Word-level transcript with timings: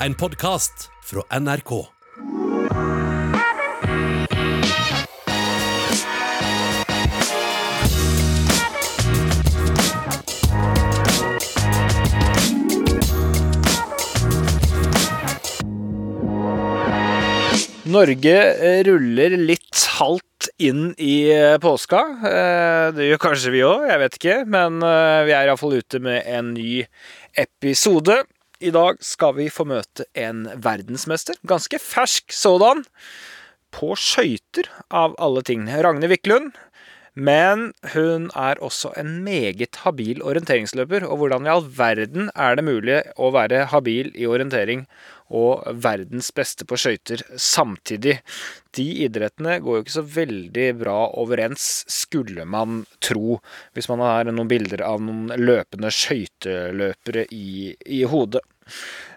En 0.00 0.14
podkast 0.14 0.90
fra 1.02 1.22
NRK. 1.40 1.88
Norge 17.86 18.34
eh, 18.66 18.80
ruller 18.86 19.36
litt 19.38 19.84
halvt 19.96 20.48
inn 20.62 20.88
i 20.98 21.28
eh, 21.32 21.54
påska. 21.62 22.00
Eh, 22.30 22.86
Det 22.96 23.06
gjør 23.10 23.20
kanskje 23.28 23.52
vi 23.54 23.62
òg, 23.66 23.84
jeg 23.90 24.00
vet 24.02 24.18
ikke. 24.18 24.38
Men 24.50 24.80
vi 24.82 25.34
er 25.34 25.46
iallfall 25.48 25.78
ute 25.78 26.00
med 26.02 26.26
en 26.26 26.52
ny 26.56 26.80
episode. 27.38 28.18
I 28.56 28.70
dag 28.72 29.02
skal 29.04 29.34
vi 29.36 29.50
få 29.52 29.66
møte 29.68 30.06
en 30.16 30.46
verdensmester, 30.64 31.36
ganske 31.44 31.76
fersk 31.82 32.32
sådan, 32.32 32.86
på 33.76 33.90
skøyter 34.00 34.70
av 34.88 35.12
alle 35.20 35.42
ting. 35.44 35.66
Ragne 35.68 36.08
Wiklund. 36.08 36.54
Men 37.16 37.70
hun 37.94 38.26
er 38.36 38.60
også 38.60 38.90
en 39.00 39.22
meget 39.24 39.78
habil 39.86 40.20
orienteringsløper. 40.20 41.04
Og 41.08 41.20
hvordan 41.20 41.46
i 41.46 41.52
all 41.52 41.64
verden 41.64 42.28
er 42.36 42.56
det 42.56 42.64
mulig 42.64 42.98
å 43.16 43.30
være 43.32 43.66
habil 43.72 44.10
i 44.12 44.28
orientering 44.28 44.84
og 45.32 45.64
verdens 45.82 46.28
beste 46.36 46.68
på 46.68 46.76
skøyter 46.80 47.24
samtidig? 47.40 48.18
De 48.76 48.84
idrettene 49.06 49.56
går 49.64 49.78
jo 49.78 49.84
ikke 49.86 49.96
så 49.96 50.04
veldig 50.16 50.66
bra 50.80 50.98
overens, 51.16 51.86
skulle 51.88 52.44
man 52.44 52.84
tro, 53.00 53.40
hvis 53.72 53.88
man 53.92 54.04
har 54.04 54.28
noen 54.28 54.52
bilder 54.52 54.84
av 54.84 55.00
noen 55.00 55.32
løpende 55.40 55.92
skøyteløpere 55.92 57.28
i, 57.32 57.72
i 57.96 58.04
hodet. 58.04 58.44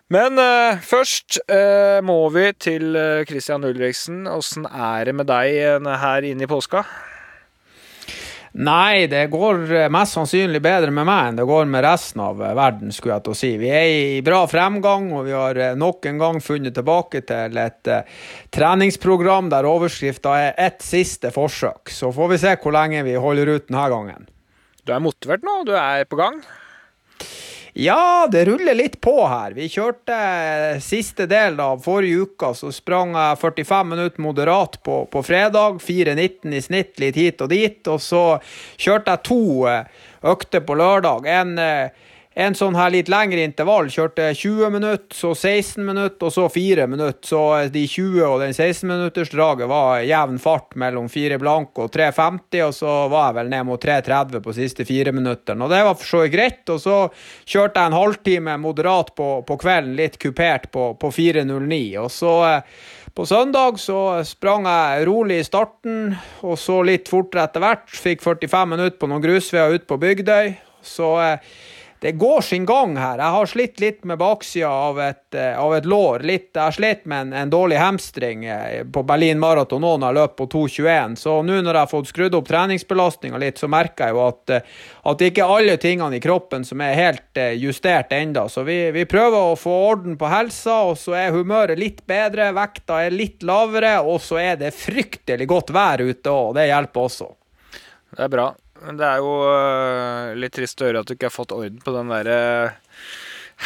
Men 0.09 0.41
uh, 0.41 0.79
først 0.81 1.37
uh, 1.51 1.99
må 2.05 2.17
vi 2.33 2.47
til 2.57 2.97
eh, 2.97 3.21
Christian 3.29 3.65
Ulriksen. 3.67 4.23
Åssen 4.25 4.65
er 4.65 5.05
det 5.05 5.13
med 5.19 5.29
deg 5.29 5.85
her 6.01 6.25
inne 6.25 6.47
i 6.47 6.49
påska? 6.49 6.81
Nei, 8.59 9.05
det 9.05 9.27
går 9.29 9.91
mest 9.93 10.15
sannsynlig 10.17 10.57
bedre 10.65 10.89
med 10.89 11.05
meg 11.05 11.27
enn 11.27 11.37
det 11.37 11.45
går 11.45 11.67
med 11.69 11.83
resten 11.85 12.23
av 12.25 12.39
verden, 12.41 12.89
skulle 12.89 13.19
jeg 13.19 13.25
til 13.27 13.35
å 13.35 13.37
si. 13.37 13.51
Vi 13.61 13.69
er 13.69 13.89
i 14.17 14.23
bra 14.25 14.39
fremgang, 14.49 15.05
og 15.13 15.27
vi 15.27 15.35
har 15.37 15.59
nok 15.77 16.07
en 16.09 16.17
gang 16.17 16.39
funnet 16.41 16.73
tilbake 16.73 17.21
til 17.29 17.59
et 17.61 17.91
treningsprogram 18.49 19.51
der 19.53 19.69
overskrifta 19.69 20.33
er 20.47 20.57
'ett 20.57 20.81
siste 20.81 21.29
forsøk'. 21.29 21.93
Så 21.93 22.09
får 22.09 22.29
vi 22.33 22.41
se 22.41 22.55
hvor 22.57 22.73
lenge 22.73 23.05
vi 23.05 23.13
holder 23.13 23.53
ut 23.53 23.67
denne 23.69 23.85
gangen. 23.93 24.27
Du 24.83 24.93
er 24.93 24.99
motivert 24.99 25.45
nå? 25.45 25.63
Du 25.69 25.75
er 25.77 26.09
på 26.09 26.17
gang? 26.17 26.41
Ja, 27.81 28.27
det 28.31 28.45
ruller 28.45 28.75
litt 28.75 28.97
på 29.01 29.13
her. 29.31 29.53
Vi 29.55 29.69
kjørte 29.71 30.15
eh, 30.15 30.79
siste 30.83 31.23
del 31.31 31.55
av 31.63 31.79
forrige 31.79 32.25
uka, 32.27 32.49
så 32.51 32.73
sprang 32.75 33.13
jeg 33.15 33.37
45 33.39 33.87
minutter 33.93 34.23
moderat 34.25 34.75
på, 34.83 35.05
på 35.07 35.21
fredag. 35.23 35.79
4,19 35.79 36.57
i 36.57 36.59
snitt, 36.65 36.97
litt 36.99 37.15
hit 37.15 37.39
og 37.45 37.53
dit. 37.53 37.79
Og 37.87 38.01
så 38.03 38.23
kjørte 38.75 39.15
jeg 39.15 39.23
to 39.29 39.39
eh, 39.71 40.03
økter 40.27 40.65
på 40.67 40.75
lørdag. 40.75 41.29
En, 41.31 41.55
eh, 41.63 42.08
en 42.37 42.53
sånn 42.55 42.75
her 42.77 42.91
litt 42.93 43.09
lengre 43.09 43.41
intervall. 43.41 43.89
Kjørte 43.89 44.27
20 44.37 44.69
minutter, 44.71 45.15
så 45.17 45.31
16 45.33 45.81
minutter, 45.85 46.27
og 46.27 46.33
så 46.33 46.45
4 46.53 46.85
minutter. 46.87 47.25
Så 47.25 47.41
de 47.73 47.81
20 47.89 48.21
og 48.27 48.35
den 48.43 48.53
16-minuttersdraget 48.53 49.69
var 49.69 50.03
jevn 50.05 50.37
fart 50.41 50.77
mellom 50.79 51.09
4 51.09 51.39
blank 51.41 51.81
og 51.81 51.89
3,50, 51.95 52.61
og 52.67 52.75
så 52.77 52.93
var 53.11 53.31
jeg 53.31 53.37
vel 53.39 53.49
ned 53.55 53.65
mot 53.67 53.81
3,30 53.83 54.43
på 54.45 54.55
siste 54.55 54.85
fire 54.85 55.13
minutter, 55.15 55.57
Og 55.57 55.73
det 55.73 55.81
var 55.87 55.97
for 55.97 56.05
så 56.05 56.21
vidt 56.23 56.35
greit. 56.35 56.61
Og 56.69 56.79
så 56.83 56.99
kjørte 57.49 57.81
jeg 57.81 57.91
en 57.91 57.97
halvtime 57.97 58.57
moderat 58.61 59.11
på, 59.17 59.41
på 59.41 59.57
kvelden, 59.57 59.97
litt 59.97 60.19
kupert 60.21 60.69
på, 60.71 60.93
på 61.01 61.11
4,09. 61.11 61.81
Og 62.03 62.11
så 62.13 62.35
eh, 62.45 62.61
på 63.15 63.25
søndag 63.25 63.81
så 63.81 64.21
sprang 64.23 64.69
jeg 64.69 65.09
rolig 65.09 65.41
i 65.41 65.49
starten, 65.49 66.13
og 66.45 66.55
så 66.61 66.77
litt 66.85 67.09
fortere 67.09 67.49
etter 67.49 67.65
hvert. 67.65 67.89
Fikk 67.89 68.21
45 68.23 68.69
minutter 68.77 68.97
på 69.01 69.09
noen 69.09 69.25
grusveier 69.25 69.75
ute 69.75 69.89
på 69.89 69.97
Bygdøy. 69.99 70.53
Så 70.85 71.09
eh, 71.25 71.51
det 72.01 72.11
går 72.11 72.41
sin 72.41 72.65
gang 72.65 72.97
her. 72.97 73.17
Jeg 73.19 73.35
har 73.35 73.49
slitt 73.51 73.79
litt 73.83 74.05
med 74.07 74.17
baksida 74.21 74.69
av 74.71 74.99
eh, 75.01 75.59
av 75.59 75.73
et 75.75 75.85
lår. 75.85 76.23
Litt, 76.23 76.49
jeg 76.53 76.61
har 76.61 76.75
slitt 76.75 77.01
med 77.03 77.27
en, 77.27 77.33
en 77.33 77.49
dårlig 77.51 77.75
hamstring 77.75 78.45
eh, 78.45 78.85
på 78.87 79.03
Berlin 79.03 79.39
Maraton 79.39 79.83
nå 79.83 79.97
når 79.99 80.07
jeg 80.07 80.17
løp 80.19 80.37
på 80.39 80.47
2,21. 80.53 81.17
Så 81.19 81.33
nå 81.43 81.57
når 81.59 81.73
jeg 81.73 81.81
har 81.81 81.91
fått 81.91 82.11
skrudd 82.13 82.37
opp 82.39 82.47
treningsbelastninga 82.47 83.41
litt, 83.43 83.59
så 83.59 83.67
merker 83.71 84.07
jeg 84.07 84.15
jo 84.15 84.21
at, 84.29 84.55
eh, 84.55 84.79
at 85.11 85.19
det 85.19 85.31
ikke 85.33 85.43
er 85.43 85.55
alle 85.57 85.75
tingene 85.83 86.15
i 86.15 86.23
kroppen 86.23 86.63
som 86.67 86.85
er 86.85 86.95
helt 86.95 87.41
justert 87.59 88.15
enda. 88.15 88.47
Så 88.47 88.63
vi, 88.67 88.79
vi 88.95 89.03
prøver 89.09 89.51
å 89.51 89.59
få 89.59 89.75
orden 89.89 90.15
på 90.19 90.31
helsa, 90.31 90.79
og 90.87 90.95
så 91.01 91.17
er 91.19 91.35
humøret 91.35 91.79
litt 91.79 92.05
bedre, 92.07 92.53
vekta 92.55 93.03
er 93.09 93.15
litt 93.15 93.43
lavere, 93.43 93.97
og 93.99 94.23
så 94.23 94.39
er 94.39 94.55
det 94.63 94.71
fryktelig 94.77 95.51
godt 95.51 95.75
vær 95.75 95.99
ute 95.99 96.31
og 96.31 96.55
det 96.55 96.69
hjelper 96.71 97.11
også. 97.11 97.31
Det 98.15 98.23
er 98.23 98.31
bra. 98.31 98.49
Men 98.85 98.99
det 98.99 99.07
er 99.07 99.23
jo 99.23 99.33
øh, 99.43 100.37
litt 100.39 100.55
trist 100.55 100.81
å 100.81 100.87
høre 100.87 101.03
at 101.03 101.09
du 101.09 101.15
ikke 101.15 101.29
har 101.29 101.35
fått 101.35 101.55
orden 101.55 101.81
på 101.83 101.93
den 101.95 102.11
derre 102.13 102.39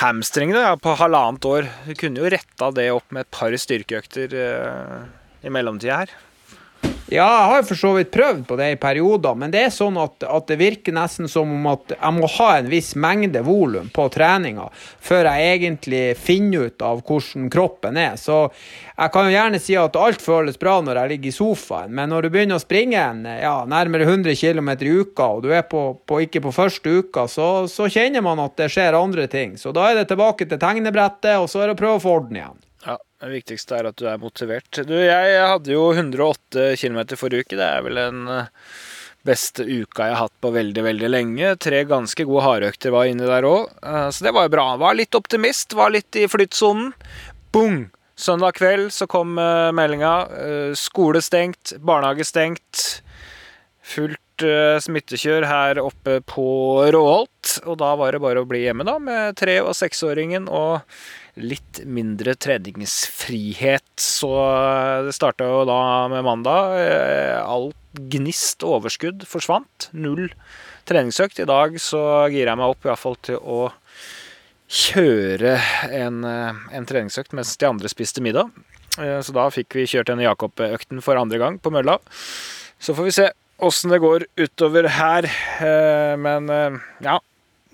hamstringen 0.01 0.57
ja, 0.57 0.73
på 0.79 0.95
halvannet 0.97 1.45
år. 1.45 1.69
Du 1.85 1.93
kunne 1.99 2.23
jo 2.23 2.31
retta 2.33 2.71
det 2.73 2.89
opp 2.95 3.13
med 3.13 3.27
et 3.27 3.33
par 3.33 3.53
styrkeøkter 3.53 4.33
øh, 4.33 5.01
i 5.45 5.53
mellomtida 5.53 6.03
her. 6.03 6.15
Ja, 7.13 7.27
jeg 7.29 7.49
har 7.51 7.65
for 7.67 7.77
så 7.77 7.91
vidt 7.93 8.09
prøvd 8.09 8.39
på 8.49 8.55
det 8.57 8.67
i 8.73 8.77
perioder, 8.81 9.35
men 9.37 9.51
det 9.53 9.67
er 9.67 9.73
sånn 9.73 9.99
at, 10.01 10.23
at 10.25 10.47
det 10.49 10.55
virker 10.57 10.95
nesten 10.95 11.27
som 11.29 11.51
om 11.53 11.67
at 11.69 11.93
jeg 11.93 12.15
må 12.15 12.29
ha 12.39 12.47
en 12.57 12.71
viss 12.71 12.95
mengde 12.97 13.43
volum 13.45 13.91
på 13.93 14.07
treninga 14.15 14.65
før 14.73 15.29
jeg 15.29 15.51
egentlig 15.59 16.01
finner 16.17 16.71
ut 16.71 16.81
av 16.81 17.03
hvordan 17.05 17.51
kroppen 17.53 17.99
er. 18.01 18.17
Så 18.17 18.47
jeg 18.97 19.13
kan 19.13 19.29
jo 19.29 19.35
gjerne 19.35 19.61
si 19.61 19.77
at 19.77 19.99
alt 20.01 20.25
føles 20.25 20.57
bra 20.57 20.79
når 20.81 21.03
jeg 21.03 21.13
ligger 21.13 21.29
i 21.29 21.35
sofaen, 21.37 21.93
men 21.93 22.09
når 22.09 22.25
du 22.25 22.31
begynner 22.33 22.57
å 22.57 22.65
springe 22.65 23.05
en, 23.05 23.21
ja, 23.29 23.53
nærmere 23.69 24.09
100 24.09 24.33
km 24.39 24.73
i 24.73 24.97
uka, 25.03 25.29
og 25.35 25.45
du 25.45 25.53
er 25.53 25.69
på, 25.69 25.85
på, 26.09 26.23
ikke 26.25 26.41
på 26.47 26.55
første 26.55 26.97
uka, 26.97 27.27
så, 27.29 27.67
så 27.69 27.91
kjenner 27.93 28.25
man 28.25 28.41
at 28.41 28.57
det 28.57 28.71
skjer 28.73 28.97
andre 28.97 29.29
ting. 29.29 29.53
Så 29.61 29.75
da 29.75 29.91
er 29.91 30.01
det 30.01 30.09
tilbake 30.09 30.49
til 30.49 30.57
tegnebrettet, 30.57 31.37
og 31.37 31.45
så 31.51 31.61
er 31.61 31.69
det 31.69 31.77
å 31.77 31.83
prøve 31.85 32.01
å 32.01 32.05
få 32.07 32.19
orden 32.23 32.41
igjen. 32.41 32.61
Det 33.23 33.31
viktigste 33.31 33.77
er 33.77 33.87
at 33.87 33.95
du 33.95 34.07
er 34.09 34.19
motivert. 34.19 34.81
Du, 34.83 34.97
jeg 34.99 35.35
hadde 35.39 35.71
jo 35.71 35.85
108 35.93 36.73
km 36.81 36.99
forrige 37.15 37.45
uke. 37.45 37.55
Det 37.55 37.63
er 37.63 37.85
vel 37.85 37.99
den 38.01 38.25
øh, 38.27 38.49
beste 39.23 39.63
uka 39.63 40.09
jeg 40.09 40.17
har 40.17 40.25
hatt 40.25 40.35
på 40.43 40.51
veldig, 40.51 40.83
veldig 40.83 41.11
lenge. 41.11 41.53
Tre 41.63 41.85
ganske 41.87 42.25
gode 42.27 42.43
hardøkter 42.43 42.91
var 42.91 43.07
inni 43.07 43.29
der 43.29 43.47
òg, 43.47 43.71
så 44.11 44.27
det 44.27 44.33
var 44.35 44.49
jo 44.49 44.53
bra. 44.57 44.65
Var 44.81 44.99
litt 44.99 45.15
optimist, 45.15 45.77
var 45.79 45.95
litt 45.95 46.19
i 46.19 46.27
flyttsonen. 46.27 46.91
Bong! 47.55 47.85
Søndag 48.19 48.59
kveld 48.59 48.91
så 48.93 49.07
kom 49.09 49.39
uh, 49.39 49.71
meldinga. 49.73 50.13
Skole 50.77 51.23
stengt, 51.23 51.77
barnehage 51.81 52.27
stengt. 52.27 52.83
Fullt 53.83 54.19
smittekjør 54.83 55.47
her 55.47 55.79
oppe 55.79 56.19
på 56.27 56.45
Råholt. 56.91 57.55
Og 57.63 57.79
da 57.79 57.95
var 57.97 58.13
det 58.13 58.21
bare 58.21 58.43
å 58.43 58.49
bli 58.49 58.65
hjemme, 58.65 58.85
da, 58.85 58.99
med 58.99 59.37
tre- 59.39 59.61
og 59.63 59.73
seksåringen 59.77 60.51
og 60.51 60.83
litt 61.39 61.81
mindre 61.89 62.35
treningsfrihet. 62.35 63.93
Så 63.99 64.29
det 65.05 65.15
starta 65.15 65.47
jo 65.49 65.63
da 65.69 65.79
med 66.11 66.25
mandag. 66.25 66.75
Alt 67.41 67.77
gnist 68.13 68.63
og 68.65 68.79
overskudd 68.79 69.25
forsvant. 69.29 69.89
Null 69.93 70.29
treningsøkt. 70.89 71.41
I 71.41 71.49
dag 71.49 71.79
så 71.81 72.01
girer 72.33 72.53
jeg 72.53 72.61
meg 72.61 72.75
opp 72.75 72.85
i 72.85 72.91
hvert 72.91 73.01
fall 73.01 73.17
til 73.25 73.39
å 73.41 73.61
kjøre 74.73 75.57
en, 75.93 76.23
en 76.25 76.87
treningsøkt 76.89 77.35
mens 77.37 77.53
de 77.61 77.69
andre 77.69 77.91
spiste 77.91 78.23
middag. 78.25 78.49
Så 78.93 79.33
da 79.33 79.47
fikk 79.53 79.73
vi 79.77 79.87
kjørt 79.89 80.11
denne 80.11 80.25
Jakob-økten 80.27 81.01
for 81.01 81.17
andre 81.17 81.39
gang 81.41 81.57
på 81.61 81.73
mølla. 81.73 81.97
Så 82.77 82.93
får 82.93 83.09
vi 83.09 83.15
se 83.15 83.29
åssen 83.63 83.93
det 83.93 84.01
går 84.03 84.27
utover 84.37 84.89
her. 84.97 85.29
Men 86.21 86.49
ja, 87.01 87.17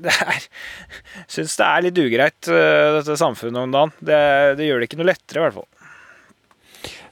det 0.05 0.13
er 0.13 0.45
Syns 1.29 1.57
det 1.59 1.65
er 1.67 1.83
litt 1.85 1.99
ugreit, 2.01 2.39
dette 2.45 3.17
samfunnet 3.19 3.65
om 3.65 3.75
dagen. 3.75 3.93
Det, 3.99 4.21
det 4.59 4.69
gjør 4.69 4.81
det 4.81 4.89
ikke 4.89 4.99
noe 5.01 5.11
lettere, 5.11 5.41
i 5.41 5.45
hvert 5.45 5.59
fall. 5.59 5.69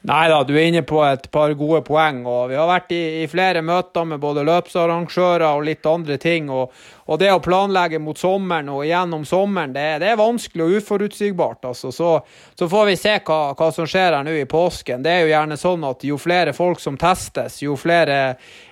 Nei 0.08 0.28
da, 0.32 0.38
du 0.46 0.54
er 0.56 0.70
inne 0.70 0.84
på 0.88 1.02
et 1.04 1.26
par 1.34 1.52
gode 1.60 1.82
poeng. 1.88 2.22
og 2.30 2.52
Vi 2.52 2.56
har 2.56 2.70
vært 2.70 2.94
i, 2.96 3.02
i 3.24 3.28
flere 3.28 3.64
møter 3.66 4.06
med 4.08 4.22
både 4.24 4.46
løpsarrangører 4.48 5.50
og 5.50 5.66
litt 5.68 5.90
andre 5.90 6.20
ting. 6.22 6.52
og, 6.54 6.72
og 7.08 7.20
det 7.22 7.30
å 7.32 7.40
planlegge 7.44 8.00
mot 8.04 8.18
sommeren 8.20 8.68
og 8.74 8.84
gjennom 8.86 9.24
sommeren, 9.26 9.72
det, 9.76 9.86
det 10.04 10.12
er 10.12 10.20
vanskelig 10.20 10.66
og 10.66 10.76
uforutsigbart. 10.82 11.66
altså. 11.70 11.92
Så, 11.92 12.12
så 12.60 12.68
får 12.70 12.86
vi 12.90 12.96
se 13.00 13.16
hva, 13.24 13.40
hva, 13.56 13.72
som 13.72 13.88
skjer 13.88 14.18
her 14.18 14.28
nå 14.28 14.36
i 14.36 14.46
påsken. 14.50 15.04
Det 15.06 15.14
er 15.14 15.24
jo 15.24 15.32
gjerne 15.32 15.60
sånn 15.60 15.88
at 15.88 16.04
jo 16.04 16.20
flere 16.20 16.54
folk 16.58 16.84
som 16.84 17.00
testes, 17.00 17.62
jo 17.64 17.78
flere 17.80 18.20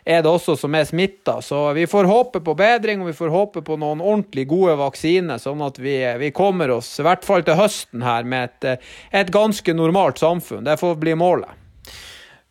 er 0.05 0.21
det 0.21 0.29
også 0.29 0.57
som 0.59 0.75
er 0.75 0.85
smitta. 0.85 1.39
Så 1.41 1.63
vi 1.77 1.87
får 1.89 2.11
håpe 2.11 2.43
på 2.43 2.57
bedring, 2.59 3.01
og 3.01 3.13
vi 3.13 3.17
får 3.17 3.33
håpe 3.33 3.65
på 3.65 3.79
noen 3.79 4.03
ordentlig 4.03 4.47
gode 4.51 4.75
vaksiner, 4.83 5.39
sånn 5.41 5.63
at 5.65 5.79
vi, 5.81 5.97
vi 6.19 6.31
kommer 6.35 6.75
oss, 6.75 6.91
i 6.99 7.07
hvert 7.07 7.25
fall 7.25 7.45
til 7.47 7.57
høsten 7.59 8.03
her, 8.05 8.27
med 8.27 8.51
et, 8.51 8.89
et 9.15 9.31
ganske 9.33 9.73
normalt 9.73 10.19
samfunn. 10.21 10.65
Det 10.67 10.77
får 10.81 10.99
bli 11.01 11.15
målet. 11.17 11.64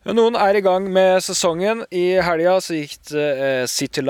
Noen 0.05 0.35
er 0.37 0.59
i 0.59 0.61
gang 0.61 0.85
med 0.93 1.23
sesongen. 1.25 1.79
I 1.89 2.21
helga 2.21 2.59
gikk 2.61 2.99
det 3.09 3.29
eh, 3.41 3.63
City 3.65 4.03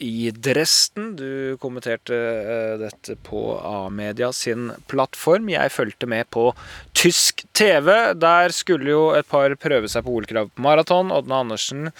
i 0.00 0.30
Dresden. 0.32 1.10
Du 1.18 1.58
kommenterte 1.60 2.16
eh, 2.16 2.76
dette 2.80 3.18
på 3.20 3.58
A-media 3.60 4.30
sin 4.32 4.70
plattform. 4.88 5.50
Jeg 5.52 5.74
fulgte 5.74 6.08
med 6.08 6.30
på 6.32 6.54
tysk 6.96 7.44
TV. 7.52 8.14
Der 8.16 8.56
skulle 8.56 8.88
jo 8.88 9.02
et 9.12 9.28
par 9.28 9.52
prøve 9.60 9.90
seg 9.92 10.06
på 10.06 10.16
OL-krav 10.16 10.48
på 10.48 10.64
maraton. 10.64 11.12
Odne 11.12 11.42
Andersen 11.44 11.90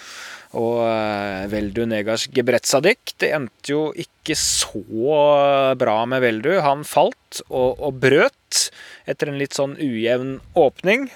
og 0.57 0.81
eh, 0.87 1.45
Veldu 1.51 1.83
Negars 1.85 2.25
Gebretsadik. 2.33 3.13
Det 3.21 3.29
endte 3.29 3.75
jo 3.75 3.91
ikke 3.93 4.33
så 4.33 4.81
bra 5.77 5.99
med 6.09 6.25
Veldu. 6.25 6.55
Han 6.65 6.81
falt 6.81 7.43
og, 7.51 7.77
og 7.77 8.01
brøt 8.01 8.71
etter 9.05 9.29
en 9.29 9.37
litt 9.37 9.53
sånn 9.53 9.77
ujevn 9.77 10.39
åpning. 10.57 11.11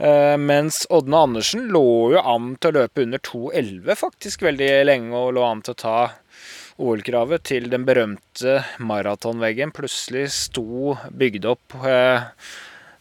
Uh, 0.00 0.38
mens 0.40 0.86
Ådne 0.90 1.18
Andersen 1.26 1.68
lå 1.72 2.12
jo 2.14 2.22
an 2.24 2.54
til 2.56 2.72
å 2.72 2.80
løpe 2.80 3.04
under 3.04 3.20
2,11 3.22 3.98
faktisk 4.00 4.44
veldig 4.46 4.70
lenge, 4.88 5.12
og 5.14 5.36
lå 5.36 5.44
an 5.46 5.62
til 5.64 5.76
å 5.76 5.82
ta 5.82 5.96
OL-kravet 6.82 7.44
til 7.50 7.68
den 7.72 7.84
berømte 7.86 8.60
maratonveggen. 8.82 9.74
Plutselig 9.76 10.28
sto 10.34 10.96
bygd 11.12 11.46
opp 11.52 11.76
eh, 11.84 12.24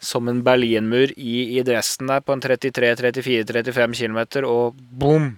som 0.01 0.29
en 0.29 0.43
berlinmur 0.45 1.13
i, 1.15 1.57
i 1.57 1.63
dressen 1.65 2.11
der 2.11 2.23
på 2.25 2.35
en 2.35 2.43
33-34-35 2.43 3.97
km, 4.01 4.21
og 4.49 4.77
bom! 4.77 5.33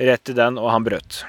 Rett 0.00 0.32
i 0.32 0.36
den, 0.36 0.56
og 0.56 0.70
han 0.72 0.86
brøt. 0.86 1.24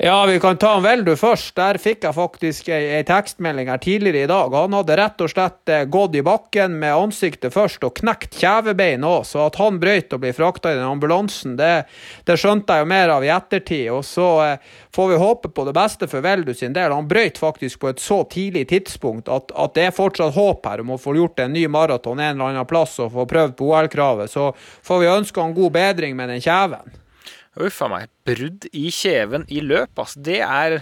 Ja, 0.00 0.26
vi 0.26 0.40
kan 0.40 0.56
ta 0.56 0.76
en 0.76 0.82
Veldu 0.82 1.16
først. 1.18 1.56
Der 1.58 1.74
fikk 1.82 2.04
jeg 2.06 2.14
faktisk 2.14 2.68
ei, 2.70 2.84
ei, 3.00 3.00
tekstmelding 3.02 3.66
her 3.66 3.80
tidligere 3.82 4.28
i 4.28 4.28
dag. 4.30 4.52
Han 4.54 4.76
hadde 4.76 4.96
rett 5.00 5.24
og 5.24 5.30
slett 5.32 5.72
eh, 5.74 5.88
gått 5.90 6.14
i 6.14 6.20
bakken 6.22 6.76
med 6.78 6.94
ansiktet 6.94 7.50
først 7.50 7.82
og 7.82 7.96
knekt 7.98 8.38
kjevebein 8.38 9.02
òg, 9.02 9.24
så 9.26 9.48
at 9.48 9.58
han 9.58 9.80
brøyt 9.82 10.14
og 10.14 10.20
ble 10.22 10.30
frakta 10.36 10.70
i 10.70 10.76
den 10.78 10.86
ambulansen, 10.86 11.56
det, 11.58 11.88
det, 12.30 12.36
skjønte 12.38 12.76
jeg 12.76 12.84
jo 12.84 12.90
mer 12.92 13.14
av 13.16 13.26
i 13.26 13.32
ettertid. 13.34 13.88
Og 13.96 14.06
så 14.06 14.28
eh, 14.44 14.70
får 14.94 15.10
vi 15.10 15.18
håpe 15.24 15.50
på 15.56 15.66
det 15.66 15.74
beste 15.80 16.10
for 16.14 16.22
Veldu 16.28 16.54
sin 16.54 16.78
del. 16.78 16.94
Han 16.94 17.10
brøyt 17.10 17.42
faktisk 17.42 17.82
på 17.82 17.90
et 17.90 18.04
så 18.04 18.20
tidlig 18.30 18.68
tidspunkt 18.70 19.26
at, 19.26 19.50
at 19.50 19.74
det 19.74 19.88
er 19.88 19.98
fortsatt 19.98 20.38
håp 20.38 20.70
her 20.70 20.86
om 20.86 20.94
å 20.94 21.00
få 21.02 21.16
gjort 21.18 21.42
en 21.42 21.58
ny 21.58 21.66
maraton 21.66 22.22
en 22.22 22.36
eller 22.36 22.52
annen 22.52 22.70
plass 22.70 22.94
og 23.02 23.10
få 23.18 23.26
prøvd 23.34 23.58
på 23.58 23.74
OL-kravet. 23.74 24.30
Så 24.30 24.52
får 24.54 25.02
vi 25.02 25.12
ønske 25.16 25.42
han 25.42 25.58
god 25.58 25.74
bedring 25.80 26.14
med 26.14 26.36
den 26.36 26.46
kjeven. 26.46 26.86
Uff 27.58 27.80
a 27.82 27.88
meg. 27.90 28.10
Brudd 28.28 28.68
i 28.76 28.88
kjeven 28.94 29.46
i 29.50 29.62
løp, 29.64 29.98
altså. 29.98 30.22
Det 30.22 30.38
er 30.44 30.78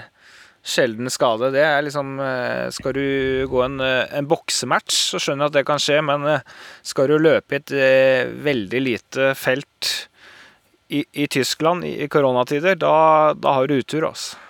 sjelden 0.67 1.11
skade. 1.13 1.53
Det 1.55 1.63
er 1.63 1.85
liksom 1.87 2.17
eh, 2.23 2.67
Skal 2.75 2.97
du 2.97 3.47
gå 3.51 3.63
en, 3.65 3.79
eh, 3.81 4.05
en 4.19 4.29
boksematch, 4.29 4.97
så 5.13 5.23
skjønner 5.23 5.47
jeg 5.47 5.53
at 5.53 5.59
det 5.61 5.67
kan 5.69 5.83
skje, 5.83 6.01
men 6.05 6.27
eh, 6.31 6.57
skal 6.87 7.11
du 7.11 7.19
løpe 7.21 7.57
i 7.57 7.61
et 7.63 7.77
veldig 8.45 8.83
lite 8.83 9.31
felt 9.39 9.93
i, 10.91 11.05
i 11.15 11.27
Tyskland 11.31 11.87
i, 11.87 11.97
i 12.05 12.11
koronatider, 12.11 12.77
da, 12.79 12.97
da 13.39 13.57
har 13.59 13.71
du 13.71 13.79
utur, 13.79 14.11
altså. 14.11 14.43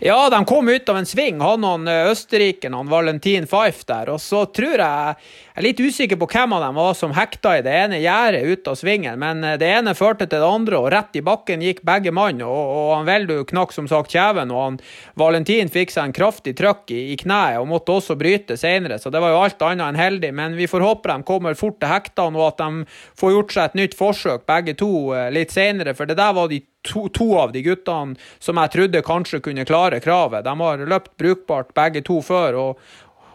Ja, 0.00 0.30
de 0.30 0.44
kom 0.44 0.68
ut 0.68 0.88
av 0.88 0.98
en 0.98 1.06
sving, 1.06 1.38
han 1.40 1.64
og 1.64 1.88
østerrikeren, 1.88 2.74
han 2.76 2.90
Valentin 2.90 3.46
Fife 3.48 3.86
der. 3.88 4.10
Og 4.12 4.20
så 4.20 4.44
tror 4.52 4.76
jeg 4.76 5.16
Jeg 5.56 5.62
er 5.62 5.64
litt 5.64 5.78
usikker 5.80 6.18
på 6.20 6.26
hvem 6.28 6.52
av 6.52 6.60
dem 6.66 6.74
var 6.76 6.92
som 6.92 7.14
hekta 7.16 7.54
i 7.56 7.62
det 7.64 7.72
ene 7.72 7.96
gjerdet 8.02 8.44
ut 8.44 8.68
av 8.68 8.74
svingen, 8.76 9.16
men 9.18 9.40
eh, 9.40 9.54
det 9.56 9.70
ene 9.72 9.94
førte 9.96 10.26
til 10.26 10.42
det 10.42 10.50
andre, 10.52 10.76
og 10.76 10.90
rett 10.92 11.16
i 11.16 11.22
bakken 11.24 11.64
gikk 11.64 11.80
begge 11.80 12.12
mann. 12.12 12.42
Og, 12.44 12.72
og 12.76 12.90
han 12.92 13.08
Veldu 13.08 13.38
knakk 13.48 13.72
som 13.72 13.88
sagt 13.88 14.12
kjeven, 14.12 14.52
og 14.52 14.60
han 14.60 14.76
Valentin 15.16 15.72
fikk 15.72 15.94
seg 15.94 16.10
en 16.10 16.16
kraftig 16.18 16.58
trøkk 16.60 16.92
i, 16.92 17.00
i 17.14 17.16
kneet 17.16 17.56
og 17.56 17.70
måtte 17.72 17.96
også 17.96 18.18
bryte 18.20 18.58
senere, 18.60 19.00
så 19.00 19.08
det 19.08 19.22
var 19.24 19.32
jo 19.32 19.40
alt 19.46 19.64
annet 19.64 19.86
enn 19.88 20.02
heldig. 20.02 20.34
Men 20.36 20.60
vi 20.60 20.68
får 20.68 20.84
håpe 20.84 21.08
de 21.08 21.24
kommer 21.24 21.56
fort 21.56 21.80
til 21.80 21.88
hektene, 21.88 22.36
og 22.36 22.50
at 22.52 22.60
de 22.60 22.84
får 23.16 23.32
gjort 23.38 23.56
seg 23.56 23.70
et 23.70 23.80
nytt 23.80 23.96
forsøk, 23.96 24.44
begge 24.44 24.76
to, 24.76 24.92
eh, 25.16 25.30
litt 25.32 25.56
senere, 25.56 25.96
for 25.96 26.04
det 26.04 26.20
der 26.20 26.36
var 26.36 26.52
de 26.52 26.60
to, 26.88 27.06
to, 27.14 27.30
av 27.38 27.52
de 27.52 27.62
guttene 27.66 28.16
som 28.38 28.60
jeg 28.62 28.72
trodde 28.74 29.04
kanskje 29.06 29.42
kunne 29.44 29.66
klare 29.68 30.00
kravet. 30.04 30.44
De 30.46 30.54
har 30.60 30.86
løpt 30.86 31.12
brukbart 31.20 31.74
begge 31.76 32.04
to 32.06 32.20
før 32.24 32.58
og, 32.62 32.88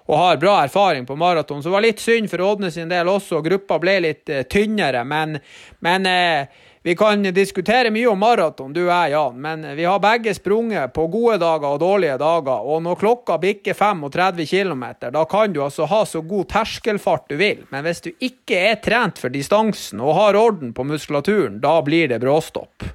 og 0.08 0.18
har 0.18 0.42
bra 0.42 0.58
erfaring 0.66 1.06
på 1.06 1.16
maraton. 1.20 1.62
Så 1.62 1.70
det 1.70 1.78
var 1.78 1.88
litt 1.88 2.04
synd 2.04 2.32
for 2.32 2.44
Ådne 2.48 2.72
sin 2.72 2.92
del 2.92 3.12
også. 3.12 3.44
Gruppa 3.46 3.80
ble 3.80 4.00
litt 4.08 4.32
uh, 4.32 4.44
tynnere, 4.50 5.06
men, 5.08 5.38
men 5.86 6.10
uh, 6.10 6.68
vi 6.84 6.96
kan 6.96 7.24
diskutere 7.24 7.92
mye 7.94 8.08
om 8.10 8.18
maraton, 8.20 8.74
du 8.74 8.80
og 8.88 8.90
jeg, 8.90 9.12
Jan, 9.14 9.36
men 9.38 9.66
vi 9.78 9.84
har 9.86 10.00
begge 10.02 10.34
sprunget 10.34 10.94
på 10.96 11.04
gode 11.14 11.36
dager 11.44 11.76
og 11.76 11.82
dårlige 11.84 12.16
dager. 12.18 12.64
Og 12.66 12.82
når 12.82 12.98
klokka 12.98 13.38
bikker 13.38 13.78
35 13.78 14.48
km, 14.50 14.86
da 15.14 15.22
kan 15.30 15.54
du 15.54 15.62
altså 15.62 15.86
ha 15.86 16.02
så 16.10 16.24
god 16.26 16.50
terskelfart 16.50 17.28
du 17.30 17.36
vil. 17.38 17.62
Men 17.70 17.86
hvis 17.86 18.02
du 18.02 18.10
ikke 18.18 18.64
er 18.72 18.82
trent 18.82 19.22
for 19.22 19.30
distansen 19.30 20.02
og 20.02 20.18
har 20.18 20.40
orden 20.42 20.74
på 20.74 20.88
muskulaturen, 20.90 21.62
da 21.62 21.78
blir 21.86 22.10
det 22.10 22.18
bråstopp. 22.24 22.90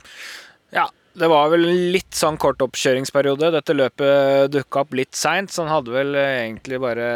Ja, 0.75 0.89
det 1.17 1.29
var 1.33 1.49
vel 1.49 1.63
litt 1.95 2.13
sånn 2.17 2.37
kort 2.41 2.61
oppkjøringsperiode. 2.61 3.49
Dette 3.55 3.73
løpet 3.73 4.51
dukka 4.53 4.83
opp 4.83 4.93
litt 4.99 5.17
seint, 5.17 5.49
så 5.53 5.65
han 5.65 5.73
hadde 5.73 5.95
vel 5.95 6.17
egentlig 6.21 6.81
bare 6.83 7.07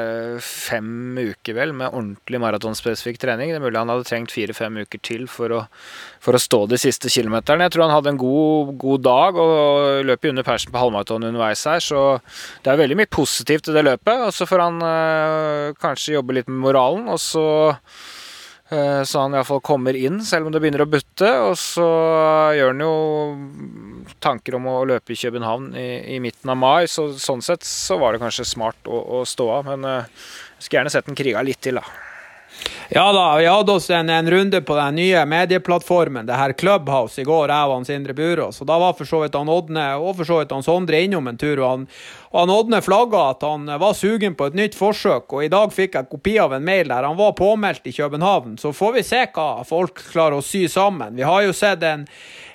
fem 0.44 1.19
uker 1.19 1.58
vel 1.58 1.75
med 1.76 1.91
ordentlig 1.91 2.41
maratonspesifikk 2.41 3.20
trening. 3.20 3.52
Det 3.52 3.58
er 3.58 3.64
mulig 3.64 3.76
han 3.76 3.93
hadde 3.93 4.06
trengt 4.08 4.32
fire-fem 4.32 4.79
uker 4.87 5.02
til 5.05 5.26
for 5.29 5.52
å, 5.52 5.61
for 6.25 6.37
å, 6.37 6.41
stå 6.41 6.62
de 6.70 6.79
siste 6.81 7.12
kilometerne. 7.12 7.67
Jeg 7.69 7.75
tror 7.76 7.88
han 7.88 7.97
hadde 7.99 8.14
en 8.14 8.23
god, 8.23 8.73
god 8.81 9.05
dag 9.05 9.43
og 9.44 10.08
løp 10.08 10.25
under 10.32 10.49
persen 10.49 10.73
på 10.73 10.81
halvmaraton 10.81 11.29
underveis 11.29 11.67
her, 11.69 11.85
så 11.85 12.06
det 12.64 12.73
er 12.73 12.81
veldig 12.81 13.03
mye 13.03 13.12
positivt 13.20 13.69
i 13.69 13.76
det 13.76 13.85
løpet. 13.85 14.25
Og 14.31 14.32
så 14.32 14.49
får 14.49 14.64
han 14.64 14.81
øh, 14.87 15.76
kanskje 15.82 16.17
jobbe 16.17 16.41
litt 16.41 16.49
med 16.49 16.62
moralen, 16.70 17.05
og 17.12 17.20
så 17.20 17.44
så 18.70 19.25
han 19.25 19.34
iallfall 19.34 19.62
kommer 19.67 19.96
inn, 19.99 20.20
selv 20.22 20.46
om 20.46 20.55
det 20.55 20.61
begynner 20.62 20.84
å 20.84 20.90
butte. 20.90 21.31
Og 21.49 21.56
så 21.58 21.87
gjør 22.55 22.70
han 22.70 22.84
jo 22.84 22.93
tanker 24.22 24.56
om 24.58 24.69
å 24.70 24.76
løpe 24.88 25.14
i 25.14 25.19
København 25.19 25.72
i, 25.78 25.88
i 26.14 26.20
midten 26.22 26.52
av 26.52 26.61
mai, 26.61 26.87
så 26.90 27.08
sånn 27.19 27.43
sett 27.44 27.67
så 27.67 27.99
var 28.00 28.14
det 28.14 28.22
kanskje 28.22 28.46
smart 28.49 28.87
å, 28.87 29.00
å 29.20 29.25
stå 29.26 29.49
av. 29.56 29.72
Men 29.72 29.88
uh, 29.88 30.22
jeg 30.58 30.67
skulle 30.67 30.81
gjerne 30.81 30.94
sett 30.94 31.11
den 31.11 31.19
kriga 31.19 31.43
litt 31.46 31.62
til, 31.64 31.81
da. 31.81 32.09
Ja 32.92 33.12
da, 33.14 33.36
vi 33.38 33.46
hadde 33.46 33.72
oss 33.72 33.90
en, 33.90 34.08
en, 34.10 34.30
runde 34.30 34.60
på 34.66 34.74
den 34.74 34.96
nye 34.98 35.20
medieplattformen, 35.26 36.26
det 36.26 36.34
her 36.34 36.52
Clubhouse, 36.58 37.20
i 37.20 37.24
går, 37.24 37.52
jeg 37.52 37.68
og 37.68 37.74
han 37.76 37.86
Sindre 37.86 38.16
Burås. 38.18 38.58
Og 38.60 38.66
da 38.66 38.78
var 38.82 38.96
for 38.98 39.06
så 39.06 39.20
vidt 39.22 39.38
han 39.38 39.52
Ådne 39.52 39.84
og 40.00 40.16
for 40.18 40.26
så 40.26 40.40
vidt 40.40 40.54
han 40.56 40.66
Sondre 40.66 40.98
innom 41.04 41.30
en 41.30 41.38
tur. 41.38 41.60
og 41.60 41.70
han 41.70 41.86
og 42.30 42.40
han 42.40 42.50
Ådne 42.54 42.78
flagga 42.82 43.20
at 43.32 43.42
han 43.42 43.66
var 43.82 43.94
sugen 43.98 44.36
på 44.38 44.46
et 44.46 44.58
nytt 44.58 44.76
forsøk, 44.78 45.32
og 45.34 45.42
i 45.42 45.50
dag 45.50 45.72
fikk 45.74 45.96
jeg 45.98 46.10
kopi 46.10 46.36
av 46.38 46.52
en 46.54 46.66
mail 46.66 46.86
der 46.90 47.06
han 47.06 47.18
var 47.18 47.32
påmeldt 47.38 47.90
i 47.90 47.94
København. 47.96 48.54
Så 48.58 48.70
får 48.74 48.92
vi 48.98 49.02
se 49.06 49.24
hva 49.34 49.64
folk 49.66 49.98
klarer 50.12 50.38
å 50.38 50.44
sy 50.44 50.68
sammen. 50.70 51.18
Vi 51.18 51.26
har 51.26 51.42
jo 51.42 51.56
sett 51.56 51.82
en 51.82 52.06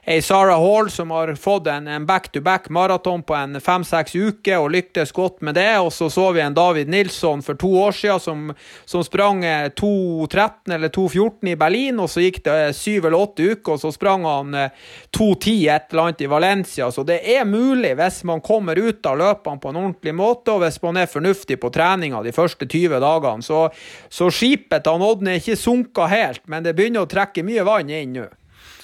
ei 0.05 0.21
Sarah 0.21 0.61
Hall 0.61 0.89
som 0.89 1.11
har 1.11 1.35
fått 1.35 1.67
en 1.67 2.05
back-to-back 2.05 2.69
maraton 2.69 3.23
på 3.23 3.35
en 3.35 3.61
fem-seks 3.61 4.15
uker 4.15 4.61
og 4.61 4.69
lyktes 4.75 5.11
godt 5.11 5.41
med 5.41 5.57
det. 5.57 5.79
Og 5.81 5.89
så 5.93 6.09
så 6.13 6.27
vi 6.31 6.43
en 6.43 6.53
David 6.53 6.91
Nilsson 6.93 7.41
for 7.41 7.57
to 7.57 7.71
år 7.81 7.95
siden 7.97 8.19
som, 8.19 8.53
som 8.85 9.03
sprang 9.03 9.41
2.13 9.43 10.75
eller 10.75 10.93
2.14 10.93 11.49
i 11.49 11.55
Berlin, 11.57 11.99
og 11.99 12.11
så 12.13 12.21
gikk 12.21 12.43
det 12.45 12.75
syv 12.77 13.09
eller 13.09 13.17
åtte 13.17 13.49
uker, 13.49 13.73
og 13.73 13.81
så 13.81 13.91
sprang 13.95 14.29
han 14.29 14.53
2.10 14.53 15.57
et 15.73 15.89
eller 15.89 16.03
annet 16.03 16.21
i 16.21 16.29
Valencia. 16.29 16.91
Så 16.91 17.03
det 17.07 17.19
er 17.25 17.49
mulig 17.49 17.95
hvis 17.97 18.21
man 18.29 18.45
kommer 18.45 18.77
ut 18.77 19.05
av 19.09 19.17
løpene 19.17 19.61
på 19.61 19.73
en 19.73 19.81
ordentlig 19.87 20.13
måte, 20.13 20.53
og 20.53 20.61
hvis 20.61 20.81
man 20.85 21.01
er 21.01 21.09
fornuftig 21.09 21.57
på 21.61 21.73
treninga 21.73 22.21
de 22.21 22.35
første 22.35 22.69
20 22.69 23.01
dagene. 23.01 23.41
Så, 23.41 23.67
så 24.09 24.29
skipet 24.29 24.85
til 24.85 25.05
Odden 25.05 25.33
er 25.33 25.41
ikke 25.41 25.57
sunket 25.57 26.13
helt, 26.13 26.45
men 26.45 26.65
det 26.65 26.77
begynner 26.77 27.05
å 27.05 27.09
trekke 27.09 27.45
mye 27.45 27.65
vann 27.65 27.89
inn 27.89 28.19
nå. 28.21 28.29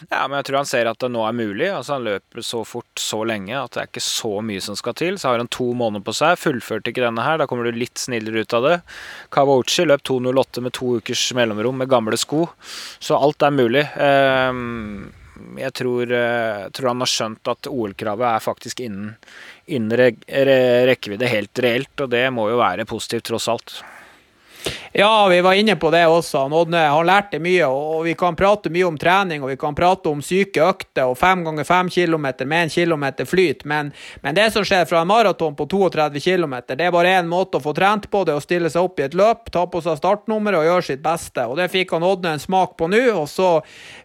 Ja, 0.10 0.26
men 0.28 0.40
jeg 0.40 0.48
tror 0.48 0.60
han 0.62 0.70
ser 0.70 0.90
at 0.90 1.00
det 1.04 1.12
nå 1.14 1.22
er 1.28 1.36
mulig. 1.38 1.68
Altså 1.70 1.98
Han 1.98 2.08
løper 2.08 2.46
så 2.46 2.64
fort 2.68 3.02
så 3.02 3.22
lenge 3.28 3.54
at 3.58 3.76
det 3.76 3.84
er 3.84 3.92
ikke 3.92 4.04
så 4.06 4.34
mye 4.46 4.64
som 4.64 4.78
skal 4.80 4.98
til. 4.98 5.20
Så 5.22 5.30
har 5.30 5.42
han 5.42 5.52
to 5.52 5.72
måneder 5.78 6.06
på 6.08 6.16
seg. 6.18 6.40
Fullførte 6.42 6.92
ikke 6.92 7.06
denne 7.06 7.26
her, 7.26 7.40
da 7.42 7.48
kommer 7.50 7.68
du 7.68 7.78
litt 7.78 8.02
snillere 8.02 8.44
ut 8.46 8.58
av 8.58 8.68
det. 8.68 8.76
Kawauchi 9.36 9.86
løp 9.88 10.06
2.08 10.08 10.66
med 10.66 10.76
to 10.78 10.98
ukers 11.00 11.26
mellomrom 11.38 11.82
med 11.82 11.92
gamle 11.92 12.20
sko. 12.20 12.48
Så 13.00 13.20
alt 13.20 13.46
er 13.46 13.56
mulig. 13.56 13.86
Um, 13.98 15.12
jeg 15.58 15.74
tror, 15.78 16.12
jeg 16.12 16.74
tror, 16.76 16.92
han 16.92 17.02
har 17.02 17.10
skjønt 17.10 17.50
at 17.50 17.70
OL-kravet 17.72 18.28
er 18.30 18.44
faktisk 18.44 18.84
innen, 18.86 19.16
innen 19.66 19.96
rekkevidde 19.98 21.32
helt 21.32 21.64
reelt, 21.66 21.94
og 21.98 22.12
det 22.14 22.28
må 22.34 22.50
jo 22.52 22.60
være 22.62 22.86
positivt, 22.90 23.30
tross 23.32 23.50
alt. 23.52 23.82
Ja, 24.94 25.28
vi 25.28 25.42
var 25.42 25.54
inne 25.54 25.76
på 25.76 25.92
det 25.92 26.08
også. 26.08 26.38
Han 26.38 26.54
Odne 26.54 26.82
lært 27.08 27.30
det 27.32 27.40
mye, 27.40 27.64
og 27.64 28.04
vi 28.04 28.12
kan 28.20 28.36
prate 28.36 28.68
mye 28.70 28.90
om 28.90 28.98
trening 29.00 29.40
og 29.40 29.48
vi 29.54 29.56
kan 29.56 29.76
prate 29.76 30.12
om 30.12 30.20
syke 30.20 30.60
økter 30.68 31.08
og 31.08 31.16
fem 31.16 31.46
ganger 31.46 31.64
fem 31.64 31.88
kilometer 31.90 32.46
med 32.46 32.66
en 32.66 32.74
kilometer 32.74 33.26
flyt, 33.26 33.64
men, 33.64 33.94
men, 34.20 34.36
det 34.36 34.50
som 34.52 34.66
skjer 34.68 34.84
fra 34.90 35.02
en 35.02 35.08
maraton 35.08 35.56
på 35.56 35.66
32 35.72 36.20
km, 36.20 36.56
det 36.76 36.84
er 36.84 36.92
bare 36.92 37.14
én 37.22 37.30
måte 37.32 37.62
å 37.62 37.64
få 37.64 37.72
trent 37.78 38.10
på, 38.12 38.26
det 38.28 38.36
å 38.36 38.42
stille 38.44 38.68
seg 38.74 38.84
opp 38.84 39.00
i 39.00 39.06
et 39.06 39.16
løp, 39.16 39.48
ta 39.54 39.64
på 39.64 39.80
seg 39.86 39.96
startnummeret 40.02 40.60
og 40.60 40.68
gjøre 40.68 40.86
sitt 40.90 41.04
beste. 41.06 41.48
Og 41.48 41.56
Det 41.62 41.70
fikk 41.72 41.96
han 41.96 42.04
Odne 42.04 42.36
en 42.36 42.44
smak 42.44 42.76
på 42.76 42.92
nå, 42.92 43.02
og 43.16 43.30
så 43.32 43.54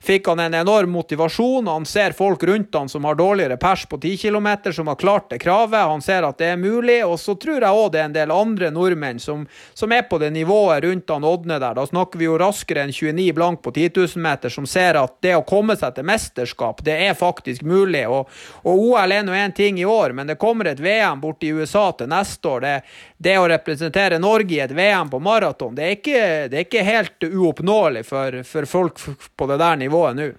fikk 0.06 0.30
han 0.30 0.44
en 0.44 0.54
enorm 0.60 0.94
motivasjon. 0.94 1.66
Han 1.66 1.86
ser 1.88 2.14
folk 2.14 2.46
rundt 2.46 2.78
han 2.78 2.92
som 2.92 3.10
har 3.10 3.18
dårligere 3.18 3.58
pers 3.58 3.88
på 3.90 3.98
10 3.98 4.22
km, 4.22 4.70
som 4.70 4.86
har 4.86 5.02
klart 5.02 5.32
det 5.34 5.42
kravet. 5.42 5.82
Han 5.90 6.04
ser 6.04 6.28
at 6.30 6.38
det 6.38 6.52
er 6.54 6.62
mulig, 6.62 7.00
og 7.02 7.18
så 7.18 7.34
tror 7.34 7.58
jeg 7.58 7.82
òg 7.82 7.90
det 7.90 8.04
er 8.04 8.08
en 8.12 8.18
del 8.20 8.38
andre 8.38 8.70
nordmenn 8.70 9.18
som, 9.18 9.42
som 9.74 9.90
er 9.90 10.06
på 10.06 10.22
det 10.22 10.30
nivået 10.30 10.75
nivået 10.76 10.84
rundt 10.84 11.10
han 11.10 11.24
Odne 11.24 11.58
der. 11.58 11.74
Da 11.74 11.86
snakker 11.86 12.18
vi 12.18 12.24
jo 12.26 12.38
raskere 12.38 12.84
enn 12.84 12.92
29 12.92 13.32
blank 13.32 13.62
på 13.62 13.70
10 13.70 13.90
000 13.96 14.22
meter, 14.22 14.48
som 14.48 14.66
ser 14.66 14.96
at 14.96 15.16
det 15.22 15.36
å 15.36 15.44
komme 15.44 15.76
seg 15.76 15.94
til 15.94 16.04
mesterskap, 16.04 16.82
det 16.84 16.96
er 17.06 17.14
faktisk 17.14 17.62
mulig. 17.62 18.06
Og, 18.08 18.28
og 18.64 18.78
OL 18.78 19.12
er 19.12 19.24
nå 19.24 19.32
én 19.32 19.52
ting 19.54 19.78
i 19.78 19.84
år, 19.84 20.12
men 20.12 20.26
det 20.26 20.38
kommer 20.38 20.66
et 20.66 20.80
VM 20.80 21.20
borti 21.20 21.52
USA 21.52 21.92
til 21.92 22.08
neste 22.08 22.48
år. 22.48 22.60
Det, 22.60 22.80
det 23.18 23.38
å 23.38 23.48
representere 23.48 24.18
Norge 24.18 24.54
i 24.54 24.60
et 24.60 24.72
VM 24.72 25.10
på 25.10 25.20
maraton, 25.20 25.74
det, 25.74 26.02
det, 26.04 26.56
er 26.56 26.66
ikke 26.66 26.86
helt 26.86 27.22
uoppnåelig 27.30 28.04
for, 28.06 28.42
for 28.44 28.66
folk 28.66 29.00
på 29.36 29.46
det 29.46 29.60
der 29.62 29.76
nivået 29.76 30.16
nå. 30.16 30.32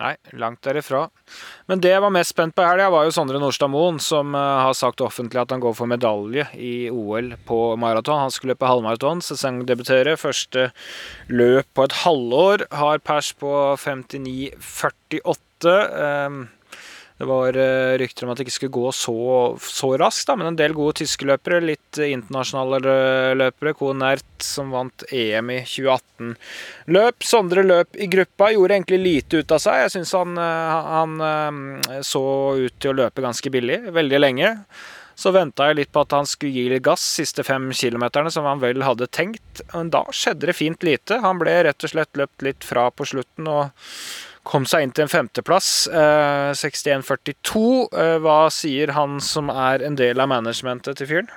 Nei, 0.00 0.16
langt 0.34 0.58
derifra. 0.66 1.04
Men 1.70 1.78
det 1.82 1.92
jeg 1.92 2.02
var 2.02 2.10
mest 2.14 2.32
spent 2.34 2.54
på 2.56 2.62
i 2.64 2.66
helga, 2.66 2.88
var 2.90 3.04
jo 3.06 3.12
Sondre 3.14 3.38
Nordstad 3.38 3.70
Moen, 3.70 4.00
som 4.02 4.34
uh, 4.34 4.66
har 4.66 4.74
sagt 4.74 5.04
offentlig 5.04 5.38
at 5.44 5.52
han 5.54 5.62
går 5.62 5.74
for 5.78 5.86
medalje 5.90 6.48
i 6.58 6.90
OL 6.90 7.34
på 7.46 7.58
maraton. 7.78 8.24
Han 8.24 8.34
skulle 8.34 8.56
løpe 8.56 8.66
halvmaraton, 8.66 9.22
sesongdebutere. 9.22 10.16
Første 10.18 10.72
løp 11.30 11.70
på 11.78 11.86
et 11.86 11.94
halvår. 12.02 12.66
Har 12.74 12.98
pers 13.06 13.30
på 13.38 13.54
59,48. 13.78 16.50
Det 17.14 17.26
var 17.30 17.54
uh, 17.54 17.94
rykter 18.00 18.26
om 18.26 18.32
at 18.32 18.40
det 18.40 18.48
ikke 18.48 18.56
skulle 18.56 18.74
gå 18.74 18.88
så, 18.96 19.14
så 19.62 19.92
raskt, 20.00 20.26
da, 20.26 20.34
men 20.38 20.50
en 20.50 20.58
del 20.58 20.74
gode 20.74 20.96
tyske 20.98 21.28
løpere. 21.28 21.60
Litt 21.62 22.00
internasjonale 22.02 22.80
løpere. 23.38 23.74
Konert, 23.78 24.26
som 24.42 24.74
vant 24.74 25.06
EM 25.14 25.52
i 25.54 25.60
2018. 25.62 26.34
Løp. 26.96 27.26
Sondre 27.26 27.62
løp 27.62 27.94
i 27.94 28.10
gruppa. 28.10 28.50
Gjorde 28.54 28.80
egentlig 28.80 29.00
lite 29.04 29.44
ut 29.44 29.54
av 29.54 29.62
seg. 29.62 29.84
Jeg 29.84 29.94
syns 29.94 30.16
han, 30.18 30.34
uh, 30.40 30.90
han 30.90 31.16
uh, 31.22 32.02
så 32.02 32.24
ut 32.58 32.76
til 32.82 32.92
å 32.92 32.98
løpe 33.04 33.24
ganske 33.24 33.54
billig 33.54 33.78
veldig 33.94 34.22
lenge. 34.24 34.52
Så 35.14 35.30
venta 35.30 35.68
jeg 35.68 35.78
litt 35.78 35.94
på 35.94 36.02
at 36.02 36.12
han 36.16 36.26
skulle 36.26 36.58
gi 36.58 36.66
litt 36.72 36.82
gass 36.82 37.02
siste 37.20 37.44
fem 37.46 37.70
kilometerne, 37.70 38.32
som 38.34 38.46
han 38.50 38.58
vel 38.58 38.82
hadde 38.82 39.06
tenkt. 39.06 39.62
Men 39.70 39.92
da 39.94 40.02
skjedde 40.10 40.50
det 40.50 40.58
fint 40.58 40.82
lite. 40.82 41.22
Han 41.22 41.38
ble 41.38 41.60
rett 41.68 41.86
og 41.86 41.94
slett 41.94 42.18
løpt 42.18 42.42
litt 42.42 42.66
fra 42.66 42.88
på 42.90 43.06
slutten. 43.06 43.46
og 43.46 43.70
kom 44.44 44.66
seg 44.68 44.84
inn 44.84 44.92
til 44.94 45.06
en 45.06 45.12
femteplass. 45.12 45.70
Eh, 45.88 46.52
61,42. 46.56 47.64
Eh, 47.90 48.16
hva 48.22 48.38
sier 48.52 48.94
han 48.96 49.18
som 49.24 49.50
er 49.50 49.84
en 49.84 49.98
del 49.98 50.20
av 50.20 50.30
managementet 50.30 51.00
til 51.00 51.10
fyren? 51.10 51.32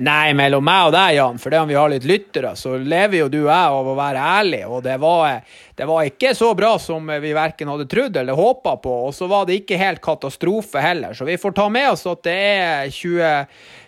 Nei, 0.00 0.30
mellom 0.38 0.62
meg 0.64 0.86
og 0.86 0.92
deg, 0.94 1.16
Jan, 1.16 1.38
for 1.42 1.52
det 1.52 1.58
om 1.60 1.68
vi 1.68 1.74
har 1.76 1.90
litt 1.90 2.06
lyttere, 2.06 2.52
så 2.56 2.76
lever 2.78 3.18
jo 3.18 3.26
du 3.28 3.40
og 3.40 3.50
jeg 3.50 3.72
av 3.74 3.88
å 3.90 3.96
være 3.98 4.22
ærlig. 4.38 4.60
Og 4.70 4.84
det 4.86 4.94
var, 5.02 5.40
det 5.76 5.88
var 5.90 6.06
ikke 6.06 6.30
så 6.38 6.52
bra 6.56 6.76
som 6.80 7.10
vi 7.10 7.32
verken 7.36 7.72
hadde 7.72 7.88
trodd 7.90 8.16
eller 8.16 8.38
håpa 8.38 8.76
på. 8.80 8.94
Og 9.08 9.16
så 9.16 9.26
var 9.28 9.48
det 9.48 9.58
ikke 9.60 9.80
helt 9.80 10.00
katastrofe 10.04 10.80
heller. 10.80 11.16
Så 11.18 11.26
vi 11.28 11.36
får 11.42 11.56
ta 11.58 11.66
med 11.74 11.90
oss 11.90 12.06
at 12.08 12.22
det 12.24 12.38
er 12.38 12.94
20 12.94 13.34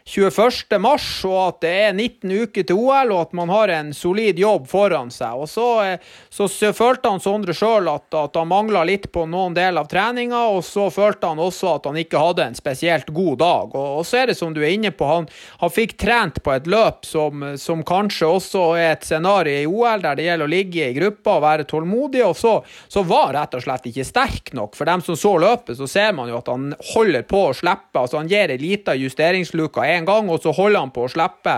21. 0.05 0.79
mars, 0.83 1.07
og 1.25 1.39
at 1.47 1.61
det 1.63 1.73
er 1.85 1.93
19 1.95 2.33
uker 2.43 2.67
til 2.67 2.79
OL, 2.79 3.13
og 3.15 3.21
at 3.29 3.37
man 3.39 3.53
har 3.53 3.71
en 3.71 3.93
solid 3.95 4.39
jobb 4.39 4.67
foran 4.71 5.13
seg. 5.15 5.39
Og 5.39 5.49
Så, 5.49 5.67
eh, 5.85 5.99
så, 6.31 6.49
følte 6.73 7.11
han 7.11 7.21
Sondre 7.23 7.55
sjøl 7.55 7.89
at, 7.89 8.09
at, 8.15 8.37
han 8.37 8.49
mangla 8.49 8.83
litt 8.85 9.11
på 9.13 9.27
noen 9.31 9.55
del 9.55 9.79
av 9.79 9.87
treninga, 9.91 10.41
og 10.51 10.65
så 10.67 10.89
følte 10.91 11.31
han 11.31 11.39
også 11.39 11.77
at 11.77 11.87
han 11.87 12.01
ikke 12.01 12.19
hadde 12.19 12.49
en 12.49 12.59
spesielt 12.59 13.13
god 13.15 13.39
dag. 13.39 13.77
Og, 13.77 14.01
og 14.01 14.07
så 14.07 14.23
er 14.23 14.33
det 14.33 14.39
som 14.39 14.55
du 14.55 14.63
er 14.63 14.75
inne 14.75 14.91
på, 14.91 15.07
han, 15.07 15.29
han 15.63 15.73
fikk 15.73 15.97
trent 16.01 16.43
på 16.43 16.55
et 16.55 16.67
løp 16.67 17.07
som, 17.07 17.53
som, 17.61 17.85
kanskje 17.87 18.27
også 18.27 18.65
er 18.79 18.97
et 18.97 19.07
scenario 19.07 19.63
i 19.63 19.69
OL, 19.69 20.03
der 20.03 20.19
det 20.19 20.27
gjelder 20.27 20.49
å 20.49 20.53
ligge 20.53 20.89
i 20.89 20.97
gruppa 20.97 21.37
og 21.39 21.47
være 21.47 21.69
tålmodig, 21.71 22.25
og 22.27 22.37
så, 22.39 22.57
så 22.91 23.05
var 23.07 23.35
rett 23.37 23.55
og 23.59 23.65
slett 23.65 23.87
ikke 23.91 24.07
sterk 24.07 24.53
nok. 24.57 24.75
For 24.79 24.89
dem 24.89 25.03
som 25.05 25.19
så 25.19 25.37
løpet, 25.39 25.77
så 25.79 25.89
ser 25.91 26.13
man 26.17 26.31
jo 26.31 26.41
at 26.41 26.51
han 26.51 26.73
holder 26.93 27.27
på 27.29 27.47
å 27.49 27.55
slippe. 27.57 27.99
altså 27.99 28.21
Han 28.21 28.31
gir 28.31 28.53
ei 28.53 28.61
lita 28.61 28.97
justeringsluke 28.99 29.92
én 29.93 30.09
gang, 30.09 30.31
og 30.31 30.43
så 30.43 30.55
holder 30.57 30.85
han 30.85 30.93
på 30.95 31.07
å 31.07 31.13
slippe 31.13 31.57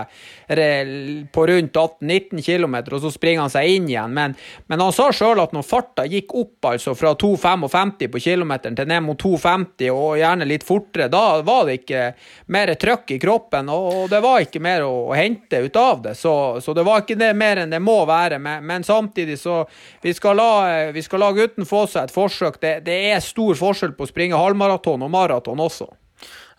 på 1.35 1.45
rundt 1.49 1.77
18-19 1.77 2.41
km, 2.45 2.75
og 2.91 3.01
så 3.01 3.11
springer 3.13 3.45
han 3.45 3.53
seg 3.53 3.69
inn 3.77 3.89
igjen. 3.89 4.13
Men, 4.13 4.35
men 4.69 4.83
han 4.83 4.93
sa 4.95 5.09
sjøl 5.15 5.41
at 5.41 5.55
når 5.55 5.65
farta 5.65 6.05
gikk 6.09 6.35
opp 6.37 6.69
altså 6.71 6.93
fra 6.97 7.15
2,55 7.17 8.11
på 8.13 8.21
kilometeren 8.27 8.77
til 8.77 8.89
ned 8.89 9.05
mot 9.05 9.21
2,50, 9.21 9.89
og 9.93 10.19
gjerne 10.19 10.47
litt 10.49 10.65
fortere, 10.67 11.09
da 11.11 11.41
var 11.45 11.65
det 11.67 11.79
ikke 11.81 12.05
mer 12.53 12.73
trøkk 12.79 13.15
i 13.15 13.19
kroppen, 13.21 13.69
og 13.73 14.05
det 14.11 14.21
var 14.23 14.45
ikke 14.45 14.61
mer 14.63 14.85
å 14.85 15.13
hente 15.15 15.63
ut 15.65 15.81
av 15.81 16.01
det. 16.05 16.15
Så, 16.19 16.35
så, 16.61 16.75
det 16.77 16.85
var 16.85 17.03
ikke 17.03 17.19
det 17.19 17.31
mer 17.37 17.63
enn 17.63 17.73
det 17.73 17.81
må 17.83 17.97
være. 18.07 18.39
Men, 18.41 18.65
men 18.65 18.85
samtidig 18.85 19.39
så 19.41 19.63
vi 20.03 20.13
skal, 20.13 20.39
la, 20.39 20.91
vi 20.95 21.03
skal 21.05 21.23
la 21.23 21.31
gutten 21.35 21.67
få 21.67 21.85
seg 21.89 22.09
et 22.09 22.15
forsøk. 22.15 22.59
Det, 22.61 22.79
det 22.85 22.99
er 23.11 23.23
stor 23.23 23.57
forskjell 23.59 23.95
på 23.97 24.05
å 24.05 24.11
springe 24.11 24.39
halvmaraton 24.39 25.05
og 25.05 25.13
maraton 25.13 25.63
også. 25.65 25.89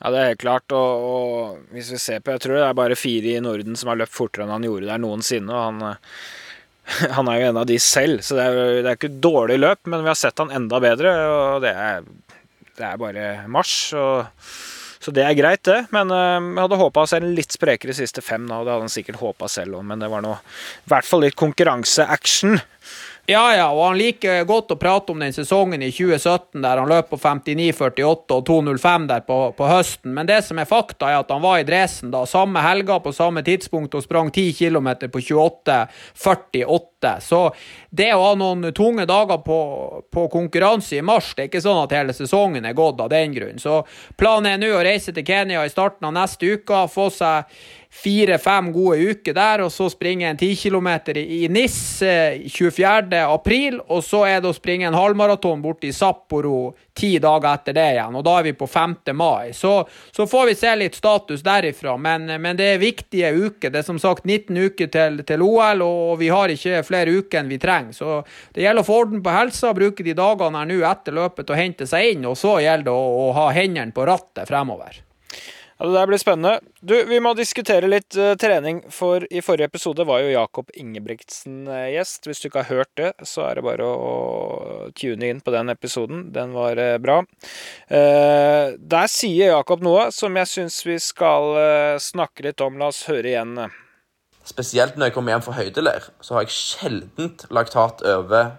Ja, 0.02 0.10
det 0.12 0.18
er 0.20 0.30
helt 0.32 0.42
klart. 0.42 0.74
Og, 0.76 1.06
og, 1.10 1.60
hvis 1.74 1.90
vi 1.94 2.00
ser 2.02 2.20
på 2.24 2.34
Jeg 2.34 2.44
tror 2.44 2.58
det 2.58 2.66
er 2.66 2.76
bare 2.76 2.98
fire 2.98 3.36
i 3.36 3.42
Norden 3.44 3.78
som 3.78 3.92
har 3.92 4.00
løpt 4.00 4.16
fortere 4.16 4.44
enn 4.44 4.54
han 4.58 4.66
gjorde 4.66 4.90
der 4.90 5.02
noensinne. 5.02 5.52
og 5.52 5.64
han, 5.70 5.82
eh, 5.90 7.10
han 7.16 7.32
er 7.32 7.40
jo 7.40 7.50
en 7.50 7.60
av 7.64 7.68
de 7.68 7.80
selv, 7.82 8.22
så 8.22 8.38
det 8.38 8.46
er, 8.46 8.62
det 8.84 8.90
er 8.90 8.98
ikke 8.98 9.10
et 9.10 9.20
dårlig 9.24 9.58
løp, 9.58 9.82
men 9.90 10.04
vi 10.04 10.12
har 10.12 10.18
sett 10.18 10.38
han 10.42 10.54
enda 10.54 10.80
bedre, 10.82 11.12
og 11.32 11.64
det 11.64 11.72
er, 11.74 12.06
det 12.78 12.84
er 12.86 13.00
bare 13.00 13.24
marsj. 13.50 13.96
så 15.02 15.14
det 15.16 15.24
er 15.24 15.34
greit, 15.38 15.64
det. 15.66 15.80
Men 15.94 16.12
uh, 16.14 16.38
jeg 16.38 16.60
hadde 16.60 16.78
håpa 16.78 17.02
å 17.02 17.10
se 17.10 17.18
en 17.18 17.34
litt 17.34 17.56
sprekere 17.56 17.96
siste 17.96 18.22
fem, 18.22 18.46
da, 18.46 18.60
og 18.60 18.68
det 18.68 18.74
hadde 18.74 18.86
han 18.86 18.94
sikkert 18.94 19.18
håpa 19.18 19.50
selv 19.50 19.80
òg, 19.80 19.88
men 19.88 20.02
det 20.02 20.12
var 20.12 20.22
nå 20.22 20.36
i 20.36 20.92
hvert 20.92 21.08
fall 21.08 21.26
litt 21.26 21.38
konkurranseaction. 21.38 22.60
Ja, 23.28 23.56
ja, 23.56 23.72
og 23.74 23.80
han 23.88 23.96
liker 23.98 24.44
godt 24.46 24.70
å 24.70 24.76
prate 24.78 25.10
om 25.10 25.18
den 25.18 25.32
sesongen 25.34 25.82
i 25.82 25.88
2017 25.90 26.62
der 26.62 26.78
han 26.78 26.86
løp 26.86 27.08
på 27.10 27.18
59,48 27.18 28.36
og 28.36 28.44
2,05 28.46 29.06
der 29.10 29.24
på, 29.26 29.38
på, 29.58 29.66
høsten. 29.66 30.12
Men 30.14 30.28
det 30.28 30.44
som 30.46 30.60
er 30.62 30.68
fakta, 30.70 31.08
er 31.10 31.18
at 31.24 31.32
han 31.34 31.42
var 31.42 31.58
i 31.58 31.66
Dresden 31.66 32.12
da, 32.14 32.22
samme 32.30 32.62
helga 32.62 33.00
på 33.02 33.10
samme 33.16 33.42
tidspunkt 33.46 33.98
og 33.98 34.04
sprang 34.06 34.30
10 34.30 34.52
km 34.60 35.10
på 35.10 35.18
28,48. 35.26 37.16
Så 37.26 37.40
det 37.90 38.12
å 38.14 38.22
ha 38.28 38.36
noen 38.38 38.70
tunge 38.76 39.08
dager 39.10 39.42
på, 39.42 39.58
på, 40.06 40.28
konkurranse 40.30 41.00
i 41.00 41.02
mars, 41.02 41.32
det 41.34 41.42
er 41.42 41.50
ikke 41.50 41.66
sånn 41.66 41.82
at 41.82 41.96
hele 41.98 42.14
sesongen 42.14 42.62
er 42.62 42.78
gått 42.78 43.02
av 43.02 43.10
den 43.10 43.34
grunn. 43.34 43.58
Så 43.58 43.80
planen 44.14 44.52
er 44.52 44.62
nå 44.62 44.70
å 44.70 44.86
reise 44.86 45.10
til 45.10 45.26
Kenya 45.26 45.66
i 45.66 45.74
starten 45.74 46.06
av 46.06 46.14
neste 46.14 46.46
uke, 46.54 46.86
få 46.94 47.10
seg 47.10 47.50
fire-fem 47.96 48.72
gode 48.74 48.98
uker 49.10 49.34
der, 49.36 49.62
og 49.64 49.72
så 49.72 49.88
springe 49.90 50.28
en 50.28 50.36
10 50.36 50.56
km 50.56 50.88
i 51.16 51.46
NIS 51.48 51.78
24. 52.52 53.22
april, 53.24 53.80
og 53.88 54.04
så 54.04 54.24
er 54.28 54.42
det 54.42 54.50
å 54.50 54.56
springe 54.56 54.88
en 54.88 54.96
halvmaraton 54.96 55.62
borte 55.64 55.88
i 55.88 55.94
Sapporo 55.96 56.74
ti 56.96 57.16
dager 57.20 57.54
etter 57.54 57.76
det 57.76 57.86
igjen, 57.94 58.16
og 58.16 58.24
da 58.24 58.34
er 58.38 58.46
vi 58.48 58.52
på 58.56 58.68
5. 58.68 58.94
mai. 59.16 59.52
Så, 59.56 59.72
så 60.16 60.26
får 60.28 60.46
vi 60.50 60.56
se 60.60 60.74
litt 60.76 60.96
status 60.96 61.44
derifra, 61.44 61.96
men, 61.96 62.28
men, 62.40 62.56
det 62.56 62.68
er 62.74 62.82
viktige 62.82 63.32
uker. 63.32 63.72
Det 63.72 63.82
er 63.82 63.88
som 63.88 64.00
sagt 64.02 64.24
19 64.24 64.56
uker 64.56 64.92
til, 64.92 65.22
til 65.28 65.44
OL, 65.44 65.84
og 65.84 66.16
vi 66.20 66.30
har 66.32 66.52
ikke 66.52 66.84
flere 66.86 67.16
uker 67.20 67.40
enn 67.40 67.52
vi 67.52 67.60
trenger. 67.62 67.96
Så 67.96 68.20
det 68.56 68.64
gjelder 68.64 68.84
å 68.84 68.88
få 68.88 69.00
orden 69.06 69.24
på 69.24 69.36
helsa, 69.36 69.74
bruke 69.76 70.04
de 70.04 70.16
dagene 70.16 70.62
her 70.62 70.70
nå 70.72 70.80
etter 70.88 71.16
løpet 71.16 71.52
å 71.52 71.58
hente 71.58 71.88
seg 71.88 72.14
inn, 72.14 72.28
og 72.28 72.36
så 72.40 72.58
gjelder 72.64 72.90
det 72.90 72.96
å, 72.96 73.10
å 73.26 73.34
ha 73.40 73.50
hendene 73.56 73.96
på 73.96 74.08
rattet 74.08 74.48
fremover. 74.48 75.05
Ja, 75.78 75.86
Det 75.86 75.92
der 75.92 76.06
blir 76.06 76.18
spennende. 76.18 76.60
Du, 76.80 76.94
Vi 77.04 77.18
må 77.20 77.34
diskutere 77.36 77.88
litt 77.88 78.16
uh, 78.16 78.32
trening, 78.40 78.80
for 78.90 79.26
i 79.28 79.42
forrige 79.44 79.68
episode 79.68 80.06
var 80.08 80.22
jo 80.24 80.32
Jakob 80.32 80.70
Ingebrigtsen 80.72 81.66
uh, 81.68 81.90
gjest. 81.92 82.24
Hvis 82.24 82.40
du 82.40 82.48
ikke 82.48 82.62
har 82.64 82.78
hørt 82.78 82.92
det, 82.96 83.12
så 83.28 83.44
er 83.44 83.58
det 83.58 83.64
bare 83.66 83.84
å, 83.84 83.92
å 83.92 84.88
tune 84.96 85.28
inn 85.28 85.42
på 85.44 85.52
den 85.52 85.68
episoden. 85.68 86.30
Den 86.32 86.56
var 86.56 86.80
uh, 86.80 86.96
bra. 86.96 87.22
der 87.86 89.08
sier 89.12 89.52
Jakob 89.52 89.84
noe 89.84 90.08
som 90.12 90.36
jeg 90.36 90.48
syns 90.48 90.80
vi 90.86 90.96
skal 91.02 91.54
snakke 92.00 92.48
litt 92.48 92.60
om. 92.64 92.78
La 92.80 92.88
oss 92.88 93.04
høre 93.10 93.28
igjen. 93.34 93.56
Spesielt 94.46 94.96
når 94.96 95.10
jeg 95.10 95.16
kommer 95.16 95.34
hjem 95.34 95.44
fra 95.44 95.56
høydeleir, 95.58 96.08
så 96.24 96.36
har 96.36 96.46
jeg 96.46 96.56
sjeldent 96.56 97.46
laktat 97.50 98.04
over 98.06 98.54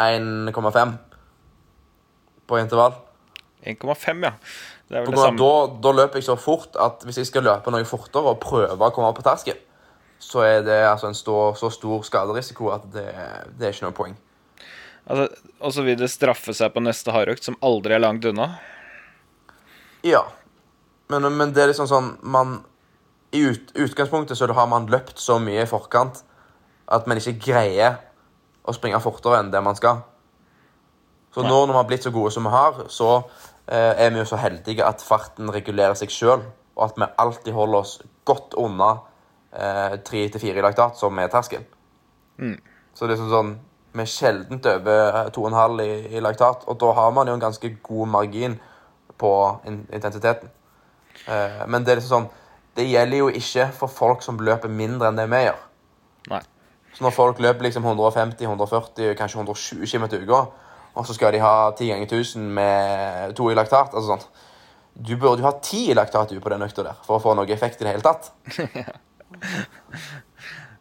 1,5 0.00 0.94
på 2.48 2.60
intervall. 2.60 2.96
1,5, 3.64 4.24
ja. 4.24 4.34
Da, 4.88 5.00
da, 5.80 5.92
løper 5.96 6.20
jeg 6.20 6.26
så 6.26 6.36
fort 6.36 6.76
at 6.80 7.04
hvis 7.06 7.22
jeg 7.22 7.30
skal 7.30 7.46
løpe 7.46 7.72
noe 7.72 7.86
fortere 7.88 8.34
og 8.34 8.42
prøve 8.42 8.76
å 8.76 8.92
komme 8.92 9.08
opp 9.08 9.16
på 9.18 9.24
terskelen, 9.24 9.62
så 10.20 10.44
er 10.44 10.62
det 10.64 10.76
altså 10.86 11.08
en 11.10 11.16
stå, 11.16 11.38
så 11.58 11.70
stor 11.72 12.04
skaderisiko 12.06 12.70
at 12.72 12.84
det, 12.92 13.06
det, 13.56 13.66
er 13.66 13.72
ikke 13.72 13.86
noe 13.86 13.96
poeng. 13.96 14.14
Altså, 15.04 15.26
og 15.60 15.74
så 15.74 15.84
vil 15.84 15.98
det 16.00 16.08
straffe 16.12 16.54
seg 16.56 16.72
på 16.72 16.82
neste 16.84 17.12
hardøkt, 17.12 17.44
som 17.44 17.58
aldri 17.64 17.96
er 17.96 18.04
langt 18.04 18.24
unna? 18.28 18.54
Ja. 20.04 20.22
Men, 21.12 21.28
men, 21.36 21.52
det 21.52 21.64
er 21.64 21.72
liksom 21.72 21.88
sånn 21.88 22.14
man 22.22 22.62
I 23.36 23.42
ut, 23.50 23.74
utgangspunktet 23.76 24.38
så 24.38 24.48
har 24.48 24.68
man 24.70 24.88
løpt 24.92 25.20
så 25.20 25.36
mye 25.42 25.64
i 25.64 25.68
forkant 25.68 26.22
at 26.92 27.08
man 27.08 27.20
ikke 27.20 27.36
greier 27.50 27.98
å 28.64 28.72
springe 28.76 29.00
fortere 29.04 29.40
enn 29.40 29.50
det 29.52 29.60
man 29.64 29.76
skal. 29.76 30.04
Så 31.34 31.42
nå 31.42 31.64
når 31.64 31.72
vi 31.72 31.80
har 31.80 31.88
blitt 31.88 32.06
så 32.06 32.12
gode 32.14 32.30
som 32.32 32.46
vi 32.46 32.52
har, 32.52 32.84
så 32.92 33.24
er 33.72 34.10
vi 34.12 34.20
jo 34.20 34.26
så 34.28 34.36
heldige 34.36 34.84
at 34.84 35.02
farten 35.02 35.52
regulerer 35.52 35.96
seg 35.98 36.12
sjøl, 36.12 36.42
og 36.76 36.84
at 36.88 36.98
vi 37.00 37.10
alltid 37.22 37.52
holder 37.56 37.78
oss 37.80 37.94
godt 38.28 38.56
unna 38.60 38.90
eh, 39.54 39.96
tre 40.04 40.26
til 40.28 40.42
fire 40.42 40.60
i 40.60 40.64
laktat, 40.64 40.98
som 40.98 41.18
er 41.18 41.30
terskel. 41.32 41.64
Mm. 42.36 42.58
Så 42.94 43.06
det 43.06 43.16
er 43.18 43.30
sånn 43.30 43.56
Vi 43.94 44.02
er 44.02 44.10
sjelden 44.10 44.58
over 44.58 45.28
2,5 45.30 45.82
i, 45.84 45.90
i 46.16 46.20
laktat, 46.22 46.64
og 46.66 46.78
da 46.82 46.88
har 46.96 47.12
man 47.14 47.28
jo 47.30 47.36
en 47.36 47.44
ganske 47.44 47.68
god 47.82 48.08
margin 48.10 48.56
på 49.22 49.30
intensiteten. 49.64 50.50
Eh, 51.30 51.62
men 51.70 51.84
det 51.84 51.92
er 51.92 52.00
liksom 52.00 52.24
sånn 52.24 52.32
det 52.74 52.88
gjelder 52.88 53.20
jo 53.20 53.28
ikke 53.30 53.68
for 53.76 53.86
folk 53.86 54.24
som 54.26 54.40
løper 54.42 54.72
mindre 54.72 55.08
enn 55.08 55.18
det 55.18 55.28
vi 55.30 55.44
gjør. 55.44 55.60
Nei. 56.32 56.40
Så 56.94 57.04
når 57.06 57.14
folk 57.14 57.40
løper 57.42 57.66
liksom 57.66 57.86
150, 57.86 58.42
140, 58.48 59.14
kanskje 59.18 59.38
120 59.38 59.86
km 59.86 60.08
i 60.10 60.20
uka, 60.24 60.40
og 60.94 61.06
så 61.06 61.16
skal 61.16 61.34
de 61.34 61.42
ha 61.42 61.70
ti 61.78 61.90
ganger 61.90 62.06
1000 62.06 62.50
med 62.56 63.34
to 63.38 63.50
i 63.50 63.56
laktat 63.58 63.94
altså 63.94 64.14
sånn. 64.14 64.26
Du 64.94 65.16
burde 65.18 65.42
jo 65.42 65.48
ha 65.48 65.56
ti 65.58 65.88
i 65.90 65.96
laktat 65.96 66.30
på 66.38 66.52
den 66.52 66.62
økta 66.66 66.84
der 66.86 67.00
for 67.06 67.18
å 67.18 67.22
få 67.22 67.34
noe 67.34 67.50
effekt 67.50 67.82
i 67.82 67.86
det 67.86 67.96
hele 67.96 68.06
tatt. 68.06 68.30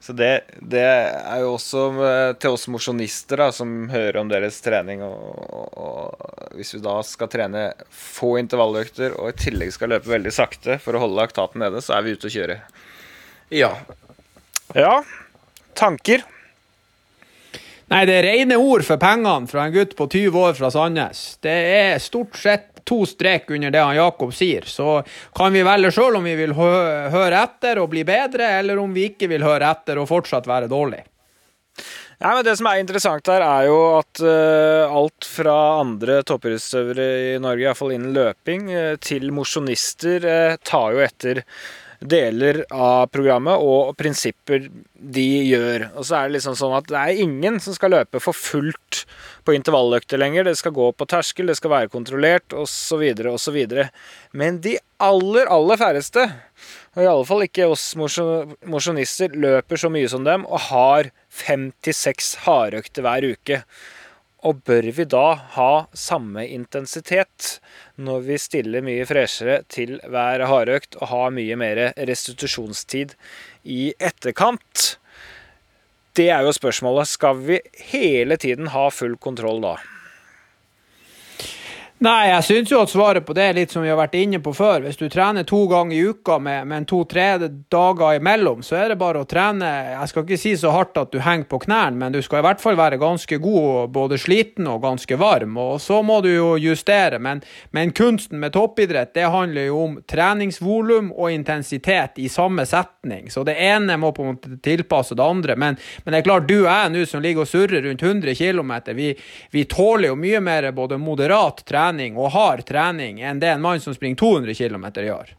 Så 0.03 0.12
det, 0.12 0.41
det, 0.60 0.84
er 0.84 1.38
jo 1.39 1.53
også 1.53 1.82
eh, 2.03 2.34
til 2.36 2.58
oss 2.58 2.65
mosjonister 2.67 3.39
som 3.55 3.86
hører 3.88 4.17
om 4.20 4.27
deres 4.27 4.58
trening. 4.60 5.00
Og, 5.05 5.38
og, 5.48 5.77
og, 5.79 6.25
hvis 6.58 6.74
vi 6.75 6.82
da 6.84 6.98
skal 7.08 7.29
trene 7.32 7.62
få 7.88 8.34
intervalløkter 8.41 9.15
og 9.15 9.32
i 9.32 9.38
tillegg 9.46 9.72
skal 9.72 9.93
løpe 9.96 10.12
veldig 10.12 10.34
sakte 10.36 10.75
for 10.84 11.00
å 11.00 11.05
holde 11.05 11.22
laktaten 11.22 11.63
nede, 11.63 11.79
så 11.79 11.96
er 11.96 12.03
vi 12.03 12.17
ute 12.17 12.27
å 12.27 12.34
kjøre. 12.36 12.60
Ja. 13.55 13.72
Ja. 14.75 14.98
Tanker? 15.79 16.27
Nei, 17.92 18.04
det 18.08 18.16
er 18.16 18.28
rene 18.30 18.58
ord 18.58 18.84
for 18.88 19.02
pengene 19.02 19.50
fra 19.50 19.68
en 19.68 19.74
gutt 19.74 19.96
på 19.98 20.08
20 20.08 20.38
år 20.40 20.54
fra 20.58 20.70
Sandnes. 20.72 21.24
Det 21.44 21.56
er 21.75 22.04
stort 22.04 22.38
sett 22.40 22.70
to 22.88 23.04
strek 23.08 23.52
under 23.52 23.72
det 23.72 23.82
han 23.84 23.96
Jakob 23.96 24.34
sier. 24.36 24.68
Så 24.68 25.02
kan 25.36 25.54
vi 25.56 25.63
velge 25.66 25.92
sjøl 25.96 26.20
om 26.20 26.28
vi 26.28 26.36
vil 26.40 26.56
hø 26.58 26.70
høre 27.13 27.44
etter 27.44 27.82
og 27.84 27.92
bli 27.94 28.06
bedre, 28.08 28.50
eller 28.60 28.80
om 28.82 28.94
vi 28.96 29.10
ikke 29.12 29.30
vil 29.32 29.46
høre 29.46 29.72
etter 29.72 30.02
og 30.02 30.10
fortsatt 30.12 30.48
være 30.50 30.72
dårlig. 30.72 31.04
Ja, 32.24 32.36
men 32.38 32.46
Det 32.46 32.56
som 32.56 32.70
er 32.70 32.80
interessant 32.80 33.28
her, 33.28 33.44
er 33.44 33.68
jo 33.68 33.78
at 33.98 34.22
uh, 34.24 34.94
alt 34.96 35.25
fra 35.28 35.56
andre 35.82 36.22
toppidrettsutøvere 36.24 37.08
i 37.34 37.40
Norge, 37.42 37.66
iallfall 37.66 37.96
innen 37.96 38.13
løping, 38.16 38.70
uh, 38.72 38.94
til 39.04 39.28
mosjonister, 39.36 40.24
uh, 40.24 40.60
tar 40.63 40.94
jo 40.96 41.02
etter 41.04 41.42
deler 42.10 42.63
av 42.72 43.07
programmet 43.13 43.62
og 43.63 43.93
prinsipper 44.00 44.67
de 44.93 45.25
gjør. 45.50 45.88
Og 45.98 46.07
så 46.07 46.17
er 46.17 46.27
det 46.27 46.38
liksom 46.38 46.57
sånn 46.60 46.75
at 46.77 46.89
det 46.89 47.00
er 47.00 47.22
ingen 47.24 47.60
som 47.63 47.75
skal 47.75 47.93
løpe 47.95 48.22
for 48.24 48.36
fullt 48.38 49.03
på 49.48 49.55
intervalløkter 49.57 50.22
lenger. 50.22 50.48
Det 50.48 50.57
skal 50.60 50.75
gå 50.75 50.89
på 50.95 51.07
terskel, 51.10 51.50
det 51.51 51.57
skal 51.60 51.74
være 51.74 51.91
kontrollert 51.93 52.55
osv. 52.55 53.03
osv. 53.33 53.60
Men 54.31 54.62
de 54.63 54.77
aller, 55.03 55.50
aller 55.51 55.81
færreste, 55.81 56.27
og 56.93 57.01
i 57.03 57.10
alle 57.10 57.27
fall 57.27 57.48
ikke 57.48 57.72
oss 57.72 57.89
mosjonister, 57.98 59.33
løper 59.33 59.79
så 59.79 59.91
mye 59.91 60.12
som 60.12 60.27
dem 60.27 60.48
og 60.48 60.69
har 60.69 61.12
fem 61.33 61.72
til 61.83 61.98
seks 61.98 62.36
hardøkter 62.45 63.05
hver 63.05 63.33
uke. 63.33 63.63
Og 64.44 64.60
bør 64.68 64.90
vi 64.92 65.06
da 65.08 65.28
ha 65.56 65.72
samme 65.96 66.44
intensitet 66.52 67.62
når 67.96 68.26
vi 68.28 68.40
stiller 68.42 68.84
mye 68.84 69.06
freshere 69.08 69.62
til 69.72 70.02
hver 70.04 70.44
hardøkt 70.50 70.98
og 71.00 71.08
har 71.14 71.32
mye 71.36 71.56
mer 71.60 71.84
restitusjonstid 71.96 73.16
i 73.64 73.94
etterkant? 74.04 74.98
Det 76.14 76.28
er 76.30 76.44
jo 76.46 76.52
spørsmålet. 76.54 77.10
Skal 77.10 77.40
vi 77.48 77.62
hele 77.94 78.38
tiden 78.38 78.70
ha 78.76 78.90
full 78.92 79.16
kontroll 79.18 79.64
da? 79.64 79.78
Nei, 82.03 82.33
jeg 82.33 82.43
syns 82.43 82.72
jo 82.74 82.81
at 82.83 82.91
svaret 82.91 83.24
på 83.24 83.31
det 83.31 83.43
er 83.48 83.55
litt 83.55 83.72
som 83.72 83.83
vi 83.86 83.88
har 83.88 83.95
vært 83.95 84.17
inne 84.19 84.41
på 84.43 84.51
før. 84.51 84.81
Hvis 84.83 84.98
du 85.00 85.05
trener 85.07 85.45
to 85.48 85.62
ganger 85.72 85.95
i 85.95 86.01
uka 86.12 86.36
med, 86.36 86.65
med 86.67 86.88
to-tre 86.89 87.38
dager 87.72 88.17
imellom, 88.17 88.60
så 88.60 88.75
er 88.81 88.91
det 88.91 88.98
bare 89.00 89.22
å 89.22 89.27
trene 89.29 89.69
Jeg 89.93 90.10
skal 90.12 90.25
ikke 90.25 90.39
si 90.41 90.51
så 90.60 90.74
hardt 90.75 91.00
at 91.00 91.13
du 91.13 91.22
henger 91.24 91.48
på 91.48 91.62
knærne, 91.63 91.95
men 92.01 92.12
du 92.12 92.19
skal 92.25 92.41
i 92.41 92.43
hvert 92.43 92.60
fall 92.60 92.75
være 92.75 93.00
ganske 93.00 93.38
god, 93.39 93.93
både 93.95 94.19
sliten 94.19 94.67
og 94.67 94.81
ganske 94.83 95.19
varm. 95.22 95.55
Og 95.63 95.77
så 95.79 96.01
må 96.03 96.17
du 96.25 96.27
jo 96.33 96.50
justere. 96.60 97.22
Men, 97.24 97.39
men 97.72 97.95
kunsten 97.95 98.41
med 98.41 98.51
toppidrett, 98.57 99.13
det 99.15 99.31
handler 99.31 99.69
jo 99.69 99.79
om 99.86 99.95
treningsvolum 100.03 101.13
og 101.13 101.31
intensitet 101.31 102.19
i 102.19 102.27
samme 102.27 102.67
setning. 102.67 103.31
Så 103.31 103.45
det 103.48 103.55
ene 103.55 103.95
må 103.95 104.12
på 104.12 104.27
en 104.27 104.33
måte 104.33 104.60
tilpasse 104.60 105.15
det 105.15 105.24
andre. 105.24 105.55
Men, 105.55 105.79
men 106.03 106.12
det 106.12 106.19
er 106.19 106.27
klart, 106.27 106.51
du 106.51 106.57
og 106.65 106.67
jeg 106.67 106.91
nå 106.98 107.07
som 107.07 107.24
ligger 107.24 107.48
og 107.48 107.53
surrer 107.53 107.88
rundt 107.88 108.03
100 108.03 108.36
km, 108.43 108.75
vi, 108.91 109.13
vi 109.55 109.65
tåler 109.72 110.12
jo 110.12 110.19
mye 110.19 110.43
mer 110.43 110.72
både 110.75 111.00
moderat 111.00 111.63
trening 111.63 111.93
trening 111.94 112.18
og 112.18 112.34
hard 112.34 112.66
trening 112.66 113.22
enn 113.22 113.40
det 113.40 113.54
en 113.54 113.62
mann 113.62 113.82
som 113.82 113.94
springer 113.94 114.18
200 114.18 114.56
km 114.56 114.90
gjør? 115.06 115.36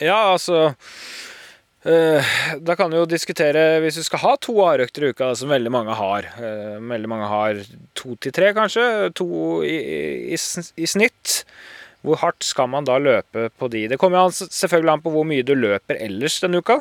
Ja, 0.00 0.32
altså 0.32 0.72
Uh, 1.82 2.22
da 2.62 2.76
kan 2.78 2.92
vi 2.92 3.00
jo 3.00 3.08
diskutere 3.10 3.80
hvis 3.82 3.96
vi 3.98 4.04
skal 4.06 4.20
ha 4.22 4.36
to 4.38 4.52
hardøkter 4.62 5.02
i 5.02 5.08
uka, 5.10 5.32
som 5.34 5.50
veldig 5.50 5.70
mange 5.74 5.96
har. 5.98 6.28
Uh, 6.38 6.76
veldig 6.78 7.08
mange 7.10 7.26
har 7.26 7.58
to 7.98 8.14
til 8.22 8.30
tre, 8.30 8.52
kanskje. 8.54 8.84
To 9.18 9.26
i, 9.66 9.74
i, 10.30 10.38
i, 10.38 10.86
snitt. 10.86 11.40
Hvor 12.06 12.20
hardt 12.20 12.46
skal 12.46 12.70
man 12.70 12.86
da 12.86 13.00
løpe 13.02 13.48
på 13.58 13.66
de? 13.74 13.88
Det 13.90 13.98
kommer 13.98 14.30
selvfølgelig 14.30 14.92
an 14.92 15.02
på 15.02 15.10
hvor 15.10 15.26
mye 15.26 15.42
du 15.42 15.56
løper 15.58 15.98
ellers 16.06 16.38
denne 16.44 16.62
uka. 16.62 16.78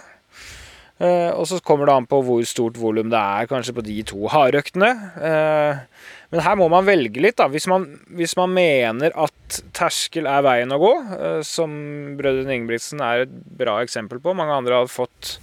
Uh, 1.01 1.33
og 1.33 1.47
så 1.49 1.57
kommer 1.65 1.89
det 1.89 1.93
an 1.97 2.05
på 2.05 2.19
hvor 2.21 2.43
stort 2.45 2.75
volum 2.77 3.09
det 3.09 3.17
er 3.17 3.47
kanskje 3.49 3.73
på 3.73 3.83
de 3.85 3.95
to 4.05 4.27
hardøktene. 4.29 4.89
Uh, 5.17 5.79
men 6.29 6.43
her 6.45 6.57
må 6.59 6.67
man 6.69 6.85
velge 6.85 7.23
litt, 7.23 7.39
da. 7.39 7.47
Hvis 7.49 7.65
man, 7.71 7.87
hvis 8.13 8.35
man 8.37 8.53
mener 8.53 9.15
at 9.17 9.61
terskel 9.73 10.29
er 10.29 10.43
veien 10.45 10.75
å 10.75 10.77
gå, 10.81 10.91
uh, 11.09 11.39
som 11.47 11.73
brødrene 12.19 12.59
Ingebrigtsen 12.59 13.01
er 13.01 13.25
et 13.25 13.33
bra 13.33 13.79
eksempel 13.81 14.21
på, 14.21 14.35
mange 14.37 14.59
andre 14.61 14.83
har 14.83 14.91
fått 14.93 15.39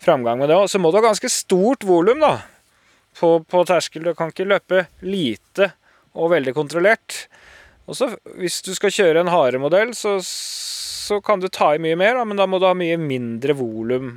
framgang 0.00 0.40
med 0.40 0.48
det 0.48 0.56
òg, 0.56 0.70
så 0.72 0.80
må 0.80 0.88
du 0.88 1.00
ha 1.00 1.04
ganske 1.10 1.28
stort 1.32 1.84
volum 1.84 2.24
på, 3.20 3.32
på 3.44 3.64
terskel. 3.68 4.06
Du 4.06 4.16
kan 4.16 4.32
ikke 4.32 4.48
løpe 4.48 4.86
lite 5.04 5.74
og 6.16 6.32
veldig 6.32 6.54
kontrollert. 6.56 7.26
Og 7.84 7.98
så 7.98 8.14
Hvis 8.40 8.62
du 8.64 8.72
skal 8.74 8.94
kjøre 8.94 9.20
en 9.20 9.30
haremodell, 9.34 9.92
så, 9.94 10.16
så 10.24 11.20
kan 11.20 11.42
du 11.42 11.50
ta 11.52 11.74
i 11.74 11.82
mye 11.82 11.98
mer, 12.00 12.16
da, 12.16 12.24
men 12.24 12.40
da 12.40 12.48
må 12.48 12.62
du 12.62 12.66
ha 12.68 12.72
mye 12.76 12.96
mindre 12.96 13.54
volum 13.60 14.16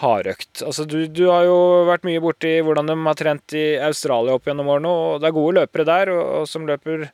hardøkt. 0.00 0.62
Altså, 0.66 0.86
du, 0.88 1.04
du, 1.06 1.26
har 1.30 1.46
jo 1.48 1.58
vært 1.88 2.06
mye 2.08 2.22
borti 2.22 2.56
hvordan 2.64 2.90
de 2.90 2.96
har 3.06 3.18
trent 3.18 3.56
i 3.56 3.66
Australia 3.84 4.36
opp 4.36 4.48
gjennom 4.48 4.70
årene, 4.72 4.90
og 4.90 5.20
det 5.20 5.30
er 5.30 5.36
gode 5.36 5.56
løpere 5.60 5.88
der 5.88 6.12
og, 6.14 6.22
og 6.40 6.48
som 6.50 6.66
løper 6.68 7.08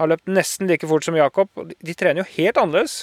har 0.00 0.08
løpt 0.08 0.30
nesten 0.30 0.70
like 0.70 0.88
fort 0.88 1.06
som 1.06 1.18
Jakob. 1.18 1.50
De, 1.68 1.76
de 1.78 1.96
trener 1.98 2.22
jo 2.22 2.30
helt 2.36 2.60
annerledes. 2.60 3.02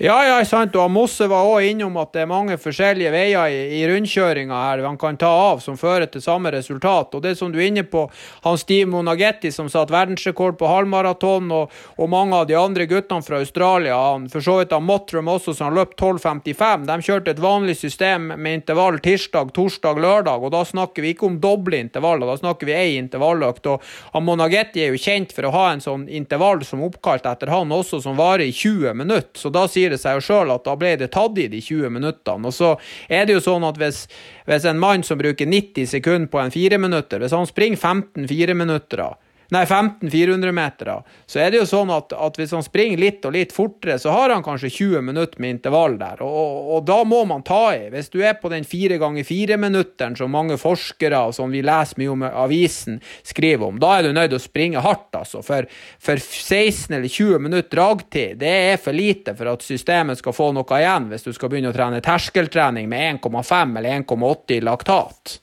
Ja, 0.00 0.16
ja, 0.24 0.38
sant. 0.48 0.76
Og 0.80 0.90
Mosse 0.92 1.26
var 1.28 1.44
òg 1.44 1.66
innom 1.70 1.98
at 2.00 2.14
det 2.14 2.22
er 2.24 2.30
mange 2.30 2.56
forskjellige 2.60 3.12
veier 3.12 3.52
i, 3.52 3.80
i 3.80 3.82
rundkjøringa 3.88 4.60
her 4.64 4.84
man 4.86 4.96
kan 5.00 5.18
ta 5.20 5.28
av 5.28 5.60
som 5.60 5.76
fører 5.76 6.08
til 6.10 6.22
samme 6.24 6.52
resultat. 6.54 7.14
Og 7.14 7.22
det 7.24 7.34
som 7.38 7.52
du 7.52 7.58
er 7.60 7.68
inne 7.68 7.84
på, 7.84 8.06
han 8.46 8.58
Steve 8.60 8.88
Monagetti 8.90 9.52
som 9.52 9.68
satt 9.68 9.92
verdensrekord 9.92 10.56
på 10.60 10.70
halvmaraton, 10.70 11.50
og, 11.52 11.74
og, 11.96 12.08
mange 12.10 12.38
av 12.38 12.48
de 12.48 12.56
andre 12.58 12.86
guttene 12.90 13.22
fra 13.26 13.38
Australia, 13.42 13.98
han, 14.10 14.26
for 14.32 14.44
så 14.44 14.56
vidt 14.60 14.72
han 14.74 14.86
Mottrum 14.88 15.28
også, 15.30 15.54
som 15.56 15.76
løp 15.76 15.92
12,55, 15.98 16.86
de 16.88 16.98
kjørte 17.06 17.34
et 17.34 17.44
vanlig 17.44 17.76
system 17.78 18.32
med 18.34 18.60
intervall 18.60 18.98
tirsdag, 19.04 19.52
torsdag, 19.56 20.00
lørdag, 20.00 20.42
og 20.42 20.54
da 20.54 20.64
snakker 20.66 21.04
vi 21.04 21.14
ikke 21.14 21.28
om 21.28 21.38
doble 21.42 21.80
intervaller, 21.80 22.28
da 22.30 22.38
snakker 22.40 22.70
vi 22.70 22.76
ei 22.78 22.96
intervalløkt. 22.98 23.68
Og 23.70 24.24
Monagetti 24.24 24.84
er 24.84 24.94
jo 24.94 25.00
kjent 25.00 25.36
for 25.36 25.46
å 25.46 25.54
ha 25.54 25.68
en 25.74 25.84
sånn 25.84 26.08
intervall 26.08 26.64
som 26.66 26.82
oppkalt 26.88 27.28
etter 27.28 27.52
han 27.52 27.72
også, 27.74 28.00
som 28.02 28.18
varer 28.18 28.48
i 28.48 28.54
20 28.56 28.96
minutter. 28.96 29.36
Så 29.40 29.52
da 29.54 29.59
sier 29.68 29.92
det 29.92 30.00
seg 30.00 30.18
jo 30.18 30.24
sjøl 30.24 30.54
at 30.54 30.64
da 30.64 30.76
ble 30.80 30.94
det 31.00 31.10
tatt 31.12 31.38
i 31.38 31.48
de 31.52 31.60
20 31.60 31.92
minuttene. 31.92 32.48
Og 32.48 32.54
så 32.56 32.74
er 33.08 33.26
det 33.26 33.36
jo 33.36 33.44
sånn 33.44 33.66
at 33.68 33.80
hvis, 33.80 34.04
hvis 34.48 34.68
en 34.68 34.80
mann 34.80 35.04
som 35.06 35.20
bruker 35.20 35.48
90 35.48 35.90
sekunder 35.90 36.30
på 36.32 36.40
en 36.40 36.54
fireminutter, 36.54 37.20
hvis 37.20 37.36
han 37.36 37.48
springer 37.50 37.80
15 37.80 38.30
fireminuttere 38.30 39.12
nei, 39.54 39.64
15 39.66 40.10
400-metere, 40.10 40.96
så 41.26 41.40
er 41.42 41.52
det 41.52 41.60
jo 41.60 41.68
sånn 41.68 41.90
at, 41.94 42.14
at, 42.14 42.38
hvis 42.38 42.54
han 42.56 42.64
springer 42.64 43.00
litt 43.00 43.26
og 43.26 43.34
litt 43.34 43.54
fortere, 43.54 43.98
så 44.00 44.14
har 44.14 44.34
han 44.34 44.44
kanskje 44.46 44.70
20 44.70 45.04
minutter 45.10 45.42
med 45.42 45.56
intervall 45.56 45.96
der. 46.00 46.22
Og, 46.26 46.36
og, 46.36 46.70
og 46.76 46.86
da 46.88 47.00
må 47.08 47.22
man 47.28 47.44
ta 47.46 47.62
i. 47.76 47.88
Hvis 47.92 48.12
du 48.12 48.20
er 48.22 48.38
på 48.40 48.52
den 48.52 48.66
fire 48.68 49.00
ganger 49.02 49.26
fire-minutteren 49.26 50.16
som 50.18 50.32
mange 50.32 50.58
forskere 50.60 51.22
som 51.36 51.52
vi 51.52 51.64
leser 51.66 52.00
mye 52.00 52.14
om 52.14 52.24
avisen 52.30 53.00
skriver 53.26 53.68
om, 53.68 53.82
da 53.82 53.96
er 53.98 54.08
du 54.08 54.14
nødt 54.16 54.32
til 54.32 54.40
å 54.40 54.44
springe 54.44 54.84
hardt, 54.84 55.10
altså. 55.18 55.42
For, 55.46 55.68
for 56.00 56.22
16 56.22 56.96
eller 56.96 57.10
20 57.10 57.44
minutter 57.46 57.70
dragtid, 57.74 58.38
det 58.40 58.54
er 58.72 58.80
for 58.82 58.96
lite 58.96 59.34
for 59.38 59.50
at 59.52 59.66
systemet 59.66 60.20
skal 60.20 60.36
få 60.36 60.50
noe 60.56 60.80
igjen 60.80 61.10
hvis 61.10 61.26
du 61.26 61.32
skal 61.34 61.52
begynne 61.52 61.72
å 61.72 61.76
trene 61.76 62.02
terskeltrening 62.04 62.88
med 62.90 63.20
1,5 63.20 63.78
eller 63.78 64.02
1,8 64.02 64.58
i 64.58 64.60
laktat. 64.64 65.40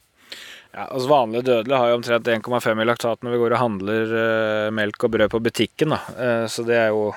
Ja, 0.77 0.83
altså 0.93 1.09
Vanlige 1.09 1.41
dødelige 1.47 1.77
har 1.81 1.89
jo 1.89 1.95
omtrent 1.97 2.27
1,5 2.29 2.81
i 2.81 2.85
laktat 2.85 3.23
når 3.25 3.33
vi 3.33 3.37
går 3.41 3.53
og 3.55 3.61
handler 3.63 4.11
uh, 4.13 4.73
melk 4.77 5.07
og 5.07 5.13
brød 5.15 5.31
på 5.33 5.39
butikken. 5.41 5.95
da. 5.95 5.97
Uh, 6.13 6.45
så 6.45 6.61
det 6.67 6.77
er 6.77 6.91
jo 6.93 7.07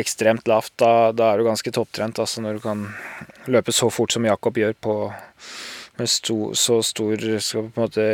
ekstremt 0.00 0.48
lavt. 0.48 0.72
Da, 0.80 1.12
da 1.12 1.26
er 1.28 1.36
du 1.42 1.44
ganske 1.50 1.72
topptrent 1.74 2.22
altså 2.22 2.40
når 2.40 2.56
du 2.56 2.64
kan 2.64 2.86
løpe 3.52 3.74
så 3.76 3.90
fort 3.92 4.16
som 4.16 4.24
Jakob 4.24 4.56
gjør 4.56 4.72
på 4.80 4.94
med 6.00 6.08
sto, 6.08 6.54
så 6.56 6.78
stor 6.80 7.20
skal 7.44 7.68
på 7.68 7.76
en 7.76 7.84
måte 7.84 8.08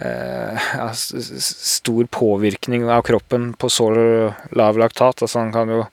uh, 0.00 0.64
ja, 0.80 0.88
stor 0.96 2.08
påvirkning 2.08 2.88
av 2.88 3.04
kroppen 3.04 3.50
på 3.52 3.68
så 3.68 3.92
lav 4.56 4.80
laktat. 4.80 5.20
Altså 5.20 5.44
han 5.44 5.52
kan 5.52 5.76
jo 5.76 5.84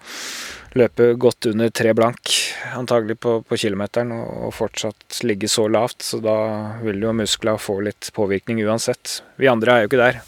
løpe 0.79 1.11
godt 1.21 1.47
under 1.51 1.69
tre 1.69 1.93
blank, 1.97 2.33
antagelig 2.73 3.19
på, 3.21 3.37
på 3.47 3.59
kilometeren, 3.59 4.13
og, 4.15 4.49
fortsatt 4.55 5.21
ligge 5.27 5.49
så 5.51 5.67
lavt. 5.71 6.01
Så 6.05 6.19
da 6.23 6.35
vil 6.83 7.03
jo 7.03 7.13
muskler 7.15 7.61
få 7.61 7.79
litt 7.85 8.11
påvirkning 8.15 8.63
uansett. 8.65 9.21
Vi 9.41 9.49
andre 9.51 9.75
er 9.75 9.83
jo 9.83 9.91
ikke 9.91 10.01
der. 10.01 10.21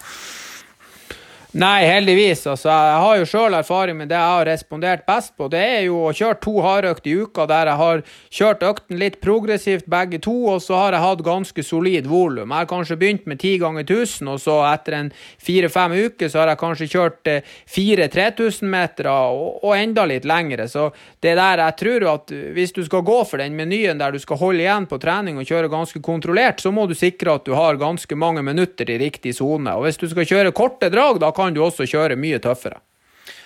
Nei, 1.56 1.86
heldigvis. 1.88 2.42
Altså, 2.52 2.68
jeg 2.68 2.96
har 3.00 3.18
jo 3.22 3.28
sjøl 3.32 3.54
erfaring 3.56 3.96
med 3.96 4.10
det 4.12 4.18
jeg 4.18 4.28
har 4.28 4.48
respondert 4.50 5.06
best 5.08 5.32
på. 5.40 5.46
Det 5.48 5.62
er 5.64 5.86
jo 5.86 6.02
å 6.04 6.12
kjøre 6.12 6.36
to 6.44 6.54
hardøkter 6.60 7.08
i 7.08 7.14
uka 7.24 7.46
der 7.48 7.70
jeg 7.72 7.80
har 7.80 8.02
kjørt 8.36 8.66
økten 8.68 9.00
litt 9.00 9.22
progressivt 9.24 9.86
begge 9.88 10.20
to, 10.26 10.34
og 10.52 10.60
så 10.66 10.76
har 10.82 10.98
jeg 10.98 11.04
hatt 11.06 11.24
ganske 11.24 11.64
solid 11.64 12.10
volum. 12.12 12.52
Jeg 12.52 12.60
har 12.60 12.68
kanskje 12.68 12.98
begynt 13.00 13.30
med 13.32 13.40
ti 13.40 13.54
ganger 13.62 13.86
1000, 13.86 14.32
og 14.34 14.42
så 14.44 14.58
etter 14.68 14.98
en 14.98 15.12
fire-fem 15.16 15.96
uker 16.10 16.34
så 16.34 16.42
har 16.42 16.52
jeg 16.52 16.60
kanskje 16.66 16.90
kjørt 16.92 17.32
eh, 17.32 17.48
fire 17.78 18.10
3000 18.12 18.74
meter 18.76 19.10
og, 19.14 19.48
og, 19.62 19.72
enda 19.78 20.04
litt 20.12 20.28
lengre. 20.28 20.68
Så 20.68 20.90
det 21.24 21.38
der 21.40 21.64
jeg 21.64 21.80
tror 21.86 22.08
at 22.18 22.36
hvis 22.60 22.76
du 22.76 22.82
skal 22.84 23.08
gå 23.08 23.18
for 23.32 23.40
den 23.40 23.56
menyen 23.56 24.04
der 24.04 24.12
du 24.12 24.20
skal 24.20 24.42
holde 24.44 24.66
igjen 24.66 24.90
på 24.92 25.00
trening 25.00 25.40
og 25.40 25.48
kjøre 25.48 25.72
ganske 25.72 26.04
kontrollert, 26.04 26.60
så 26.60 26.76
må 26.76 26.84
du 26.84 26.98
sikre 27.00 27.40
at 27.40 27.48
du 27.48 27.56
har 27.56 27.80
ganske 27.80 28.20
mange 28.20 28.44
minutter 28.44 28.92
i 28.92 29.00
riktig 29.08 29.38
sone. 29.40 29.80
Og 29.80 29.88
hvis 29.88 30.04
du 30.04 30.10
skal 30.12 30.28
kjøre 30.36 30.56
korte 30.60 30.92
drag, 30.92 31.24
da 31.24 31.32
kan 31.32 31.45
kan 31.46 31.56
du 31.56 31.64
også 31.66 31.88
kjøre 31.90 32.18
mye 32.20 32.42
tøffere. 32.44 32.82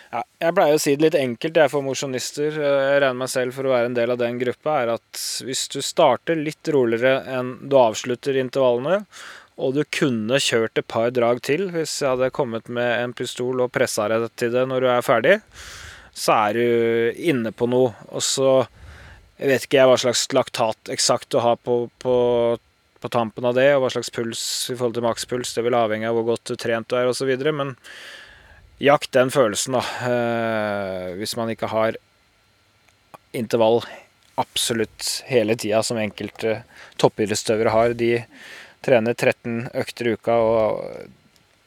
Ja, 0.09 0.23
jeg 0.41 0.55
pleier 0.57 0.73
å 0.73 0.81
si 0.81 0.95
det 0.97 1.05
litt 1.05 1.17
enkelt 1.19 1.57
jeg 1.59 1.69
for 1.69 1.85
mosjonister, 1.85 2.55
jeg 2.57 3.01
regner 3.03 3.19
meg 3.19 3.29
selv 3.29 3.53
for 3.53 3.67
å 3.67 3.73
være 3.75 3.91
en 3.91 3.97
del 3.97 4.09
av 4.09 4.17
den 4.17 4.39
gruppa, 4.41 4.79
er 4.81 4.95
at 4.95 5.19
hvis 5.45 5.67
du 5.69 5.83
starter 5.85 6.39
litt 6.39 6.71
roligere 6.73 7.19
enn 7.29 7.51
du 7.69 7.75
avslutter 7.77 8.39
intervallene, 8.41 9.03
og 9.59 9.75
du 9.75 9.83
kunne 9.93 10.39
kjørt 10.41 10.79
et 10.79 10.87
par 10.89 11.11
drag 11.13 11.43
til 11.45 11.67
hvis 11.75 11.99
jeg 12.01 12.15
hadde 12.15 12.31
kommet 12.33 12.71
med 12.71 12.89
en 13.03 13.13
pistol 13.13 13.59
og 13.61 13.73
pressa 13.75 14.07
deg 14.09 14.25
til 14.39 14.53
det 14.55 14.65
når 14.71 14.85
du 14.85 14.89
er 14.95 15.05
ferdig, 15.05 15.35
så 16.15 16.37
er 16.47 16.57
du 16.57 17.19
inne 17.29 17.51
på 17.53 17.67
noe. 17.69 17.91
Og 18.09 18.23
så 18.23 18.53
jeg 19.39 19.51
vet 19.51 19.67
ikke 19.67 19.79
jeg 19.79 19.91
hva 19.91 19.99
slags 19.99 20.25
laktat 20.35 20.91
eksakt 20.95 21.29
du 21.35 21.39
har 21.43 21.59
på, 21.63 21.83
på 22.01 22.15
på 22.99 23.11
tampen 23.11 23.47
av 23.47 23.55
det, 23.55 23.69
og 23.75 23.83
hva 23.83 23.91
slags 23.93 24.11
puls 24.13 24.41
i 24.71 24.75
forhold 24.75 24.97
til 24.97 25.05
makspuls. 25.05 25.53
Det 25.55 25.63
vil 25.65 25.77
avhenge 25.77 26.09
av 26.09 26.17
hvor 26.17 26.33
godt 26.33 26.53
trent 26.59 26.89
du 26.91 26.97
er 26.99 27.09
osv. 27.09 27.31
Men 27.55 27.75
jakt 28.83 29.11
den 29.15 29.31
følelsen, 29.33 29.77
da. 29.79 29.83
Eh, 30.09 31.05
hvis 31.19 31.35
man 31.39 31.51
ikke 31.53 31.71
har 31.71 31.99
intervall 33.35 33.83
absolutt 34.39 35.23
hele 35.27 35.55
tida, 35.59 35.83
som 35.83 35.99
enkelte 35.99 36.61
toppidrettsutøvere 36.99 37.75
har. 37.75 37.95
De 37.99 38.13
trener 38.85 39.13
13 39.13 39.69
økter 39.75 40.07
i 40.07 40.13
uka, 40.15 40.35
og 40.39 41.09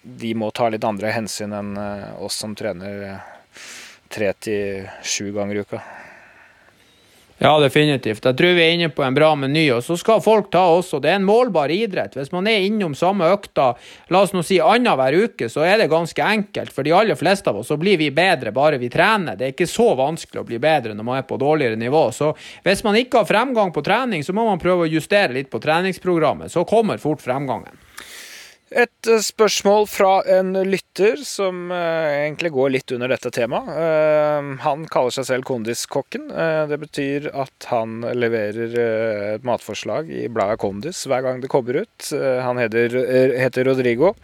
de 0.03 0.33
må 0.35 0.51
ta 0.51 0.71
litt 0.73 0.85
andre 0.85 1.13
hensyn 1.15 1.53
enn 1.55 1.77
eh, 1.79 2.09
oss 2.25 2.41
som 2.43 2.57
trener 2.59 3.21
tre 4.13 4.33
til 4.41 4.89
sju 5.05 5.31
ganger 5.37 5.61
i 5.61 5.67
uka. 5.67 5.83
Ja, 7.43 7.57
definitivt. 7.59 8.23
Jeg 8.23 8.37
tror 8.39 8.53
vi 8.55 8.63
er 8.63 8.77
inne 8.77 8.89
på 8.95 9.03
en 9.03 9.17
bra 9.17 9.33
meny. 9.35 9.65
Og 9.75 9.81
så 9.83 9.97
skal 9.99 10.21
folk 10.23 10.53
ta 10.53 10.61
også, 10.77 11.01
det 11.03 11.11
er 11.11 11.17
en 11.19 11.27
målbar 11.27 11.73
idrett. 11.75 12.15
Hvis 12.15 12.31
man 12.31 12.47
er 12.47 12.63
innom 12.63 12.95
samme 12.95 13.27
økta, 13.35 13.73
la 14.15 14.21
oss 14.23 14.31
nå 14.31 14.45
si 14.47 14.61
annenhver 14.63 15.17
uke, 15.25 15.49
så 15.51 15.65
er 15.67 15.83
det 15.83 15.89
ganske 15.91 16.23
enkelt. 16.23 16.71
For 16.71 16.87
de 16.87 16.95
aller 16.95 17.19
fleste 17.19 17.51
av 17.51 17.59
oss 17.59 17.73
så 17.73 17.81
blir 17.83 17.99
vi 17.99 18.13
bedre 18.15 18.55
bare 18.55 18.79
vi 18.79 18.93
trener. 18.95 19.35
Det 19.35 19.49
er 19.49 19.57
ikke 19.57 19.67
så 19.67 19.89
vanskelig 19.99 20.45
å 20.45 20.47
bli 20.47 20.63
bedre 20.63 20.95
når 20.95 21.09
man 21.09 21.19
er 21.19 21.27
på 21.27 21.41
dårligere 21.43 21.81
nivå. 21.83 22.05
Så 22.15 22.31
hvis 22.63 22.87
man 22.87 23.01
ikke 23.01 23.25
har 23.25 23.33
fremgang 23.33 23.75
på 23.75 23.83
trening, 23.83 24.23
så 24.23 24.37
må 24.39 24.47
man 24.47 24.63
prøve 24.63 24.87
å 24.87 24.93
justere 24.93 25.35
litt 25.35 25.51
på 25.51 25.59
treningsprogrammet. 25.67 26.55
Så 26.55 26.63
kommer 26.63 27.03
fort 27.03 27.27
fremgangen. 27.27 27.75
Et 28.73 29.09
eh, 29.09 29.21
spørsmål 29.21 29.87
fra 29.91 30.13
en 30.33 30.55
lytter 30.65 31.21
som 31.27 31.69
uh, 31.73 32.09
egentlig 32.25 32.53
går 32.55 32.73
litt 32.73 32.95
under 32.95 33.13
dette 33.13 33.33
temaet. 33.35 33.69
Uh, 33.69 34.53
han 34.65 34.87
kaller 34.93 35.13
seg 35.13 35.29
selv 35.29 35.47
Kondiskokken. 35.49 36.31
Det 36.71 36.79
betyr 36.81 37.29
at 37.35 37.69
han 37.69 38.01
leverer 38.17 38.77
et 39.37 39.47
matforslag 39.47 40.11
i 40.13 40.27
bladet 40.33 40.61
Kondis 40.63 41.05
hver 41.11 41.25
gang 41.27 41.41
det 41.43 41.51
kommer 41.53 41.83
ut. 41.85 42.13
han 42.13 42.61
heter 42.61 43.65
Rodrigo. 43.69 44.15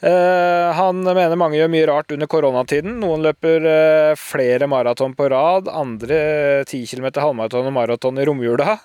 Eh, 0.00 0.72
han 0.72 1.02
mener 1.04 1.36
mange 1.36 1.58
gjør 1.58 1.70
mye 1.72 1.88
rart 1.90 2.12
under 2.14 2.28
koronatiden. 2.30 2.94
Noen 3.02 3.24
løper 3.26 3.66
uh, 3.66 4.12
flere 4.16 4.64
maraton 4.70 5.12
på 5.16 5.26
rad, 5.28 5.68
andre 5.68 6.20
10 6.64 6.86
km 6.88 7.10
halvmaraton 7.20 7.68
og 7.68 7.74
maraton 7.76 8.20
i 8.20 8.24
romjula. 8.28 8.78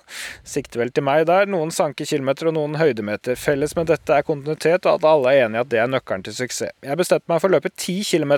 Sikter 0.44 0.84
vel 0.84 0.92
til 0.92 1.08
meg 1.08 1.24
der. 1.30 1.48
Noen 1.52 1.72
sanker 1.76 2.10
kilometer 2.10 2.52
og 2.52 2.58
noen 2.58 2.76
høydemeter. 2.82 3.40
Felles 3.40 3.78
med 3.80 3.88
dette 3.94 4.12
er 4.18 4.28
kontinuitet, 4.28 4.84
og 4.84 5.00
at 5.00 5.08
alle 5.14 5.32
er 5.32 5.46
enige 5.46 5.64
at 5.64 5.72
det 5.72 5.82
er 5.86 5.90
nøkkelen 5.94 6.28
til 6.28 6.36
suksess. 6.36 6.76
Jeg 6.84 7.00
bestemte 7.00 7.32
meg 7.32 7.40
for 7.40 7.52
å 7.52 7.56
løpe 7.56 7.72
10 7.72 8.04
km 8.12 8.36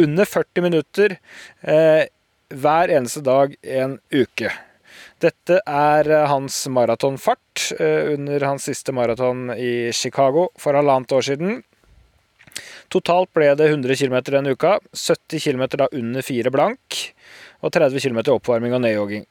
under 0.00 0.32
40 0.32 0.64
minutter 0.64 1.18
eh, 1.60 2.08
hver 2.48 2.96
eneste 2.96 3.20
dag 3.26 3.56
en 3.60 3.98
uke. 4.08 4.56
Dette 5.20 5.60
er 5.68 6.08
hans 6.30 6.62
maratonfart 6.72 7.74
under 7.76 8.46
hans 8.48 8.64
siste 8.70 8.94
maraton 8.96 9.50
i 9.52 9.90
Chicago 9.92 10.46
for 10.58 10.78
halvannet 10.78 11.12
år 11.12 11.26
siden. 11.28 11.60
Totalt 12.90 13.30
ble 13.36 13.52
det 13.54 13.68
100 13.70 13.96
km 13.96 14.16
denne 14.26 14.54
uka. 14.56 14.78
70 14.92 15.44
km 15.44 15.66
da 15.78 15.86
under 15.94 16.26
fire 16.26 16.50
blank. 16.50 17.02
Og 17.62 17.72
30 17.72 18.02
km 18.02 18.22
oppvarming 18.34 18.74
og 18.74 18.82
nedjogging. 18.82 19.28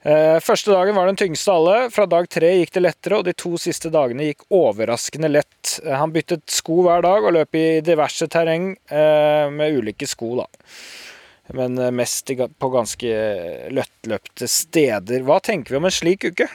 Eh, 0.00 0.38
første 0.40 0.72
dagen 0.72 0.96
var 0.96 1.10
den 1.10 1.18
tyngste 1.20 1.52
av 1.52 1.60
alle. 1.60 1.90
Fra 1.92 2.06
dag 2.08 2.28
tre 2.32 2.54
gikk 2.56 2.72
det 2.72 2.84
lettere, 2.86 3.18
og 3.18 3.26
de 3.26 3.34
to 3.36 3.58
siste 3.60 3.90
dagene 3.92 4.30
gikk 4.30 4.46
overraskende 4.56 5.28
lett. 5.28 5.74
Eh, 5.84 5.92
han 5.92 6.14
byttet 6.14 6.46
sko 6.48 6.80
hver 6.86 7.04
dag 7.04 7.26
og 7.26 7.34
løp 7.36 7.58
i 7.58 7.66
diverse 7.84 8.30
terreng 8.32 8.72
eh, 8.88 9.50
med 9.52 9.76
ulike 9.76 10.08
sko, 10.08 10.32
da. 10.40 10.48
Men 11.58 11.74
mest 11.98 12.30
på 12.30 12.68
ganske 12.70 13.14
lettløpte 13.74 14.46
steder. 14.46 15.24
Hva 15.26 15.40
tenker 15.42 15.74
vi 15.74 15.80
om 15.80 15.88
en 15.88 15.92
slik 15.96 16.28
uke? 16.30 16.46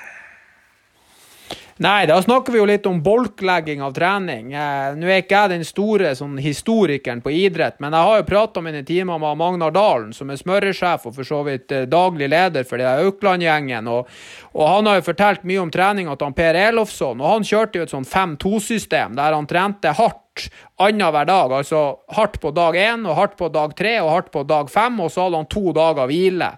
Nei, 1.77 2.05
da 2.07 2.21
snakker 2.23 2.53
vi 2.53 2.59
jo 2.61 2.65
litt 2.69 2.85
om 2.88 3.01
bolklegging 3.03 3.81
av 3.83 3.91
trening. 3.97 4.53
Eh, 4.55 4.93
Nå 4.95 5.09
er 5.11 5.25
ikke 5.25 5.41
jeg 5.41 5.51
den 5.51 5.65
store 5.67 6.13
sånn, 6.15 6.38
historikeren 6.39 7.19
på 7.19 7.33
idrett, 7.35 7.81
men 7.83 7.91
jeg 7.91 8.07
har 8.07 8.21
jo 8.21 8.27
prata 8.29 8.63
mine 8.63 8.79
timer 8.88 9.19
med 9.19 9.35
Magnar 9.41 9.73
Dalen, 9.75 10.13
som 10.15 10.31
er 10.31 10.39
smøresjef 10.39 11.09
og 11.09 11.17
for 11.17 11.27
så 11.27 11.41
vidt 11.43 11.75
eh, 11.75 11.83
daglig 11.91 12.31
leder 12.31 12.63
for 12.63 12.79
det 12.79 12.88
Aukland-gjengen. 13.03 13.91
Og, 13.91 14.07
og, 14.53 14.63
han 14.71 14.88
har 14.88 15.01
jo 15.01 15.07
fortalt 15.09 15.43
mye 15.43 15.65
om 15.65 15.75
treninga 15.75 16.15
til 16.15 16.38
Per 16.39 16.61
Elofsson, 16.63 17.19
og 17.19 17.33
han 17.33 17.49
kjørte 17.51 17.81
jo 17.81 17.89
et 17.89 17.97
sånn 17.97 18.07
5-2-system 18.07 19.19
der 19.19 19.35
han 19.35 19.51
trente 19.51 19.91
hardt 19.99 20.47
annenhver 20.79 21.27
dag. 21.27 21.59
Altså 21.59 21.85
hardt 22.15 22.39
på 22.39 22.55
dag 22.55 22.79
én 22.79 23.03
og 23.03 23.19
hardt 23.19 23.35
på 23.35 23.51
dag 23.51 23.75
tre 23.75 23.97
og 23.99 24.13
hardt 24.13 24.31
på 24.31 24.47
dag 24.47 24.71
fem, 24.71 25.03
og 25.03 25.11
så 25.11 25.27
hadde 25.27 25.43
han 25.43 25.51
to 25.51 25.75
dager 25.75 26.07
hvile. 26.07 26.53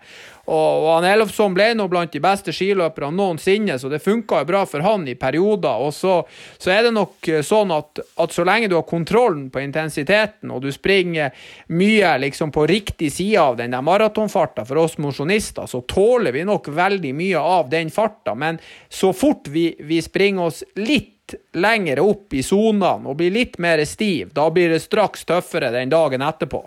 Og, 0.48 0.84
og 0.86 0.90
han 0.94 1.08
Elofsson 1.10 1.56
ble 1.56 1.74
nå 1.76 1.90
blant 1.92 2.14
de 2.14 2.22
beste 2.24 2.54
skiløperne 2.56 3.18
noensinne, 3.18 3.76
så 3.80 3.90
det 3.92 4.00
funka 4.04 4.42
jo 4.42 4.48
bra 4.48 4.62
for 4.70 4.86
han 4.86 5.04
i 5.08 5.18
perioder. 5.20 5.84
Og 5.84 5.92
så, 5.96 6.22
så 6.58 6.72
er 6.72 6.88
det 6.88 6.94
nok 6.96 7.28
eh, 7.28 7.44
sånn 7.44 7.74
at, 7.76 8.00
at, 8.16 8.36
så 8.36 8.46
lenge 8.48 8.70
du 8.72 8.78
har 8.78 8.88
kontrollen 8.88 9.50
på 9.52 9.60
intensiteten, 9.64 10.54
og 10.54 10.64
du 10.64 10.72
springer 10.72 11.36
mye 11.76 12.14
liksom 12.24 12.54
på 12.56 12.64
riktig 12.72 13.12
side 13.18 13.44
av 13.44 13.60
den 13.60 13.76
der 13.76 13.84
maratonfarta 13.84 14.64
for 14.68 14.86
oss 14.86 14.96
mosjonister, 15.04 15.68
så 15.68 15.84
tåler 15.84 16.36
vi 16.36 16.48
nok 16.48 16.72
veldig 16.72 17.14
mye 17.18 17.44
av 17.44 17.68
den 17.74 17.92
farta. 17.92 18.36
Men 18.36 18.62
så 18.88 19.12
fort 19.12 19.52
vi, 19.52 19.74
vi 19.84 20.00
springer 20.06 20.48
oss 20.48 20.64
litt 20.80 21.36
lengre 21.60 22.00
opp 22.08 22.32
i 22.40 22.44
sonene 22.46 23.12
og 23.12 23.20
blir 23.20 23.36
litt 23.36 23.60
mer 23.60 23.84
stiv, 23.84 24.32
da 24.32 24.48
blir 24.54 24.72
det 24.72 24.80
straks 24.86 25.28
tøffere 25.28 25.74
den 25.76 25.92
dagen 25.92 26.24
etterpå. 26.24 26.64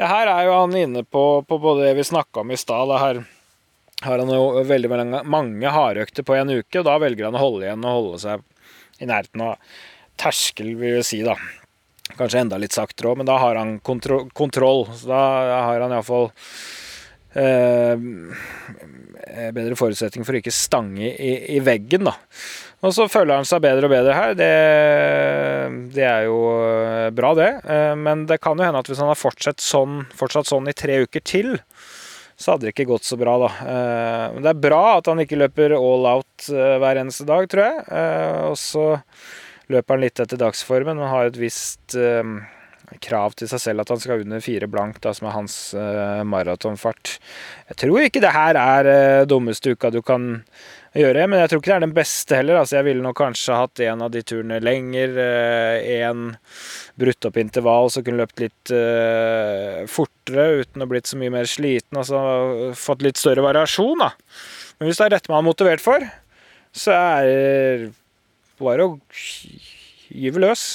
Ja, 0.00 0.06
her 0.08 0.30
er 0.32 0.46
jo 0.48 0.52
han 0.56 0.72
inne 0.78 1.02
på, 1.04 1.22
på 1.44 1.58
både 1.60 1.84
det 1.84 1.94
vi 1.98 2.04
snakka 2.08 2.40
om 2.40 2.50
i 2.50 2.56
stad. 2.56 2.88
Her 3.02 3.18
har 4.06 4.22
han 4.22 4.30
jo 4.32 4.62
veldig 4.64 4.88
mange, 4.88 5.18
mange 5.28 5.72
hardøkter 5.74 6.24
på 6.24 6.38
en 6.38 6.52
uke, 6.54 6.80
og 6.80 6.86
da 6.88 6.94
velger 7.02 7.26
han 7.28 7.36
å 7.36 7.42
holde 7.42 7.66
igjen 7.66 7.84
og 7.84 7.96
holde 7.98 8.20
seg 8.22 8.46
i 9.04 9.08
nærheten 9.10 9.44
av 9.44 9.74
terskel, 10.20 10.72
vil 10.80 10.96
vi 10.96 11.04
si, 11.04 11.20
da. 11.26 11.36
Kanskje 12.16 12.46
enda 12.46 12.56
litt 12.60 12.72
saktere 12.72 13.12
òg, 13.12 13.20
men 13.20 13.28
da 13.28 13.36
har 13.42 13.60
han 13.60 13.76
kontro 13.84 14.22
kontroll. 14.32 14.86
Så 14.96 15.10
da 15.12 15.20
har 15.66 15.84
han 15.84 15.92
iallfall 15.92 16.30
eh, 17.36 18.00
bedre 19.52 19.76
forutsetning 19.76 20.24
for 20.24 20.32
å 20.32 20.40
ikke 20.40 20.54
stange 20.54 21.12
i, 21.12 21.34
i 21.58 21.60
veggen, 21.64 22.08
da. 22.08 22.16
Og 22.80 22.94
så 22.96 23.04
føler 23.12 23.36
han 23.36 23.48
seg 23.48 23.60
bedre 23.64 23.88
og 23.88 23.92
bedre 23.92 24.16
her. 24.16 24.36
Det, 24.38 24.52
det, 25.92 26.04
er 26.06 26.28
jo 26.30 26.38
eh, 26.64 27.08
bra, 27.12 27.34
det. 27.36 27.50
Eh, 27.68 27.92
men 28.00 28.24
det 28.28 28.40
kan 28.40 28.56
jo 28.56 28.64
hende 28.64 28.80
at 28.80 28.88
hvis 28.88 29.02
han 29.02 29.10
har 29.10 29.20
fortsatt 29.20 29.60
sånn, 29.60 30.06
fortsatt 30.16 30.48
sånn 30.48 30.70
i 30.70 30.76
tre 30.76 31.02
uker 31.04 31.24
til, 31.24 31.58
så 32.40 32.54
hadde 32.54 32.66
det 32.66 32.72
ikke 32.72 32.88
gått 32.94 33.04
så 33.04 33.18
bra, 33.20 33.36
da. 33.42 33.50
Eh, 33.66 34.24
men 34.32 34.46
det 34.46 34.54
er 34.54 34.64
bra 34.64 34.80
at 34.94 35.12
han 35.12 35.20
ikke 35.20 35.42
løper 35.42 35.76
all 35.76 36.08
out 36.08 36.48
hver 36.48 37.02
eneste 37.02 37.28
dag, 37.28 37.44
tror 37.52 37.66
jeg. 37.66 37.84
Og 38.48 38.56
så 38.56 38.86
løper 39.70 39.96
han 39.96 40.06
litt 40.06 40.24
etter 40.24 40.40
dagsformen, 40.40 40.96
men 40.96 41.12
har 41.12 41.28
et 41.28 41.38
visst 41.38 41.98
krav 43.04 43.36
til 43.38 43.46
seg 43.46 43.60
selv 43.62 43.84
at 43.84 43.92
han 43.92 44.00
skal 44.02 44.24
under 44.24 44.40
fire 44.42 44.66
blank, 44.72 44.96
da, 45.04 45.12
som 45.14 45.28
er 45.28 45.36
hans 45.36 45.58
maratonfart. 46.26 47.18
Jeg 47.70 47.78
tror 47.84 48.08
ikke 48.08 48.24
det 48.24 48.32
her 48.34 48.58
er 48.58 49.28
dummeste 49.30 49.76
uka 49.76 49.92
du 49.94 50.00
kan 50.02 50.40
gjøre. 50.96 51.26
Men 51.30 51.42
jeg 51.42 51.50
tror 51.50 51.60
ikke 51.60 51.70
det 51.70 51.76
er 51.76 51.84
den 51.84 51.96
beste 51.96 52.38
heller. 52.38 52.60
Altså, 52.60 52.78
jeg 52.78 52.88
ville 52.88 53.04
nok 53.04 53.18
kanskje 53.20 53.58
hatt 53.58 53.82
en 53.86 54.04
av 54.06 54.12
de 54.14 54.22
turene 54.26 54.60
lenger. 54.62 55.18
En 55.20 56.24
eh, 56.32 56.56
brutt 57.00 57.28
opp 57.28 57.38
intervall 57.40 57.92
så 57.92 58.02
kunne 58.04 58.20
løpt 58.20 58.42
litt 58.42 58.72
uh, 58.74 59.86
fortere 59.88 60.64
uten 60.64 60.84
å 60.84 60.88
blitt 60.90 61.08
så 61.08 61.20
mye 61.20 61.32
mer 61.32 61.48
sliten. 61.48 62.00
Altså 62.00 62.74
fått 62.78 63.06
litt 63.06 63.20
større 63.20 63.44
variasjon, 63.46 64.02
da. 64.02 64.10
Men 64.78 64.90
hvis 64.90 65.00
det 65.00 65.08
er 65.08 65.16
dette 65.16 65.32
man 65.32 65.42
er 65.44 65.48
motivert 65.48 65.84
for, 65.84 66.04
så 66.76 66.94
er 66.96 67.30
det 67.30 67.90
bare 68.60 68.86
å 68.86 68.98
gyve 70.10 70.42
løs. 70.44 70.68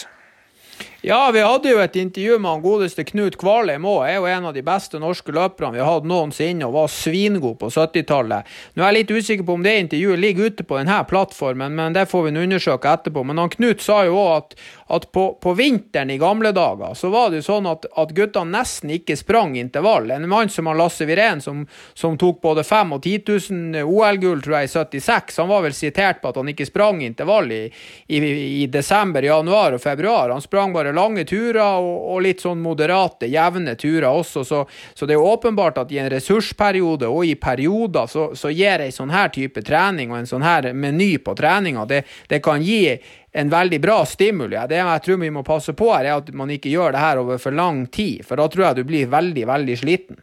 Ja, 1.08 1.32
vi 1.34 1.42
hadde 1.42 1.70
jo 1.70 1.78
et 1.78 1.96
intervju 1.96 2.40
med 2.40 2.50
han 2.50 2.62
godeste 2.64 3.04
Knut 3.06 3.36
Kvalheim 3.38 3.84
òg. 3.86 4.08
Er 4.10 4.16
jo 4.16 4.24
en 4.26 4.48
av 4.50 4.56
de 4.56 4.64
beste 4.66 4.98
norske 4.98 5.30
løperne 5.36 5.76
vi 5.76 5.84
har 5.84 6.00
hatt 6.00 6.08
noensinne, 6.10 6.66
og 6.66 6.74
var 6.74 6.88
svingod 6.90 7.60
på 7.62 7.68
70-tallet. 7.70 8.48
Nå 8.74 8.82
er 8.82 8.90
jeg 8.90 8.96
litt 8.98 9.14
usikker 9.14 9.46
på 9.46 9.54
om 9.54 9.62
det 9.62 9.76
intervjuet 9.84 10.18
ligger 10.24 10.50
ute 10.50 10.66
på 10.66 10.80
denne 10.80 10.98
plattformen, 11.06 11.76
men 11.78 11.94
det 11.94 12.08
får 12.10 12.26
vi 12.26 12.32
undersøke 12.48 12.90
etterpå. 12.90 13.22
Men 13.22 13.38
han 13.38 13.54
Knut 13.54 13.86
sa 13.86 14.00
jo 14.08 14.16
òg 14.18 14.32
at, 14.40 14.56
at 14.98 15.06
på, 15.14 15.28
på, 15.46 15.54
vinteren 15.60 16.10
i 16.10 16.18
gamle 16.18 16.50
dager 16.58 16.98
så 16.98 17.12
var 17.14 17.30
det 17.30 17.44
jo 17.44 17.46
sånn 17.52 17.70
at, 17.70 17.86
at 17.86 18.16
guttene 18.18 18.58
nesten 18.58 18.96
ikke 18.98 19.20
sprang 19.22 19.54
intervall. 19.62 20.10
En 20.10 20.26
mann 20.32 20.50
som 20.50 20.72
han 20.72 20.82
Lasse 20.82 21.06
Virén, 21.06 21.46
som, 21.46 21.68
som, 21.94 22.18
tok 22.18 22.42
både 22.42 22.66
5000 22.66 22.98
og 22.98 23.06
10 23.06 23.78
000 23.78 23.86
OL-gull, 23.86 24.42
tror 24.42 24.58
jeg, 24.58 24.72
i 24.72 24.74
76, 24.74 25.38
han 25.44 25.54
var 25.54 25.62
vel 25.70 25.78
sitert 25.78 26.26
på 26.26 26.34
at 26.34 26.42
han 26.42 26.50
ikke 26.50 26.66
sprang 26.66 27.06
intervall 27.06 27.54
i, 27.54 27.64
i, 28.10 28.26
i 28.64 28.68
desember, 28.74 29.30
januar 29.30 29.78
og 29.78 29.86
februar. 29.86 30.34
Han 30.34 30.42
sprang 30.42 30.74
bare 30.74 30.95
lange 30.96 31.26
turer 31.28 31.62
og, 31.64 31.90
og, 32.14 32.22
litt 32.26 32.44
sånn 32.44 32.62
moderate, 32.64 33.30
jevne 33.32 33.76
turer 33.80 34.08
også. 34.10 34.44
Så, 34.48 34.62
så, 34.94 35.08
det 35.08 35.18
er 35.18 35.24
åpenbart 35.24 35.82
at 35.84 35.92
i 35.94 36.00
en 36.02 36.10
ressursperiode 36.12 37.10
og 37.12 37.26
i 37.28 37.36
perioder 37.40 38.10
så, 38.12 38.30
så 38.38 38.52
gir 38.54 38.86
ei 38.86 38.94
sånn 38.96 39.14
her 39.14 39.30
type 39.36 39.64
trening 39.66 40.14
og 40.14 40.22
en 40.22 40.30
sånn 40.30 40.46
her 40.46 40.72
meny 40.74 41.16
på 41.24 41.36
treninga, 41.38 41.86
det, 41.90 42.04
det, 42.32 42.42
kan 42.46 42.64
gi 42.64 42.96
en 43.36 43.52
veldig 43.52 43.82
bra 43.84 44.00
stimuli. 44.08 44.60
Det 44.70 44.80
jeg 44.80 45.06
tror 45.06 45.22
vi 45.22 45.34
må 45.34 45.44
passe 45.46 45.76
på 45.78 45.92
her, 45.94 46.08
er 46.08 46.24
at 46.24 46.32
man 46.34 46.52
ikke 46.54 46.72
gjør 46.72 46.96
det 46.96 47.04
her 47.04 47.22
over 47.24 47.42
for 47.42 47.56
lang 47.56 47.86
tid, 47.88 48.26
for 48.26 48.40
da 48.40 48.50
tror 48.52 48.70
jeg 48.70 48.82
du 48.82 48.90
blir 48.90 49.12
veldig, 49.12 49.46
veldig 49.52 49.78
sliten. 49.84 50.20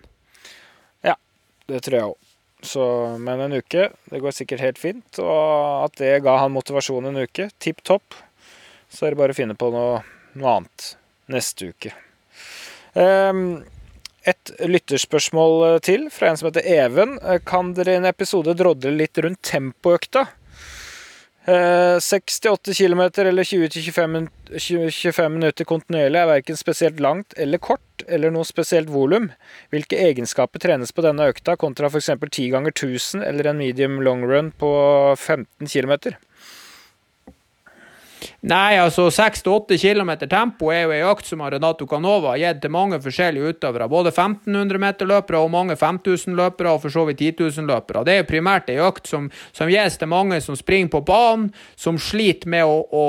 Ja, 1.05 1.19
det 1.69 1.85
tror 1.87 1.99
jeg 1.99 2.13
òg. 2.13 2.19
Så, 2.63 2.85
men 3.19 3.41
en 3.41 3.53
uke, 3.53 3.89
det 4.05 4.21
går 4.23 4.31
sikkert 4.31 4.63
helt 4.63 4.79
fint. 4.79 5.19
Og 5.19 5.87
at 5.89 5.97
det 5.99 6.21
ga 6.23 6.37
han 6.45 6.55
motivasjon 6.55 7.11
en 7.11 7.25
uke, 7.25 7.49
tipp 7.59 7.83
topp. 7.83 8.15
Så 8.93 9.07
er 9.07 9.15
det 9.15 9.19
bare 9.23 9.35
å 9.35 9.37
finne 9.37 9.57
på 9.59 9.71
noe 9.75 10.03
noe 10.39 10.57
annet 10.59 10.89
neste 11.33 11.73
uke. 11.73 11.93
Ehm, 12.99 13.63
et 14.29 14.53
lytterspørsmål 14.61 15.81
til 15.83 16.07
fra 16.15 16.31
en 16.31 16.39
som 16.39 16.51
heter 16.51 16.67
Even. 16.69 17.19
Eh, 17.23 17.41
kan 17.45 17.75
dere 17.75 17.97
i 17.97 18.01
en 18.01 18.09
episode 18.09 18.55
drodle 18.59 18.95
litt 18.95 19.19
rundt 19.19 19.43
tempoøkta? 19.49 20.29
68 21.45 22.71
eh, 22.71 22.75
km 22.75 23.01
eller 23.19 23.43
20-25 23.43 25.29
minutter 25.29 25.67
kontinuerlig 25.67 26.21
er 26.21 26.29
verken 26.31 26.57
spesielt 26.57 27.01
langt 27.03 27.35
eller 27.35 27.59
kort, 27.59 28.05
eller 28.07 28.31
noe 28.31 28.47
spesielt 28.47 28.91
volum. 28.91 29.33
Hvilke 29.75 29.99
egenskaper 29.99 30.63
trenes 30.63 30.95
på 30.95 31.03
denne 31.03 31.27
økta 31.33 31.57
kontra 31.59 31.91
f.eks. 31.91 32.13
10 32.15 32.53
ganger 32.55 32.71
1000 32.71 33.27
eller 33.27 33.51
en 33.51 33.59
medium 33.59 33.99
long 34.07 34.23
run 34.23 34.53
på 34.55 34.71
15 35.19 35.67
km? 35.67 36.15
Nei, 38.49 38.79
altså 38.81 39.09
6-8 39.13 39.79
km 39.81 40.13
tempo 40.31 40.71
er 40.73 40.87
jo 40.87 40.95
ei 40.95 41.03
økt 41.07 41.29
som 41.29 41.43
Renato 41.43 41.87
Canova 41.91 42.35
har 42.35 42.41
gitt 42.43 42.63
til 42.65 42.75
mange 42.75 43.01
forskjellige 43.03 43.55
utøvere. 43.55 43.89
Både 43.93 44.13
1500-meterløpere 44.15 45.43
og 45.43 45.53
mange 45.55 45.77
5000-løpere, 45.81 46.73
og 46.75 46.83
for 46.85 46.95
så 46.95 47.07
vidt 47.09 47.23
10 47.23 47.33
000-løpere. 47.41 48.05
Det 48.07 48.15
er 48.15 48.23
jo 48.23 48.31
primært 48.31 48.73
ei 48.73 48.81
økt 48.83 49.11
som, 49.11 49.31
som 49.53 49.71
gis 49.71 49.99
til 49.99 50.11
mange 50.13 50.41
som 50.45 50.59
springer 50.59 50.93
på 50.93 51.05
banen, 51.07 51.51
som 51.77 52.01
sliter 52.01 52.51
med 52.51 52.67
å, 52.67 52.83
å 52.91 53.07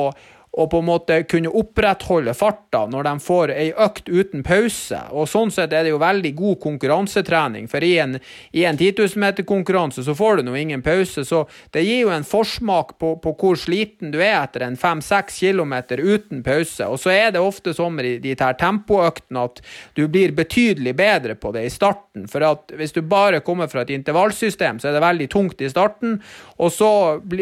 og 0.54 0.70
på 0.70 0.80
en 0.84 0.86
måte 0.86 1.16
kunne 1.26 1.50
opprettholde 1.50 2.34
farta 2.38 2.84
når 2.90 3.08
de 3.08 3.14
får 3.26 3.54
ei 3.56 3.70
økt 3.74 4.10
uten 4.10 4.44
pause. 4.46 5.00
Og 5.10 5.26
Sånn 5.30 5.50
sett 5.54 5.74
er 5.74 5.88
det 5.88 5.94
jo 5.94 6.02
veldig 6.02 6.34
god 6.38 6.60
konkurransetrening, 6.62 7.66
for 7.72 7.82
i 7.82 7.96
en, 8.04 8.20
i 8.54 8.66
en 8.70 8.78
10 8.78 8.94
000 9.00 9.22
meter 9.24 9.48
konkurranse 9.50 10.04
så 10.06 10.14
får 10.18 10.38
du 10.40 10.44
nå 10.46 10.56
ingen 10.60 10.84
pause. 10.86 11.26
Så 11.26 11.44
det 11.74 11.82
gir 11.88 12.04
jo 12.04 12.12
en 12.14 12.28
forsmak 12.28 12.94
på, 13.02 13.16
på 13.24 13.34
hvor 13.40 13.58
sliten 13.58 14.14
du 14.14 14.20
er 14.22 14.36
etter 14.44 14.68
en 14.68 14.78
5-6 14.78 15.40
km 15.42 15.74
uten 16.04 16.44
pause. 16.46 16.86
Og 16.86 17.02
så 17.02 17.16
er 17.16 17.34
det 17.34 17.42
ofte 17.42 17.74
sånn 17.74 17.98
med 17.98 18.22
de 18.22 18.36
her 18.38 18.58
tempoøktene 18.60 19.48
at 19.50 19.64
du 19.98 20.06
blir 20.06 20.36
betydelig 20.38 20.94
bedre 21.00 21.38
på 21.40 21.54
det 21.56 21.66
i 21.66 21.74
starten. 21.74 22.28
For 22.30 22.46
at 22.46 22.76
hvis 22.78 22.94
du 22.94 23.02
bare 23.02 23.42
kommer 23.42 23.72
fra 23.72 23.82
et 23.82 23.96
intervallsystem, 23.96 24.78
så 24.78 24.92
er 24.92 25.00
det 25.00 25.04
veldig 25.08 25.30
tungt 25.34 25.66
i 25.66 25.72
starten, 25.72 26.20
og 26.62 26.70
så 26.74 26.90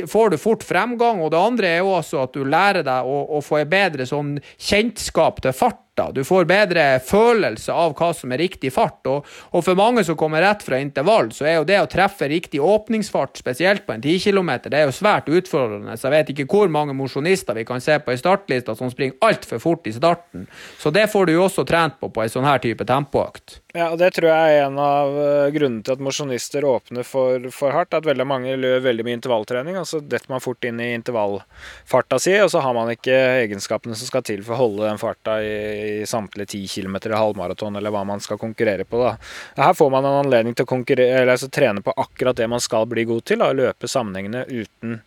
får 0.07 0.31
du 0.31 0.39
fort 0.39 0.63
fremgang. 0.63 1.19
Og 1.19 1.33
det 1.33 1.43
andre 1.43 1.75
er 1.75 1.83
jo 1.83 1.91
også 1.97 2.23
at 2.23 2.35
du 2.37 2.47
lærer 2.47 2.85
deg 2.87 3.00
å, 3.03 3.21
og, 3.37 3.43
få 3.45 3.61
en 3.61 3.71
bedre 3.71 4.07
sånn 4.09 4.35
kjentskap 4.57 5.41
til 5.43 5.55
fart 5.55 5.80
farta. 5.91 6.11
Du 6.11 6.23
får 6.23 6.45
bedre 6.45 6.99
følelse 6.99 7.71
av 7.71 7.93
hva 7.95 8.13
som 8.13 8.31
er 8.31 8.37
riktig 8.37 8.71
fart. 8.73 9.05
Og, 9.07 9.25
og, 9.51 9.63
for 9.63 9.75
mange 9.75 10.03
som 10.03 10.15
kommer 10.17 10.41
rett 10.41 10.63
fra 10.63 10.79
intervall, 10.79 11.31
så 11.31 11.45
er 11.45 11.55
jo 11.59 11.65
det 11.65 11.79
å 11.81 11.89
treffe 11.89 12.27
riktig 12.27 12.61
åpningsfart, 12.61 13.37
spesielt 13.37 13.85
på 13.85 13.93
en 13.93 14.01
10 14.01 14.19
km, 14.19 14.51
det 14.69 14.77
er 14.77 14.85
jo 14.87 14.95
svært 14.95 15.29
utfordrende. 15.29 15.97
Så 15.97 16.07
jeg 16.07 16.15
vet 16.17 16.29
ikke 16.33 16.47
hvor 16.51 16.69
mange 16.69 16.93
mosjonister 16.93 17.55
vi 17.55 17.65
kan 17.65 17.81
se 17.81 17.99
på 17.99 18.11
ei 18.11 18.19
startliste 18.19 18.75
som 18.75 18.91
springer 18.91 19.17
altfor 19.21 19.59
fort 19.59 19.87
i 19.87 19.93
starten. 19.93 20.47
Så 20.79 20.91
det 20.91 21.09
får 21.11 21.27
du 21.27 21.35
jo 21.35 21.45
også 21.45 21.65
trent 21.67 21.99
på 21.99 22.09
på 22.11 22.23
ei 22.23 22.31
sånn 22.31 22.47
her 22.47 22.61
type 22.61 22.85
tempoøkt. 22.87 23.61
Ja, 23.73 23.91
og 23.93 23.99
Det 24.01 24.11
tror 24.17 24.27
jeg 24.27 24.55
er 24.57 24.65
en 24.65 24.79
av 24.81 25.15
eh, 25.15 25.51
grunnene 25.55 25.83
til 25.85 25.95
at 25.95 26.03
mosjonister 26.03 26.65
åpner 26.67 27.07
for, 27.07 27.39
for 27.55 27.71
hardt. 27.71 27.95
At 27.95 28.07
veldig 28.07 28.25
mange 28.27 28.55
løper 28.59 28.81
veldig 28.81 29.05
mye 29.05 29.17
intervalltrening, 29.19 29.77
og 29.79 29.87
så 29.87 30.01
detter 30.03 30.31
man 30.31 30.43
fort 30.43 30.65
inn 30.67 30.79
i 30.83 30.91
intervallfarta 30.95 32.19
si, 32.19 32.33
og 32.41 32.49
så 32.51 32.63
har 32.65 32.75
man 32.75 32.91
ikke 32.91 33.15
egenskapene 33.45 33.95
som 33.95 34.09
skal 34.09 34.25
til 34.27 34.43
for 34.43 34.55
å 34.55 34.61
holde 34.63 34.87
den 34.89 34.99
farta 34.99 35.37
i 35.43 35.80
i 35.81 36.05
samtlige 36.07 36.53
10 36.53 36.67
km 36.67 36.97
i 37.09 37.17
halvmaraton, 37.17 37.75
eller 37.75 37.93
hva 37.93 38.03
man 38.07 38.23
skal 38.23 38.39
konkurrere 38.41 38.85
på. 38.87 39.01
Da. 39.01 39.15
Her 39.59 39.73
får 39.77 39.91
man 39.93 40.07
en 40.07 40.19
anledning 40.23 40.55
til 40.57 40.65
å 40.65 40.79
altså, 41.25 41.49
trene 41.49 41.83
på 41.85 41.95
akkurat 41.95 42.37
det 42.37 42.47
man 42.51 42.63
skal 42.63 42.87
bli 42.89 43.05
god 43.09 43.25
til, 43.25 43.41
da, 43.43 43.51
løpe 43.55 43.89
sammenhengende 43.91 44.45
uten 44.49 45.01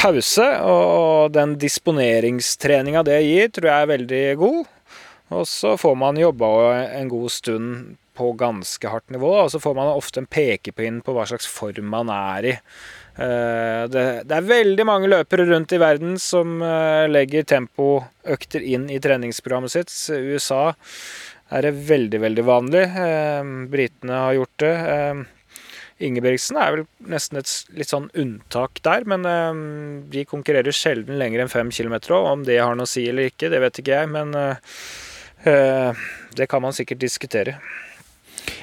pause. 0.00 0.48
Og 0.66 1.32
den 1.36 1.56
disponeringstreninga 1.60 3.04
det 3.06 3.22
gir, 3.24 3.50
tror 3.54 3.72
jeg 3.72 3.86
er 3.86 3.94
veldig 3.94 4.26
god. 4.42 4.76
Og 5.30 5.46
så 5.46 5.76
får 5.78 5.98
man 5.98 6.18
jobba 6.18 6.48
en 6.98 7.10
god 7.10 7.30
stund 7.30 7.96
på 8.20 8.32
ganske 8.36 8.88
hardt 8.90 9.12
nivå, 9.14 9.30
og 9.44 9.50
så 9.52 9.60
får 9.62 9.76
man 9.78 9.92
ofte 9.94 10.20
en 10.20 10.28
pekepinn 10.28 10.98
på 11.04 11.14
hva 11.16 11.24
slags 11.30 11.46
form 11.48 11.86
man 11.94 12.10
er 12.12 12.48
i. 12.50 12.56
Eh, 13.16 13.82
det, 13.90 14.04
det, 14.24 14.36
er 14.36 14.46
veldig 14.46 14.86
mange 14.86 15.10
løpere 15.10 15.48
rundt 15.48 15.74
i 15.74 15.80
verden 15.82 16.14
som 16.22 16.60
eh, 16.62 17.08
legger 17.10 17.48
tempoøkter 17.48 18.62
inn 18.62 18.86
i 18.92 19.00
treningsprogrammet 19.02 19.74
sitt. 19.74 19.92
USA 20.14 20.70
er 21.50 21.66
det 21.66 21.74
veldig, 21.90 22.22
veldig 22.22 22.46
vanlig. 22.46 22.86
Eh, 22.86 23.52
britene 23.72 24.24
har 24.26 24.38
gjort 24.38 24.64
det. 24.64 24.74
Ingebrigtsen 26.00 26.56
er 26.56 26.72
vel 26.72 26.86
nesten 27.12 27.42
et 27.42 27.50
litt 27.76 27.90
sånn 27.90 28.06
unntak 28.16 28.80
der, 28.86 29.04
men 29.04 29.26
de 30.08 30.22
konkurrerer 30.24 30.72
sjelden 30.72 31.18
lenger 31.20 31.42
enn 31.42 31.52
fem 31.52 31.68
kilometer. 31.76 32.14
Om 32.16 32.46
det 32.46 32.56
har 32.56 32.78
noe 32.78 32.88
å 32.88 32.88
si 32.88 33.04
eller 33.10 33.28
ikke, 33.28 33.50
det 33.52 33.60
vet 33.60 33.82
ikke 33.82 33.98
jeg, 33.98 34.08
men 34.08 34.32
det 35.44 36.48
kan 36.48 36.64
man 36.64 36.72
sikkert 36.72 37.02
diskutere. 37.04 37.58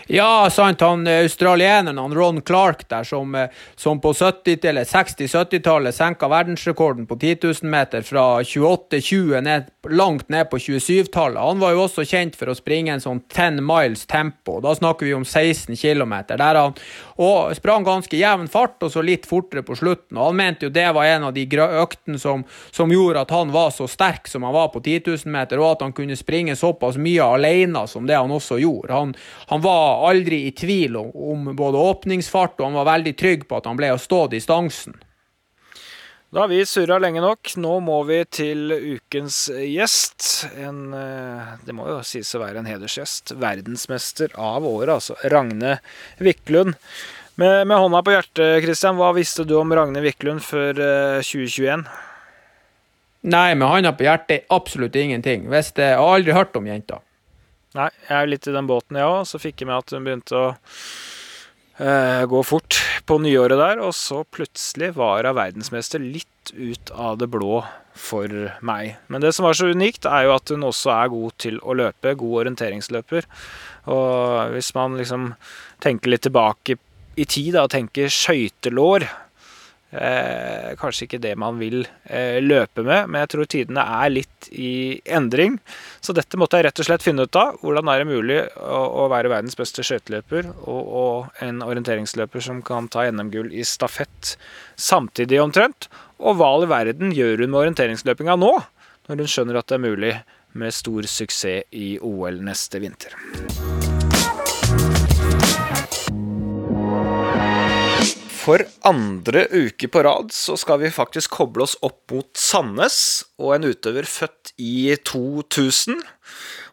Ja, 0.09 0.49
sant. 0.51 0.81
Han 0.81 1.07
eh, 1.07 1.19
australieneren 1.19 1.97
han 1.97 2.15
Ron 2.15 2.41
Clark 2.41 2.87
der, 2.89 3.03
som, 3.03 3.35
eh, 3.35 3.49
som 3.75 3.99
på 3.99 4.13
60-70-tallet 4.13 5.95
senka 5.95 6.27
verdensrekorden 6.27 7.07
på 7.07 7.15
10 7.15 7.37
000 7.43 7.71
meter 7.71 8.01
fra 8.01 8.41
28-20 8.41 9.41
ned, 9.41 9.67
langt 9.89 10.29
ned 10.29 10.49
på 10.49 10.57
27-tallet. 10.57 11.41
Han 11.41 11.59
var 11.59 11.75
jo 11.75 11.83
også 11.83 12.05
kjent 12.07 12.39
for 12.39 12.47
å 12.47 12.55
springe 12.55 12.93
en 12.95 13.03
sånn 13.03 13.19
10 13.27 13.59
miles 13.59 14.05
tempo. 14.07 14.61
Da 14.63 14.75
snakker 14.75 15.09
vi 15.09 15.13
om 15.17 15.25
16 15.25 15.75
km. 15.75 16.15
Der 16.29 16.61
han 16.61 16.79
og 17.17 17.51
sprang 17.57 17.83
ganske 17.83 18.15
jevn 18.15 18.47
fart, 18.47 18.77
og 18.85 18.93
så 18.93 19.03
litt 19.03 19.27
fortere 19.27 19.63
på 19.65 19.75
slutten. 19.75 20.17
Og 20.17 20.29
Han 20.29 20.39
mente 20.39 20.67
jo 20.67 20.71
det 20.71 20.87
var 20.93 21.05
en 21.05 21.27
av 21.27 21.33
de 21.33 21.47
øktene 21.57 22.19
som, 22.19 22.45
som 22.71 22.91
gjorde 22.91 23.25
at 23.25 23.33
han 23.33 23.51
var 23.51 23.71
så 23.75 23.87
sterk 23.89 24.27
som 24.27 24.43
han 24.47 24.53
var 24.53 24.69
på 24.71 24.79
10 24.79 25.01
000 25.25 25.33
meter, 25.33 25.59
og 25.59 25.71
at 25.71 25.81
han 25.87 25.95
kunne 25.97 26.15
springe 26.15 26.55
såpass 26.55 26.95
mye 27.01 27.25
alene 27.25 27.87
som 27.87 28.07
det 28.07 28.15
han 28.15 28.31
også 28.31 28.61
gjorde. 28.61 28.93
Han, 28.93 29.15
han 29.51 29.61
var 29.65 29.96
aldri 30.09 30.45
i 30.47 30.53
tvil 30.55 30.97
om, 30.99 31.11
om 31.31 31.51
både 31.57 31.81
åpningsfart, 31.91 32.59
og 32.59 32.69
han 32.69 32.79
var 32.79 32.91
veldig 32.93 33.13
trygg 33.17 33.45
på 33.49 33.59
at 33.59 33.69
han 33.69 33.79
ble 33.79 33.91
å 33.95 34.01
stå 34.01 34.25
distansen. 34.31 34.97
Da 36.29 36.41
har 36.43 36.49
vi 36.51 36.65
surra 36.67 36.97
lenge 36.99 37.21
nok. 37.23 37.53
Nå 37.55 37.77
må 37.79 38.01
vi 38.09 38.17
til 38.27 38.73
ukens 38.75 39.45
gjest. 39.63 40.49
En, 40.59 40.91
eh, 40.93 41.53
det 41.63 41.75
må 41.75 41.87
jo 41.87 42.01
sies 42.03 42.33
å 42.35 42.41
være 42.41 42.59
en 42.59 42.67
hedersgjest. 42.67 43.31
Verdensmester 43.39 44.35
av 44.35 44.67
året, 44.67 44.97
altså. 44.97 45.15
Ragne 45.31 45.77
Wiklund. 46.19 46.75
Med, 47.39 47.67
med, 47.69 47.77
hånda 47.77 48.01
på 48.03 48.11
hjertet, 48.11 48.63
Christian, 48.65 48.97
hva 48.99 49.13
visste 49.15 49.45
du 49.47 49.55
om 49.59 49.71
Ragne 49.71 50.03
Wiklund 50.03 50.43
før 50.43 50.75
2021? 51.23 51.85
Eh, 51.87 52.03
Nei, 53.31 53.55
med 53.55 53.67
hånda 53.71 53.95
på 53.95 54.05
hjertet 54.05 54.51
absolutt 54.51 54.97
ingenting. 54.99 55.47
Visste, 55.51 55.93
jeg 55.93 56.01
har 56.01 56.17
aldri 56.17 56.35
hørt 56.35 56.59
om 56.59 56.67
jenta. 56.67 56.99
Nei, 57.75 57.89
jeg 58.07 58.15
er 58.15 58.29
litt 58.31 58.47
i 58.47 58.55
den 58.55 58.69
båten, 58.69 58.99
jeg 58.99 59.09
òg. 59.09 59.25
Så 59.27 59.41
fikk 59.41 59.61
jeg 59.61 59.69
med 59.69 59.81
at 59.81 59.93
hun 59.93 60.07
begynte 60.07 60.37
å 60.39 60.45
eh, 61.83 62.23
gå 62.29 62.43
fort 62.47 62.79
på 63.09 63.19
nyåret 63.23 63.59
der. 63.59 63.83
Og 63.83 63.93
så 63.97 64.23
plutselig 64.23 64.93
var 64.97 65.27
hun 65.27 65.37
verdensmester 65.37 66.03
litt 66.03 66.53
ut 66.55 66.93
av 66.95 67.19
det 67.19 67.27
blå 67.33 67.61
for 67.97 68.31
meg. 68.65 68.95
Men 69.11 69.23
det 69.23 69.33
som 69.35 69.47
var 69.47 69.57
så 69.57 69.69
unikt, 69.73 70.07
er 70.07 70.27
jo 70.27 70.35
at 70.37 70.53
hun 70.53 70.65
også 70.67 70.93
er 70.95 71.13
god 71.13 71.37
til 71.43 71.59
å 71.59 71.75
løpe. 71.77 72.15
God 72.17 72.43
orienteringsløper. 72.43 73.27
Og 73.93 74.55
hvis 74.55 74.73
man 74.77 74.97
liksom 74.99 75.31
tenker 75.83 76.13
litt 76.13 76.25
tilbake 76.27 76.77
i 77.17 77.25
tid 77.25 77.55
da, 77.55 77.65
og 77.65 77.73
tenker 77.73 78.11
skøytelår 78.13 79.07
Eh, 79.87 80.73
kanskje 80.75 81.05
ikke 81.05 81.19
det 81.23 81.31
man 81.39 81.55
vil 81.61 81.85
eh, 82.11 82.41
løpe 82.43 82.83
med, 82.83 83.07
men 83.07 83.21
jeg 83.23 83.29
tror 83.31 83.47
tidene 83.47 83.85
er 84.01 84.11
litt 84.11 84.49
i 84.51 84.99
endring. 85.15 85.55
Så 86.03 86.11
dette 86.15 86.39
måtte 86.39 86.59
jeg 86.59 86.67
rett 86.67 86.81
og 86.83 86.89
slett 86.89 87.05
finne 87.05 87.23
ut 87.23 87.39
av. 87.39 87.55
Hvordan 87.63 87.91
er 87.93 88.03
det 88.03 88.09
mulig 88.09 88.39
å, 88.59 88.81
å 89.05 89.07
være 89.13 89.31
verdens 89.31 89.55
beste 89.59 89.85
skøyteløper 89.87 90.51
og, 90.67 90.81
og 90.83 91.43
en 91.45 91.63
orienteringsløper 91.63 92.43
som 92.43 92.59
kan 92.67 92.91
ta 92.91 93.07
NM-gull 93.07 93.53
i 93.55 93.63
stafett 93.67 94.35
samtidig 94.75 95.39
omtrent? 95.43 95.87
Og 96.19 96.35
hva 96.35 96.51
i 96.59 96.67
verden 96.67 97.15
gjør 97.15 97.45
hun 97.45 97.53
med 97.53 97.61
orienteringsløpinga 97.63 98.35
nå, 98.41 98.55
når 99.07 99.23
hun 99.23 99.31
skjønner 99.31 99.61
at 99.61 99.71
det 99.71 99.79
er 99.79 99.85
mulig 99.87 100.15
med 100.57 100.75
stor 100.75 101.07
suksess 101.07 101.71
i 101.71 101.95
OL 102.03 102.41
neste 102.43 102.83
vinter? 102.83 103.15
For 108.47 108.63
andre 108.87 109.41
uke 109.51 109.89
på 109.91 110.01
rad 110.05 110.29
så 110.31 110.53
skal 110.55 110.79
vi 110.79 110.91
faktisk 110.95 111.33
koble 111.35 111.65
oss 111.65 111.73
opp 111.83 112.13
mot 112.13 112.29
Sandnes 112.39 113.25
og 113.41 113.57
en 113.57 113.67
utøver 113.67 114.07
født 114.07 114.53
i 114.55 114.93
2000, 115.03 115.97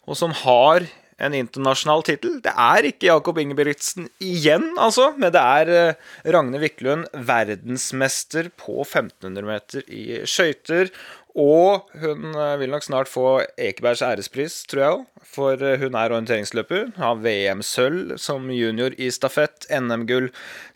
og 0.07 0.19
som 0.21 0.37
har 0.45 0.87
en 1.19 1.35
internasjonal 1.35 2.05
tittel. 2.07 2.37
Det 2.45 2.53
er 2.55 2.87
ikke 2.87 3.09
Jakob 3.09 3.41
Ingebrigtsen 3.43 4.07
igjen, 4.23 4.69
altså, 4.79 5.09
men 5.19 5.35
det 5.35 5.43
er 5.43 5.73
eh, 5.75 6.07
Ragne 6.31 6.63
Wiklund, 6.63 7.09
verdensmester 7.27 8.53
på 8.55 8.85
1500 8.85 9.51
meter 9.51 9.91
i 9.91 10.23
skøyter. 10.31 10.95
Og 11.35 11.89
hun 11.99 12.29
eh, 12.31 12.57
vil 12.61 12.71
nok 12.71 12.85
snart 12.87 13.11
få 13.11 13.43
Ekebergs 13.59 14.05
ærespris, 14.07 14.61
tror 14.71 14.83
jeg 14.83 14.99
òg. 14.99 15.01
For 15.35 15.59
eh, 15.59 15.81
hun 15.83 15.97
er 15.99 16.13
orienteringsløper. 16.15 16.93
Har 17.01 17.19
VM-sølv 17.25 18.15
som 18.23 18.47
junior 18.55 18.95
i 19.03 19.09
stafett. 19.11 19.67
NM-gull 19.75 20.29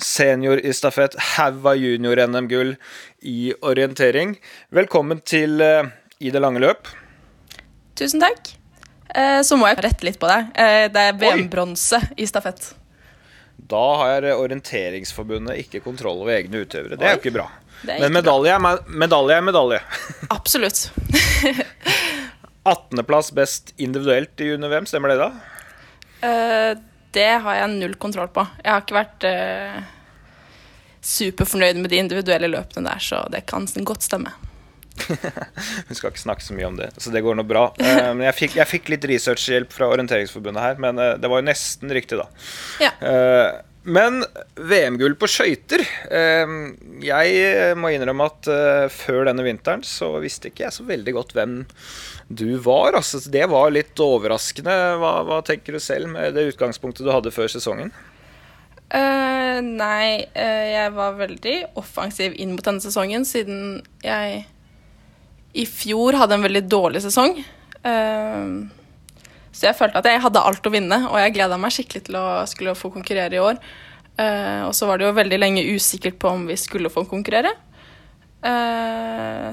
senior 0.03 0.59
i 0.59 0.73
stafett. 0.75 1.15
Haug 1.37 1.63
av 1.63 1.79
junior-NM-gull 1.79 2.75
i 3.23 3.53
orientering. 3.63 4.35
Velkommen 4.75 5.23
til 5.23 5.63
I 5.63 6.33
det 6.35 6.43
lange 6.43 6.63
løp. 6.65 6.91
Tusen 7.99 8.23
takk. 8.23 8.51
Så 9.47 9.57
må 9.57 9.71
jeg 9.71 9.79
rette 9.87 10.05
litt 10.05 10.19
på 10.21 10.29
deg. 10.29 10.51
Det 10.93 11.05
er 11.11 11.17
VM-bronse 11.19 12.03
i 12.19 12.27
stafett. 12.29 12.73
Da 13.71 13.85
har 14.03 14.27
Orienteringsforbundet 14.35 15.63
ikke 15.65 15.81
kontroll 15.87 16.21
over 16.23 16.35
egne 16.37 16.63
utøvere. 16.67 16.99
Det 16.99 17.07
er 17.07 17.17
jo 17.17 17.23
ikke 17.23 17.35
bra. 17.39 17.47
Men 17.87 18.13
medalje 18.13 18.55
er 18.55 18.63
medalje. 18.89 19.41
medalje. 19.45 19.81
Absolutt. 20.39 20.91
18.-plass 22.65 23.31
best 23.33 23.73
individuelt 23.77 24.41
i 24.41 24.51
junior-VM, 24.51 24.89
stemmer 24.91 25.15
det 25.15 25.21
da? 25.21 25.31
Uh, 26.19 26.73
det 27.15 27.31
har 27.45 27.61
jeg 27.61 27.77
null 27.77 27.95
kontroll 28.01 28.29
på. 28.35 28.45
Jeg 28.65 28.73
har 28.75 28.83
ikke 28.85 28.99
vært 28.99 29.29
superfornøyd 31.09 31.79
med 31.81 31.91
de 31.93 32.03
individuelle 32.03 32.51
løpene 32.51 32.91
der, 32.91 33.01
så 33.03 33.23
det 33.33 33.47
kan 33.49 33.67
godt 33.87 34.05
stemme. 34.05 34.35
Vi 35.89 35.95
skal 35.95 36.11
ikke 36.11 36.21
snakke 36.21 36.45
så 36.45 36.57
mye 36.57 36.67
om 36.67 36.77
det, 36.79 36.91
så 36.99 37.13
det 37.15 37.23
går 37.25 37.39
nå 37.39 37.45
bra. 37.49 37.69
Uh, 37.79 38.11
men 38.19 38.27
jeg 38.29 38.37
fikk, 38.43 38.59
jeg 38.59 38.71
fikk, 38.73 38.93
litt 38.95 39.07
researchhjelp 39.09 39.73
fra 39.75 39.91
Orienteringsforbundet 39.95 40.65
her, 40.65 40.83
men 40.83 41.01
uh, 41.01 41.15
det 41.21 41.31
var 41.31 41.43
jo 41.43 41.49
nesten 41.49 41.95
riktig, 41.95 42.19
da. 42.21 42.29
Ja. 42.83 42.93
Uh, 43.89 43.95
men 43.95 44.21
VM-gull 44.69 45.15
på 45.19 45.29
skøyter 45.31 45.83
Jeg 47.05 47.77
må 47.81 47.91
innrømme 47.95 48.29
at 48.29 48.49
før 48.93 49.29
denne 49.29 49.47
vinteren 49.47 49.85
så 49.87 50.11
visste 50.23 50.51
ikke 50.51 50.67
jeg 50.67 50.77
så 50.77 50.85
veldig 50.89 51.15
godt 51.17 51.35
hvem 51.37 51.55
du 52.29 52.59
var. 52.61 52.99
Altså, 52.99 53.23
det 53.33 53.47
var 53.49 53.73
litt 53.73 53.99
overraskende. 54.03 54.75
Hva, 55.01 55.15
hva 55.25 55.41
tenker 55.47 55.77
du 55.77 55.81
selv 55.81 56.11
med 56.13 56.37
det 56.37 56.51
utgangspunktet 56.53 57.07
du 57.07 57.13
hadde 57.15 57.35
før 57.35 57.51
sesongen? 57.53 57.93
nei, 58.89 60.25
jeg 60.33 60.93
var 60.97 61.19
veldig 61.19 61.57
offensiv 61.77 62.33
inn 62.41 62.55
mot 62.55 62.65
denne 62.65 62.81
sesongen, 62.81 63.27
siden 63.29 63.83
jeg 64.01 64.47
i 65.59 65.65
fjor 65.69 66.17
hadde 66.19 66.39
en 66.39 66.45
veldig 66.45 66.65
dårlig 66.71 67.03
sesong. 67.05 67.39
Uh, 67.85 68.69
så 69.59 69.67
jeg 69.67 69.75
følte 69.75 69.99
at 69.99 70.07
jeg 70.07 70.23
hadde 70.23 70.43
alt 70.47 70.67
å 70.69 70.71
vinne, 70.71 71.01
og 71.11 71.19
jeg 71.19 71.35
gleda 71.35 71.57
meg 71.59 71.75
skikkelig 71.75 72.05
til 72.07 72.19
å 72.21 72.27
skulle 72.47 72.77
få 72.79 72.93
konkurrere 72.95 73.35
i 73.35 73.43
år. 73.43 73.57
Uh, 74.19 74.67
og 74.69 74.75
så 74.75 74.87
var 74.87 74.99
det 74.99 75.09
jo 75.09 75.17
veldig 75.17 75.39
lenge 75.39 75.65
usikkert 75.75 76.19
på 76.23 76.31
om 76.31 76.45
vi 76.47 76.55
skulle 76.59 76.91
få 76.91 77.03
konkurrere. 77.11 77.51
Uh, 78.43 79.51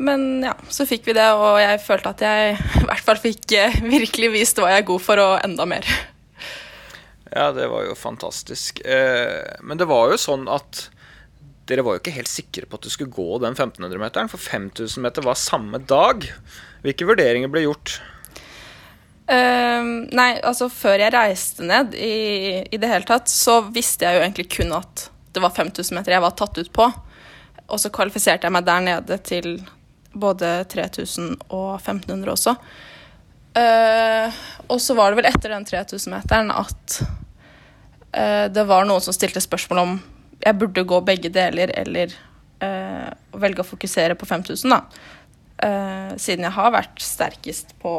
men 0.00 0.24
ja, 0.44 0.54
så 0.72 0.86
fikk 0.88 1.04
vi 1.10 1.16
det, 1.16 1.26
og 1.36 1.60
jeg 1.60 1.82
følte 1.84 2.14
at 2.14 2.24
jeg 2.24 2.56
i 2.80 2.86
hvert 2.88 3.04
fall 3.04 3.20
fikk 3.20 3.54
eh, 3.58 3.76
virkelig 3.84 4.32
vist 4.32 4.60
hva 4.60 4.72
jeg 4.72 4.82
er 4.82 4.88
god 4.88 5.04
for, 5.04 5.20
og 5.20 5.36
enda 5.44 5.68
mer. 5.68 5.88
Ja, 7.32 7.50
det 7.56 7.68
var 7.72 7.84
jo 7.86 7.96
fantastisk. 7.96 8.82
men 8.84 9.78
det 9.80 9.86
var 9.88 10.10
jo 10.12 10.18
sånn 10.20 10.42
at 10.52 10.82
dere 11.70 11.84
var 11.86 11.96
jo 11.96 12.02
ikke 12.02 12.12
helt 12.12 12.28
sikre 12.28 12.68
på 12.68 12.76
at 12.76 12.84
du 12.84 12.92
skulle 12.92 13.14
gå 13.14 13.38
den 13.40 13.54
1500-meteren, 13.56 14.28
for 14.28 14.40
5000 14.40 15.00
meter 15.00 15.24
var 15.24 15.38
samme 15.40 15.80
dag. 15.88 16.26
Hvilke 16.84 17.08
vurderinger 17.08 17.48
ble 17.48 17.64
gjort? 17.64 17.94
Uh, 19.22 20.08
nei, 20.10 20.32
altså 20.42 20.66
før 20.72 20.98
jeg 20.98 21.14
reiste 21.14 21.64
ned 21.66 21.94
i, 21.94 22.62
i, 22.66 22.78
det 22.80 22.90
hele 22.90 23.06
tatt, 23.08 23.30
så 23.30 23.60
visste 23.70 24.06
jeg 24.06 24.18
jo 24.18 24.24
egentlig 24.24 24.48
kun 24.52 24.74
at 24.76 25.06
det 25.32 25.40
var 25.40 25.54
5000 25.54 25.96
meter 25.96 26.16
jeg 26.16 26.24
var 26.24 26.34
tatt 26.36 26.58
ut 26.58 26.72
på. 26.74 26.88
Og 27.72 27.80
så 27.80 27.92
kvalifiserte 27.94 28.48
jeg 28.48 28.54
meg 28.54 28.66
der 28.66 28.82
nede 28.84 29.18
til 29.24 29.54
både 30.12 30.64
3000 30.68 31.36
og 31.48 31.78
1500 31.78 32.32
også. 32.34 32.56
Uh, 33.52 34.42
og 34.72 34.80
så 34.80 34.96
var 34.96 35.12
det 35.12 35.20
vel 35.20 35.28
etter 35.28 35.52
den 35.52 35.66
3000-meteren 35.68 36.52
at 36.56 36.98
uh, 38.16 38.46
det 38.52 38.64
var 38.68 38.86
noen 38.88 39.04
som 39.04 39.12
stilte 39.12 39.42
spørsmål 39.44 39.82
om 39.82 39.96
jeg 40.42 40.58
burde 40.58 40.84
gå 40.88 41.00
begge 41.06 41.30
deler 41.32 41.70
eller 41.78 42.14
uh, 42.64 43.10
velge 43.38 43.62
å 43.62 43.68
fokusere 43.68 44.16
på 44.18 44.28
5000, 44.28 44.72
da. 44.72 44.80
Uh, 45.62 46.14
siden 46.18 46.48
jeg 46.48 46.56
har 46.56 46.72
vært 46.74 47.04
sterkest 47.04 47.76
på 47.82 47.92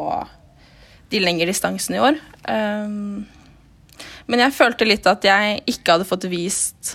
de 1.12 1.22
lengre 1.22 1.48
distansene 1.50 1.98
i 1.98 2.04
år. 2.04 2.20
Um, 2.48 3.24
men 4.30 4.42
jeg 4.46 4.56
følte 4.56 4.88
litt 4.88 5.06
at 5.08 5.24
jeg 5.26 5.60
ikke 5.70 5.96
hadde 5.96 6.08
fått 6.08 6.28
vist 6.32 6.94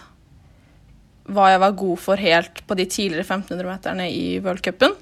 hva 1.29 1.51
jeg 1.51 1.61
var 1.61 1.77
god 1.77 2.01
for 2.01 2.19
helt 2.19 2.63
på 2.65 2.77
de 2.77 2.87
tidligere 2.89 3.25
1500-meterne 3.27 4.07
i 4.09 4.39
worldcupen. 4.43 4.95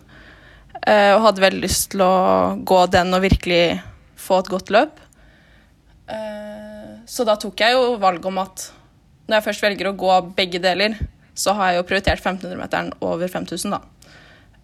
Uh, 0.78 1.16
og 1.16 1.24
hadde 1.30 1.44
veldig 1.44 1.64
lyst 1.64 1.92
til 1.94 2.04
å 2.06 2.16
gå 2.68 2.82
den 2.94 3.16
og 3.16 3.24
virkelig 3.24 3.80
få 4.20 4.42
et 4.44 4.52
godt 4.52 4.74
løp. 4.76 5.00
Uh, 6.08 7.00
så 7.08 7.26
da 7.28 7.38
tok 7.40 7.64
jeg 7.64 7.76
jo 7.76 7.96
valget 8.02 8.28
om 8.30 8.42
at 8.44 8.70
når 9.28 9.40
jeg 9.40 9.48
først 9.48 9.64
velger 9.66 9.90
å 9.90 9.98
gå 10.00 10.20
begge 10.38 10.62
deler, 10.64 10.96
så 11.38 11.54
har 11.58 11.72
jeg 11.72 11.82
jo 11.82 11.88
prioritert 11.90 12.24
1500-meteren 12.24 12.94
over 13.06 13.30
5000, 13.32 13.76
da. 13.76 14.14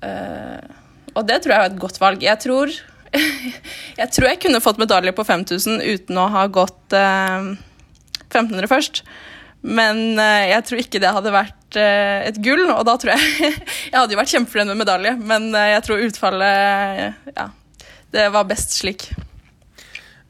Uh, 0.03 0.79
og 1.13 1.27
det 1.29 1.41
tror 1.43 1.53
jeg 1.53 1.61
er 1.61 1.71
et 1.71 1.81
godt 1.81 1.99
valg. 2.01 2.23
Jeg 2.25 2.41
tror, 2.41 2.71
jeg 4.01 4.09
tror 4.15 4.29
jeg 4.29 4.41
kunne 4.45 4.63
fått 4.63 4.81
medalje 4.81 5.13
på 5.15 5.25
5000 5.27 5.81
uten 5.81 6.19
å 6.21 6.29
ha 6.33 6.47
gått 6.51 6.95
eh, 6.97 7.53
1500 8.29 8.69
først. 8.71 9.03
Men 9.63 10.19
eh, 10.19 10.49
jeg 10.51 10.67
tror 10.67 10.83
ikke 10.83 11.01
det 11.03 11.13
hadde 11.15 11.35
vært 11.35 11.59
et 11.73 12.35
gull, 12.45 12.67
og 12.69 12.83
da 12.85 12.93
tror 13.01 13.15
jeg 13.15 13.53
Jeg 13.89 13.95
hadde 13.95 14.13
jo 14.13 14.17
vært 14.19 14.29
kjempefornøyd 14.29 14.69
med 14.69 14.81
medalje, 14.83 15.13
men 15.17 15.47
jeg 15.57 15.81
tror 15.87 16.03
utfallet 16.05 17.31
Ja, 17.33 17.47
det 18.13 18.27
var 18.35 18.45
best 18.45 18.75
slik. 18.77 19.07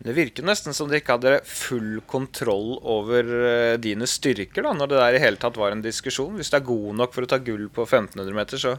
Det 0.04 0.12
virker 0.12 0.44
nesten 0.44 0.76
som 0.76 0.90
de 0.92 0.98
ikke 1.00 1.16
hadde 1.16 1.38
full 1.48 2.02
kontroll 2.12 2.74
over 2.82 3.30
eh, 3.48 3.76
dine 3.80 4.08
styrker 4.10 4.66
da, 4.66 4.74
når 4.76 4.90
det 4.92 4.98
der 5.00 5.16
i 5.16 5.22
hele 5.24 5.40
tatt 5.40 5.56
var 5.60 5.72
en 5.72 5.84
diskusjon. 5.84 6.36
Hvis 6.36 6.52
du 6.52 6.58
er 6.60 6.66
god 6.68 6.98
nok 7.00 7.16
for 7.16 7.24
å 7.24 7.30
ta 7.32 7.40
gull 7.40 7.70
på 7.72 7.86
1500 7.86 8.36
meter, 8.36 8.60
så 8.60 8.74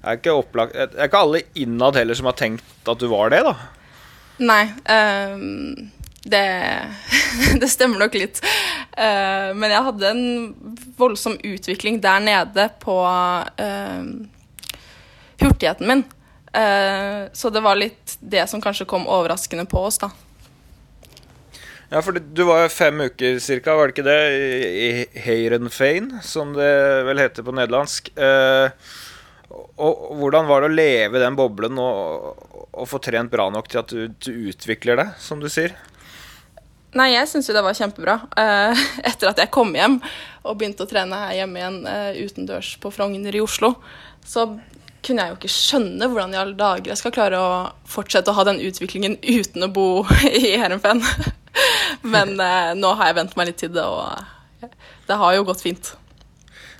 er 0.00 0.16
ikke, 0.16 0.32
opplagt, 0.32 0.78
er 0.78 1.10
ikke 1.10 1.20
alle 1.26 1.42
innad 1.60 2.00
heller 2.00 2.16
som 2.16 2.30
har 2.30 2.38
tenkt 2.40 2.88
at 2.88 3.04
du 3.04 3.10
var 3.12 3.34
det, 3.34 3.42
da. 3.44 3.52
Nei. 4.40 4.62
Um, 4.88 5.92
det, 6.24 6.42
det, 7.60 7.68
stemmer 7.68 8.00
nok 8.06 8.16
litt. 8.16 8.40
Uh, 8.96 9.52
men 9.52 9.68
jeg 9.76 9.86
hadde 9.90 10.14
en 10.14 10.26
voldsom 10.96 11.36
utvikling 11.36 12.00
der 12.00 12.24
nede 12.24 12.68
på 12.80 12.96
uh, 13.04 14.02
hurtigheten 15.44 15.92
min. 15.92 16.04
Uh, 16.56 17.28
så 17.36 17.52
det 17.52 17.60
var 17.60 17.76
litt 17.76 18.16
det 18.20 18.48
som 18.48 18.64
kanskje 18.64 18.88
kom 18.88 19.04
overraskende 19.04 19.68
på 19.68 19.84
oss, 19.92 20.00
da. 20.00 20.14
Ja, 21.92 22.00
for 22.00 22.16
du 22.16 22.42
var 22.48 22.62
jo 22.62 22.72
fem 22.72 23.02
uker 23.04 23.38
cirka, 23.44 23.74
var 23.76 23.90
det 23.90 23.92
ikke 23.92 24.06
det, 24.06 24.20
i 24.72 25.20
Heirenfein, 25.26 26.06
som 26.24 26.54
det 26.56 26.72
vel 27.04 27.20
heter 27.20 27.44
på 27.44 27.52
nederlandsk. 27.52 28.08
Eh, 28.16 28.72
og 29.52 30.14
hvordan 30.16 30.48
var 30.48 30.64
det 30.64 30.70
å 30.70 30.72
leve 30.78 31.18
i 31.18 31.22
den 31.22 31.36
boblen 31.36 31.76
og, 31.82 32.46
og 32.72 32.88
få 32.88 32.96
trent 33.04 33.28
bra 33.32 33.50
nok 33.52 33.68
til 33.68 33.82
at 33.82 33.92
du, 33.92 34.06
du 34.24 34.48
utvikler 34.48 35.02
det, 35.02 35.06
som 35.20 35.42
du 35.42 35.50
sier? 35.52 35.74
Nei, 36.96 37.10
jeg 37.12 37.28
syns 37.28 37.50
jo 37.50 37.58
det 37.58 37.64
var 37.68 37.76
kjempebra. 37.76 38.16
Eh, 38.40 38.86
etter 39.12 39.28
at 39.28 39.44
jeg 39.44 39.52
kom 39.52 39.76
hjem 39.76 39.98
og 40.48 40.56
begynte 40.56 40.86
å 40.86 40.88
trene 40.88 41.20
her 41.26 41.42
hjemme 41.42 41.60
igjen 41.60 41.78
eh, 41.92 42.22
utendørs 42.24 42.72
på 42.80 42.94
Frogner 42.96 43.36
i 43.36 43.44
Oslo, 43.44 43.74
så 44.24 44.48
kunne 45.04 45.28
jeg 45.28 45.34
jo 45.34 45.38
ikke 45.42 45.52
skjønne 45.58 46.08
hvordan 46.08 46.32
i 46.32 46.40
alle 46.40 46.56
dager 46.56 46.94
jeg 46.94 47.04
skal 47.04 47.12
klare 47.12 47.36
å 47.36 47.52
fortsette 47.90 48.32
å 48.32 48.38
ha 48.40 48.48
den 48.48 48.64
utviklingen 48.64 49.20
uten 49.20 49.68
å 49.68 49.72
bo 49.76 49.88
i 50.40 50.56
Heerenveen. 50.56 51.04
Men 52.14 52.36
eh, 52.40 52.72
nå 52.78 52.94
har 52.98 53.10
jeg 53.10 53.18
vent 53.20 53.36
meg 53.38 53.50
litt 53.50 53.60
til 53.62 53.74
det, 53.74 53.84
og 53.84 54.70
det 55.08 55.18
har 55.18 55.36
jo 55.36 55.44
gått 55.48 55.64
fint. 55.64 55.92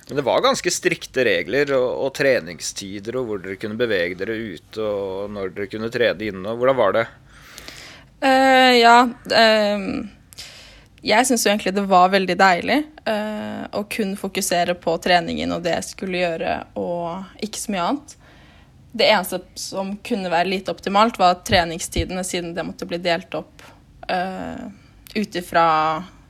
Men 0.07 0.19
det 0.19 0.25
var 0.27 0.41
ganske 0.43 0.71
strikte 0.71 1.23
regler 1.23 1.71
og, 1.77 1.89
og, 2.05 2.09
treningstider 2.17 3.15
og 3.19 3.27
hvor 3.27 3.43
dere 3.43 3.59
kunne 3.59 3.79
bevege 3.79 4.17
dere 4.19 4.35
ute 4.35 4.83
og 4.83 5.31
når 5.31 5.53
dere 5.55 5.69
kunne 5.71 5.91
trene 5.93 6.27
inne. 6.27 6.55
Hvordan 6.59 6.79
var 6.79 6.97
det? 6.97 7.05
Uh, 8.23 8.71
ja 8.79 8.97
uh, 9.03 9.85
Jeg 11.03 11.27
syns 11.27 11.43
jo 11.43 11.51
egentlig 11.51 11.73
det 11.75 11.85
var 11.91 12.11
veldig 12.13 12.35
deilig 12.39 12.77
uh, 13.07 13.63
å 13.75 13.83
kun 13.91 14.13
fokusere 14.19 14.75
på 14.79 14.95
treningen 15.03 15.55
og 15.55 15.63
det 15.63 15.77
jeg 15.77 15.87
skulle 15.89 16.21
gjøre, 16.21 16.57
og 16.79 17.43
ikke 17.43 17.63
så 17.63 17.73
mye 17.73 17.87
annet. 17.87 18.15
Det 18.93 19.07
eneste 19.09 19.39
som 19.57 19.95
kunne 20.05 20.31
være 20.31 20.51
lite 20.51 20.71
optimalt, 20.71 21.17
var 21.19 21.41
treningstidene, 21.47 22.23
siden 22.27 22.53
det 22.55 22.67
måtte 22.67 22.87
bli 22.87 22.99
delt 23.01 23.33
opp 23.39 23.63
uh, 24.09 24.67
ut 25.13 25.35
ifra 25.39 25.65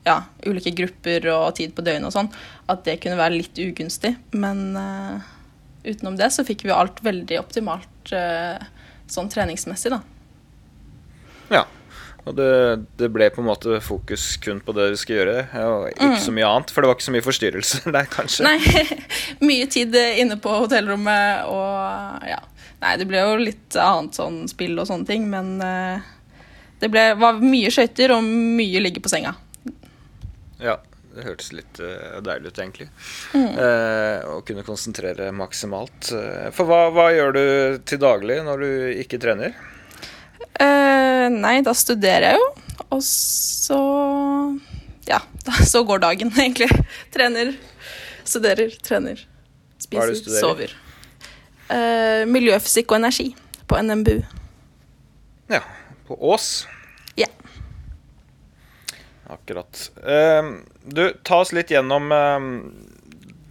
ja, 0.03 0.17
ulike 0.45 0.73
grupper 0.75 1.27
og 1.31 1.53
tid 1.57 1.73
på 1.75 1.83
døgnet 1.85 2.09
og 2.09 2.15
sånn, 2.15 2.31
at 2.71 2.83
det 2.87 2.99
kunne 3.03 3.19
være 3.19 3.39
litt 3.39 3.59
ugunstig. 3.61 4.15
Men 4.35 4.73
uh, 4.75 5.23
utenom 5.85 6.17
det 6.19 6.31
så 6.35 6.45
fikk 6.47 6.65
vi 6.67 6.75
alt 6.75 7.03
veldig 7.05 7.39
optimalt 7.39 8.15
uh, 8.15 8.59
sånn 9.11 9.31
treningsmessig, 9.31 9.93
da. 9.93 10.01
Ja. 11.53 11.63
Og 12.23 12.37
det, 12.37 12.51
det, 12.95 13.09
ble 13.11 13.27
på 13.35 13.41
en 13.41 13.49
måte 13.49 13.81
fokus 13.83 14.37
kun 14.39 14.61
på 14.63 14.71
det 14.77 14.93
vi 14.93 14.99
skulle 15.01 15.17
gjøre, 15.19 15.63
og 15.67 15.89
ikke 15.89 16.07
mm. 16.13 16.21
så 16.23 16.35
mye 16.35 16.47
annet. 16.47 16.71
For 16.71 16.79
det 16.79 16.89
var 16.89 16.95
ikke 16.95 17.07
så 17.09 17.15
mye 17.15 17.25
forstyrrelser 17.25 17.89
der, 17.97 18.07
kanskje? 18.11 18.47
Nei. 18.47 18.87
mye 19.49 19.67
tid 19.71 19.95
inne 19.99 20.39
på 20.39 20.55
hotellrommet 20.63 21.51
og 21.51 22.27
ja. 22.29 22.39
Nei, 22.83 22.97
det 22.99 23.07
ble 23.07 23.21
jo 23.21 23.35
litt 23.39 23.77
annet 23.79 24.17
sånn 24.17 24.41
spill 24.51 24.75
og 24.75 24.89
sånne 24.89 25.07
ting, 25.07 25.29
men 25.31 25.53
uh, 25.63 26.03
det 26.83 26.89
ble, 26.91 27.03
var 27.15 27.39
mye 27.39 27.71
skøyter 27.71 28.11
og 28.17 28.25
mye 28.27 28.81
ligge 28.83 28.99
på 29.03 29.11
senga. 29.11 29.31
Ja, 30.59 30.77
det 31.13 31.23
hørtes 31.27 31.53
litt 31.55 31.79
uh, 31.79 32.19
deilig 32.25 32.51
ut, 32.51 32.59
egentlig. 32.59 32.87
Mm. 33.31 33.51
Uh, 33.55 34.33
å 34.33 34.39
kunne 34.45 34.65
konsentrere 34.67 35.29
maksimalt. 35.35 36.09
Uh, 36.11 36.49
for 36.55 36.67
hva, 36.67 36.87
hva, 36.95 37.07
gjør 37.13 37.35
du 37.37 37.45
til 37.87 38.01
daglig 38.03 38.41
når 38.47 38.65
du 38.65 38.71
ikke 39.03 39.21
trener? 39.23 39.55
nei, 41.33 41.55
da 41.65 41.71
studerer 41.75 42.33
jeg 42.33 42.39
jo. 42.39 42.47
Og 42.93 42.99
så 43.03 43.77
Ja, 45.07 45.17
da, 45.47 45.55
så 45.65 45.81
går 45.87 46.03
dagen, 46.03 46.33
egentlig. 46.43 46.69
Trener, 47.15 47.55
studerer, 48.27 48.75
trener. 48.83 49.23
Spiser, 49.83 50.19
sover. 50.39 50.75
miljøfysikk 52.29 52.93
og 52.93 53.01
energi 53.01 53.31
på 53.67 53.81
NMBU. 53.83 54.21
Ja. 55.51 55.63
På 56.07 56.17
Ås. 56.33 56.65
Akkurat. 59.33 59.91
Uh, 59.97 60.59
du, 60.83 61.13
ta 61.23 61.39
oss 61.41 61.53
litt 61.55 61.71
gjennom 61.71 62.11
uh, 62.11 62.39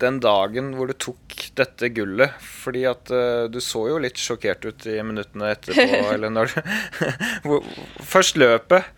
den 0.03 0.19
dagen 0.23 0.73
hvor 0.77 0.91
du 0.91 0.97
tok 0.99 1.37
dette 1.59 1.91
gullet. 1.97 2.37
Fordi 2.43 2.85
at 2.91 3.13
uh, 3.15 3.49
du 3.51 3.61
så 3.65 3.87
jo 3.91 4.01
litt 4.03 4.21
sjokkert 4.21 4.67
ut 4.69 4.87
i 4.91 4.99
minuttene 5.05 5.53
etterpå. 5.57 6.03
eller 6.15 6.33
når 6.33 6.55
Først 8.15 8.41
løpet. 8.41 8.89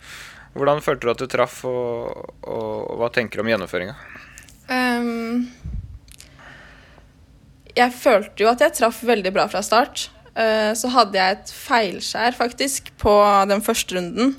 Hvordan 0.55 0.79
følte 0.83 1.07
du 1.07 1.11
at 1.11 1.19
du 1.19 1.27
traff, 1.27 1.57
og, 1.67 2.29
og 2.47 2.93
hva 3.01 3.09
tenker 3.11 3.41
du 3.41 3.43
om 3.43 3.49
gjennomføringa? 3.51 3.95
Um, 4.71 5.49
jeg 7.75 7.91
følte 7.91 8.45
jo 8.45 8.47
at 8.53 8.63
jeg 8.63 8.77
traff 8.77 9.01
veldig 9.03 9.33
bra 9.35 9.49
fra 9.51 9.59
start. 9.67 10.05
Uh, 10.31 10.71
så 10.79 10.93
hadde 10.95 11.19
jeg 11.19 11.35
et 11.35 11.51
feilskjær, 11.51 12.37
faktisk, 12.39 12.93
på 13.03 13.17
den 13.51 13.65
første 13.67 13.99
runden. 13.99 14.37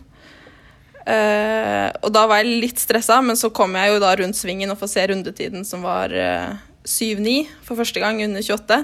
Uh, 1.07 1.93
og 2.03 2.11
da 2.11 2.25
var 2.27 2.43
jeg 2.43 2.63
litt 2.65 2.81
stressa, 2.83 3.21
men 3.23 3.39
så 3.39 3.53
kom 3.55 3.77
jeg 3.79 3.93
jo 3.93 4.01
da 4.03 4.11
rundt 4.19 4.39
svingen 4.39 4.73
og 4.73 4.81
får 4.81 4.91
se 4.91 5.05
rundetiden 5.13 5.63
som 5.67 5.85
var 5.87 6.11
uh, 6.11 6.57
eh, 6.57 6.65
7-9 6.83 7.37
for 7.63 7.79
første 7.79 8.03
gang 8.03 8.19
under 8.25 8.43
28. 8.43 8.81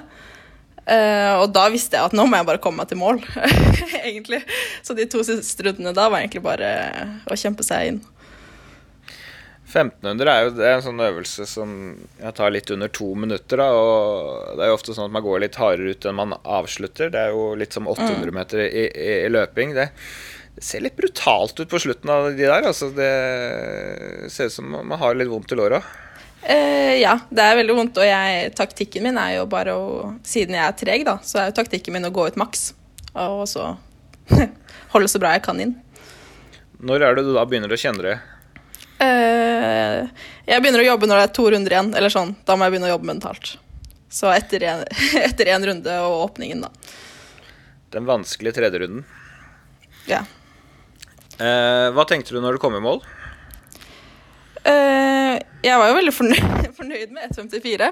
Uh, 0.82 0.94
eh, 0.94 1.32
og 1.40 1.48
da 1.54 1.66
visste 1.72 1.98
jeg 1.98 2.12
at 2.12 2.14
nå 2.14 2.28
må 2.28 2.38
jeg 2.38 2.46
bare 2.46 2.62
komme 2.62 2.84
meg 2.84 2.92
til 2.92 3.00
mål, 3.02 3.18
egentlig. 4.08 4.38
Så 4.86 4.94
de 4.98 5.08
to 5.10 5.24
siste 5.26 5.66
rundene 5.66 5.94
da 5.96 6.06
var 6.06 6.22
egentlig 6.22 6.44
bare 6.46 6.72
å 7.26 7.38
kjempe 7.38 7.66
seg 7.66 7.90
inn. 7.90 8.02
1500 9.72 10.28
er 10.28 10.42
jo 10.44 10.50
er 10.60 10.74
en 10.76 10.84
sånn 10.84 11.00
øvelse 11.00 11.46
som 11.48 11.70
jeg 12.20 12.34
tar 12.36 12.52
litt 12.52 12.70
under 12.74 12.90
to 12.92 13.08
minutter. 13.18 13.58
Da, 13.58 13.70
og 13.72 14.58
Det 14.58 14.66
er 14.66 14.70
jo 14.70 14.76
ofte 14.76 14.94
sånn 14.94 15.08
at 15.08 15.14
man 15.16 15.24
går 15.24 15.42
litt 15.42 15.58
hardere 15.58 15.96
ut 15.96 16.06
enn 16.06 16.18
man 16.18 16.36
avslutter. 16.44 17.10
Det 17.10 17.18
er 17.18 17.32
jo 17.32 17.54
litt 17.58 17.74
som 17.74 17.88
800 17.88 18.20
mm. 18.20 18.34
meter 18.36 18.62
i, 18.66 18.84
i, 18.86 19.10
i 19.24 19.32
løping. 19.32 19.72
Det, 19.78 19.88
det 20.54 20.64
ser 20.66 20.84
litt 20.84 20.96
brutalt 20.96 21.60
ut 21.60 21.70
på 21.70 21.80
slutten 21.80 22.10
av 22.12 22.28
de 22.30 22.44
der. 22.44 22.66
Altså, 22.68 22.90
det 22.92 23.12
ser 24.32 24.50
ut 24.50 24.52
som 24.52 24.68
man 24.68 24.98
har 25.00 25.16
litt 25.16 25.30
vondt 25.30 25.52
i 25.52 25.56
låra. 25.58 25.80
Uh, 26.42 26.98
ja, 26.98 27.14
det 27.30 27.44
er 27.44 27.56
veldig 27.60 27.76
vondt. 27.78 28.00
Og 28.02 28.06
jeg, 28.06 28.50
taktikken 28.58 29.06
min 29.06 29.20
er 29.20 29.38
jo 29.38 29.46
bare 29.50 29.76
å 29.78 29.86
Siden 30.26 30.58
jeg 30.58 30.66
er 30.66 30.76
treg, 30.78 31.06
da, 31.08 31.16
så 31.24 31.40
er 31.40 31.50
jo 31.50 31.56
taktikken 31.60 31.96
min 31.96 32.08
å 32.08 32.12
gå 32.14 32.26
ut 32.28 32.38
maks. 32.40 32.72
Og 33.14 33.46
så 33.48 33.72
holde 34.92 35.10
så 35.10 35.22
bra 35.22 35.36
jeg 35.36 35.44
kan 35.46 35.60
inn. 35.62 35.76
Når 36.82 37.06
er 37.06 37.16
det 37.16 37.26
du 37.28 37.32
da 37.36 37.46
begynner 37.46 37.72
å 37.72 37.78
kjenne 37.78 38.04
det? 38.04 38.16
Uh, 39.02 40.10
jeg 40.48 40.62
begynner 40.62 40.82
å 40.82 40.88
jobbe 40.92 41.08
når 41.08 41.20
det 41.20 41.26
er 41.28 41.34
to 41.38 41.46
runder 41.54 41.76
igjen. 41.78 41.94
Eller 41.96 42.12
sånn. 42.12 42.34
Da 42.44 42.58
må 42.58 42.66
jeg 42.66 42.76
begynne 42.76 42.90
å 42.90 42.94
jobbe 42.96 43.10
mentalt. 43.14 43.54
Så 44.12 44.28
etter 44.34 44.68
en, 44.68 44.84
etter 45.28 45.54
en 45.54 45.66
runde 45.70 45.96
og 46.04 46.28
åpningen, 46.28 46.66
da. 46.66 46.70
Den 47.96 48.04
vanskelige 48.08 48.58
tredje 48.60 48.84
runden? 48.84 49.08
Ja. 50.10 50.24
Eh, 51.40 51.88
hva 51.94 52.04
tenkte 52.08 52.34
du 52.34 52.40
når 52.42 52.56
du 52.56 52.62
kom 52.62 52.76
i 52.76 52.82
mål? 52.82 53.00
Eh, 54.68 55.38
jeg 55.62 55.78
var 55.78 55.90
jo 55.90 55.96
veldig 55.98 56.14
fornøyd, 56.78 57.12
med 57.14 57.30
1,54. 57.30 57.90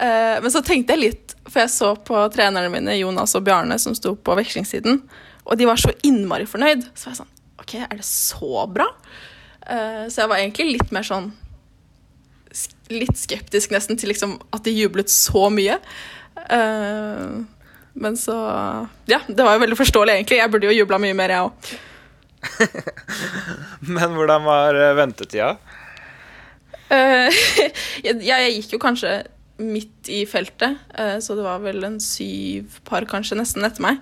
Eh, 0.00 0.36
men 0.44 0.52
så 0.52 0.62
tenkte 0.64 0.96
jeg 0.96 1.04
litt, 1.04 1.34
for 1.48 1.62
jeg 1.62 1.72
så 1.72 1.92
på 1.96 2.22
trenerne 2.34 2.72
mine, 2.72 2.96
Jonas 3.00 3.36
og 3.38 3.44
Bjarne, 3.46 3.78
som 3.80 3.96
sto 3.96 4.14
på 4.16 4.36
vekslingssiden, 4.40 5.02
og 5.46 5.60
de 5.60 5.68
var 5.68 5.80
så 5.80 5.92
innmari 6.06 6.48
fornøyd. 6.48 6.88
Så 6.94 7.08
var 7.08 7.14
jeg 7.14 7.22
sånn 7.22 7.36
OK, 7.60 7.74
er 7.84 8.00
det 8.00 8.06
så 8.08 8.64
bra? 8.72 8.88
Eh, 9.66 10.04
så 10.08 10.24
jeg 10.24 10.32
var 10.32 10.40
egentlig 10.40 10.70
litt 10.78 10.92
mer 10.94 11.06
sånn 11.06 11.32
Litt 12.90 13.14
skeptisk 13.14 13.70
nesten 13.70 13.94
til 14.00 14.10
liksom 14.10 14.32
at 14.50 14.64
de 14.66 14.72
jublet 14.74 15.12
så 15.12 15.44
mye. 15.54 15.76
Eh, 16.50 17.36
men 18.02 18.16
så 18.18 18.34
Ja, 19.06 19.20
det 19.28 19.44
var 19.46 19.54
jo 19.54 19.62
veldig 19.62 19.78
forståelig, 19.78 20.16
egentlig. 20.16 20.40
Jeg 20.40 20.50
burde 20.50 20.66
jo 20.66 20.74
jubla 20.74 20.98
mye 20.98 21.14
mer, 21.14 21.30
jeg 21.30 21.46
òg. 21.46 21.70
Men 23.94 24.16
hvordan 24.16 24.46
var 24.46 24.78
eh, 24.78 24.96
ventetida? 24.98 25.54
Uh, 26.90 27.30
ja, 28.02 28.40
jeg 28.42 28.54
gikk 28.56 28.72
jo 28.74 28.78
kanskje 28.82 29.12
midt 29.62 30.08
i 30.10 30.24
feltet, 30.26 30.72
uh, 30.98 31.20
så 31.22 31.36
det 31.38 31.44
var 31.44 31.60
vel 31.62 31.84
en 31.86 32.00
syv 32.02 32.80
par 32.82 33.06
kanskje 33.06 33.38
nesten 33.38 33.62
etter 33.62 33.84
meg. 33.84 34.00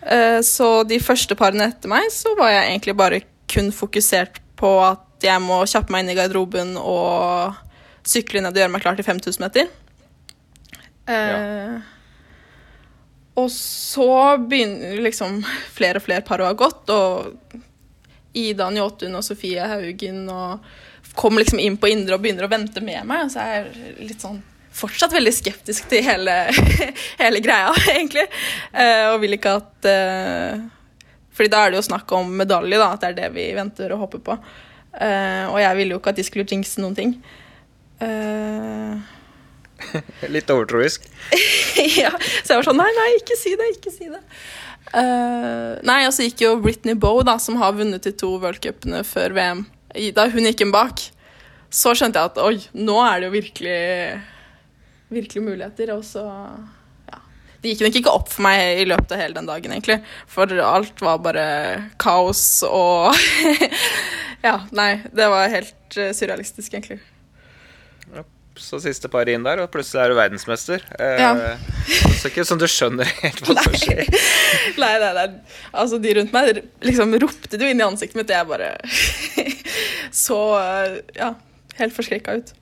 Uh, 0.00 0.40
så 0.40 0.80
de 0.88 0.96
første 0.96 1.36
parene 1.36 1.66
etter 1.68 1.92
meg 1.92 2.08
så 2.14 2.32
var 2.38 2.54
jeg 2.54 2.70
egentlig 2.70 2.94
bare 2.96 3.20
kun 3.52 3.68
fokusert 3.68 4.40
på 4.56 4.70
at 4.80 5.28
jeg 5.28 5.44
må 5.44 5.58
kjappe 5.68 5.92
meg 5.92 6.06
inn 6.06 6.14
i 6.14 6.16
garderoben 6.16 6.72
og 6.80 7.60
sykle 8.08 8.40
ned 8.40 8.56
og 8.56 8.62
gjøre 8.62 8.72
meg 8.72 8.86
klar 8.86 8.96
til 8.96 9.04
5000 9.10 9.44
meter. 9.44 9.68
Ja. 11.04 11.36
Og 13.36 13.50
så 13.52 14.10
begynner 14.40 15.00
liksom 15.04 15.42
flere 15.76 16.00
og 16.00 16.06
flere 16.06 16.24
par 16.24 16.40
å 16.40 16.48
ha 16.48 16.56
gått, 16.56 16.88
og 16.92 17.56
Ida 18.36 18.68
Njåtun 18.72 19.16
og 19.16 19.24
Sofie 19.24 19.64
Haugen 19.68 20.26
og 20.32 20.64
kommer 21.16 21.40
liksom 21.40 21.60
inn 21.62 21.78
på 21.80 21.88
indre 21.88 22.16
og 22.16 22.24
begynner 22.24 22.46
å 22.46 22.52
vente 22.52 22.82
med 22.84 23.04
meg. 23.08 23.30
Så 23.32 23.40
er 23.40 23.54
jeg 23.56 23.96
litt 24.10 24.24
sånn 24.24 24.42
fortsatt 24.76 25.14
veldig 25.16 25.32
skeptisk 25.32 25.88
til 25.88 26.04
hele, 26.04 26.34
hele 27.22 27.40
greia, 27.44 27.72
egentlig. 27.94 28.26
Eh, 28.72 29.06
og 29.12 29.20
vil 29.24 29.38
ikke 29.38 29.56
at 29.62 29.88
eh, 29.90 30.64
fordi 31.36 31.52
da 31.52 31.62
er 31.62 31.72
det 31.72 31.80
jo 31.80 31.88
snakk 31.90 32.12
om 32.16 32.30
medalje, 32.38 32.78
da, 32.80 32.92
at 32.94 33.02
det 33.02 33.12
er 33.12 33.18
det 33.18 33.32
vi 33.36 33.50
venter 33.56 33.92
og 33.92 34.06
håper 34.06 34.24
på. 34.24 34.38
Eh, 34.96 35.44
og 35.50 35.58
jeg 35.60 35.76
ville 35.80 35.96
jo 35.96 36.00
ikke 36.00 36.14
at 36.14 36.20
de 36.20 36.24
skulle 36.24 36.48
jinxe 36.48 36.80
noen 36.80 36.96
ting. 36.96 37.18
Uh, 37.96 39.00
Litt 40.34 40.50
overtroisk? 40.52 41.08
ja. 42.00 42.12
Så 42.42 42.54
jeg 42.54 42.60
var 42.60 42.68
sånn 42.68 42.80
Nei, 42.80 42.92
nei, 42.96 43.08
ikke 43.20 43.38
si 43.38 43.56
det, 43.58 43.72
ikke 43.76 43.92
si 43.94 44.08
det. 44.12 44.22
Uh, 44.92 45.76
nei, 45.86 46.04
og 46.06 46.14
så 46.14 46.28
gikk 46.28 46.44
jo 46.44 46.54
Britney 46.62 46.96
Boe, 46.98 47.24
da, 47.26 47.36
som 47.42 47.58
har 47.60 47.74
vunnet 47.76 48.06
de 48.06 48.14
to 48.14 48.36
worldcupene 48.42 49.02
før 49.06 49.34
VM. 49.36 49.66
Da 50.14 50.28
hun 50.30 50.46
gikk 50.46 50.62
inn 50.64 50.74
bak, 50.74 51.02
så 51.72 51.94
skjønte 51.96 52.22
jeg 52.22 52.32
at 52.32 52.40
oi, 52.44 52.56
nå 52.78 52.96
er 53.02 53.20
det 53.20 53.28
jo 53.28 53.36
virkelig 53.36 53.78
virkelig 55.12 55.42
muligheter. 55.42 55.92
Og 55.96 56.04
så 56.06 56.24
ja. 56.26 57.20
Det 57.62 57.72
gikk 57.72 57.86
nok 57.86 57.98
ikke 58.00 58.14
opp 58.20 58.30
for 58.32 58.46
meg 58.46 58.82
i 58.82 58.86
løpet 58.88 59.16
av 59.16 59.22
hele 59.24 59.38
den 59.38 59.50
dagen, 59.50 59.74
egentlig. 59.74 59.98
For 60.30 60.54
alt 60.70 61.02
var 61.04 61.22
bare 61.24 61.48
kaos 62.02 62.46
og 62.68 63.12
Ja, 64.46 64.60
nei. 64.76 65.00
Det 65.10 65.26
var 65.32 65.50
helt 65.50 65.98
uh, 65.98 66.12
surrealistisk, 66.14 66.76
egentlig 66.76 67.00
så 68.62 68.80
siste 68.82 69.10
par 69.12 69.28
inn 69.30 69.44
der, 69.46 69.62
og 69.64 69.70
plutselig 69.72 70.02
er 70.02 70.12
du 70.12 70.18
verdensmester. 70.18 70.84
Eh, 70.98 71.22
ja. 71.22 71.54
så 72.20 72.30
ikke 72.30 72.44
sånn 72.48 72.60
du 72.60 72.66
skjønner 72.70 73.10
helt 73.22 73.42
hva 73.46 73.56
som 73.60 73.76
skjer. 73.82 74.04
nei, 74.82 74.92
nei, 75.02 75.12
nei. 75.16 75.26
Altså, 75.72 76.00
de 76.02 76.14
rundt 76.20 76.36
meg 76.36 76.62
liksom 76.86 77.16
ropte 77.22 77.60
jo 77.60 77.72
inn 77.72 77.82
i 77.82 77.86
ansiktet 77.86 78.20
mitt, 78.20 78.30
og 78.30 78.38
jeg 78.38 78.50
bare 78.52 78.70
så 80.26 80.40
ja, 81.16 81.32
helt 81.80 81.96
forskrekka 81.96 82.38
ut. 82.40 82.54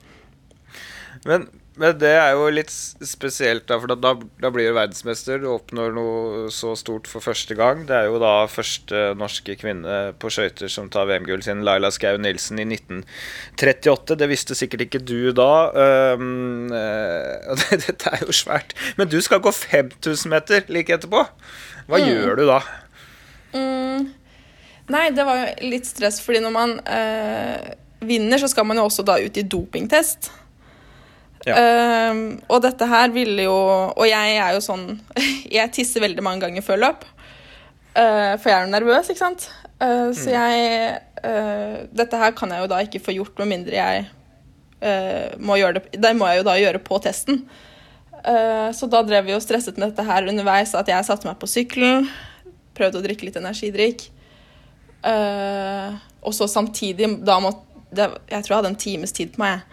Men 1.25 1.47
Men 1.75 1.97
det 1.99 2.11
er 2.15 2.29
jo 2.37 2.45
litt 2.55 2.71
spesielt, 2.71 3.65
da, 3.67 3.75
for 3.81 3.91
da, 3.91 4.13
da 4.39 4.49
blir 4.53 4.69
du 4.69 4.77
verdensmester. 4.77 5.41
Du 5.43 5.49
oppnår 5.51 5.91
noe 5.95 6.45
så 6.53 6.71
stort 6.79 7.09
for 7.11 7.23
første 7.23 7.57
gang. 7.57 7.83
Det 7.89 7.97
er 7.97 8.07
jo 8.07 8.19
da 8.21 8.45
første 8.47 9.09
norske 9.19 9.57
kvinne 9.59 9.97
på 10.21 10.31
skøyter 10.31 10.71
som 10.71 10.87
tar 10.91 11.09
VM-gull 11.09 11.43
sin, 11.43 11.65
Laila 11.67 11.91
Skau 11.91 12.15
Nilsen 12.21 12.61
i 12.63 12.67
1938. 12.69 14.15
Det 14.21 14.29
visste 14.31 14.55
sikkert 14.55 14.85
ikke 14.87 15.03
du 15.03 15.33
da. 15.35 15.51
Um, 16.15 16.71
uh, 16.71 17.67
dette 17.83 18.13
er 18.13 18.23
jo 18.23 18.35
svært. 18.35 18.71
Men 18.95 19.11
du 19.11 19.19
skal 19.25 19.43
gå 19.43 19.51
5000 19.51 20.31
meter 20.31 20.71
like 20.71 20.95
etterpå. 20.95 21.25
Hva 21.91 21.99
mm. 21.99 22.07
gjør 22.07 22.39
du 22.39 22.45
da? 22.53 22.61
Mm. 23.51 24.07
Nei, 24.95 25.05
det 25.17 25.27
var 25.27 25.41
jo 25.41 25.69
litt 25.73 25.91
stress, 25.91 26.21
fordi 26.23 26.39
når 26.45 26.55
man 26.55 26.79
uh, 26.87 27.69
vinner, 28.05 28.39
så 28.39 28.47
skal 28.47 28.67
man 28.69 28.79
jo 28.79 28.87
også 28.87 29.03
da 29.03 29.19
ut 29.19 29.43
i 29.43 29.43
dopingtest. 29.43 30.31
Ja. 31.45 31.55
Uh, 31.55 32.39
og 32.49 32.63
dette 32.65 32.87
her 32.89 33.11
ville 33.13 33.43
jo 33.45 33.53
Og 33.93 34.07
jeg 34.09 34.37
er 34.41 34.55
jo 34.55 34.63
sånn 34.65 34.95
Jeg 35.57 35.69
tisser 35.75 36.01
veldig 36.01 36.23
mange 36.25 36.41
ganger 36.41 36.65
før 36.65 36.81
løp. 36.81 37.05
Uh, 37.93 38.33
for 38.41 38.49
jeg 38.49 38.55
er 38.57 38.65
jo 38.65 38.71
nervøs, 38.73 39.11
ikke 39.11 39.21
sant. 39.21 39.45
Uh, 39.77 40.09
mm. 40.09 40.15
Så 40.17 40.33
jeg 40.33 41.01
Dette 41.95 42.17
her 42.21 42.35
kan 42.37 42.51
jeg 42.53 42.61
jo 42.61 42.69
da 42.69 42.77
ikke 42.85 42.99
få 43.01 43.15
gjort 43.15 43.39
med 43.41 43.47
mindre 43.49 43.79
jeg 43.79 44.03
må 45.41 45.55
gjøre 45.57 45.79
det 45.79 45.97
Det 46.03 46.11
må 46.13 46.27
jeg 46.29 46.37
jo 46.37 46.43
da 46.45 46.53
gjøre 46.59 46.81
på 46.85 46.99
testen. 47.01 47.39
så 48.77 48.89
da 48.91 48.99
drev 49.01 49.25
vi 49.25 49.33
og 49.33 49.41
stresset 49.41 49.79
med 49.79 49.87
dette 49.87 50.05
her 50.05 50.27
underveis. 50.29 50.75
At 50.77 50.91
jeg 50.91 51.07
satte 51.07 51.25
meg 51.25 51.39
på 51.41 51.49
sykkelen, 51.49 52.05
prøvde 52.77 52.99
å 52.99 53.05
drikke 53.07 53.25
litt 53.25 53.39
energidrikk. 53.39 54.05
og 56.21 56.35
så 56.37 56.45
samtidig 56.51 57.09
da 57.25 57.39
måtte 57.41 57.65
det, 57.89 58.11
Jeg 58.29 58.43
tror 58.43 58.53
jeg 58.53 58.59
hadde 58.59 58.73
en 58.75 58.83
times 58.85 59.15
tid 59.15 59.33
på 59.33 59.41
meg. 59.41 59.65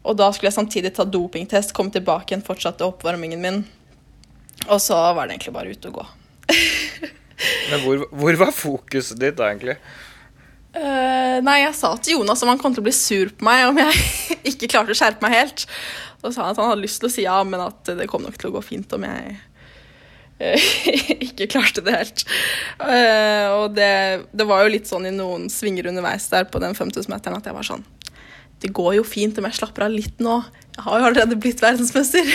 Og 0.00 0.16
da 0.16 0.30
skulle 0.32 0.48
jeg 0.48 0.56
samtidig 0.56 0.94
ta 0.96 1.04
dopingtest, 1.04 1.74
komme 1.76 1.92
tilbake 1.92 2.32
igjen, 2.32 2.44
fortsette 2.44 2.86
oppvarmingen 2.86 3.42
min. 3.42 3.62
Og 4.68 4.80
så 4.82 4.96
var 4.96 5.26
det 5.26 5.36
egentlig 5.36 5.56
bare 5.56 5.74
ute 5.74 5.90
og 5.90 6.00
gå. 6.00 6.06
Men 7.70 7.82
hvor, 7.84 8.06
hvor, 8.12 8.38
var 8.40 8.54
fokuset 8.54 9.20
ditt 9.20 9.38
da, 9.38 9.50
egentlig? 9.50 9.76
Uh, 10.70 11.40
nei, 11.42 11.60
jeg 11.64 11.74
sa 11.74 11.92
til 11.98 12.18
Jonas 12.18 12.44
om 12.44 12.52
han 12.52 12.60
kom 12.60 12.74
til 12.76 12.84
å 12.84 12.86
bli 12.86 12.94
sur 12.94 13.32
på 13.34 13.46
meg 13.48 13.64
om 13.66 13.78
jeg 13.80 14.02
ikke 14.52 14.68
klarte 14.70 14.94
å 14.94 14.98
skjerpe 14.98 15.24
meg 15.24 15.36
helt. 15.36 15.66
Da 16.20 16.32
sa 16.32 16.44
han 16.44 16.54
at 16.54 16.60
han 16.60 16.72
hadde 16.72 16.84
lyst 16.84 17.00
til 17.00 17.08
å 17.08 17.12
si 17.12 17.24
ja, 17.24 17.38
men 17.44 17.64
at 17.64 17.94
det 17.96 18.08
kom 18.10 18.24
nok 18.24 18.36
til 18.40 18.52
å 18.52 18.58
gå 18.58 18.64
fint 18.64 18.92
om 18.96 19.06
jeg 19.08 19.38
uh, 20.40 20.68
ikke 21.28 21.48
klarte 21.56 21.84
det 21.84 21.96
helt. 21.96 22.26
Uh, 22.80 23.46
og 23.62 23.76
det, 23.76 23.92
det, 24.32 24.48
var 24.48 24.64
jo 24.64 24.74
litt 24.76 24.88
sånn 24.90 25.08
i 25.08 25.14
noen 25.16 25.48
svinger 25.52 25.90
underveis 25.90 26.28
der 26.32 26.48
på 26.48 26.62
den 26.62 26.76
5000-meteren 26.78 27.40
at 27.40 27.50
jeg 27.50 27.56
var 27.56 27.66
sånn 27.66 27.84
det 28.60 28.72
går 28.76 28.96
jo 28.98 29.04
fint 29.06 29.38
om 29.40 29.46
jeg 29.48 29.56
slapper 29.56 29.86
av 29.86 29.94
litt 29.94 30.18
nå. 30.22 30.40
Jeg 30.76 30.84
har 30.86 31.00
jo 31.00 31.06
allerede 31.10 31.38
blitt 31.40 31.62
verdensmester. 31.62 32.26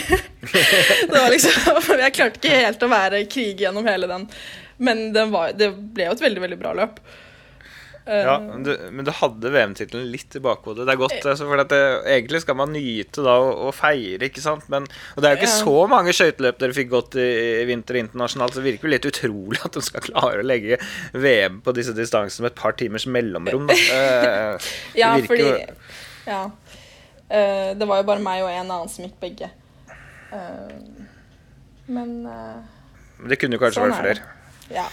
det 1.10 1.14
var 1.14 1.30
liksom, 1.34 2.00
jeg 2.02 2.16
klarte 2.16 2.42
ikke 2.42 2.64
helt 2.66 2.86
å 2.86 2.92
være 2.92 3.26
krig 3.32 3.62
gjennom 3.62 3.86
hele 3.90 4.10
den. 4.10 4.26
Men 4.78 5.08
det, 5.16 5.28
var, 5.32 5.54
det 5.58 5.72
ble 5.76 6.10
jo 6.10 6.18
et 6.18 6.26
veldig, 6.26 6.44
veldig 6.48 6.60
bra 6.62 6.74
løp. 6.78 7.00
Ja, 8.06 8.36
men 8.38 8.62
du, 8.64 8.70
men 8.94 9.06
du 9.06 9.10
hadde 9.18 9.50
VM-tittelen 9.50 10.12
litt 10.14 10.36
i 10.38 10.42
bakhodet. 10.44 10.84
Det 10.86 10.94
er 10.94 11.00
godt, 11.00 11.16
altså, 11.26 11.48
for 11.50 11.62
det, 11.72 11.80
egentlig 12.14 12.44
skal 12.44 12.58
man 12.60 12.70
nyte 12.76 13.24
da 13.26 13.34
og, 13.42 13.64
og, 13.66 13.72
feire, 13.74 14.28
ikke 14.28 14.44
sant. 14.44 14.68
Men, 14.70 14.86
og 15.16 15.24
det 15.24 15.30
er 15.30 15.34
jo 15.34 15.40
ikke 15.42 15.50
ja. 15.50 15.56
så 15.64 15.88
mange 15.90 16.14
skøyteløp 16.14 16.60
dere 16.62 16.78
fikk 16.78 16.92
gått 16.92 17.18
i, 17.18 17.28
i 17.64 17.66
vinter 17.70 17.98
internasjonalt, 18.04 18.54
så 18.54 18.62
det 18.62 18.68
virker 18.68 18.86
jo 18.86 18.94
litt 18.94 19.10
utrolig 19.10 19.62
at 19.66 19.78
de 19.78 19.84
skal 19.88 20.06
klare 20.06 20.44
å 20.44 20.46
legge 20.46 20.78
VM 21.18 21.64
på 21.66 21.74
disse 21.78 21.96
distansene 21.98 22.46
med 22.46 22.54
et 22.54 22.62
par 22.62 22.78
timers 22.78 23.10
mellomrom. 23.10 23.70
Da. 23.72 23.80
Eh, 23.96 24.66
ja, 24.98 25.10
fordi 25.26 25.50
ja. 26.26 26.42
Uh, 27.26 27.72
det 27.78 27.88
var 27.90 28.02
jo 28.02 28.08
bare 28.08 28.24
meg 28.24 28.44
og 28.46 28.52
en 28.52 28.70
annen 28.70 28.92
som 28.92 29.06
gikk 29.08 29.18
begge. 29.22 29.50
Uh, 30.34 31.06
men 31.86 32.14
uh, 32.26 32.62
Det 33.30 33.40
kunne 33.42 33.58
jo 33.58 33.64
kanskje 33.64 33.82
sånn 33.82 33.94
vært 33.94 34.04
flere. 34.04 34.30
Ja, 34.74 34.86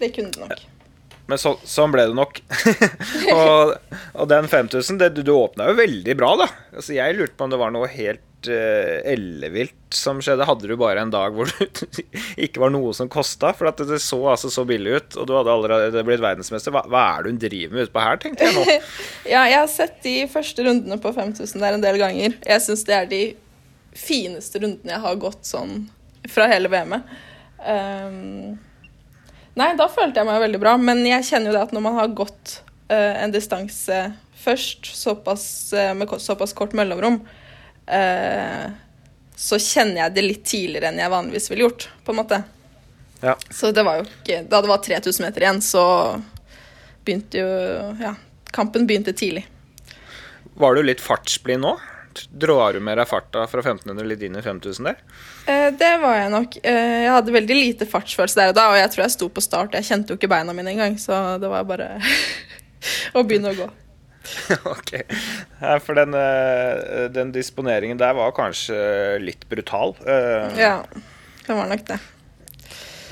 det 0.00 0.12
kunne 0.16 0.32
det 0.34 0.42
nok. 0.42 0.68
Men 1.30 1.38
så, 1.38 1.54
sånn 1.68 1.92
ble 1.94 2.08
det 2.10 2.16
nok. 2.18 2.40
og, 3.36 3.74
og, 4.12 4.24
den 4.28 4.48
5000, 4.50 4.98
det, 5.00 5.12
du, 5.16 5.22
du 5.24 5.32
åpna 5.36 5.70
jo 5.70 5.78
veldig 5.78 6.16
bra, 6.18 6.34
da. 6.42 6.48
Altså, 6.74 6.96
jeg 6.96 7.16
lurte 7.16 7.38
på 7.38 7.46
om 7.46 7.52
det 7.54 7.60
var 7.60 7.72
noe 7.74 7.88
helt 7.92 8.24
uh, 8.50 8.98
ellevilt 9.12 9.94
som 9.94 10.20
skjedde. 10.24 10.46
Hadde 10.48 10.68
du 10.70 10.74
bare 10.80 11.02
en 11.02 11.12
dag 11.12 11.34
hvor 11.36 11.50
det 11.58 12.06
ikke 12.40 12.62
var 12.64 12.72
noe 12.74 12.92
som 12.96 13.10
kosta? 13.12 13.52
For 13.56 13.68
det 13.68 14.00
så 14.02 14.18
altså 14.32 14.50
så 14.52 14.64
billig 14.68 14.96
ut, 14.96 15.18
og 15.20 15.28
du 15.28 15.34
hadde 15.36 15.54
allerede 15.54 16.04
blitt 16.06 16.24
verdensmester. 16.24 16.74
Hva, 16.74 16.84
hva 16.90 17.04
er 17.12 17.24
det 17.24 17.34
hun 17.34 17.40
driver 17.42 17.76
med 17.76 17.88
utpå 17.88 18.04
her, 18.06 18.20
tenkte 18.22 18.48
jeg 18.48 18.56
nå. 18.58 18.78
ja, 19.34 19.44
jeg 19.50 19.58
har 19.60 19.70
sett 19.70 19.98
de 20.06 20.16
første 20.32 20.66
rundene 20.66 20.98
på 21.02 21.14
5000 21.14 21.64
der 21.64 21.78
en 21.78 21.84
del 21.84 22.00
ganger. 22.02 22.38
Jeg 22.46 22.66
syns 22.66 22.86
det 22.88 22.98
er 22.98 23.10
de 23.10 23.22
fineste 23.92 24.60
rundene 24.62 24.94
jeg 24.94 25.04
har 25.04 25.20
gått 25.20 25.44
sånn 25.46 25.86
fra 26.32 26.48
hele 26.50 26.70
VM-et. 26.72 27.14
Um, 27.62 28.58
nei, 29.58 29.70
da 29.78 29.86
følte 29.92 30.20
jeg 30.20 30.28
meg 30.28 30.42
veldig 30.42 30.60
bra, 30.62 30.74
men 30.80 31.04
jeg 31.06 31.28
kjenner 31.28 31.52
jo 31.52 31.56
det 31.56 31.64
at 31.68 31.74
når 31.76 31.84
man 31.84 31.98
har 32.00 32.16
gått 32.16 32.56
uh, 32.90 33.14
en 33.22 33.34
distanse 33.34 34.00
først, 34.42 34.88
såpass, 34.98 35.44
uh, 35.76 35.92
med 35.98 36.10
såpass 36.22 36.54
kort 36.58 36.74
mellomrom, 36.78 37.20
eh, 37.22 37.41
så 39.42 39.58
kjenner 39.60 40.04
jeg 40.04 40.14
det 40.16 40.22
litt 40.24 40.44
tidligere 40.48 40.88
enn 40.88 41.00
jeg 41.02 41.12
vanligvis 41.12 41.50
ville 41.50 41.66
gjort, 41.66 41.88
på 42.06 42.14
en 42.14 42.20
måte. 42.20 42.38
Ja. 43.22 43.36
Så 43.50 43.70
det 43.70 43.84
var 43.86 44.00
jo 44.00 44.06
ikke 44.08 44.40
Da 44.50 44.58
det 44.64 44.70
var 44.70 44.80
3000 44.82 45.22
meter 45.22 45.44
igjen, 45.44 45.60
så 45.62 45.82
begynte 47.06 47.38
jo 47.38 47.50
Ja, 48.02 48.16
kampen 48.50 48.86
begynte 48.88 49.14
tidlig. 49.14 49.44
Var 50.58 50.74
du 50.74 50.82
litt 50.82 51.00
fartsblid 51.00 51.62
nå? 51.62 51.76
Drar 52.28 52.76
du 52.76 52.80
med 52.84 52.98
deg 53.00 53.08
farta 53.08 53.46
fra 53.48 53.62
1500 53.62 54.04
litt 54.10 54.24
inn 54.26 54.36
i 54.36 54.42
5000 54.44 54.88
der? 54.90 54.98
Eh, 55.48 55.70
det 55.80 55.92
var 56.02 56.18
jeg 56.18 56.32
nok. 56.34 56.58
Eh, 56.60 56.96
jeg 57.06 57.14
hadde 57.14 57.36
veldig 57.38 57.56
lite 57.56 57.88
fartsfølelse 57.88 58.36
der 58.36 58.50
og 58.52 58.58
da, 58.58 58.66
og 58.74 58.76
jeg 58.76 58.90
tror 58.92 59.04
jeg 59.06 59.14
sto 59.14 59.28
på 59.32 59.44
start. 59.44 59.78
Jeg 59.78 59.88
kjente 59.88 60.12
jo 60.12 60.20
ikke 60.20 60.28
beina 60.28 60.52
mine 60.52 60.74
engang, 60.74 60.98
så 61.00 61.22
det 61.40 61.48
var 61.48 61.64
bare 61.70 61.94
å 63.16 63.24
begynne 63.24 63.54
å 63.54 63.58
gå. 63.62 63.70
ok. 64.74 64.92
For 65.84 65.98
den, 65.98 66.14
eh, 66.14 67.08
den, 67.12 67.32
disponeringen 67.34 68.00
der 68.00 68.16
var 68.18 68.34
kanskje 68.36 69.18
litt 69.22 69.48
brutal. 69.50 69.96
Eh, 70.06 70.58
ja, 70.60 70.76
det 71.46 71.58
var 71.58 71.70
nok 71.70 71.86
det. 71.90 72.00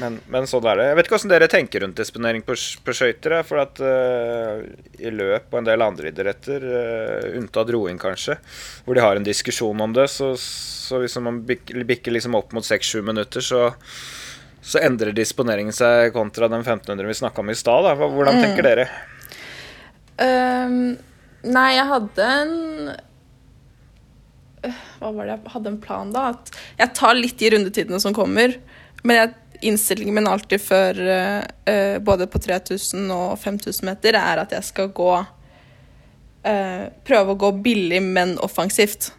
Men, 0.00 0.16
men 0.32 0.46
sånn 0.48 0.64
er 0.70 0.78
det. 0.78 0.86
Jeg 0.88 0.96
vet 0.96 1.08
ikke 1.08 1.16
hvordan 1.16 1.32
dere 1.32 1.48
tenker 1.50 1.84
rundt 1.84 1.98
disponering 2.00 2.44
på, 2.46 2.56
på 2.56 2.94
skøyter. 2.96 3.34
For 3.46 3.61
at 3.62 3.80
uh, 3.84 4.62
i 4.96 5.12
løp 5.12 5.52
og 5.52 5.61
en 5.61 5.68
del 5.68 5.84
andre 5.84 6.12
idretter, 6.12 6.64
uh, 6.64 7.28
unntatt 7.36 7.72
roing 7.74 8.00
kanskje, 8.00 8.38
hvor 8.86 8.96
de 8.96 9.04
har 9.04 9.20
en 9.20 9.26
diskusjon 9.26 9.84
om 9.84 9.94
det, 9.96 10.08
så, 10.12 10.32
så 10.40 11.02
hvis 11.02 11.18
man 11.20 11.42
bikker, 11.48 11.82
bikker 11.88 12.16
liksom 12.16 12.38
opp 12.38 12.54
mot 12.56 12.66
6-7 12.66 13.04
minutter, 13.06 13.44
så, 13.44 13.66
så 14.64 14.80
endrer 14.80 15.12
disponeringen 15.16 15.76
seg 15.76 16.14
kontra 16.16 16.48
den 16.48 16.64
1500 16.64 17.11
vi 17.11 17.20
snakka 17.20 17.44
om 17.44 17.52
i 17.52 17.58
stad. 17.58 17.92
Hvordan 18.00 18.40
mm. 18.40 18.44
tenker 18.46 18.70
dere? 18.70 18.88
Um, 20.20 20.98
nei, 21.48 21.68
jeg 21.72 21.86
hadde 21.88 22.24
en 22.28 22.50
øh, 24.68 24.80
Hva 25.00 25.12
var 25.16 25.24
det 25.24 25.32
jeg 25.32 25.52
hadde 25.54 25.70
en 25.72 25.78
plan, 25.80 26.10
da? 26.12 26.26
At 26.34 26.52
jeg 26.82 26.92
tar 26.98 27.16
litt 27.16 27.38
de 27.40 27.52
rundetidene 27.54 28.00
som 28.02 28.16
kommer. 28.16 28.58
Men 29.00 29.16
jeg, 29.16 29.32
innstillingen 29.70 30.18
min 30.18 30.28
alltid 30.28 30.60
før 30.64 31.00
uh, 31.00 31.96
både 32.04 32.28
på 32.32 32.40
3000 32.40 33.08
og 33.12 33.38
5000 33.40 33.88
meter 33.88 34.16
er 34.20 34.40
at 34.44 34.52
jeg 34.56 34.68
skal 34.68 34.92
gå 34.96 35.14
uh, 35.20 36.84
Prøve 37.08 37.34
å 37.34 37.40
gå 37.40 37.50
billig, 37.64 38.02
men 38.04 38.36
offensivt. 38.44 39.12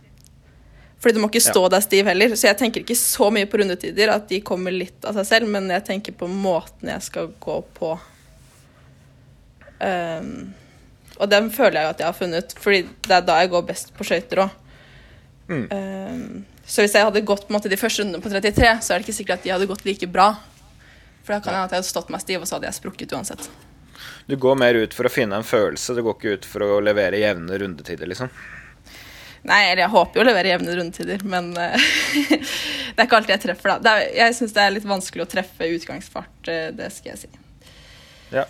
Fordi 1.01 1.17
du 1.17 1.23
må 1.23 1.31
ikke 1.31 1.41
stå 1.41 1.65
ja. 1.65 1.73
der 1.73 1.81
stiv 1.81 2.05
heller. 2.05 2.33
Så 2.37 2.45
jeg 2.45 2.59
tenker 2.59 2.83
ikke 2.83 2.97
så 2.97 3.31
mye 3.33 3.49
på 3.49 3.57
rundetider, 3.57 4.13
at 4.13 4.29
de 4.29 4.41
kommer 4.45 4.73
litt 4.73 5.01
av 5.09 5.17
seg 5.17 5.29
selv, 5.31 5.49
men 5.49 5.69
jeg 5.73 5.85
tenker 5.87 6.13
på 6.17 6.29
måten 6.29 6.93
jeg 6.93 7.05
skal 7.09 7.31
gå 7.41 7.57
på. 7.77 7.95
Um, 9.81 10.51
og 11.21 11.29
den 11.29 11.51
føler 11.53 11.79
jeg 11.79 11.85
jo 11.85 11.93
at 11.93 12.01
jeg 12.01 12.09
har 12.09 12.17
funnet, 12.17 12.53
fordi 12.57 12.81
det 13.07 13.17
er 13.17 13.25
da 13.27 13.37
jeg 13.43 13.51
går 13.53 13.65
best 13.67 13.93
på 13.97 14.07
skøyter 14.07 14.45
òg. 14.45 14.55
Mm. 15.51 15.65
Um, 15.69 16.45
så 16.65 16.85
hvis 16.85 16.95
jeg 16.95 17.05
hadde 17.05 17.23
gått 17.27 17.43
på 17.45 17.51
en 17.51 17.57
måte, 17.57 17.69
de 17.69 17.77
første 17.79 18.01
rundene 18.01 18.23
på 18.23 18.31
33, 18.31 18.71
så 18.81 18.93
er 18.93 19.01
det 19.01 19.05
ikke 19.05 19.17
sikkert 19.17 19.41
at 19.41 19.45
de 19.45 19.51
hadde 19.53 19.67
gått 19.69 19.83
like 19.85 20.07
bra. 20.09 20.31
For 21.21 21.35
da 21.35 21.41
kan 21.43 21.53
hende 21.53 21.67
at 21.67 21.75
jeg 21.75 21.83
hadde 21.83 21.91
stått 21.91 22.09
meg 22.13 22.23
stiv, 22.23 22.41
og 22.41 22.49
så 22.49 22.57
hadde 22.57 22.69
jeg 22.69 22.79
sprukket 22.79 23.13
uansett. 23.17 23.49
Du 24.25 24.37
går 24.39 24.57
mer 24.57 24.79
ut 24.79 24.95
for 24.95 25.05
å 25.05 25.11
finne 25.13 25.37
en 25.37 25.45
følelse, 25.45 25.93
du 25.93 26.01
går 26.05 26.17
ikke 26.17 26.35
ut 26.37 26.47
for 26.47 26.65
å 26.65 26.79
levere 26.81 27.21
jevne 27.21 27.59
rundetider, 27.61 28.09
liksom? 28.09 28.31
Nei, 29.49 29.61
eller 29.71 29.83
jeg 29.83 29.93
håper 29.93 30.19
jo 30.19 30.23
å 30.23 30.27
levere 30.29 30.51
jevne 30.53 30.77
rundetider, 30.77 31.23
men 31.25 31.51
uh, 31.57 31.91
det 32.93 32.97
er 32.97 33.07
ikke 33.07 33.19
alltid 33.19 33.35
jeg 33.35 33.45
treffer, 33.47 33.73
da. 33.81 33.95
Er, 33.97 34.09
jeg 34.21 34.37
syns 34.37 34.53
det 34.57 34.63
er 34.63 34.75
litt 34.75 34.89
vanskelig 34.89 35.25
å 35.25 35.31
treffe 35.31 35.69
utgangsfart, 35.77 36.35
uh, 36.47 36.67
det 36.77 36.91
skal 36.93 37.15
jeg 37.15 37.23
si. 37.25 37.40
Ja. 38.31 38.45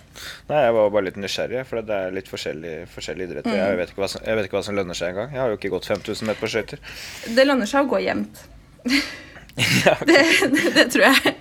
Nei, 0.50 0.60
jeg 0.62 0.74
var 0.78 0.92
bare 0.94 1.08
litt 1.08 1.18
nysgjerrig, 1.18 1.64
for 1.70 1.82
det 1.86 1.98
er 1.98 2.14
litt 2.14 2.30
forskjellige, 2.30 2.86
forskjellig 2.94 3.28
idretter. 3.28 3.56
Mm. 3.56 3.62
Jeg, 3.62 3.80
vet 3.80 3.96
som, 3.98 4.22
jeg, 4.28 4.38
vet 4.38 4.48
ikke 4.48 4.60
hva 4.60 4.66
som 4.68 4.78
lønner 4.78 4.98
seg 4.98 5.14
engang. 5.14 5.34
Jeg 5.34 5.42
har 5.42 5.54
jo 5.54 5.58
ikke 5.58 5.74
gått 5.74 5.90
5000 5.90 6.30
meter 6.30 6.42
på 6.44 6.52
skøyter. 6.54 6.84
Det 7.38 7.46
lønner 7.48 7.70
seg 7.70 7.86
å 7.86 7.90
gå 7.90 8.02
jevnt. 8.06 8.44
ja, 9.86 9.96
okay. 9.98 10.08
det, 10.12 10.22
det, 10.54 10.74
det, 10.78 10.88
tror 10.94 11.08
jeg. 11.10 11.36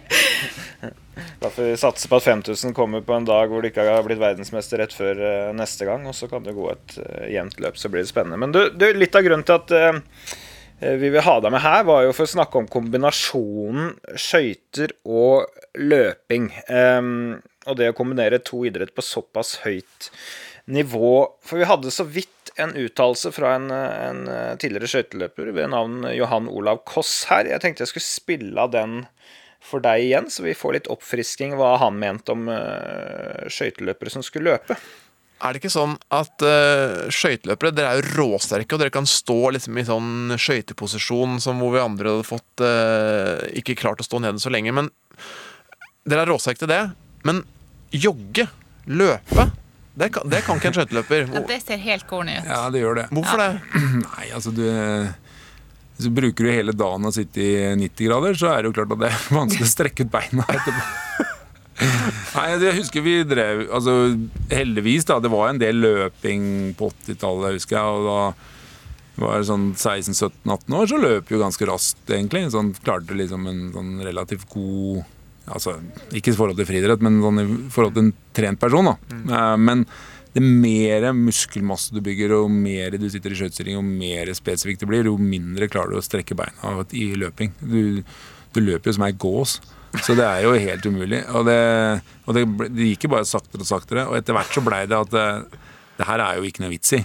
Da 1.41 1.51
får 1.53 1.69
vi 1.69 1.77
satse 1.81 2.09
på 2.09 2.21
at 2.21 2.25
5000 2.25 2.75
kommer 2.77 3.05
på 3.05 3.17
en 3.17 3.29
dag 3.29 3.53
hvor 3.53 3.61
du 3.61 3.69
ikke 3.69 3.85
har 3.85 4.05
blitt 4.07 4.21
verdensmester 4.21 4.81
rett 4.81 4.97
før 4.97 5.21
uh, 5.21 5.51
neste 5.57 5.89
gang, 5.89 6.07
og 6.09 6.17
så 6.17 6.29
kan 6.31 6.45
det 6.45 6.57
gå 6.57 6.69
et 6.73 6.97
uh, 7.01 7.27
jevnt 7.33 7.61
løp, 7.61 7.77
så 7.81 7.93
blir 7.93 8.05
det 8.05 8.13
spennende. 8.13 8.41
Men 8.41 8.57
du, 8.57 8.63
du, 8.73 8.87
litt 8.97 9.17
av 9.17 9.25
grunnen 9.27 9.45
til 9.49 9.61
at 9.61 9.77
uh, 9.77 10.01
vi 11.01 11.13
vil 11.13 11.25
ha 11.25 11.37
deg 11.45 11.53
med 11.53 11.61
her, 11.61 11.85
var 11.89 12.07
jo 12.07 12.17
for 12.17 12.25
å 12.25 12.35
snakke 12.35 12.61
om 12.61 12.69
kombinasjonen 12.73 13.95
skøyter 14.17 14.97
og 15.05 15.49
løping. 15.77 16.49
Um, 16.73 17.41
og 17.69 17.77
det 17.81 17.91
å 17.93 17.97
kombinere 17.97 18.41
to 18.45 18.63
idrett 18.69 18.95
på 18.97 19.05
såpass 19.05 19.59
høyt 19.65 20.11
nivå. 20.71 21.15
For 21.45 21.61
vi 21.61 21.69
hadde 21.69 21.93
så 21.93 22.07
vidt 22.09 22.53
en 22.61 22.73
uttalelse 22.77 23.33
fra 23.33 23.55
en, 23.57 23.71
en 23.73 24.25
tidligere 24.61 24.91
skøyteløper 24.91 25.53
ved 25.57 25.73
navn 25.73 26.05
Johan 26.17 26.49
Olav 26.51 26.83
Koss 26.89 27.25
her. 27.31 27.49
Jeg 27.49 27.63
tenkte 27.63 27.85
jeg 27.85 27.93
skulle 27.93 28.09
spille 28.09 28.65
av 28.65 28.73
den 28.75 29.03
for 29.61 29.85
deg 29.85 30.07
igjen, 30.07 30.31
så 30.33 30.45
vi 30.47 30.57
får 30.57 30.79
litt 30.79 30.91
oppfrisking 30.91 31.55
hva 31.59 31.75
han 31.83 31.99
mente 32.01 32.33
om 32.33 32.49
uh, 32.49 33.47
skøyteløpere 33.53 34.13
som 34.13 34.25
skulle 34.25 34.55
løpe. 34.55 34.77
Er 35.41 35.55
det 35.55 35.63
ikke 35.63 35.73
sånn 35.73 35.95
at 36.13 36.45
uh, 36.45 37.07
skøyteløpere 37.13 37.73
Dere 37.73 37.93
er 37.93 38.01
jo 38.01 38.17
råsterke, 38.19 38.75
og 38.75 38.83
dere 38.83 38.93
kan 38.93 39.09
stå 39.09 39.39
liksom 39.57 39.79
i 39.81 39.87
sånn 39.89 40.35
skøyteposisjon 40.41 41.39
som 41.45 41.61
hvor 41.61 41.77
vi 41.77 41.85
andre 41.85 42.17
hadde 42.17 42.29
fått 42.29 42.65
uh, 42.65 43.45
ikke 43.57 43.79
klart 43.81 44.03
å 44.03 44.09
stå 44.09 44.21
nede 44.25 44.43
så 44.43 44.53
lenge. 44.53 44.75
Men 44.77 44.91
dere 46.09 46.25
er 46.25 46.33
råsterke 46.33 46.65
til 46.65 46.73
det. 46.73 46.83
Men 47.27 47.43
jogge, 47.91 48.47
løpe 48.87 49.51
det 50.01 50.09
kan, 50.15 50.29
det 50.31 50.39
kan 50.47 50.57
ikke 50.57 50.71
en 50.71 50.77
skøyteløper. 50.79 51.27
Ja, 51.35 51.41
det 51.45 51.59
ser 51.61 51.81
helt 51.83 52.07
corny 52.09 52.39
ut. 52.39 52.47
Ja, 52.49 52.61
det 52.73 52.81
gjør 52.81 53.03
det. 53.03 53.09
Hvorfor 53.13 53.43
det? 53.43 53.49
Nei, 54.07 54.29
altså 54.37 54.53
du 54.55 54.63
så 56.01 56.09
bruker 56.17 56.47
du 56.47 56.49
hele 56.49 56.73
dagen 56.73 57.05
å 57.05 57.13
sitte 57.13 57.43
i 57.45 57.51
90 57.77 58.07
grader, 58.09 58.37
så 58.39 58.55
er 58.55 58.63
det 58.63 58.71
jo 58.71 58.77
klart 58.79 58.95
at 58.95 59.03
det 59.03 59.11
er 59.11 59.27
vanskelig 59.41 59.67
å 59.67 59.73
strekke 59.75 60.07
ut 60.07 60.13
beina 60.15 60.47
etterpå. 60.49 61.27
Nei, 62.37 62.47
jeg 62.61 62.77
husker 62.77 63.05
vi 63.05 63.15
drev 63.25 63.63
altså 63.73 63.95
Heldigvis, 64.53 65.07
da. 65.09 65.17
Det 65.21 65.31
var 65.33 65.49
en 65.49 65.61
del 65.61 65.81
løping 65.81 66.43
på 66.77 66.91
80-tallet, 66.93 67.57
husker 67.57 67.79
jeg. 67.79 68.01
Og 68.01 68.09
da 68.09 69.21
var 69.21 69.41
det 69.41 69.49
sånn 69.49 69.71
16-17-18 69.75 70.77
år, 70.77 70.89
så 70.89 71.01
løp 71.01 71.33
jo 71.33 71.41
ganske 71.41 71.69
raskt, 71.69 72.05
egentlig. 72.09 72.47
Sånn 72.53 72.73
klarte 72.81 73.17
liksom 73.17 73.49
en 73.49 73.63
sånn 73.77 73.95
relativt 74.05 74.49
god 74.53 75.03
Altså 75.51 75.77
ikke 76.17 76.33
i 76.33 76.39
forhold 76.39 76.61
til 76.61 76.69
friidrett, 76.69 77.03
men 77.05 77.21
sånn 77.25 77.43
i 77.43 77.49
forhold 77.75 77.97
til 77.97 78.09
en 78.09 78.17
trent 78.37 78.61
person, 78.63 78.93
da. 78.93 78.97
Mm. 79.11 79.29
Eh, 79.35 79.57
men 79.69 79.85
det 80.31 80.43
mer 80.45 81.09
muskelmasse 81.17 81.95
du 81.95 82.03
bygger, 82.07 82.37
og 82.39 82.53
mer 82.55 82.95
du 82.95 83.09
sitter 83.11 83.35
i 83.35 83.39
skøytestilling, 83.41 83.81
og 83.81 83.87
mer 83.87 84.31
spesifikt 84.39 84.85
det 84.85 84.91
blir, 84.91 85.11
jo 85.11 85.17
mindre 85.19 85.69
klarer 85.71 85.97
du 85.97 85.99
å 85.99 86.07
strekke 86.07 86.39
beina 86.39 86.77
i 86.95 87.09
løping. 87.19 87.55
Du, 87.59 88.05
du 88.55 88.63
løper 88.63 88.93
jo 88.93 88.99
som 88.99 89.07
ei 89.09 89.15
gås. 89.27 89.59
Så 89.99 90.15
det 90.15 90.23
er 90.23 90.45
jo 90.45 90.55
helt 90.55 90.87
umulig. 90.87 91.25
Og 91.35 91.49
det, 91.49 91.59
og 92.29 92.37
det, 92.37 92.45
det 92.71 92.93
gikk 92.93 93.09
jo 93.09 93.15
bare 93.17 93.27
saktere 93.27 93.65
og 93.65 93.71
saktere. 93.71 94.07
Og 94.07 94.21
etter 94.21 94.37
hvert 94.37 94.55
så 94.55 94.63
blei 94.63 94.85
det 94.87 94.95
at 94.95 95.11
det, 95.11 95.25
det, 95.99 96.07
her 96.07 96.23
er 96.23 96.39
jo 96.39 96.47
ikke 96.47 96.63
noe 96.63 96.71
vits 96.77 96.95
i. 96.95 97.01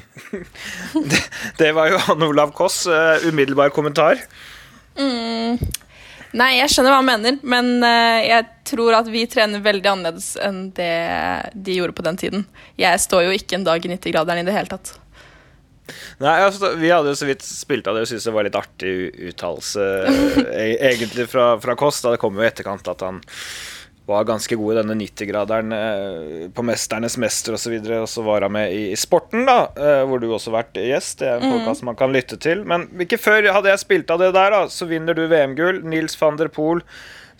det, 1.12 1.24
det 1.58 1.72
var 1.78 1.90
jo 1.90 2.04
Anne 2.14 2.30
Olav 2.30 2.54
Koss. 2.58 2.84
Uh, 2.86 3.26
umiddelbar 3.26 3.74
kommentar. 3.74 4.22
Mm. 5.00 5.58
Nei, 6.36 6.58
jeg 6.58 6.72
skjønner 6.74 6.92
hva 6.92 7.00
han 7.00 7.08
mener, 7.08 7.38
men 7.48 7.72
uh, 7.80 8.20
jeg 8.20 8.44
tror 8.68 8.98
at 8.98 9.08
vi 9.12 9.24
trener 9.32 9.64
veldig 9.64 9.92
annerledes 9.92 10.34
enn 10.44 10.68
det 10.76 10.92
de 11.54 11.78
gjorde 11.78 11.96
på 11.96 12.04
den 12.08 12.20
tiden. 12.20 12.46
Jeg 12.82 13.00
står 13.04 13.28
jo 13.28 13.36
ikke 13.38 13.60
en 13.60 13.68
dag 13.68 13.86
i 13.86 13.92
90-graderen 13.94 14.44
i 14.44 14.48
det 14.48 14.56
hele 14.56 14.72
tatt. 14.74 14.96
Nei, 16.18 16.34
altså, 16.42 16.74
Vi 16.80 16.90
hadde 16.90 17.12
jo 17.14 17.20
så 17.20 17.28
vidt 17.30 17.46
spilt 17.46 17.88
av 17.88 17.96
det 17.96 18.06
og 18.06 18.10
syntes 18.10 18.26
det 18.26 18.34
var 18.34 18.48
litt 18.48 18.58
artig 18.58 18.94
uttalelse 19.30 19.86
e, 20.50 20.66
egentlig 20.90 21.28
fra, 21.32 21.54
fra 21.62 21.76
Kåss. 21.78 22.02
Det 22.08 22.20
kom 22.22 22.36
jo 22.36 22.44
i 22.44 22.50
etterkant 22.50 22.90
at 22.92 23.06
han 23.06 23.22
var 24.06 24.26
ganske 24.28 24.56
god 24.56 24.74
i 24.74 24.78
denne 24.78 24.96
90-graderen 25.00 25.72
eh, 25.74 26.50
på 26.54 26.62
'Mesternes 26.66 27.18
mester' 27.22 27.54
osv. 27.58 27.74
Og, 27.80 27.92
og 28.04 28.10
så 28.10 28.22
var 28.26 28.42
han 28.46 28.54
med 28.54 28.74
i, 28.74 28.92
i 28.94 28.98
Sporten, 29.00 29.46
da, 29.50 29.60
eh, 29.74 30.04
hvor 30.06 30.20
du 30.22 30.28
også 30.30 30.52
har 30.52 30.62
vært 30.62 30.78
gjest. 30.78 31.20
Det 31.22 31.28
er 31.30 31.36
en 31.40 31.46
mm. 31.50 31.54
podkast 31.58 31.88
man 31.90 31.98
kan 31.98 32.14
lytte 32.14 32.38
til. 32.38 32.66
Men 32.70 32.80
ikke 33.02 33.22
før 33.22 33.42
hadde 33.50 33.70
jeg 33.72 33.80
spilt 33.82 34.12
av 34.14 34.20
det 34.22 34.32
der, 34.38 34.50
da, 34.54 34.62
så 34.70 34.84
vinner 34.90 35.14
du 35.18 35.24
VM-gull. 35.32 35.78
Nils 35.90 36.16
van 36.22 36.38
der 36.38 36.50
Poel, 36.54 36.80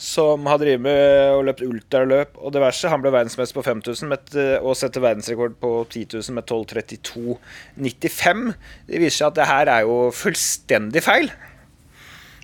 som 0.02 0.46
har 0.50 0.58
drevet 0.60 0.84
med 0.84 1.02
og 1.38 1.46
løpt 1.48 1.68
ultraløp 1.68 2.32
og 2.42 2.50
diverse. 2.58 2.92
Han 2.92 3.02
ble 3.04 3.12
verdensmester 3.14 3.56
på 3.60 3.68
5000 3.70 4.06
med, 4.10 4.22
eh, 4.34 4.58
og 4.58 4.74
setter 4.80 5.06
verdensrekord 5.06 5.54
på 5.62 5.72
10 5.86 6.18
000 6.18 6.34
med 6.40 6.46
12.32,95. 6.50 8.58
Det 8.90 8.98
viser 9.06 9.18
seg 9.22 9.30
at 9.30 9.38
det 9.38 9.52
her 9.54 9.66
er 9.78 9.82
jo 9.86 9.96
fullstendig 10.16 11.02
feil. 11.06 11.30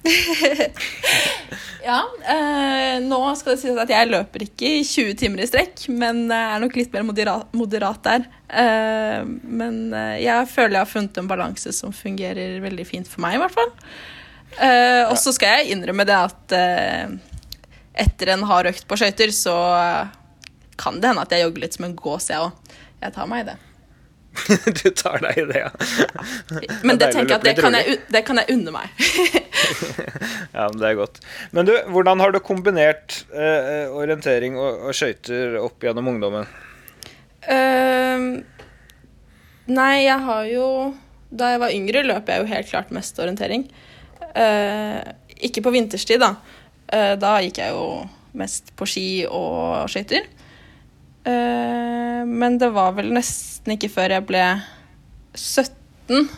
ja. 1.87 1.99
Eh, 2.33 2.97
nå 3.05 3.19
skal 3.37 3.53
det 3.53 3.61
sies 3.61 3.79
at 3.79 3.91
jeg 3.93 4.09
løper 4.09 4.45
ikke 4.45 4.71
i 4.79 4.83
20 4.87 5.17
timer 5.19 5.43
i 5.43 5.49
strekk, 5.49 5.85
men 5.93 6.23
er 6.33 6.61
nok 6.63 6.77
litt 6.79 6.93
mer 6.95 7.05
moderat, 7.07 7.51
moderat 7.57 8.01
der. 8.07 8.27
Eh, 8.49 9.21
men 9.25 9.93
eh, 9.97 10.17
jeg 10.25 10.49
føler 10.51 10.79
jeg 10.79 10.85
har 10.85 10.93
funnet 10.93 11.21
en 11.21 11.29
balanse 11.29 11.75
som 11.75 11.95
fungerer 11.95 12.59
veldig 12.63 12.87
fint 12.87 13.09
for 13.09 13.23
meg, 13.25 13.37
i 13.37 13.43
hvert 13.43 13.57
fall. 13.57 13.73
Eh, 14.59 15.03
og 15.07 15.17
så 15.21 15.33
skal 15.35 15.61
jeg 15.61 15.75
innrømme 15.77 16.05
det 16.07 16.17
at 16.17 16.57
eh, 16.57 17.17
etter 18.05 18.33
en 18.33 18.47
hard 18.49 18.71
økt 18.71 18.87
på 18.89 18.99
skøyter, 18.99 19.33
så 19.35 19.55
kan 20.81 20.97
det 21.01 21.11
hende 21.11 21.23
at 21.25 21.33
jeg 21.35 21.45
jogger 21.45 21.67
litt 21.67 21.75
som 21.77 21.85
en 21.87 21.97
gås, 21.97 22.31
jeg 22.31 22.41
òg. 22.41 22.73
Jeg 23.01 23.13
tar 23.15 23.29
meg 23.29 23.43
i 23.43 23.51
det. 23.51 23.59
du 24.83 24.89
tar 24.95 25.19
deg 25.23 25.39
i 25.41 25.45
det, 25.49 25.59
ja. 25.59 25.69
Men 26.85 26.97
det, 26.97 27.05
det 27.05 27.09
tenker 27.13 27.33
jeg 27.33 27.37
at 27.37 27.45
det 27.45 27.53
kan 27.57 27.75
jeg, 27.75 27.97
det 28.13 28.21
kan 28.27 28.39
jeg 28.39 28.55
unne 28.55 28.73
meg. 28.73 28.93
ja, 30.55 30.67
men 30.71 30.79
det 30.79 30.87
er 30.87 30.97
godt. 30.99 31.19
Men 31.55 31.67
du, 31.67 31.73
hvordan 31.91 32.23
har 32.23 32.33
du 32.33 32.39
kombinert 32.43 33.21
eh, 33.35 33.91
orientering 33.91 34.55
og, 34.59 34.87
og 34.87 34.97
skøyter 34.97 35.59
opp 35.61 35.83
gjennom 35.83 36.07
ungdommen? 36.13 36.47
Uh, 37.41 38.39
nei, 39.65 39.93
jeg 40.03 40.19
har 40.27 40.43
jo 40.45 40.65
Da 41.33 41.47
jeg 41.55 41.61
var 41.63 41.73
yngre, 41.73 42.03
løp 42.05 42.27
jeg 42.29 42.43
jo 42.43 42.49
helt 42.51 42.69
klart 42.69 42.91
mest 42.95 43.19
orientering. 43.19 43.65
Uh, 44.31 45.01
ikke 45.41 45.63
på 45.65 45.73
vinterstid, 45.73 46.23
da. 46.23 46.35
Uh, 46.91 47.15
da 47.19 47.37
gikk 47.43 47.61
jeg 47.63 47.75
jo 47.75 47.85
mest 48.37 48.71
på 48.79 48.87
ski 48.87 49.07
og 49.27 49.89
skøyter. 49.91 50.27
Eh, 51.23 52.25
men 52.25 52.57
det 52.57 52.71
var 52.73 52.95
vel 52.97 53.11
nesten 53.13 53.75
ikke 53.75 53.91
før 53.93 54.15
jeg 54.15 54.25
ble 54.29 54.45
17 55.37 56.29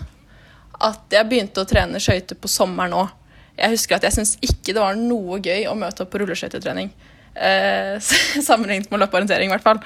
at 0.83 1.15
jeg 1.15 1.27
begynte 1.29 1.63
å 1.63 1.67
trene 1.69 2.01
skøyter 2.03 2.39
på 2.39 2.51
sommeren 2.51 2.95
òg. 2.97 3.13
Jeg 3.55 3.75
husker 3.75 3.95
at 3.95 4.07
jeg 4.07 4.15
syntes 4.17 4.35
ikke 4.43 4.73
det 4.73 4.81
var 4.81 4.97
noe 4.97 5.37
gøy 5.43 5.67
å 5.69 5.77
møte 5.77 6.03
opp 6.03 6.11
på 6.11 6.19
rulleskøytetrening. 6.19 6.89
Eh, 7.33 7.95
sammenlignet 8.47 8.91
med 8.91 9.03
løpeorientering, 9.05 9.51
i 9.51 9.55
hvert 9.55 9.65
fall. 9.65 9.79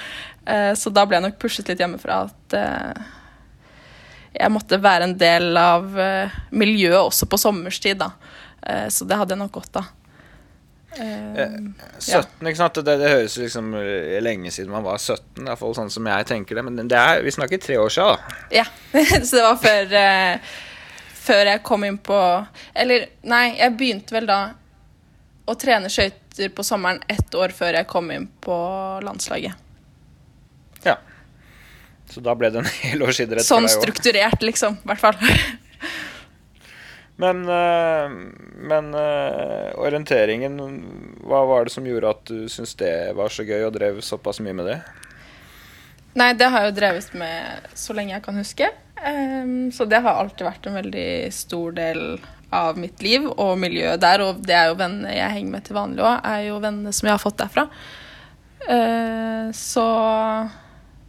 Eh, 0.48 0.74
så 0.80 0.94
da 0.94 1.06
ble 1.06 1.20
jeg 1.20 1.28
nok 1.28 1.38
pushet 1.44 1.70
litt 1.70 1.84
hjemmefra 1.84 2.24
at 2.30 2.58
jeg 4.38 4.54
måtte 4.54 4.78
være 4.82 5.08
en 5.08 5.16
del 5.18 5.58
av 5.58 5.86
miljøet 6.54 7.00
også 7.00 7.26
på 7.30 7.40
sommerstid, 7.42 7.98
da. 7.98 8.12
Så 8.94 9.08
det 9.10 9.18
hadde 9.18 9.34
jeg 9.34 9.42
nok 9.42 9.56
godt 9.56 9.80
av. 9.82 9.88
17, 10.96 11.76
ja. 12.08 12.22
ikke 12.24 12.58
sant? 12.58 12.80
Det, 12.80 12.96
det, 12.98 13.10
høres 13.12 13.36
liksom 13.38 13.74
lenge 14.24 14.52
siden 14.54 14.72
man 14.72 14.86
var 14.86 14.98
17, 14.98 15.44
i 15.44 15.46
hvert 15.50 15.60
fall 15.60 15.76
sånn 15.78 15.92
som 15.94 16.08
jeg 16.10 16.28
tenker 16.30 16.58
det. 16.58 16.64
Men 16.68 16.90
det 16.90 16.98
er, 16.98 17.22
vi 17.26 17.34
snakker 17.36 17.62
tre 17.62 17.78
år 17.82 17.92
siden, 17.94 18.16
da. 18.16 18.38
Ja. 18.62 18.66
Så 19.28 19.38
det 19.38 19.44
var 19.44 19.60
før, 19.62 19.94
uh, 19.94 20.56
før 21.28 21.52
jeg 21.52 21.64
kom 21.68 21.84
inn 21.84 22.00
på 22.00 22.18
Eller 22.74 23.10
nei, 23.28 23.58
jeg 23.60 23.76
begynte 23.78 24.16
vel 24.16 24.30
da 24.30 24.40
å 25.48 25.56
trene 25.60 25.92
skøyter 25.92 26.52
på 26.56 26.66
sommeren 26.66 27.00
ett 27.12 27.36
år 27.36 27.54
før 27.56 27.80
jeg 27.80 27.88
kom 27.88 28.10
inn 28.12 28.28
på 28.44 28.58
landslaget. 29.04 29.56
Ja. 30.84 30.98
Så 32.12 32.24
da 32.24 32.36
ble 32.36 32.50
det 32.52 32.64
en 32.64 32.74
hel 32.84 33.04
år 33.04 33.16
sånn 33.16 33.30
for 33.30 33.38
deg 33.38 33.44
òg. 33.44 33.48
Sånn 33.48 33.72
strukturert, 33.72 34.44
liksom. 34.44 34.80
I 34.84 34.92
hvert 34.92 35.04
fall. 35.06 35.18
Men, 37.18 37.42
eh, 37.50 38.16
men 38.70 38.92
uh, 38.94 39.74
orienteringen, 39.82 40.60
hva 41.26 41.42
var 41.50 41.66
det 41.66 41.74
som 41.74 41.86
gjorde 41.88 42.14
at 42.14 42.24
du 42.30 42.46
syntes 42.46 42.76
det 42.78 42.94
var 43.18 43.34
så 43.34 43.46
gøy, 43.48 43.64
og 43.66 43.74
drev 43.74 44.02
såpass 44.06 44.40
mye 44.46 44.54
med 44.58 44.70
det? 44.70 44.78
Nei, 46.18 46.32
det 46.38 46.50
har 46.50 46.64
jeg 46.64 46.72
jo 46.72 46.78
drevet 46.78 47.16
med 47.18 47.72
så 47.78 47.96
lenge 47.98 48.14
jeg 48.14 48.26
kan 48.26 48.38
huske. 48.38 48.70
Um, 49.02 49.70
så 49.74 49.86
det 49.90 50.02
har 50.06 50.18
alltid 50.18 50.46
vært 50.46 50.70
en 50.70 50.78
veldig 50.78 51.10
stor 51.34 51.74
del 51.78 52.02
av 52.54 52.78
mitt 52.80 53.02
liv 53.06 53.26
og 53.28 53.58
miljøet 53.62 54.02
der. 54.02 54.24
Og 54.26 54.42
det 54.46 54.56
er 54.58 54.72
jo 54.72 54.80
vennene 54.80 55.14
jeg 55.18 55.36
henger 55.36 55.54
med 55.54 55.66
til 55.68 55.78
vanlig 55.78 56.06
òg, 56.06 56.22
er 56.22 56.44
jo 56.48 56.60
vennene 56.64 56.94
som 56.94 57.10
jeg 57.10 57.18
har 57.18 57.24
fått 57.24 57.42
derfra. 57.42 57.68
Uh, 58.68 59.50
så 59.58 59.88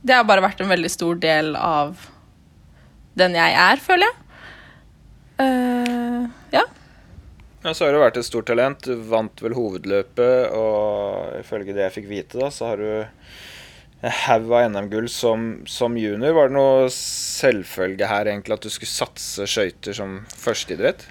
det 0.05 0.17
har 0.17 0.29
bare 0.29 0.45
vært 0.45 0.61
en 0.65 0.73
veldig 0.73 0.93
stor 0.93 1.21
del 1.21 1.53
av 1.57 2.09
den 3.19 3.37
jeg 3.37 3.61
er, 3.61 3.81
føler 3.83 4.09
jeg. 4.09 4.25
Uh, 5.39 6.29
ja. 6.51 6.65
Ja. 7.65 7.75
Så 7.75 7.85
har 7.85 7.95
du 7.95 8.01
vært 8.03 8.19
et 8.21 8.27
stort 8.27 8.49
talent. 8.51 8.87
Du 8.87 8.99
vant 9.11 9.43
vel 9.43 9.57
hovedløpet, 9.59 10.55
og 10.55 11.39
ifølge 11.41 11.75
det 11.77 11.87
jeg 11.89 11.97
fikk 12.01 12.11
vite, 12.11 12.41
da, 12.41 12.51
så 12.55 12.73
har 12.73 12.83
du 12.83 12.91
en 13.99 14.15
haug 14.15 14.53
av 14.55 14.69
NM-gull 14.71 15.09
som, 15.11 15.49
som, 15.67 15.97
junior. 15.99 16.35
Var 16.37 16.51
det 16.51 16.57
noe 16.57 16.91
selvfølge 16.95 18.09
her 18.09 18.31
egentlig 18.31 18.55
at 18.55 18.67
du 18.67 18.71
skulle 18.71 18.93
satse 18.93 19.47
skøyter 19.51 19.97
som 19.97 20.21
førsteidrett? 20.39 21.09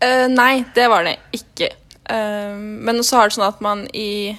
Uh, 0.00 0.26
nei, 0.32 0.62
det 0.74 0.86
var 0.88 1.04
det 1.04 1.18
ikke. 1.36 1.68
Uh, 2.08 2.56
men 2.56 3.02
så 3.04 3.20
har 3.20 3.28
det 3.28 3.36
sånn 3.36 3.50
at 3.50 3.60
man 3.64 3.84
i 3.94 4.32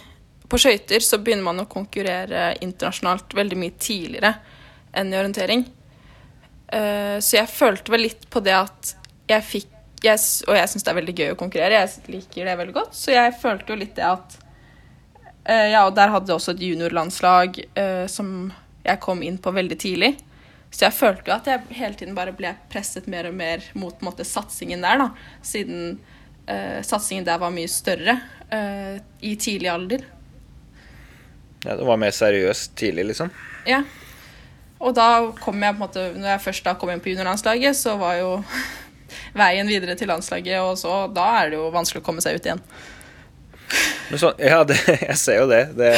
På 0.52 0.58
skøyter 0.60 1.00
så 1.06 1.22
begynner 1.22 1.46
man 1.46 1.62
å 1.62 1.70
konkurrere 1.70 2.58
internasjonalt 2.60 3.32
veldig 3.38 3.60
mye 3.62 3.76
tidligere 3.80 4.34
enn 4.98 5.14
i 5.14 5.20
orientering. 5.20 5.62
Uh, 6.74 7.22
så 7.22 7.38
jeg 7.38 7.54
følte 7.54 7.94
vel 7.94 8.04
litt 8.10 8.26
på 8.34 8.42
det 8.44 8.58
at 8.58 8.96
jeg 9.30 9.48
fikk 9.48 9.70
jeg, 10.06 10.22
Og 10.47 10.58
jeg 10.58 10.72
syns 10.72 10.86
det 10.86 10.91
er 10.91 10.99
veldig 10.99 11.16
gøy 11.18 11.34
å 11.34 11.39
konkurrere. 11.39 11.84
Jeg 11.84 12.14
liker 12.14 12.49
det 12.49 12.58
veldig 12.60 12.76
godt. 12.76 12.97
Så 12.97 13.14
jeg 13.14 13.36
følte 13.41 13.74
jo 13.74 13.80
litt 13.82 13.95
det 13.97 14.08
at 14.08 14.38
uh, 15.47 15.68
Ja, 15.72 15.86
og 15.86 15.95
der 15.97 16.14
hadde 16.14 16.32
jeg 16.32 16.39
også 16.39 16.56
et 16.56 16.66
juniorlandslag 16.66 17.62
uh, 17.78 18.06
som 18.12 18.52
jeg 18.82 19.02
kom 19.04 19.22
inn 19.26 19.38
på 19.41 19.54
veldig 19.54 19.78
tidlig. 19.82 20.16
Så 20.72 20.88
jeg 20.88 20.95
følte 20.95 21.30
jo 21.30 21.36
at 21.36 21.49
jeg 21.52 21.78
hele 21.78 21.99
tiden 21.99 22.16
bare 22.18 22.34
ble 22.34 22.54
presset 22.72 23.10
mer 23.12 23.28
og 23.30 23.36
mer 23.38 23.66
mot 23.78 23.97
måte, 24.06 24.26
satsingen 24.26 24.82
der, 24.86 25.04
da. 25.04 25.38
Siden 25.45 25.99
uh, 26.47 26.80
satsingen 26.88 27.28
der 27.28 27.41
var 27.41 27.54
mye 27.54 27.72
større 27.72 28.20
i 29.24 29.30
tidlig 29.39 29.70
alder. 29.72 30.02
Ja, 31.64 31.78
det 31.80 31.86
var 31.88 31.95
mer 32.02 32.12
seriøst 32.12 32.74
tidlig, 32.76 33.06
liksom. 33.14 33.30
Ja. 33.64 33.78
Og 34.82 34.95
da 34.97 35.06
kom 35.39 35.62
jeg 35.64 35.78
på 35.78 35.78
en 35.78 35.84
måte 35.86 36.04
Når 36.18 36.28
jeg 36.34 36.43
først 36.49 36.66
da 36.66 36.74
kom 36.76 36.91
inn 36.91 36.99
på 36.99 37.14
juniorlandslaget, 37.14 37.78
så 37.78 37.93
var 38.02 38.18
jo 38.20 38.32
veien 39.38 39.70
videre 39.70 39.97
til 39.99 40.12
landslaget, 40.12 40.59
og 40.64 40.80
så 40.80 41.05
da 41.14 41.28
er 41.41 41.51
det 41.51 41.59
jo 41.59 41.70
vanskelig 41.74 42.03
å 42.03 42.05
komme 42.05 42.24
seg 42.24 42.39
ut 42.39 42.49
igjen. 42.49 42.64
Sånn, 44.12 44.39
ja, 44.43 44.64
det, 44.68 44.80
jeg 45.09 45.18
ser 45.20 45.43
jo 45.43 45.51
det. 45.51 45.64
det 45.78 45.93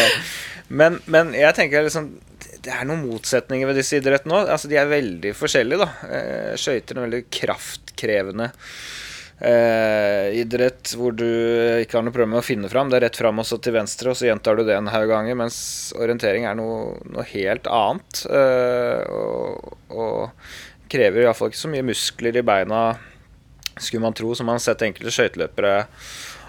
men, 0.73 0.99
men 1.11 1.33
jeg 1.35 1.57
tenker 1.57 1.85
liksom 1.85 2.11
Det 2.63 2.71
er 2.71 2.85
noen 2.87 3.01
motsetninger 3.07 3.67
ved 3.69 3.79
disse 3.81 3.97
idrettene 3.97 4.37
òg. 4.37 4.51
Altså, 4.53 4.69
de 4.71 4.77
er 4.79 4.91
veldig 4.91 5.33
forskjellige, 5.35 5.83
da. 5.83 6.11
Eh, 6.17 6.51
Skøyter 6.59 6.99
er 6.99 7.07
veldig 7.07 7.23
kraftkrevende 7.33 8.51
eh, 9.43 10.39
idrett 10.39 10.93
hvor 10.97 11.15
du 11.15 11.27
ikke 11.81 11.97
har 11.97 12.05
noe 12.05 12.13
problem 12.13 12.35
med 12.35 12.43
å 12.43 12.45
finne 12.45 12.69
fram. 12.71 12.91
Det 12.91 12.99
er 12.99 13.05
rett 13.07 13.19
fram 13.19 13.41
og 13.41 13.47
så 13.47 13.59
til 13.61 13.75
venstre, 13.75 14.11
og 14.11 14.19
så 14.19 14.29
gjentar 14.29 14.57
du 14.57 14.65
det 14.67 14.77
en 14.77 14.91
haug 14.93 15.07
ganger. 15.11 15.37
Mens 15.39 15.57
orientering 15.97 16.47
er 16.49 16.57
noe, 16.59 16.99
noe 17.11 17.25
helt 17.33 17.69
annet. 17.69 18.23
Eh, 18.29 19.01
og, 19.11 19.73
og 19.91 20.47
krever 20.93 21.25
iallfall 21.25 21.51
ikke 21.51 21.63
så 21.63 21.71
mye 21.73 21.85
muskler 21.87 22.37
i 22.39 22.45
beina, 22.45 22.83
skulle 23.75 24.05
man 24.05 24.15
tro, 24.15 24.31
som 24.37 24.47
man 24.47 24.59
har 24.59 24.65
sett 24.67 24.85
enkelte 24.85 25.13
skøyteløpere 25.13 25.75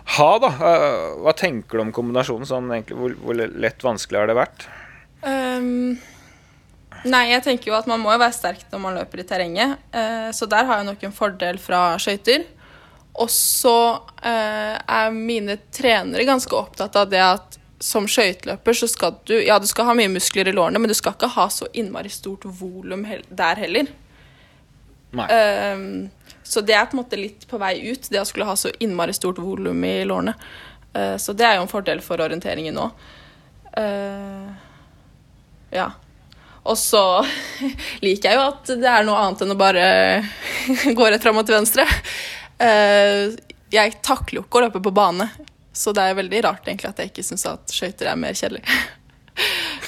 ha, 0.05 0.31
da. 0.39 0.51
Eh, 0.53 1.13
Hva 1.25 1.33
tenker 1.37 1.79
du 1.79 1.85
om 1.87 1.93
kombinasjonen? 1.95 2.49
Sånn, 2.49 2.69
egentlig, 2.75 2.99
hvor, 3.01 3.15
hvor 3.23 3.39
lett 3.41 3.85
vanskelig 3.85 4.21
har 4.21 4.29
det 4.31 4.37
vært? 4.37 4.67
Um, 5.25 5.97
nei, 7.09 7.23
jeg 7.31 7.45
tenker 7.47 7.73
jo 7.73 7.79
at 7.79 7.89
man 7.89 8.03
må 8.03 8.13
jo 8.13 8.21
være 8.21 8.37
sterk 8.37 8.67
når 8.73 8.83
man 8.83 8.99
løper 9.01 9.23
i 9.23 9.27
terrenget. 9.29 9.81
Uh, 9.95 10.29
så 10.37 10.49
der 10.51 10.69
har 10.69 10.83
jeg 10.83 10.91
nok 10.91 11.09
en 11.09 11.17
fordel 11.17 11.61
fra 11.63 11.87
skøyter. 12.03 12.45
Og 13.15 13.31
så 13.33 13.79
uh, 13.97 14.77
er 14.77 15.15
mine 15.15 15.57
trenere 15.73 16.27
ganske 16.29 16.57
opptatt 16.59 16.97
av 17.01 17.09
det 17.09 17.23
at 17.25 17.61
som 17.85 18.07
skøyteløper 18.09 18.77
så 18.77 18.87
skal 18.89 19.17
du 19.29 19.35
Ja, 19.43 19.59
du 19.61 19.67
skal 19.69 19.89
ha 19.89 19.97
mye 19.97 20.13
muskler 20.13 20.49
i 20.49 20.55
lårene, 20.55 20.81
men 20.81 20.91
du 20.91 20.97
skal 20.97 21.17
ikke 21.17 21.33
ha 21.35 21.49
så 21.53 21.69
innmari 21.77 22.13
stort 22.13 22.45
volum 22.45 23.05
der 23.29 23.61
heller. 23.61 23.89
Ehm, 25.23 26.11
så 26.43 26.61
det 26.61 26.77
er 26.77 26.87
på 26.87 26.97
en 26.97 27.03
måte 27.03 27.19
litt 27.19 27.47
på 27.49 27.59
vei 27.61 27.77
ut, 27.89 28.09
det 28.11 28.21
å 28.21 28.27
skulle 28.29 28.49
ha 28.49 28.57
så 28.59 28.73
innmari 28.85 29.15
stort 29.17 29.41
volum 29.43 29.85
i 29.87 29.97
lårene. 30.05 30.35
Uh, 30.95 31.17
så 31.19 31.35
det 31.35 31.47
er 31.47 31.57
jo 31.59 31.65
en 31.65 31.71
fordel 31.71 32.03
for 32.05 32.23
orienteringen 32.23 32.77
nå. 32.77 32.85
Uh, 33.75 34.51
ja. 35.75 35.89
Og 36.65 36.79
så 36.79 37.03
liker 38.05 38.31
jeg 38.31 38.39
jo 38.39 38.45
at 38.45 38.71
det 38.79 38.91
er 38.91 39.07
noe 39.07 39.23
annet 39.25 39.43
enn 39.45 39.55
å 39.55 39.59
bare 39.59 39.87
gå 40.99 41.09
rett 41.09 41.25
fram 41.25 41.41
og 41.41 41.49
til 41.49 41.59
venstre. 41.59 41.89
Uh, 42.61 43.35
jeg 43.75 43.97
takler 44.05 44.41
jo 44.41 44.45
ikke 44.47 44.61
å 44.61 44.67
løpe 44.69 44.85
på 44.85 44.95
bane, 44.95 45.27
så 45.75 45.93
det 45.97 46.05
er 46.05 46.21
veldig 46.21 46.45
rart 46.47 46.69
egentlig 46.69 46.93
at 46.93 47.03
jeg 47.03 47.11
ikke 47.11 47.27
syns 47.27 47.49
at 47.51 47.75
skøyter 47.75 48.13
er 48.13 48.21
mer 48.21 48.37
kjedelig. 48.39 48.63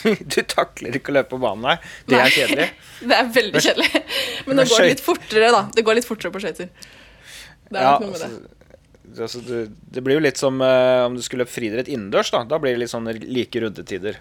Du 0.34 0.40
takler 0.48 0.98
ikke 0.98 1.12
å 1.12 1.16
løpe 1.18 1.32
på 1.34 1.40
banen, 1.42 1.64
nei. 1.66 1.76
Det 2.08 2.18
er 2.20 2.34
kjedelig. 2.34 2.68
Det 3.12 3.16
er 3.20 3.30
veldig 3.38 3.62
kjedelig. 3.68 4.02
Men 4.46 4.56
nå 4.60 4.64
det 4.64 4.70
går 4.72 4.84
det 4.84 4.90
litt 4.94 5.04
fortere, 5.04 5.48
da. 5.54 5.62
Det 5.76 5.84
går 5.86 5.98
litt 6.00 6.08
fortere 6.08 6.32
på 6.34 6.42
skøyter. 6.44 6.68
Det 7.66 7.80
er 7.80 7.82
Ja, 7.84 7.96
noe 8.00 8.12
med 8.12 8.20
det. 8.22 8.28
altså, 8.30 9.22
altså, 9.26 9.40
du, 9.46 9.54
det 9.96 10.02
blir 10.06 10.18
jo 10.18 10.22
litt 10.24 10.38
som 10.40 10.60
uh, 10.62 11.04
om 11.08 11.16
du 11.18 11.22
skulle 11.24 11.44
løpe 11.44 11.54
friidrett 11.56 11.88
innendørs. 11.92 12.30
Da 12.34 12.44
Da 12.48 12.58
blir 12.62 12.76
det 12.76 12.84
litt 12.84 12.92
sånn 12.92 13.08
like 13.10 13.62
rundetider. 13.64 14.18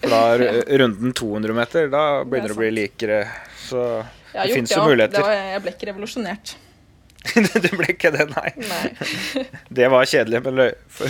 For 0.00 0.10
da 0.12 0.22
runden 0.82 1.14
200 1.16 1.56
meter, 1.60 1.90
da 1.92 2.02
begynner 2.24 2.52
det 2.52 2.58
å 2.58 2.62
bli 2.64 2.72
likere. 2.82 3.20
Så 3.68 3.84
det 4.34 4.50
fins 4.54 4.74
jo 4.74 4.82
muligheter. 4.88 5.20
Det 5.20 5.28
var, 5.28 5.38
jeg 5.54 5.62
ble 5.66 5.76
ikke 5.76 5.90
revolusjonert. 5.92 6.56
du 7.36 7.70
ble 7.76 7.90
ikke 7.92 8.10
det, 8.14 8.24
nei. 8.32 8.50
Nei. 8.64 9.44
Det 9.76 9.88
var 9.92 10.06
kjedelig, 10.08 10.40
men 10.46 10.60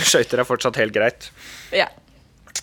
skøyter 0.03 0.41
er 0.43 0.47
fortsatt 0.49 0.79
helt 0.81 0.91
greit. 0.95 1.29
Ja. 1.75 1.85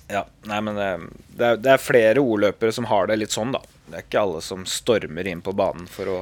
Ja, 0.08 0.24
nei, 0.48 0.60
men 0.64 0.78
eh, 0.80 1.06
det 1.36 1.50
er, 1.52 1.58
det 1.60 1.74
er 1.74 1.82
flere 1.82 2.22
ordløpere 2.22 2.72
som 2.72 2.88
har 2.88 3.10
det 3.10 3.18
litt 3.20 3.34
sånn, 3.34 3.52
da. 3.52 3.60
Det 3.88 3.96
er 3.98 4.04
ikke 4.06 4.22
alle 4.24 4.40
som 4.44 4.64
stormer 4.68 5.28
inn 5.28 5.40
på 5.44 5.52
banen 5.56 5.88
for 5.88 6.10
å 6.12 6.18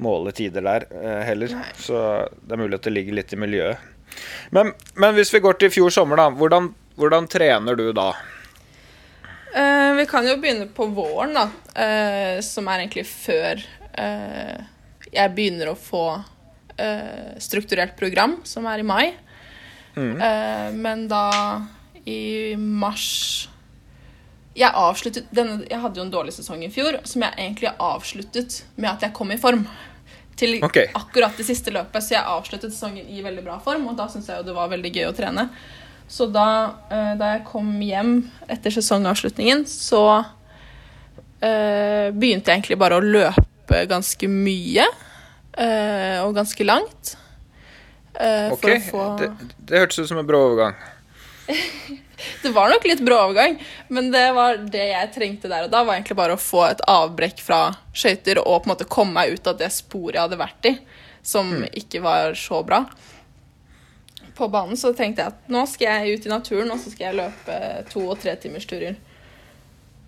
måle 0.00 0.32
tider 0.36 0.64
der 0.64 0.86
eh, 0.92 1.22
heller. 1.30 1.52
Så 1.80 1.98
det 2.42 2.56
er 2.56 2.60
mulig 2.60 2.78
at 2.78 2.88
det 2.88 2.92
ligger 2.92 3.16
litt 3.16 3.32
i 3.32 3.40
miljøet. 3.40 3.92
Men, 4.52 4.72
men 4.96 5.16
hvis 5.16 5.32
vi 5.34 5.42
går 5.44 5.58
til 5.60 5.68
i 5.70 5.74
fjor 5.74 5.92
sommer, 5.92 6.20
da. 6.20 6.30
Hvordan, 6.32 6.70
hvordan 6.96 7.28
trener 7.32 7.76
du 7.76 7.88
da? 7.96 8.10
Eh, 9.56 9.90
vi 9.96 10.06
kan 10.08 10.28
jo 10.28 10.36
begynne 10.40 10.68
på 10.76 10.88
våren, 10.96 11.36
da. 11.36 11.48
eh, 11.72 12.40
som 12.44 12.68
er 12.68 12.84
egentlig 12.84 13.06
før 13.08 13.60
eh, 13.96 14.56
jeg 15.12 15.32
begynner 15.36 15.72
å 15.72 15.78
få 15.80 16.04
eh, 16.76 17.36
strukturert 17.40 17.96
program, 17.96 18.38
som 18.44 18.68
er 18.68 18.84
i 18.84 18.86
mai. 18.88 19.06
Eh, 19.96 20.68
men 20.76 21.06
da 21.08 21.24
i 22.06 22.54
mars 22.56 23.50
jeg, 24.56 24.72
avsluttet 24.72 25.26
denne, 25.36 25.60
jeg 25.68 25.80
hadde 25.82 26.00
jo 26.00 26.06
en 26.06 26.12
dårlig 26.12 26.32
sesong 26.32 26.62
i 26.64 26.70
fjor, 26.72 26.96
som 27.04 27.24
jeg 27.26 27.36
egentlig 27.36 27.74
avsluttet 27.76 28.62
med 28.80 28.88
at 28.94 29.04
jeg 29.04 29.14
kom 29.16 29.32
i 29.34 29.40
form. 29.40 29.66
Til 30.36 30.58
okay. 30.64 30.90
akkurat 30.96 31.36
det 31.36 31.46
siste 31.48 31.72
løpet, 31.72 32.04
så 32.04 32.16
jeg 32.16 32.28
avsluttet 32.28 32.72
sesongen 32.72 33.08
i 33.08 33.22
veldig 33.24 33.44
bra 33.44 33.56
form. 33.64 33.86
Og 33.88 33.96
da 33.96 34.08
syntes 34.12 34.28
jeg 34.28 34.40
jo 34.40 34.46
det 34.48 34.56
var 34.56 34.72
veldig 34.72 34.92
gøy 34.92 35.06
å 35.08 35.14
trene. 35.16 35.46
Så 36.12 36.28
da, 36.28 36.48
eh, 36.92 37.12
da 37.20 37.30
jeg 37.34 37.44
kom 37.48 37.70
hjem 37.82 38.18
etter 38.52 38.72
sesongavslutningen, 38.76 39.64
så 39.68 40.02
øh, 41.40 42.08
begynte 42.12 42.52
jeg 42.52 42.60
egentlig 42.60 42.80
bare 42.80 43.00
å 43.00 43.04
løpe 43.04 43.84
ganske 43.88 44.28
mye. 44.28 44.88
Øh, 45.56 46.18
og 46.26 46.36
ganske 46.36 46.68
langt. 46.68 47.16
Øh, 48.20 48.52
Ok, 48.52 48.68
få 48.90 49.08
det, 49.20 49.32
det 49.68 49.80
hørtes 49.84 50.04
ut 50.04 50.12
som 50.12 50.20
en 50.20 50.28
brå 50.28 50.44
overgang. 50.50 50.76
Det 52.42 52.48
var 52.48 52.70
nok 52.70 52.84
litt 52.88 53.02
brå 53.04 53.16
overgang, 53.26 53.58
men 53.88 54.10
det 54.10 54.24
var 54.32 54.56
det 54.72 54.84
jeg 54.88 55.10
trengte 55.14 55.50
der 55.50 55.66
og 55.66 55.72
da. 55.72 55.82
var 55.84 55.98
egentlig 55.98 56.16
bare 56.18 56.36
å 56.36 56.40
få 56.40 56.62
et 56.68 56.82
avbrekk 56.88 57.42
fra 57.44 57.60
skøyter 57.96 58.40
og 58.40 58.62
på 58.62 58.68
en 58.68 58.72
måte 58.72 58.88
komme 58.88 59.18
meg 59.18 59.36
ut 59.36 59.50
av 59.50 59.58
det 59.60 59.68
sporet 59.74 60.16
jeg 60.16 60.24
hadde 60.24 60.40
vært 60.40 60.68
i, 60.70 60.72
som 61.26 61.52
ikke 61.66 62.00
var 62.04 62.36
så 62.38 62.62
bra. 62.66 62.84
På 64.36 64.48
banen 64.52 64.78
så 64.80 64.92
tenkte 64.96 65.24
jeg 65.24 65.34
at 65.34 65.52
nå 65.52 65.64
skal 65.68 66.06
jeg 66.06 66.16
ut 66.16 66.28
i 66.28 66.32
naturen 66.32 66.72
og 66.72 66.80
så 66.80 66.92
skal 66.92 67.10
jeg 67.10 67.20
løpe 67.20 67.58
to- 67.92 68.06
og 68.08 68.20
tretimersturer. 68.22 68.96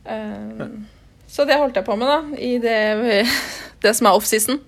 Um, 0.09 0.87
så 1.29 1.45
det 1.49 1.59
holdt 1.61 1.77
jeg 1.77 1.85
på 1.85 1.97
med, 2.01 2.09
da, 2.09 2.41
i 2.41 2.55
det, 2.63 3.27
det 3.85 3.95
som 3.97 4.09
er 4.09 4.17
offseason. 4.17 4.63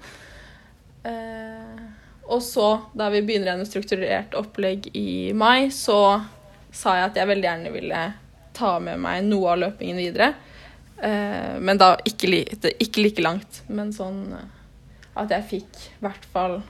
Uh, 1.05 1.89
og 2.31 2.45
så, 2.45 2.75
da 2.95 3.09
vi 3.13 3.25
begynner 3.25 3.51
igjen 3.51 3.65
med 3.65 3.71
strukturert 3.71 4.37
opplegg 4.39 4.91
i 4.97 5.33
mai, 5.37 5.71
så 5.75 6.21
sa 6.73 6.97
jeg 6.99 7.11
at 7.11 7.21
jeg 7.21 7.31
veldig 7.31 7.49
gjerne 7.49 7.75
ville 7.75 8.03
ta 8.57 8.73
med 8.83 9.01
meg 9.03 9.25
noe 9.27 9.55
av 9.55 9.63
løpingen 9.65 10.01
videre. 10.01 10.33
Eh, 11.03 11.57
men 11.61 11.81
da 11.81 11.95
ikke, 12.05 12.45
ikke 12.79 13.05
like 13.05 13.25
langt, 13.25 13.63
men 13.69 13.93
sånn 13.95 14.27
eh, 14.37 14.49
at 15.21 15.33
jeg 15.35 15.49
fikk 15.55 15.83
i 15.87 16.05
hvert 16.05 16.29
fall 16.35 16.61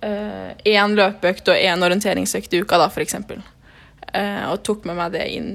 én 0.00 0.94
løpeøkt 0.96 1.50
og 1.52 1.58
én 1.60 1.82
orienteringsøkt 1.84 2.54
i 2.56 2.62
uka, 2.64 2.78
da. 2.80 2.86
Eh, 4.12 4.44
og 4.50 4.62
tok 4.64 4.86
med 4.88 4.96
meg 4.96 5.12
det 5.12 5.26
inn 5.28 5.50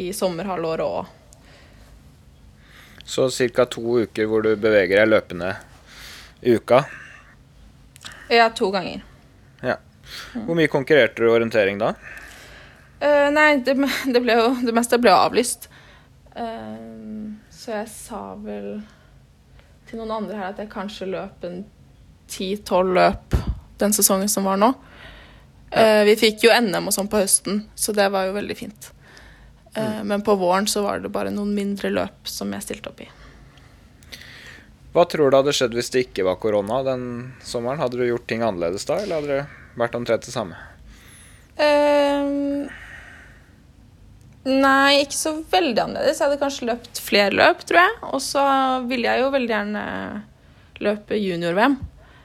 i 0.00 0.12
sommerhalvåret 0.14 0.86
òg. 0.86 1.06
Så 3.04 3.28
ca. 3.52 3.66
to 3.66 3.98
uker 4.06 4.28
hvor 4.30 4.42
du 4.42 4.54
beveger 4.56 5.02
deg 5.02 5.10
løpende 5.10 5.50
i 6.40 6.54
uka. 6.56 6.84
Ja, 8.32 8.48
to 8.50 8.70
ganger. 8.72 9.02
Ja. 9.60 9.76
Hvor 10.34 10.58
mye 10.58 10.70
konkurrerte 10.72 11.22
du 11.22 11.28
i 11.28 11.32
orientering 11.34 11.80
da? 11.80 11.94
Uh, 13.02 13.28
nei, 13.34 13.56
det, 13.64 13.76
det, 14.14 14.20
ble 14.22 14.36
jo, 14.38 14.50
det 14.64 14.74
meste 14.76 15.00
ble 15.02 15.12
avlyst. 15.14 15.68
Uh, 16.34 17.34
så 17.52 17.78
jeg 17.78 17.90
sa 17.92 18.22
vel 18.40 18.78
til 19.88 20.00
noen 20.00 20.16
andre 20.22 20.38
her 20.38 20.52
at 20.52 20.62
jeg 20.62 20.72
kanskje 20.72 21.10
løp 21.12 21.44
en 21.46 21.62
ti-tolv 22.30 22.94
løp 22.96 23.36
den 23.80 23.94
sesongen 23.94 24.30
som 24.30 24.46
var 24.48 24.58
nå. 24.60 24.72
Eh, 25.74 26.04
vi 26.06 26.14
fikk 26.16 26.46
jo 26.46 26.54
NM 26.54 26.88
og 26.88 26.94
sånn 26.94 27.10
på 27.10 27.18
høsten, 27.18 27.64
så 27.74 27.92
det 27.96 28.06
var 28.14 28.28
jo 28.28 28.36
veldig 28.36 28.56
fint. 28.56 28.90
Mm. 29.74 30.06
Men 30.06 30.22
på 30.22 30.36
våren 30.38 30.68
så 30.70 30.84
var 30.84 31.00
det 31.02 31.10
bare 31.10 31.32
noen 31.34 31.50
mindre 31.56 31.90
løp 31.90 32.28
som 32.30 32.52
jeg 32.54 32.62
stilte 32.62 32.92
opp 32.92 33.00
i. 33.02 33.08
Hva 34.94 35.02
tror 35.10 35.32
du 35.32 35.36
hadde 35.40 35.54
skjedd 35.56 35.74
hvis 35.74 35.90
det 35.90 36.04
ikke 36.06 36.28
var 36.28 36.38
korona 36.38 36.78
den 36.86 37.06
sommeren? 37.42 37.80
Hadde 37.82 37.98
du 37.98 38.04
gjort 38.06 38.28
ting 38.30 38.44
annerledes 38.46 38.86
da, 38.86 39.00
eller 39.02 39.18
hadde 39.18 39.32
det 39.32 39.63
vært 39.78 39.96
omtrent 39.98 40.26
det 40.26 40.34
samme? 40.34 40.58
Um, 41.54 42.66
nei, 44.48 45.02
ikke 45.04 45.16
så 45.16 45.34
veldig 45.50 45.82
annerledes. 45.84 46.20
Jeg 46.20 46.28
hadde 46.28 46.40
kanskje 46.42 46.68
løpt 46.70 47.00
flere 47.02 47.34
løp, 47.34 47.64
tror 47.68 47.82
jeg. 47.82 47.96
Og 48.10 48.22
så 48.24 48.44
ville 48.88 49.08
jeg 49.10 49.22
jo 49.22 49.32
veldig 49.34 49.54
gjerne 49.54 49.84
løpe 50.84 51.18
junior-VM. 51.18 51.78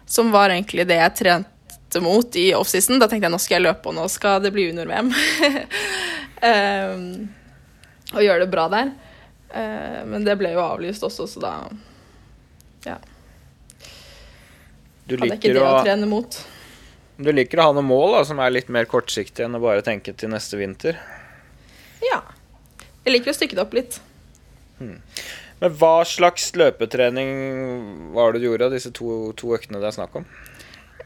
som 0.09 0.31
var 0.31 0.49
egentlig 0.49 0.87
det 0.89 0.97
jeg 0.97 1.15
trente 1.15 2.01
mot 2.01 2.35
i 2.35 2.47
offseason. 2.57 2.97
Da 2.99 3.07
tenkte 3.07 3.27
jeg 3.27 3.33
nå 3.35 3.41
skal 3.41 3.59
jeg 3.59 3.67
løpe, 3.67 3.91
og 3.91 3.95
nå 3.97 4.07
skal 4.09 4.41
det 4.41 4.53
bli 4.55 4.69
junior-VM. 4.69 5.13
um, 6.41 7.05
og 8.15 8.25
gjøre 8.25 8.45
det 8.45 8.49
bra 8.49 8.65
der. 8.73 8.91
Uh, 9.53 10.01
men 10.09 10.25
det 10.25 10.37
ble 10.41 10.53
jo 10.55 10.63
avlyst 10.65 11.05
også, 11.05 11.27
så 11.29 11.45
da 11.45 11.53
ja. 12.85 12.97
Du 15.09 15.15
hadde 15.17 15.35
ikke 15.35 15.49
liker, 15.49 15.57
det 15.57 15.61
å 15.65 15.69
å, 15.73 15.83
trene 15.85 16.09
mot. 16.09 16.37
Du 17.19 17.31
liker 17.35 17.59
å 17.59 17.69
ha 17.69 17.75
noen 17.75 17.89
mål 17.89 18.17
da, 18.17 18.25
som 18.27 18.39
er 18.39 18.53
litt 18.53 18.69
mer 18.71 18.87
kortsiktige 18.89 19.47
enn 19.47 19.57
å 19.57 19.63
bare 19.63 19.83
tenke 19.85 20.13
til 20.15 20.31
neste 20.31 20.59
vinter. 20.59 20.99
Ja. 22.05 22.21
Jeg 23.03 23.17
liker 23.17 23.33
å 23.33 23.35
stykke 23.35 23.57
det 23.57 23.63
opp 23.65 23.75
litt. 23.75 23.99
Men 24.79 25.73
hva 25.79 26.05
slags 26.07 26.53
løpetrening 26.55 27.31
var 28.15 28.31
det 28.31 28.39
du 28.39 28.47
gjorde 28.47 28.69
av 28.69 28.75
disse 28.77 28.93
to, 28.95 29.33
to 29.39 29.51
øktene 29.57 29.81
det 29.81 29.89
er 29.89 29.97
snakk 29.97 30.15
om? 30.21 30.29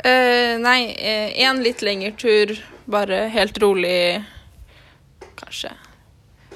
Uh, 0.03 0.59
nei, 0.61 0.93
én 1.41 1.61
litt 1.66 1.82
lengre 1.86 2.14
tur, 2.20 2.53
bare 2.89 3.26
helt 3.34 3.57
rolig 3.61 4.22
Kanskje 5.39 5.72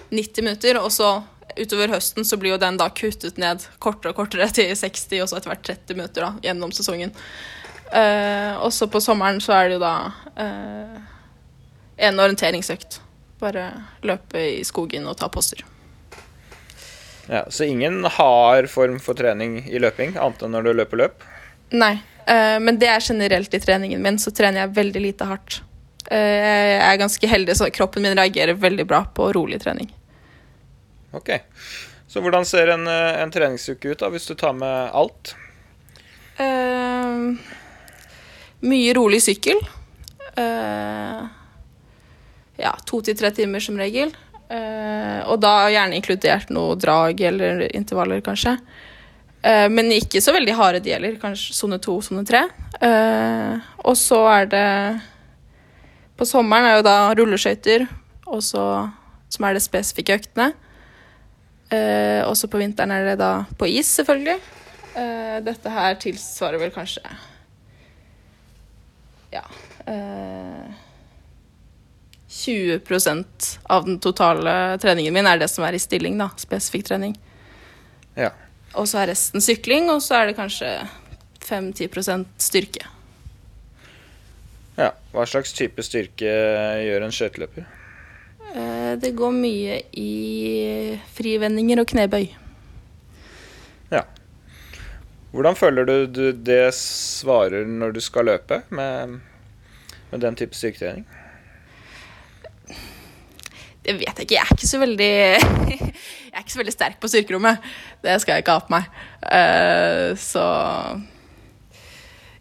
90 0.09 0.45
minutter. 0.45 0.77
Og 0.81 0.91
så 0.93 1.09
utover 1.57 1.91
høsten 1.91 2.25
så 2.27 2.37
blir 2.37 2.53
jo 2.53 2.61
den 2.61 2.77
da 2.79 2.89
kuttet 2.93 3.39
ned 3.41 3.65
kortere 3.83 4.13
og 4.13 4.21
kortere 4.21 4.49
til 4.53 4.73
60, 4.77 5.23
og 5.23 5.29
så 5.29 5.39
etter 5.39 5.53
hvert 5.53 5.65
30 5.65 5.97
minutter 5.97 6.27
da, 6.27 6.33
gjennom 6.45 6.73
sesongen. 6.75 7.13
Eh, 7.91 8.53
og 8.59 8.73
så 8.73 8.87
på 8.91 9.01
sommeren 9.03 9.39
så 9.43 9.53
er 9.55 9.69
det 9.69 9.77
jo 9.77 9.83
da 9.83 9.93
uh, 10.39 10.97
en 12.07 12.19
orienteringsøkt. 12.19 12.99
Bare 13.39 13.69
løpe 14.07 14.41
i 14.57 14.63
skogen 14.67 15.07
og 15.07 15.17
ta 15.19 15.29
poster. 15.31 15.63
Ja, 17.27 17.45
så 17.51 17.67
ingen 17.67 18.03
hard 18.17 18.69
form 18.71 18.99
for 19.03 19.19
trening 19.19 19.59
i 19.67 19.79
løping, 19.83 20.15
annet 20.15 20.43
enn 20.43 20.55
når 20.55 20.67
du 20.67 20.73
løper 20.81 21.03
løp? 21.03 21.25
Nei, 21.75 21.97
uh, 22.27 22.57
men 22.63 22.79
det 22.79 22.91
er 22.91 23.03
generelt 23.03 23.55
i 23.55 23.63
treningen 23.63 24.03
min, 24.03 24.19
så 24.19 24.31
trener 24.35 24.65
jeg 24.65 24.75
veldig 24.77 25.07
lite 25.09 25.31
hardt. 25.31 25.61
Jeg 26.07 26.79
er 26.79 26.99
ganske 27.01 27.27
heldig, 27.27 27.51
så 27.59 27.65
kroppen 27.75 28.05
min 28.05 28.13
reagerer 28.15 28.55
veldig 28.55 28.85
bra 28.87 29.01
på 29.11 29.25
rolig 29.35 29.57
trening. 29.59 29.89
Ok. 31.11 31.33
Så 32.07 32.23
hvordan 32.23 32.47
ser 32.47 32.71
en, 32.71 32.87
en 32.87 33.33
treningsuke 33.33 33.91
ut 33.91 33.99
da, 33.99 34.07
hvis 34.13 34.29
du 34.29 34.31
tar 34.39 34.55
med 34.55 34.95
alt? 34.95 35.33
Eh, 36.39 37.56
mye 38.65 38.93
rolig 38.97 39.21
sykkel. 39.25 39.59
Eh, 40.37 41.25
ja, 42.57 42.73
to 42.85 43.01
til 43.05 43.17
tre 43.17 43.31
timer 43.35 43.63
som 43.63 43.77
regel. 43.79 44.13
Uh, 44.47 45.27
og 45.27 45.41
da 45.43 45.67
gjerne 45.67 45.97
inkludert 45.97 46.53
noe 46.55 46.77
drag 46.79 47.19
eller 47.29 47.65
intervaller, 47.75 48.21
kanskje. 48.23 48.53
Uh, 49.43 49.67
men 49.67 49.91
ikke 49.91 50.21
så 50.23 50.31
veldig 50.35 50.55
harde 50.55 50.81
de 50.85 50.93
heller. 50.95 51.17
Kanskje 51.19 51.55
sone 51.57 51.81
to, 51.83 51.99
sone 52.05 52.23
tre. 52.27 52.45
Og 53.83 53.95
så 53.97 54.19
er 54.29 54.49
det 54.51 54.67
På 56.17 56.25
sommeren 56.25 56.65
er 56.65 56.75
jo 56.77 56.85
da 56.85 56.95
rulleskøyter, 57.17 57.85
som 58.41 59.45
er 59.45 59.53
det 59.53 59.61
spesifikke 59.61 60.15
øktene. 60.17 60.51
Også 62.25 62.49
på 62.49 62.57
vinteren 62.57 62.93
er 62.95 63.05
det 63.05 63.17
da 63.21 63.31
på 63.57 63.69
is, 63.69 63.89
selvfølgelig. 63.99 64.37
Dette 65.45 65.73
her 65.73 65.97
tilsvarer 66.01 66.61
vel 66.61 66.73
kanskje 66.73 67.03
Ja 69.33 69.43
eh, 69.87 70.73
20% 72.27 73.59
av 73.63 73.85
den 73.85 73.99
totale 73.99 74.77
treningen 74.77 75.13
min 75.13 75.27
er 75.27 75.39
det 75.39 75.47
som 75.51 75.63
er 75.65 75.77
i 75.77 75.81
stilling, 75.81 76.17
da. 76.19 76.29
Spesifikk 76.37 76.85
trening. 76.89 77.15
Ja. 78.19 78.33
Og 78.75 78.87
så 78.89 79.01
er 79.01 79.13
resten 79.13 79.43
sykling, 79.43 79.87
og 79.89 80.01
så 80.03 80.19
er 80.19 80.29
det 80.29 80.37
kanskje 80.37 80.69
5-10% 81.47 82.27
styrke. 82.43 82.85
ja. 84.77 84.91
Hva 85.15 85.25
slags 85.25 85.55
type 85.55 85.81
styrke 85.81 86.29
gjør 86.83 87.07
en 87.07 87.15
skøyteløper? 87.15 87.65
Eh, 88.53 88.91
det 89.01 89.15
går 89.17 89.31
mye 89.33 89.79
i 89.97 90.99
frivendinger 91.15 91.81
og 91.81 91.87
knebøy. 91.89 92.27
Ja. 93.89 94.03
Hvordan 95.31 95.55
føler 95.59 95.85
du, 95.85 95.95
du 96.07 96.31
det 96.31 96.73
svarer 96.73 97.67
når 97.67 97.91
du 97.97 98.01
skal 98.03 98.29
løpe 98.29 98.61
med, 98.69 99.19
med 100.11 100.21
den 100.23 100.35
type 100.39 100.55
styrketrening? 100.55 101.05
Det 103.87 103.95
vet 103.95 104.17
jeg 104.19 104.25
ikke. 104.25 104.35
Jeg 104.35 104.43
er 104.43 104.55
ikke 104.55 104.67
så 104.67 104.79
veldig 104.81 105.11
Jeg 106.27 106.33
er 106.33 106.43
ikke 106.43 106.53
så 106.53 106.59
veldig 106.59 106.73
sterk 106.75 106.97
på 106.99 107.11
styrkerommet. 107.11 107.69
Det 108.03 108.17
skal 108.21 108.35
jeg 108.35 108.43
ikke 108.43 108.55
ha 108.57 108.63
på 108.65 108.73
meg. 108.73 108.89
Uh, 109.23 110.09
så 110.19 110.43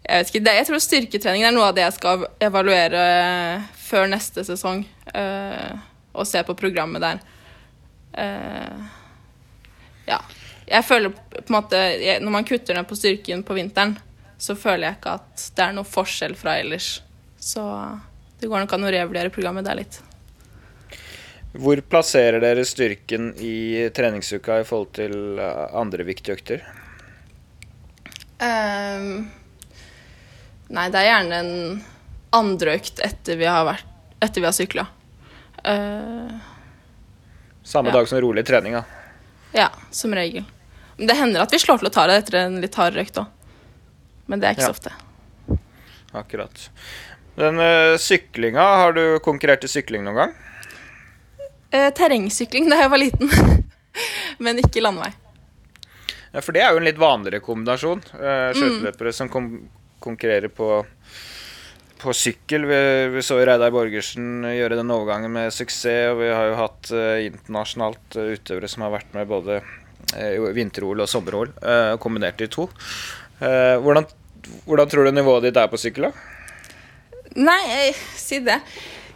Jeg 0.03 0.19
vet 0.19 0.35
ikke. 0.35 0.57
Jeg 0.59 0.67
tror 0.69 0.83
styrketrening 0.83 1.47
er 1.47 1.55
noe 1.55 1.69
av 1.71 1.77
det 1.77 1.87
jeg 1.87 1.97
skal 1.99 2.27
evaluere 2.43 3.05
før 3.87 4.11
neste 4.11 4.45
sesong. 4.47 4.83
Uh, 5.15 5.79
og 6.17 6.27
se 6.27 6.43
på 6.47 6.59
programmet 6.59 7.03
der. 7.03 7.23
Uh, 8.17 8.83
ja. 10.11 10.19
Jeg 10.67 10.83
føler 10.85 11.13
på 11.15 11.45
en 11.47 11.55
måte 11.55 11.79
jeg, 11.79 12.19
Når 12.23 12.33
man 12.35 12.45
kutter 12.49 12.75
ned 12.75 12.89
på 12.91 12.97
styrken 12.99 13.45
på 13.47 13.55
vinteren, 13.55 13.95
så 14.39 14.57
føler 14.59 14.89
jeg 14.89 14.99
ikke 14.99 15.15
at 15.21 15.45
det 15.57 15.65
er 15.65 15.77
noe 15.77 15.87
forskjell 15.89 16.35
fra 16.37 16.57
ellers. 16.61 16.89
Så 17.41 17.63
det 18.41 18.51
går 18.51 18.65
nok 18.65 18.73
an 18.77 18.85
å 18.85 18.91
revurdere 18.93 19.31
programmet 19.33 19.65
der 19.65 19.79
litt. 19.79 20.01
Hvor 21.57 21.81
plasserer 21.89 22.43
dere 22.43 22.67
styrken 22.69 23.31
i 23.41 23.87
treningsuka 23.97 24.59
i 24.61 24.67
forhold 24.69 24.91
til 24.99 25.39
eh, 25.41 25.63
andre 25.79 26.05
viktige 26.05 26.37
økter? 26.37 26.67
Um, 28.37 29.31
nei, 30.69 30.89
det 30.93 31.01
er 31.01 31.07
gjerne 31.09 31.39
en 31.41 31.55
andre 32.37 32.75
økt 32.77 33.01
etter 33.07 33.39
vi 33.41 33.49
har, 33.49 33.65
vært, 33.65 33.87
etter 34.21 34.43
vi 34.45 34.51
har 34.51 34.57
sykla. 34.59 34.85
Uh, 35.65 36.37
Samme 37.67 37.89
Ja. 37.89 37.97
dag 37.97 38.09
som 38.11 38.21
rolig 38.21 38.45
trening, 38.47 38.77
da. 38.77 38.85
ja, 39.57 39.71
som 39.91 40.13
regel. 40.15 40.45
Men 40.97 41.11
det 41.11 41.17
hender 41.19 41.45
at 41.45 41.53
vi 41.53 41.61
slår 41.61 41.83
til 41.83 41.91
å 41.91 41.93
ta 41.93 42.07
det 42.09 42.21
etter 42.23 42.39
en 42.41 42.61
litt 42.63 42.77
hard 42.79 42.97
røykt 42.97 43.21
òg. 43.21 43.29
Men 44.27 44.41
det 44.43 44.49
er 44.49 44.57
ikke 44.57 44.67
Ja. 44.67 44.73
så 44.73 44.77
ofte. 44.77 45.61
Akkurat. 46.17 46.69
Den 47.37 47.61
uh, 47.61 47.99
syklinga, 48.01 48.65
har 48.81 48.97
du 48.97 49.19
konkurrert 49.21 49.65
i 49.67 49.69
sykling 49.69 50.07
noen 50.07 50.17
gang? 50.17 50.35
Uh, 51.75 51.91
terrengsykling 51.93 52.71
da 52.73 52.81
jeg 52.81 52.93
var 52.95 53.03
liten. 53.03 53.31
Men 54.45 54.61
ikke 54.63 54.81
landevei. 54.85 55.13
Ja, 56.33 56.41
For 56.41 56.57
det 56.57 56.65
er 56.65 56.73
jo 56.73 56.81
en 56.81 56.89
litt 56.89 57.01
vanligere 57.01 57.45
kombinasjon. 57.45 58.03
Uh, 58.17 58.53
Skøyteløpere 58.57 59.13
som 59.17 59.29
kom 59.33 59.51
konkurrerer 60.07 60.53
på, 60.53 60.69
på 62.01 62.13
sykkel. 62.15 62.67
Vi, 62.69 62.81
vi 63.15 63.23
så 63.25 63.39
Reidar 63.41 63.73
Borgersen 63.75 64.45
gjøre 64.55 64.79
den 64.79 64.93
overgangen 64.95 65.33
med 65.35 65.55
suksess, 65.55 66.13
og 66.13 66.21
vi 66.21 66.29
har 66.31 66.51
jo 66.53 66.59
hatt 66.61 66.91
uh, 66.95 67.17
internasjonalt 67.25 68.19
eh, 68.21 68.35
utøvere 68.37 68.71
som 68.71 68.85
har 68.87 68.93
vært 68.95 69.17
med 69.17 69.27
både 69.31 69.61
vinter-OL 70.15 71.03
og 71.03 71.11
sommer-OL, 71.11 71.53
eh, 71.63 71.97
kombinert 72.03 72.39
de 72.39 72.49
to. 72.53 72.69
Eh, 73.41 73.77
hvordan, 73.83 74.07
hvordan 74.65 74.89
tror 74.91 75.05
du 75.05 75.11
nivået 75.15 75.49
ditt 75.49 75.57
er 75.57 75.71
på 75.73 75.81
sykkel, 75.81 76.09
da? 76.09 76.13
Nei, 77.37 77.61
jeg 77.69 77.97
si 78.17 78.39
det. 78.41 78.61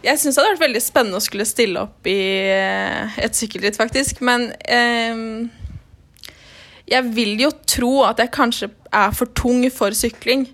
Jeg 0.01 0.17
syns 0.17 0.35
det 0.35 0.41
hadde 0.41 0.53
vært 0.55 0.65
veldig 0.65 0.81
spennende 0.81 1.17
å 1.17 1.23
skulle 1.23 1.45
stille 1.45 1.81
opp 1.85 2.07
i 2.09 2.19
eh, 2.49 3.19
et 3.21 3.37
sykkelritt, 3.37 3.77
faktisk. 3.77 4.21
Men 4.25 4.49
eh, 4.65 5.21
jeg 6.91 7.13
vil 7.15 7.37
jo 7.41 7.51
tro 7.69 7.93
at 8.07 8.21
jeg 8.21 8.33
kanskje 8.33 8.71
er 8.91 9.13
for 9.15 9.31
tung 9.37 9.63
for 9.73 9.95
sykling. 9.95 10.47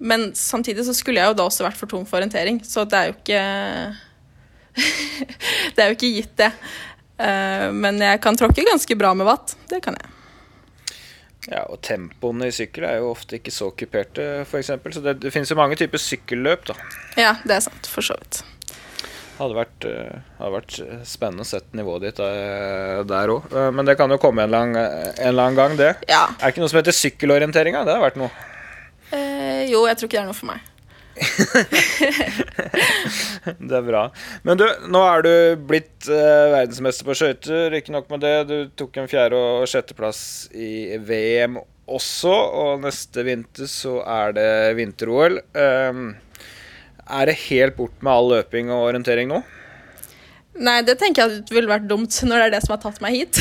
Men 0.00 0.30
samtidig 0.36 0.86
så 0.86 0.94
skulle 0.96 1.20
jeg 1.20 1.32
jo 1.32 1.36
da 1.36 1.48
også 1.48 1.66
vært 1.66 1.80
for 1.80 1.90
tung 1.90 2.06
for 2.08 2.20
orientering, 2.20 2.62
så 2.64 2.86
det 2.88 2.96
er 2.96 3.10
jo 3.10 3.16
ikke 3.18 3.42
Det 5.74 5.82
er 5.82 5.90
jo 5.90 5.96
ikke 5.96 6.12
gitt, 6.14 6.32
det. 6.40 6.48
Eh, 7.20 7.66
men 7.76 8.00
jeg 8.00 8.20
kan 8.24 8.38
tråkke 8.38 8.64
ganske 8.64 8.96
bra 8.96 9.12
med 9.18 9.28
vatt. 9.28 9.56
Det 9.68 9.82
kan 9.84 9.98
jeg. 9.98 10.16
Ja, 11.50 11.62
og 11.72 11.80
tempoene 11.84 12.50
i 12.50 12.54
sykkel 12.54 12.84
er 12.84 12.98
jo 13.00 13.10
ofte 13.14 13.38
ikke 13.38 13.52
så 13.52 13.70
kuperte, 13.72 14.24
f.eks. 14.44 14.70
Så 14.96 15.02
det, 15.04 15.16
det 15.22 15.32
finnes 15.34 15.50
jo 15.50 15.56
mange 15.58 15.76
typer 15.80 16.00
sykkelløp, 16.00 16.66
da. 16.68 16.76
Ja, 17.18 17.34
det 17.48 17.56
er 17.56 17.64
sant, 17.64 17.88
for 17.90 18.04
så 18.04 18.16
vidt. 18.20 18.42
Hadde 19.40 19.56
vært, 19.56 19.86
eh, 19.88 20.18
hadde 20.36 20.52
vært 20.52 20.74
spennende 21.08 21.46
å 21.46 21.48
sette 21.48 21.76
nivået 21.78 22.04
ditt 22.10 22.20
der- 22.20 23.32
òg. 23.32 23.48
Men 23.72 23.88
det 23.88 23.96
kan 23.96 24.12
jo 24.12 24.18
komme 24.20 24.44
en 24.44 24.52
eller, 24.52 24.76
annen, 25.24 25.56
gang, 25.56 25.76
det. 25.80 25.94
Ja. 26.12 26.26
Er 26.36 26.44
det 26.44 26.52
ikke 26.54 26.64
noe 26.66 26.72
som 26.72 26.82
heter 26.82 26.96
sykkelorientering? 26.96 27.78
Det 27.88 27.94
har 27.96 28.04
vært 28.04 28.20
noe. 28.20 28.30
Eh, 29.10 29.64
jo, 29.72 29.86
jeg 29.88 29.96
tror 29.96 30.06
ikke 30.10 30.18
det 30.20 30.22
er 30.26 30.28
noe 30.28 30.36
for 30.36 30.52
meg. 30.52 30.60
Det 33.60 33.76
er 33.76 33.84
bra. 33.84 34.02
Men 34.46 34.56
du, 34.60 34.64
nå 34.92 35.00
er 35.04 35.22
du 35.24 35.32
blitt 35.68 36.08
eh, 36.08 36.52
verdensmester 36.54 37.04
på 37.08 37.14
skøyter. 37.18 37.76
Ikke 37.76 37.92
nok 37.94 38.06
med 38.12 38.20
det, 38.24 38.34
du 38.48 38.56
tok 38.78 38.92
en 39.00 39.08
fjerde- 39.10 39.38
og 39.38 39.68
sjetteplass 39.70 40.20
i 40.52 40.96
VM 40.96 41.54
også. 41.90 42.32
Og 42.32 42.80
neste 42.84 43.24
vinter 43.26 43.66
så 43.70 43.92
er 44.04 44.32
det 44.36 44.76
vinter-OL. 44.80 45.34
Um, 45.54 46.00
er 47.10 47.24
det 47.30 47.42
helt 47.48 47.74
bort 47.78 47.96
med 48.04 48.12
all 48.14 48.28
løping 48.36 48.66
og 48.72 48.86
orientering 48.90 49.28
nå? 49.30 49.38
Nei, 50.60 50.78
det 50.86 50.96
tenker 51.00 51.18
jeg 51.22 51.28
at 51.42 51.50
ville 51.54 51.70
vært 51.70 51.90
dumt 51.90 52.12
når 52.26 52.36
det 52.36 52.44
er 52.48 52.54
det 52.56 52.62
som 52.64 52.72
har 52.76 52.82
tatt 52.84 53.00
meg 53.04 53.12
hit. 53.18 53.34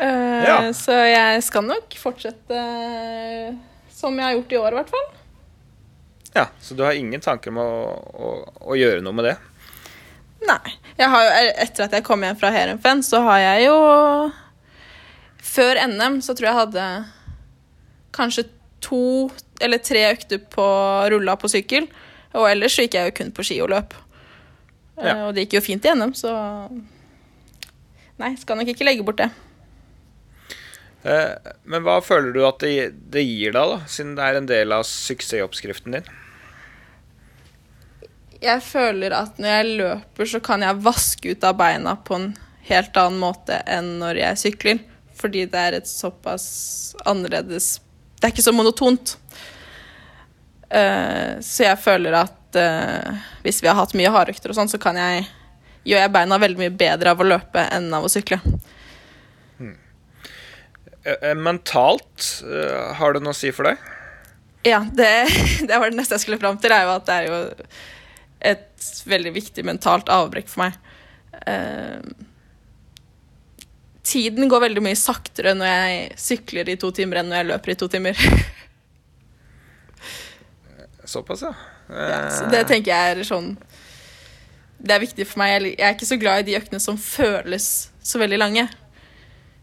uh, 0.00 0.42
Ja. 0.48 0.58
Så 0.76 0.92
jeg 0.94 1.42
skal 1.44 1.62
nok 1.66 1.86
fortsette 1.98 2.56
som 3.98 4.14
jeg 4.14 4.24
har 4.28 4.34
gjort 4.36 4.52
i 4.54 4.60
år, 4.60 4.70
i 4.72 4.76
hvert 4.78 4.92
fall. 4.94 5.08
Ja, 6.38 6.46
Så 6.62 6.76
du 6.78 6.84
har 6.86 6.94
ingen 6.94 7.20
tanker 7.24 7.50
om 7.50 7.58
å, 7.62 7.68
å, 8.14 8.28
å 8.70 8.76
gjøre 8.78 9.02
noe 9.02 9.16
med 9.18 9.26
det? 9.32 9.36
Nei. 10.46 10.74
Jeg 10.98 11.10
har 11.10 11.24
jo, 11.24 11.30
etter 11.64 11.86
at 11.88 11.96
jeg 11.96 12.04
kom 12.06 12.22
hjem 12.22 12.38
fra 12.38 12.50
Heerenveen, 12.54 13.02
så 13.06 13.20
har 13.26 13.40
jeg 13.42 13.64
jo 13.68 13.78
Før 15.48 15.80
NM 15.90 16.20
så 16.22 16.34
tror 16.36 16.48
jeg 16.50 16.58
hadde 16.58 16.84
kanskje 18.14 18.44
to 18.84 19.00
eller 19.62 19.80
tre 19.82 20.04
økter 20.12 20.38
på 20.52 20.66
rulla 21.10 21.34
på 21.38 21.50
sykkel. 21.50 21.88
Og 22.38 22.46
ellers 22.50 22.76
så 22.76 22.84
gikk 22.84 22.94
jeg 22.98 23.10
jo 23.10 23.16
kun 23.18 23.32
på 23.34 23.46
ski 23.46 23.58
og 23.64 23.72
løp. 23.72 23.96
Ja. 24.98 25.14
Eh, 25.14 25.24
Og 25.28 25.34
det 25.34 25.46
gikk 25.46 25.58
jo 25.58 25.64
fint 25.64 25.86
i 25.88 25.94
NM, 25.94 26.14
så 26.18 26.32
Nei, 28.18 28.32
skal 28.38 28.58
nok 28.58 28.70
ikke 28.72 28.86
legge 28.86 29.04
bort 29.06 29.20
det. 29.20 29.28
Eh, 31.06 31.52
men 31.70 31.84
hva 31.86 32.00
føler 32.02 32.32
du 32.34 32.40
at 32.46 32.58
det, 32.64 32.90
det 33.14 33.22
gir 33.22 33.54
deg, 33.54 33.74
da, 33.74 33.76
siden 33.86 34.16
det 34.18 34.24
er 34.26 34.38
en 34.40 34.48
del 34.50 34.74
av 34.74 34.82
suksessoppskriften 34.88 35.94
din? 35.94 36.08
Jeg 38.42 38.62
føler 38.62 39.14
at 39.16 39.38
når 39.40 39.50
jeg 39.50 39.78
løper, 39.80 40.30
så 40.30 40.40
kan 40.44 40.62
jeg 40.62 40.82
vaske 40.84 41.34
ut 41.34 41.46
av 41.46 41.56
beina 41.58 41.96
på 42.06 42.18
en 42.18 42.28
helt 42.68 42.98
annen 43.00 43.18
måte 43.22 43.58
enn 43.66 43.96
når 44.02 44.20
jeg 44.22 44.42
sykler. 44.44 44.84
Fordi 45.18 45.46
det 45.50 45.58
er 45.58 45.78
et 45.80 45.88
såpass 45.90 46.44
annerledes 47.08 47.80
Det 48.18 48.28
er 48.28 48.30
ikke 48.34 48.44
så 48.44 48.54
monotont. 48.54 49.16
Uh, 50.68 51.38
så 51.42 51.64
jeg 51.64 51.80
føler 51.80 52.14
at 52.18 52.58
uh, 52.60 53.26
hvis 53.42 53.62
vi 53.62 53.70
har 53.70 53.78
hatt 53.78 53.96
mye 53.98 54.10
hardøkter 54.12 54.52
og 54.52 54.58
sånn, 54.58 54.70
så 54.70 54.78
kan 54.82 54.98
jeg 55.00 55.26
gjør 55.88 56.02
jeg 56.04 56.12
beina 56.14 56.38
veldig 56.42 56.60
mye 56.60 56.74
bedre 56.74 57.14
av 57.14 57.22
å 57.22 57.26
løpe 57.26 57.62
enn 57.74 57.88
av 57.94 58.06
å 58.06 58.10
sykle. 58.12 58.38
Eh, 61.08 61.30
eh, 61.30 61.34
mentalt, 61.34 62.26
har 62.98 63.14
det 63.14 63.22
noe 63.24 63.32
å 63.32 63.38
si 63.38 63.52
for 63.54 63.70
deg? 63.70 63.84
Ja, 64.66 64.82
det, 64.82 65.12
det 65.68 65.78
var 65.78 65.88
det 65.88 65.98
neste 66.00 66.18
jeg 66.18 66.26
skulle 66.26 66.40
fram 66.42 66.58
til, 66.60 66.74
er 66.74 66.84
jo 66.84 66.96
at 66.96 67.06
det 67.08 67.16
er 67.22 67.30
jo 67.30 67.38
et 68.40 69.04
veldig 69.08 69.32
viktig 69.34 69.64
mentalt 69.66 70.08
avbrekk 70.12 70.48
for 70.50 70.66
meg. 70.66 70.72
Eh, 71.46 72.00
tiden 74.08 74.48
går 74.48 74.60
veldig 74.68 74.82
mye 74.84 74.98
saktere 74.98 75.54
når 75.58 75.72
jeg 75.72 76.20
sykler 76.28 76.70
i 76.72 76.78
to 76.80 76.88
timer 76.94 77.16
enn 77.20 77.28
når 77.32 77.42
jeg 77.42 77.50
løper 77.52 77.74
i 77.74 77.78
to 77.82 77.88
timer. 77.92 78.16
Såpass, 81.08 81.42
ja. 81.42 81.54
Ja, 81.88 81.88
Eh, 81.88 82.30
så 82.36 82.44
det 82.52 82.66
tenker 82.68 82.92
jeg 82.92 83.12
er 83.14 83.24
sånn 83.24 83.54
Det 84.78 84.92
er 84.92 85.00
viktig 85.00 85.24
for 85.26 85.40
meg. 85.40 85.64
Jeg 85.72 85.80
er 85.80 85.94
ikke 85.96 86.06
så 86.06 86.18
glad 86.20 86.42
i 86.42 86.44
de 86.50 86.56
øktene 86.58 86.78
som 86.82 86.98
føles 87.00 87.88
så 88.04 88.20
veldig 88.20 88.38
lange. 88.38 88.66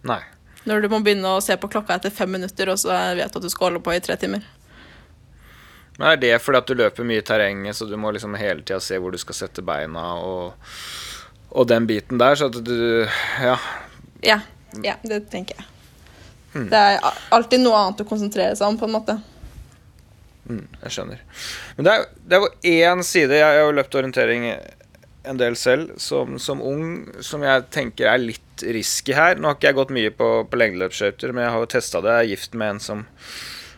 Nei. 0.04 0.20
Når 0.66 0.82
du 0.82 0.88
må 0.92 1.00
begynne 1.06 1.30
å 1.38 1.44
se 1.44 1.56
på 1.56 1.70
klokka 1.72 1.96
etter 1.96 2.12
fem 2.12 2.34
minutter, 2.36 2.68
og 2.74 2.80
så 2.82 2.90
vet 3.16 3.32
du 3.32 3.38
at 3.40 3.46
du 3.46 3.50
skal 3.54 3.70
holde 3.70 3.84
på 3.86 3.94
i 3.94 4.02
tre 4.04 4.18
timer. 4.20 4.42
Men 5.98 6.08
Er 6.10 6.18
det 6.20 6.34
fordi 6.44 6.60
at 6.60 6.68
du 6.68 6.76
løper 6.76 7.08
mye 7.08 7.22
i 7.22 7.26
terrenget, 7.26 7.76
så 7.76 7.88
du 7.88 7.96
må 7.98 8.12
liksom 8.12 8.36
hele 8.40 8.64
tida 8.64 8.82
se 8.84 9.00
hvor 9.00 9.14
du 9.16 9.20
skal 9.22 9.38
sette 9.38 9.64
beina 9.66 10.08
og, 10.20 10.74
og 11.56 11.70
den 11.72 11.88
biten 11.88 12.20
der, 12.20 12.36
så 12.36 12.52
at 12.52 12.60
du 12.64 13.08
Ja. 13.42 13.56
Ja, 14.26 14.40
ja 14.84 14.98
det 15.04 15.26
tenker 15.32 15.56
jeg. 15.60 15.72
Det 16.56 16.80
er 16.80 17.00
alltid 17.36 17.60
noe 17.64 17.80
annet 17.80 18.04
å 18.04 18.08
konsentrere 18.08 18.56
seg 18.56 18.70
om, 18.70 18.78
på 18.80 18.88
en 18.88 18.96
måte. 18.96 19.18
Mm, 20.48 20.64
jeg 20.86 20.94
skjønner. 20.94 21.22
Men 21.76 21.88
det 21.88 21.94
er, 21.94 22.08
det 22.22 22.38
er 22.38 22.44
jo 22.44 22.50
én 22.86 23.02
side 23.04 23.34
Jeg 23.34 23.44
har 23.44 23.64
jo 23.66 23.74
løpt 23.74 23.96
orientering 23.98 24.46
en 25.26 25.40
del 25.40 25.56
selv 25.58 25.96
som, 25.98 26.38
som 26.40 26.62
ung, 26.62 27.08
som 27.26 27.44
jeg 27.44 27.66
tenker 27.74 28.12
er 28.12 28.22
litt 28.22 28.66
risky 28.78 29.16
her. 29.18 29.40
Nå 29.40 29.50
har 29.50 29.58
ikke 29.58 29.72
jeg 29.72 29.80
gått 29.80 29.94
mye 29.96 30.12
på, 30.14 30.30
på 30.48 30.60
lengdeløpsskøyter, 30.62 31.34
men 31.34 31.48
jeg 31.48 31.56
har 31.56 31.64
jo 31.64 31.72
testa 31.74 32.02
det. 32.06 32.14
Jeg 32.14 32.28
er 32.28 32.34
gift 32.36 32.58
med 32.62 32.76
en 32.76 32.84
som 32.84 33.02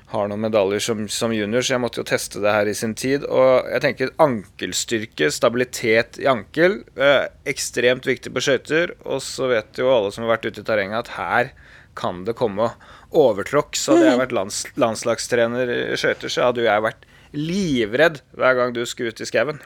har 0.07 0.29
noen 0.31 0.39
medaljer 0.45 0.79
som, 0.79 1.01
som 1.11 1.33
junior, 1.35 1.59
så 1.65 1.73
jeg 1.75 1.81
måtte 1.83 1.99
jo 1.99 2.05
teste 2.07 2.39
det 2.39 2.51
her 2.55 2.69
i 2.71 2.75
sin 2.79 2.93
tid. 2.95 3.25
Og 3.27 3.65
jeg 3.67 3.81
tenker 3.83 4.13
ankelstyrke, 4.23 5.27
stabilitet 5.35 6.19
i 6.23 6.29
ankel, 6.31 6.77
eh, 6.95 7.25
ekstremt 7.51 8.07
viktig 8.07 8.31
på 8.31 8.43
skøyter. 8.45 8.93
Og 9.03 9.19
så 9.25 9.49
vet 9.51 9.81
jo 9.81 9.89
alle 9.91 10.13
som 10.15 10.23
har 10.23 10.37
vært 10.37 10.47
ute 10.47 10.63
i 10.63 10.67
terrenget, 10.69 11.09
at 11.09 11.15
her 11.17 11.51
kan 11.97 12.21
det 12.23 12.37
komme 12.39 12.69
overtråkk. 13.11 13.75
Så 13.75 13.97
hadde 13.97 14.07
jeg 14.13 14.21
vært 14.21 14.35
lands, 14.37 14.61
landslagstrener 14.79 15.71
i 15.75 15.97
skøyter, 15.99 16.31
så 16.31 16.45
hadde 16.47 16.63
jo 16.63 16.69
jeg 16.69 16.85
vært 16.87 17.03
livredd 17.35 18.21
hver 18.39 18.55
gang 18.61 18.71
du 18.77 18.85
skulle 18.87 19.11
ut 19.11 19.19
i 19.23 19.27
skauen. 19.27 19.59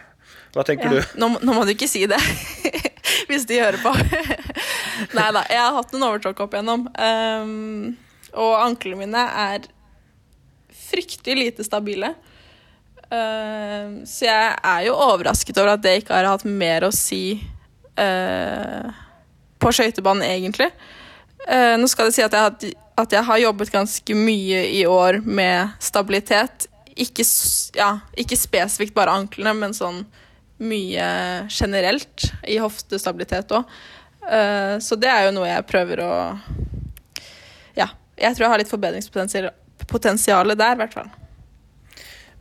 Hva 0.55 0.65
tenker 0.67 0.89
Ja. 0.89 1.03
du? 1.03 1.19
Nå, 1.21 1.29
nå 1.45 1.53
må 1.53 1.65
du 1.69 1.73
ikke 1.75 1.87
si 1.87 2.01
det, 2.09 2.17
hvis 3.29 3.45
de 3.47 3.59
hører 3.61 3.77
på. 3.83 3.93
Nei 5.17 5.27
da, 5.37 5.45
jeg 5.53 5.61
har 5.61 5.77
hatt 5.77 5.93
noen 5.93 6.07
overtråkk 6.09 6.41
opp 6.47 6.57
igjennom. 6.57 6.87
Um, 6.97 7.93
og 8.33 8.57
anklene 8.63 9.03
mine 9.05 9.21
er 9.45 9.69
fryktelig 10.91 11.47
lite 11.47 11.65
stabile. 11.67 12.13
Uh, 13.11 14.03
så 14.07 14.23
jeg 14.23 14.51
er 14.55 14.85
jo 14.87 14.95
overrasket 14.95 15.57
over 15.59 15.73
at 15.73 15.83
det 15.83 15.97
ikke 15.99 16.15
har 16.15 16.29
hatt 16.29 16.45
mer 16.47 16.85
å 16.87 16.93
si 16.95 17.41
uh, 17.99 18.87
på 19.59 19.73
skøytebanen, 19.75 20.23
egentlig. 20.23 20.69
Uh, 21.43 21.75
nå 21.81 21.89
skal 21.91 22.07
det 22.07 22.15
si 22.15 22.23
at 22.23 22.35
jeg, 22.37 22.45
har, 22.47 22.75
at 23.03 23.15
jeg 23.17 23.27
har 23.27 23.43
jobbet 23.43 23.73
ganske 23.73 24.15
mye 24.15 24.63
i 24.77 24.85
år 24.87 25.19
med 25.27 25.75
stabilitet. 25.83 26.69
Ikke, 26.95 27.25
ja, 27.75 27.97
ikke 28.19 28.39
spesifikt 28.39 28.95
bare 28.95 29.15
anklene, 29.19 29.57
men 29.59 29.75
sånn 29.75 30.05
mye 30.61 31.05
generelt 31.49 32.29
i 32.45 32.59
hoftestabilitet 32.61 33.49
òg. 33.57 33.65
så 34.77 34.97
det 35.01 35.09
er 35.09 35.23
jo 35.25 35.31
noe 35.33 35.47
jeg 35.47 35.65
prøver 35.65 36.03
å 36.05 36.09
Ja, 37.73 37.87
jeg 38.13 38.35
tror 38.35 38.45
jeg 38.45 38.51
har 38.51 38.61
litt 38.61 38.69
forbedringspotensial 38.69 39.47
potensialet 39.87 40.59
der, 40.59 40.75
i 40.75 40.81
hvert 40.83 40.95
fall. 40.95 41.11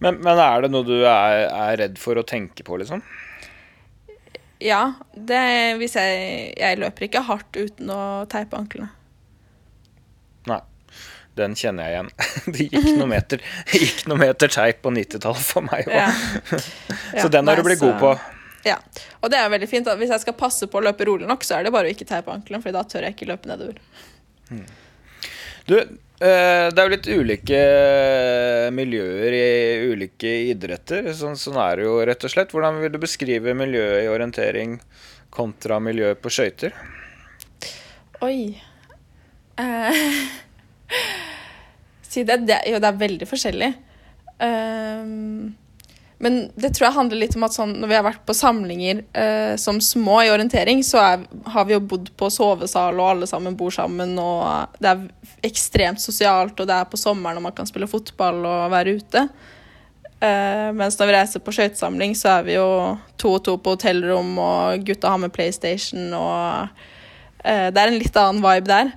Men, 0.00 0.20
men 0.24 0.38
er 0.40 0.64
det 0.64 0.70
noe 0.72 0.86
du 0.86 0.96
er, 1.04 1.46
er 1.48 1.76
redd 1.82 1.98
for 2.00 2.16
å 2.16 2.24
tenke 2.26 2.64
på, 2.64 2.78
liksom? 2.80 3.02
Ja, 4.60 4.80
det, 5.14 5.40
hvis 5.80 5.96
jeg, 5.96 6.50
jeg 6.60 6.80
løper 6.80 7.06
ikke 7.06 7.24
hardt 7.24 7.56
uten 7.56 7.92
å 7.92 8.00
teipe 8.28 8.58
anklene. 8.58 8.90
Nei. 10.48 10.60
Den 11.38 11.54
kjenner 11.56 11.86
jeg 11.86 11.94
igjen. 11.94 12.10
Det 12.56 12.66
gikk 12.66 12.88
noen 12.98 13.12
meter, 13.12 13.44
gikk 13.72 14.02
noen 14.10 14.24
meter 14.24 14.52
teip 14.52 14.82
på 14.84 14.92
90-tallet 14.92 15.46
for 15.46 15.64
meg 15.64 15.88
òg. 15.88 15.96
Ja. 15.96 16.10
Så 17.22 17.30
den 17.32 17.48
har 17.48 17.60
du 17.60 17.64
blitt 17.64 17.80
god 17.80 17.96
på. 18.02 18.12
Ja, 18.66 18.76
og 19.24 19.30
det 19.32 19.38
er 19.40 19.48
veldig 19.48 19.68
fint. 19.70 19.88
Hvis 20.00 20.12
jeg 20.12 20.20
skal 20.20 20.36
passe 20.36 20.68
på 20.68 20.80
å 20.80 20.84
løpe 20.84 21.06
rolig 21.08 21.28
nok, 21.28 21.44
så 21.46 21.56
er 21.56 21.64
det 21.64 21.72
bare 21.72 21.88
å 21.88 21.94
ikke 21.94 22.04
teipe 22.08 22.32
anklene, 22.32 22.60
for 22.60 22.76
da 22.76 22.82
tør 22.84 23.06
jeg 23.06 23.16
ikke 23.16 23.30
løpe 23.30 23.48
nedover. 23.48 23.78
Du, 25.70 25.78
eh, 25.78 25.94
det 26.20 26.76
er 26.76 26.84
jo 26.84 26.92
litt 26.92 27.08
ulike 27.08 27.60
miljøer 28.76 29.36
i 29.36 29.44
ulike 29.88 30.32
idretter. 30.50 31.08
Sånn, 31.16 31.38
sånn 31.40 31.56
er 31.62 31.80
det 31.80 31.86
jo, 31.86 31.94
rett 32.04 32.26
og 32.28 32.32
slett. 32.34 32.52
Hvordan 32.52 32.80
vil 32.82 32.92
du 32.92 32.98
beskrive 33.00 33.54
miljøet 33.56 34.04
i 34.04 34.10
orientering 34.12 34.76
kontra 35.32 35.78
miljøet 35.80 36.20
på 36.20 36.32
skøyter? 36.34 36.76
Oi. 38.26 38.52
Eh, 39.60 40.02
det, 42.12 42.36
det. 42.44 42.60
Jo, 42.68 42.82
det 42.82 42.90
er 42.90 43.00
veldig 43.06 43.28
forskjellig. 43.30 43.70
Ehm, 44.44 45.54
men 46.20 46.34
det 46.52 46.74
tror 46.76 46.86
jeg 46.86 46.96
handler 46.98 47.20
litt 47.22 47.36
om 47.38 47.46
at 47.46 47.54
sånn, 47.56 47.70
når 47.80 47.88
vi 47.88 47.96
har 47.96 48.04
vært 48.04 48.24
på 48.28 48.36
samlinger 48.36 48.98
eh, 49.16 49.54
som 49.60 49.78
små 49.80 50.18
i 50.20 50.32
orientering, 50.32 50.82
så 50.84 51.00
er, 51.00 51.22
har 51.54 51.64
vi 51.64 51.72
jo 51.72 51.80
bodd 51.80 52.10
på 52.20 52.28
sovesal, 52.32 53.00
og 53.00 53.14
alle 53.14 53.28
sammen 53.30 53.56
bor 53.56 53.72
sammen, 53.72 54.12
og 54.20 54.76
det 54.76 54.90
er 54.90 55.46
ekstremt 55.48 56.02
sosialt, 56.02 56.60
og 56.60 56.68
det 56.68 56.76
er 56.76 56.90
på 56.92 57.00
sommeren, 57.00 57.40
og 57.40 57.46
man 57.48 57.56
kan 57.56 57.68
spille 57.68 57.88
fotball 57.88 58.44
og 58.44 58.66
være 58.74 58.98
ute. 59.00 59.24
Eh, 60.20 60.66
mens 60.76 61.00
når 61.00 61.08
vi 61.08 61.14
reiser 61.16 61.44
på 61.44 61.54
skøytesamling, 61.56 62.12
så 62.20 62.34
er 62.34 62.44
vi 62.50 62.58
jo 62.58 62.68
to 63.16 63.32
og 63.38 63.44
to 63.48 63.56
på 63.56 63.78
hotellrom, 63.78 64.34
og 64.44 64.84
gutta 64.84 65.14
har 65.14 65.24
med 65.24 65.32
PlayStation, 65.32 66.12
og 66.20 66.68
eh, 67.48 67.70
det 67.72 67.80
er 67.80 67.86
en 67.86 68.00
litt 68.02 68.20
annen 68.20 68.44
vibe 68.44 68.68
der. 68.68 68.92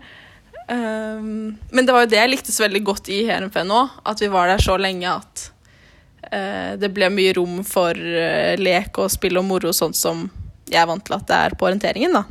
Um, 0.67 1.57
men 1.75 1.85
det 1.85 1.91
var 1.91 2.05
jo 2.05 2.11
det 2.13 2.21
jeg 2.21 2.29
likte 2.31 2.53
så 2.55 2.63
veldig 2.63 2.83
godt 2.87 3.09
i 3.11 3.25
Heerenveen 3.27 3.67
nå, 3.67 3.81
at 4.07 4.21
vi 4.23 4.29
var 4.31 4.47
der 4.47 4.63
så 4.63 4.77
lenge 4.79 5.09
at 5.11 5.49
eh, 5.49 5.52
det 6.79 6.89
ble 6.95 7.09
mye 7.13 7.33
rom 7.37 7.59
for 7.67 7.97
eh, 7.97 8.53
lek 8.59 8.97
og 9.01 9.11
spill 9.11 9.39
og 9.41 9.47
moro, 9.47 9.73
sånn 9.75 9.95
som 9.97 10.27
jeg 10.69 10.79
er 10.81 10.87
vant 10.89 11.03
til 11.05 11.17
at 11.17 11.27
det 11.29 11.39
er 11.47 11.55
på 11.59 11.67
orienteringen, 11.67 12.15
da. 12.15 12.23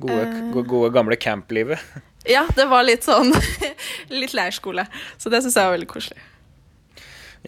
Gode, 0.00 0.24
gode, 0.54 0.66
gode 0.68 0.94
gamle 0.96 1.18
camplivet. 1.20 1.82
Ja, 2.28 2.42
det 2.52 2.66
var 2.68 2.84
litt 2.84 3.06
sånn 3.06 3.30
Litt 4.20 4.34
leirskole. 4.36 4.82
Så 5.16 5.30
det 5.32 5.38
syns 5.40 5.54
jeg 5.56 5.64
var 5.64 5.72
veldig 5.72 5.86
koselig. 5.88 6.20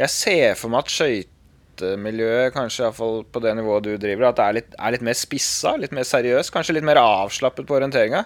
Jeg 0.00 0.08
ser 0.08 0.54
for 0.56 0.72
meg 0.72 0.86
at 0.86 0.94
skøytemiljøet, 0.94 2.54
kanskje 2.54 2.80
i 2.80 2.86
hvert 2.86 2.96
fall 2.96 3.20
på 3.28 3.42
det 3.44 3.52
nivået 3.58 3.84
du 3.84 3.90
driver, 4.00 4.30
at 4.30 4.38
det 4.38 4.46
er 4.46 4.56
litt, 4.56 4.70
er 4.80 4.94
litt 4.96 5.04
mer 5.04 5.18
spissa, 5.20 5.74
litt 5.76 5.92
mer 5.92 6.08
seriøst, 6.08 6.54
kanskje 6.54 6.78
litt 6.78 6.88
mer 6.88 7.02
avslappet 7.02 7.68
på 7.68 7.76
orienteringa. 7.76 8.24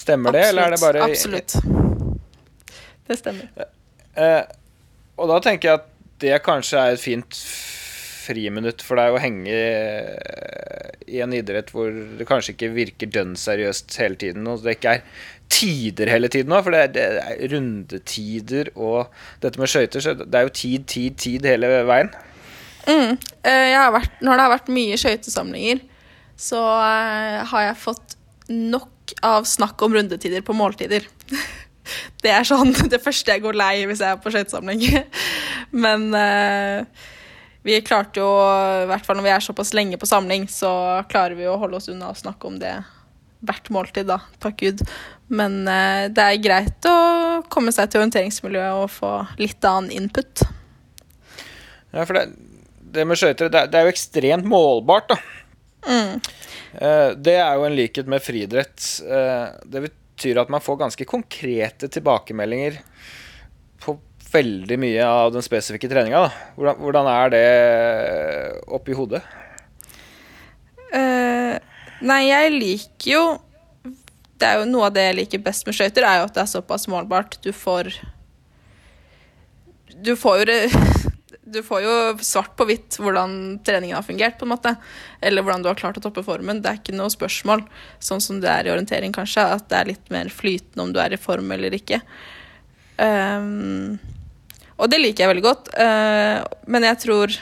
Stemmer 0.00 0.32
det, 0.32 0.46
eller 0.48 0.70
er 0.70 0.78
det 0.78 0.80
bare 0.80 1.04
Absolutt. 1.04 1.58
Det 3.06 3.20
stemmer. 3.20 3.68
Eh, 4.16 4.40
og 5.16 5.30
da 5.32 5.40
tenker 5.44 5.70
jeg 5.70 5.80
at 5.80 5.90
det 6.22 6.44
kanskje 6.44 6.80
er 6.80 6.96
et 6.96 7.02
fint 7.02 7.40
friminutt 8.26 8.82
for 8.82 8.98
deg 8.98 9.14
å 9.14 9.22
henge 9.22 9.56
i 11.06 11.20
en 11.22 11.34
idrett 11.36 11.70
hvor 11.74 11.92
det 12.18 12.26
kanskje 12.28 12.54
ikke 12.54 12.72
virker 12.74 13.10
dønn 13.12 13.36
seriøst 13.38 13.94
hele 14.00 14.18
tiden, 14.18 14.46
og 14.50 14.64
det 14.64 14.76
ikke 14.78 14.96
er 14.96 15.04
tider 15.52 16.10
hele 16.10 16.30
tiden 16.32 16.54
òg, 16.56 16.64
for 16.66 16.74
det 16.74 16.80
er, 16.82 16.94
det 16.94 17.04
er 17.22 17.52
rundetider 17.52 18.72
og 18.74 19.12
dette 19.44 19.62
med 19.62 19.70
skøyter, 19.70 20.02
så 20.02 20.16
det 20.18 20.34
er 20.34 20.48
jo 20.48 20.56
tid, 20.62 20.88
tid, 20.90 21.18
tid 21.22 21.46
hele 21.46 21.70
veien. 21.86 22.10
Mm. 22.86 23.14
Eh, 23.46 23.76
vært, 23.94 24.18
når 24.22 24.32
det 24.32 24.44
har 24.44 24.54
vært 24.56 24.74
mye 24.74 24.98
skøytesamlinger, 25.00 25.84
så 26.38 26.60
eh, 26.82 27.40
har 27.52 27.68
jeg 27.68 27.82
fått 27.82 28.16
nok 28.50 29.16
av 29.26 29.46
snakk 29.48 29.80
om 29.86 29.94
rundetider 29.96 30.42
på 30.46 30.56
måltider. 30.56 31.06
Det 32.24 32.32
er 32.32 32.46
sånn 32.48 32.72
det 32.92 33.02
første 33.02 33.36
jeg 33.36 33.44
går 33.44 33.58
lei 33.58 33.74
hvis 33.88 34.02
jeg 34.04 34.14
er 34.16 34.22
på 34.22 34.32
skøytesamling. 34.34 34.82
Men 35.84 36.08
eh, 36.16 37.06
vi 37.66 37.80
klarte 37.82 38.22
jo, 38.22 38.28
i 38.84 38.88
hvert 38.90 39.06
fall 39.06 39.18
når 39.18 39.26
vi 39.26 39.34
er 39.34 39.44
såpass 39.44 39.72
lenge 39.74 39.98
på 39.98 40.06
samling, 40.06 40.46
så 40.50 40.70
klarer 41.10 41.34
vi 41.38 41.48
å 41.50 41.56
holde 41.58 41.80
oss 41.80 41.90
unna 41.90 42.12
å 42.12 42.18
snakke 42.18 42.46
om 42.46 42.60
det 42.62 42.76
hvert 43.46 43.68
måltid, 43.74 44.06
da. 44.08 44.20
Takk 44.42 44.58
Gud. 44.62 44.82
Men 45.28 45.64
eh, 45.68 46.06
det 46.14 46.22
er 46.22 46.42
greit 46.42 46.86
å 46.88 46.96
komme 47.52 47.74
seg 47.74 47.90
til 47.90 48.00
orienteringsmiljøet 48.02 48.82
og 48.84 48.92
få 48.94 49.10
litt 49.42 49.66
annen 49.66 49.92
input. 49.94 50.44
Ja, 51.92 52.04
for 52.04 52.16
det, 52.18 52.24
det 52.94 53.04
med 53.08 53.18
skøyter, 53.18 53.50
det, 53.52 53.66
det 53.72 53.78
er 53.80 53.86
jo 53.88 53.94
ekstremt 53.94 54.48
målbart, 54.48 55.12
da. 55.12 55.18
Mm. 55.86 56.16
Eh, 56.80 57.10
Det 57.26 57.36
er 57.38 57.58
jo 57.58 57.66
en 57.68 57.76
likhet 57.78 58.08
med 58.10 58.24
friidrett. 58.24 58.86
Eh, 59.06 59.46
Det 59.66 59.84
betyr 60.16 60.40
at 60.40 60.48
man 60.48 60.64
får 60.64 60.80
ganske 60.80 61.04
konkrete 61.04 61.88
tilbakemeldinger 61.92 62.80
på 63.84 63.98
veldig 64.32 64.78
mye 64.80 65.04
av 65.04 65.32
den 65.34 65.44
spesifikke 65.44 65.90
treninga. 65.90 66.24
Hvordan, 66.56 66.80
hvordan 66.80 67.10
er 67.12 67.32
det 67.34 67.46
oppi 68.72 68.96
hodet? 68.96 69.20
Uh, 70.86 71.60
nei, 72.06 72.22
jeg 72.30 72.52
liker 72.54 73.08
jo 73.10 73.22
Det 74.38 74.46
er 74.46 74.60
jo 74.60 74.68
noe 74.68 74.86
av 74.86 74.94
det 74.94 75.02
jeg 75.02 75.16
liker 75.18 75.42
best 75.42 75.66
med 75.66 75.74
skøyter, 75.76 76.04
er 76.06 76.20
jo 76.20 76.28
at 76.28 76.36
det 76.36 76.44
er 76.44 76.52
såpass 76.52 76.86
målbart. 76.88 77.38
Du 77.44 77.52
får 77.52 77.92
Du 80.04 80.14
får 80.16 80.42
jo 80.42 80.48
det 80.52 80.60
du 81.46 81.62
får 81.62 81.82
jo 81.84 81.94
svart 82.26 82.56
på 82.58 82.64
hvitt 82.66 82.96
hvordan 82.98 83.60
treningen 83.64 83.94
har 83.94 84.02
fungert, 84.02 84.34
på 84.38 84.46
en 84.48 84.50
måte. 84.50 84.72
Eller 85.22 85.44
hvordan 85.46 85.62
du 85.62 85.68
har 85.70 85.78
klart 85.78 85.98
å 86.00 86.02
toppe 86.02 86.24
formen. 86.26 86.58
Det 86.62 86.72
er 86.72 86.80
ikke 86.80 86.96
noe 86.96 87.12
spørsmål, 87.12 87.62
sånn 88.02 88.22
som 88.24 88.40
det 88.42 88.50
er 88.50 88.66
i 88.66 88.72
orientering, 88.72 89.14
kanskje. 89.14 89.44
At 89.54 89.68
det 89.70 89.78
er 89.78 89.90
litt 89.92 90.10
mer 90.10 90.32
flytende 90.32 90.82
om 90.82 90.90
du 90.94 90.98
er 91.02 91.14
i 91.14 91.20
form 91.22 91.54
eller 91.54 91.76
ikke. 91.78 92.00
Um, 92.98 93.94
og 94.74 94.90
det 94.90 94.98
liker 94.98 95.24
jeg 95.24 95.32
veldig 95.36 95.46
godt. 95.46 95.70
Uh, 95.78 96.42
men 96.66 96.88
jeg 96.90 97.02
tror 97.06 97.38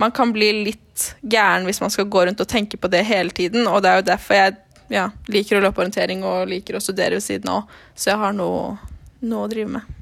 man 0.00 0.16
kan 0.16 0.34
bli 0.34 0.50
litt 0.64 1.06
gæren 1.22 1.68
hvis 1.68 1.80
man 1.84 1.92
skal 1.92 2.10
gå 2.10 2.26
rundt 2.26 2.42
og 2.42 2.50
tenke 2.50 2.80
på 2.82 2.90
det 2.90 3.04
hele 3.06 3.30
tiden. 3.30 3.70
Og 3.70 3.78
det 3.84 3.92
er 3.92 4.02
jo 4.02 4.08
derfor 4.10 4.40
jeg 4.40 4.58
ja, 4.90 5.06
liker 5.30 5.60
å 5.60 5.64
løpe 5.68 5.84
orientering 5.84 6.26
og 6.26 6.50
liker 6.50 6.74
å 6.74 6.82
studere 6.82 7.20
ved 7.20 7.30
siden 7.30 7.54
av. 7.54 7.80
Så 7.94 8.10
jeg 8.10 8.24
har 8.26 8.34
noe, 8.34 8.74
noe 9.22 9.46
å 9.46 9.50
drive 9.54 9.78
med. 9.78 9.98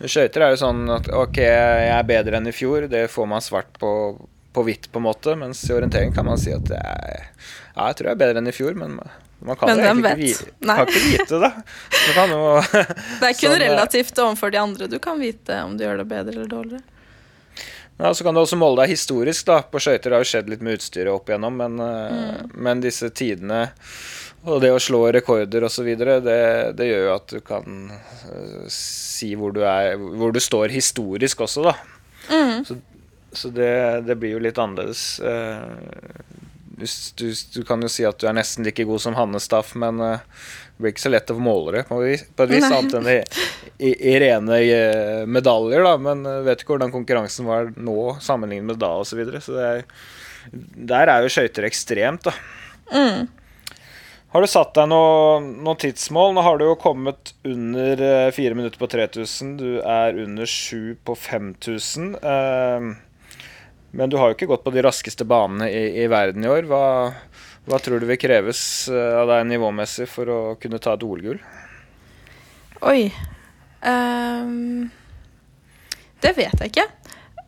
Skøyter 0.00 0.46
er 0.46 0.54
jo 0.54 0.60
sånn 0.62 0.84
at 0.94 1.08
ok, 1.12 1.38
jeg 1.44 1.88
er 1.92 2.06
bedre 2.08 2.38
enn 2.38 2.48
i 2.48 2.54
fjor. 2.56 2.86
Det 2.88 3.04
får 3.12 3.26
man 3.28 3.42
svart 3.44 3.74
på, 3.80 3.90
på 4.54 4.64
hvitt, 4.64 4.88
på 4.92 5.00
en 5.00 5.06
måte. 5.06 5.34
Mens 5.36 5.60
i 5.68 5.74
orientering 5.76 6.14
kan 6.16 6.28
man 6.28 6.40
si 6.40 6.54
at 6.56 6.72
jeg, 6.72 7.26
ja, 7.74 7.90
jeg 7.90 7.98
tror 7.98 8.08
jeg 8.08 8.16
er 8.16 8.22
bedre 8.22 8.40
enn 8.40 8.48
i 8.48 8.54
fjor, 8.56 8.78
men 8.80 8.96
man 9.40 9.56
kan 9.56 9.70
Men 9.70 9.78
jo 9.80 9.88
egentlig 9.88 10.30
ikke, 10.34 10.54
kan 10.64 10.88
ikke 10.88 11.02
vite 11.04 11.42
det. 11.44 11.52
Jo 12.08 12.24
Det 13.20 13.28
er 13.28 13.36
kun 13.36 13.36
Sånn, 13.40 13.56
eh, 13.56 13.66
relativt 13.66 14.22
overfor 14.24 14.52
de 14.52 14.62
andre. 14.62 14.88
Du 14.88 14.98
kan 15.02 15.20
vite 15.20 15.60
om 15.64 15.76
du 15.76 15.84
gjør 15.84 16.02
det 16.02 16.08
bedre 16.08 16.34
eller 16.36 16.48
dårligere. 16.48 16.82
Ja, 18.00 18.14
Så 18.14 18.24
kan 18.24 18.34
du 18.34 18.40
også 18.40 18.56
måle 18.56 18.80
deg 18.82 18.94
historisk. 18.94 19.44
da 19.48 19.60
På 19.68 19.80
skøyter 19.80 20.16
har 20.16 20.24
jo 20.24 20.28
skjedd 20.28 20.48
litt 20.48 20.64
med 20.64 20.78
utstyret 20.78 21.12
opp 21.12 21.28
igjennom, 21.28 21.56
men, 21.60 21.76
mm. 21.76 22.56
men 22.56 22.80
disse 22.80 23.12
tidene 23.12 23.66
og 24.44 24.60
det 24.62 24.70
å 24.72 24.78
slå 24.80 25.02
rekorder 25.12 25.66
osv., 25.66 25.88
det, 26.00 26.38
det 26.78 26.86
gjør 26.88 27.02
jo 27.08 27.14
at 27.16 27.32
du 27.34 27.40
kan 27.44 27.90
eh, 27.92 28.68
si 28.72 29.34
hvor 29.36 29.52
du, 29.56 29.60
er, 29.68 29.96
hvor 29.98 30.32
du 30.32 30.40
står 30.40 30.72
historisk 30.72 31.42
også, 31.44 31.66
da. 31.70 31.74
Så, 32.64 32.76
så 33.36 33.50
det, 33.54 33.70
det 34.06 34.16
blir 34.20 34.36
jo 34.36 34.42
litt 34.42 34.58
annerledes. 34.60 35.02
Du, 36.80 36.86
du, 37.20 37.26
du 37.54 37.60
kan 37.68 37.82
jo 37.84 37.88
si 37.92 38.06
at 38.08 38.16
du 38.22 38.24
er 38.30 38.36
nesten 38.38 38.64
like 38.64 38.84
god 38.88 39.02
som 39.02 39.16
Hanne 39.18 39.40
Staff, 39.42 39.74
men 39.78 39.98
eh, 40.00 40.22
det 40.76 40.80
blir 40.84 40.94
ikke 40.94 41.02
så 41.04 41.12
lett 41.12 41.32
å 41.34 41.36
måle 41.36 41.74
det 41.76 41.82
på, 41.90 41.98
et 42.00 42.14
vis- 42.14 42.24
på 42.38 42.46
et 42.46 42.54
vis, 42.54 42.64
Nei. 42.64 42.78
annet 42.78 42.94
enn 42.96 43.10
i, 43.12 43.18
i, 43.90 43.90
i 44.12 44.14
rene 44.22 44.60
eh, 44.62 45.26
medaljer, 45.28 45.84
da. 45.84 45.92
Men 46.00 46.24
vet 46.46 46.62
ikke 46.64 46.76
hvordan 46.78 46.94
konkurransen 46.94 47.48
var 47.50 47.68
nå 47.76 47.98
sammenlignet 48.24 48.70
med 48.72 48.80
da, 48.80 48.94
osv. 49.02 49.12
Så, 49.12 49.20
videre. 49.20 49.42
så 49.44 49.58
det 49.58 49.68
er, 49.68 49.84
der 50.94 51.12
er 51.12 51.26
jo 51.26 51.34
skøyter 51.36 51.68
ekstremt, 51.68 52.30
da. 52.30 52.32
Mm. 52.94 53.28
Har 54.30 54.44
du 54.44 54.46
satt 54.46 54.76
deg 54.78 54.86
noe, 54.92 55.40
noe 55.42 55.74
tidsmål? 55.74 56.36
Nå 56.36 56.42
har 56.46 56.58
du 56.60 56.68
jo 56.68 56.76
kommet 56.78 57.32
under 57.42 58.02
eh, 58.06 58.28
fire 58.30 58.54
minutter 58.54 58.78
på 58.78 58.86
3000. 58.86 59.56
Du 59.58 59.80
er 59.82 60.20
under 60.22 60.46
sju 60.46 60.94
på 61.02 61.16
5000. 61.18 62.12
Eh, 62.14 62.86
men 63.90 64.12
du 64.12 64.14
har 64.20 64.30
jo 64.30 64.36
ikke 64.36 64.46
gått 64.52 64.62
på 64.62 64.70
de 64.70 64.84
raskeste 64.86 65.26
banene 65.26 65.66
i, 65.74 65.82
i 66.04 66.06
verden 66.12 66.46
i 66.46 66.52
år. 66.52 66.68
Hva, 66.70 66.84
hva 67.66 67.80
tror 67.82 67.98
du 67.98 68.06
vil 68.06 68.20
kreves 68.22 68.62
eh, 68.86 69.16
av 69.18 69.26
deg 69.32 69.48
nivåmessig 69.50 70.06
for 70.12 70.30
å 70.30 70.38
kunne 70.62 70.78
ta 70.78 70.94
et 70.94 71.08
OL-gull? 71.08 71.42
Oi. 72.86 73.10
um, 73.82 74.86
det 76.22 76.36
vet 76.38 76.54
jeg 76.62 76.70
ikke. 76.70 76.86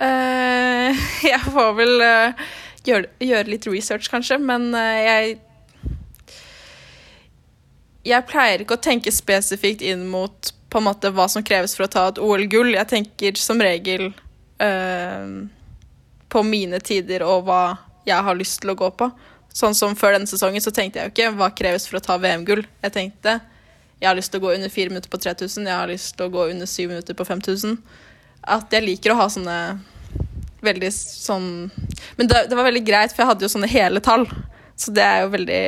Uh, 0.03 0.91
jeg 1.30 1.41
får 1.47 1.72
vel 1.78 1.97
uh, 2.03 2.45
gjøre, 2.91 3.14
gjøre 3.22 3.55
litt 3.55 3.70
research, 3.70 4.11
kanskje, 4.11 4.43
men 4.43 4.72
uh, 4.74 4.99
jeg 4.99 5.39
Jeg 8.07 8.26
pleier 8.26 8.62
ikke 8.62 8.78
å 8.78 8.82
tenke 8.82 9.12
spesifikt 9.14 9.82
inn 9.86 10.09
mot 10.11 10.53
på 10.72 10.80
en 10.80 10.88
måte 10.88 11.12
hva 11.14 11.28
som 11.30 11.44
kreves 11.44 11.76
for 11.76 11.86
å 11.86 11.92
ta 11.92 12.07
et 12.11 12.18
OL-gull. 12.22 12.72
Jeg 12.74 12.90
tenker 12.90 13.38
som 13.38 13.61
regel 13.62 14.09
øh, 14.64 15.34
på 16.32 16.42
mine 16.48 16.80
tider 16.82 17.22
og 17.28 17.46
hva 17.46 17.62
jeg 18.09 18.26
har 18.26 18.38
lyst 18.38 18.62
til 18.62 18.72
å 18.72 18.78
gå 18.78 18.88
på. 18.98 19.11
Sånn 19.53 19.76
som 19.76 19.94
før 19.98 20.16
denne 20.16 20.30
sesongen 20.30 20.64
så 20.64 20.72
tenkte 20.74 20.98
jeg 20.98 21.11
jo 21.11 21.12
ikke 21.12 21.32
hva 21.38 21.50
kreves 21.55 21.86
for 21.86 22.00
å 22.00 22.05
ta 22.05 22.16
VM-gull. 22.18 22.64
Jeg 22.82 22.94
tenkte 22.96 23.38
jeg 24.03 24.09
har 24.09 24.18
lyst 24.18 24.32
til 24.34 24.40
å 24.40 24.48
gå 24.48 24.57
under 24.57 24.72
fire 24.72 24.90
minutter 24.90 25.11
på 25.12 25.20
3000, 25.22 25.66
jeg 25.68 25.78
har 25.78 25.86
lyst 25.86 26.16
til 26.18 26.26
å 26.26 26.32
gå 26.32 26.48
under 26.50 26.66
syv 26.66 26.90
minutter 26.90 27.14
på 27.14 27.26
5000. 27.28 27.76
At 28.50 28.72
jeg 28.74 28.82
liker 28.82 29.12
å 29.12 29.20
ha 29.20 29.28
sånne 29.30 29.59
veldig 30.62 30.88
sånn 30.94 31.46
Men 32.18 32.28
det, 32.30 32.40
det 32.50 32.57
var 32.59 32.66
veldig 32.66 32.82
greit, 32.86 33.12
for 33.12 33.22
jeg 33.22 33.30
hadde 33.30 33.46
jo 33.46 33.53
sånne 33.53 33.70
hele 33.70 34.03
tall. 34.03 34.26
Så 34.74 34.90
det 34.94 35.05
er 35.07 35.22
jo 35.22 35.34
veldig 35.36 35.62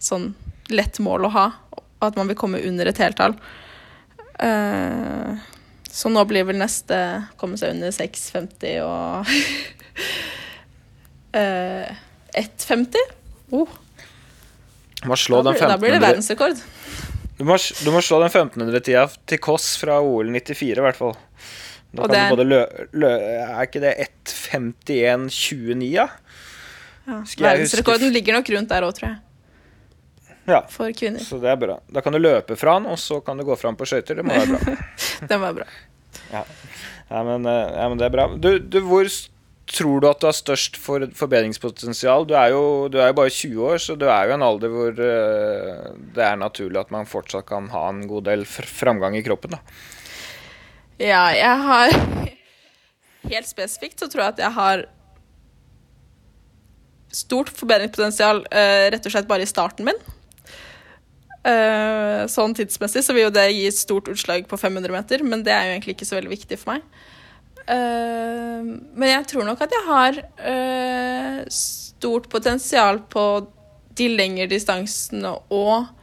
sånn 0.00 0.30
lett 0.70 0.98
mål 1.04 1.26
å 1.28 1.32
ha. 1.34 1.46
At 2.04 2.16
man 2.16 2.28
vil 2.30 2.38
komme 2.38 2.60
under 2.62 2.86
et 2.90 3.00
heltall. 3.02 3.34
Uh, 4.38 5.34
så 5.90 6.10
nå 6.12 6.22
blir 6.30 6.44
vel 6.46 6.60
neste 6.60 6.94
komme 7.40 7.58
seg 7.58 7.72
under 7.74 7.90
6,50 7.90 8.76
og 8.84 9.26
uh, 11.34 11.88
1,50. 12.38 12.94
Oh, 13.50 13.68
Du 15.02 15.08
må 15.08 15.16
slå 15.18 15.40
da, 15.42 15.52
blir, 15.54 15.66
da 15.72 15.78
blir 15.80 15.94
det 15.96 16.02
verdensrekord. 16.04 16.60
du 17.38 17.44
må, 17.48 17.56
du 17.56 17.90
må 17.94 18.02
slå 18.04 18.18
den 18.22 18.30
1500-tida 18.34 19.06
til 19.30 19.38
Kåss 19.42 19.72
fra 19.80 19.98
OL 20.04 20.28
94, 20.34 20.76
i 20.76 20.84
hvert 20.86 20.98
fall. 20.98 21.14
Da 21.88 22.04
Og 22.04 22.10
kan 22.10 22.14
det- 22.14 22.24
du 22.28 22.34
både 22.36 22.44
lø, 22.48 22.58
lø, 22.92 23.10
Er 23.16 23.62
ikke 23.64 23.80
det 23.80 23.94
1.51,29, 24.26 25.88
ja? 25.94 26.08
Ja. 27.08 27.22
Verdensrekorden 27.40 28.12
ligger 28.12 28.36
nok 28.36 28.50
rundt 28.52 28.68
der 28.68 28.84
òg, 28.84 28.92
tror 28.98 29.08
jeg. 29.08 29.18
Ja. 30.48 30.62
For 30.72 30.92
kvinner. 30.96 31.20
Så 31.20 31.38
det 31.42 31.50
er 31.52 31.58
bra. 31.60 31.78
Da 31.92 32.00
kan 32.04 32.14
du 32.16 32.20
løpe 32.22 32.56
fra 32.56 32.78
den, 32.78 32.88
og 32.88 32.98
så 33.00 33.20
kan 33.24 33.36
du 33.36 33.44
gå 33.44 33.56
fram 33.60 33.76
på 33.76 33.86
skøyter. 33.88 34.20
Det 34.20 34.24
må 34.24 34.36
være 34.36 34.54
bra. 34.54 34.76
det 35.28 35.36
må 35.36 35.50
være 35.50 35.58
bra. 35.60 35.66
Ja, 36.32 37.24
men, 37.24 37.44
eh, 37.46 37.74
ja, 37.74 37.88
men 37.88 38.00
det 38.00 38.08
er 38.08 38.14
bra. 38.14 38.28
Du, 38.36 38.50
du 38.58 38.80
hvor 38.86 39.08
tror 39.68 40.00
du 40.00 40.08
at 40.08 40.20
du 40.22 40.28
har 40.28 40.36
størst 40.36 40.78
for, 40.80 41.04
forbedringspotensial? 41.16 42.26
Du 42.28 42.34
er, 42.36 42.52
jo, 42.54 42.88
du 42.92 42.98
er 43.00 43.10
jo 43.10 43.18
bare 43.20 43.32
20 43.34 43.68
år, 43.68 43.80
så 43.84 43.96
du 43.98 44.06
er 44.08 44.28
jo 44.28 44.36
en 44.36 44.46
alder 44.46 44.72
hvor 44.72 44.92
uh, 44.96 45.88
det 46.16 46.24
er 46.24 46.40
naturlig 46.40 46.80
at 46.80 46.92
man 46.94 47.08
fortsatt 47.08 47.48
kan 47.48 47.68
ha 47.74 47.84
en 47.92 48.06
god 48.08 48.28
del 48.30 48.46
fr 48.48 48.68
framgang 48.80 49.18
i 49.18 49.24
kroppen. 49.26 49.56
Da. 49.56 49.60
Ja, 50.98 51.24
jeg 51.36 51.64
har 51.68 51.96
Helt 53.28 53.48
spesifikt 53.50 54.00
så 54.00 54.06
tror 54.08 54.22
jeg 54.22 54.32
at 54.36 54.40
jeg 54.40 54.54
har 54.54 54.82
stort 57.12 57.50
forbedringspotensial 57.52 58.40
uh, 58.46 58.84
rett 58.94 59.04
og 59.04 59.12
slett 59.12 59.28
bare 59.28 59.44
i 59.44 59.50
starten 59.50 59.88
min. 59.88 60.00
Eh, 61.46 62.24
sånn 62.26 62.54
tidsmessig 62.56 63.04
så 63.06 63.14
vil 63.14 63.28
jo 63.28 63.34
det 63.34 63.46
gi 63.52 63.68
et 63.68 63.78
stort 63.78 64.08
utslag 64.10 64.48
på 64.50 64.58
500 64.58 64.90
meter, 64.92 65.22
men 65.22 65.44
det 65.46 65.54
er 65.54 65.68
jo 65.68 65.76
egentlig 65.76 65.94
ikke 65.96 66.08
så 66.08 66.18
veldig 66.18 66.32
viktig 66.32 66.58
for 66.60 66.74
meg. 66.74 67.04
Eh, 67.68 68.64
men 68.98 69.12
jeg 69.12 69.28
tror 69.32 69.46
nok 69.46 69.62
at 69.64 69.76
jeg 69.76 69.86
har 69.86 70.20
eh, 70.50 71.40
stort 71.52 72.28
potensial 72.32 73.02
på 73.12 73.28
de 73.98 74.10
lengre 74.14 74.48
distansene 74.50 75.34
og 75.54 75.94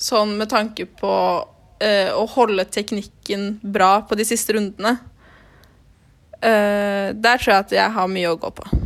sånn 0.00 0.30
med 0.38 0.48
tanke 0.48 0.86
på 0.96 1.10
å 1.10 2.22
holde 2.32 2.64
teknikken 2.72 3.58
bra 3.60 3.98
på 4.08 4.16
de 4.16 4.24
siste 4.24 4.56
rundene. 4.56 4.94
Der 6.40 7.42
tror 7.42 7.52
jeg 7.52 7.66
at 7.66 7.76
jeg 7.82 7.96
har 7.98 8.08
mye 8.08 8.32
å 8.32 8.40
gå 8.40 8.54
på. 8.56 8.85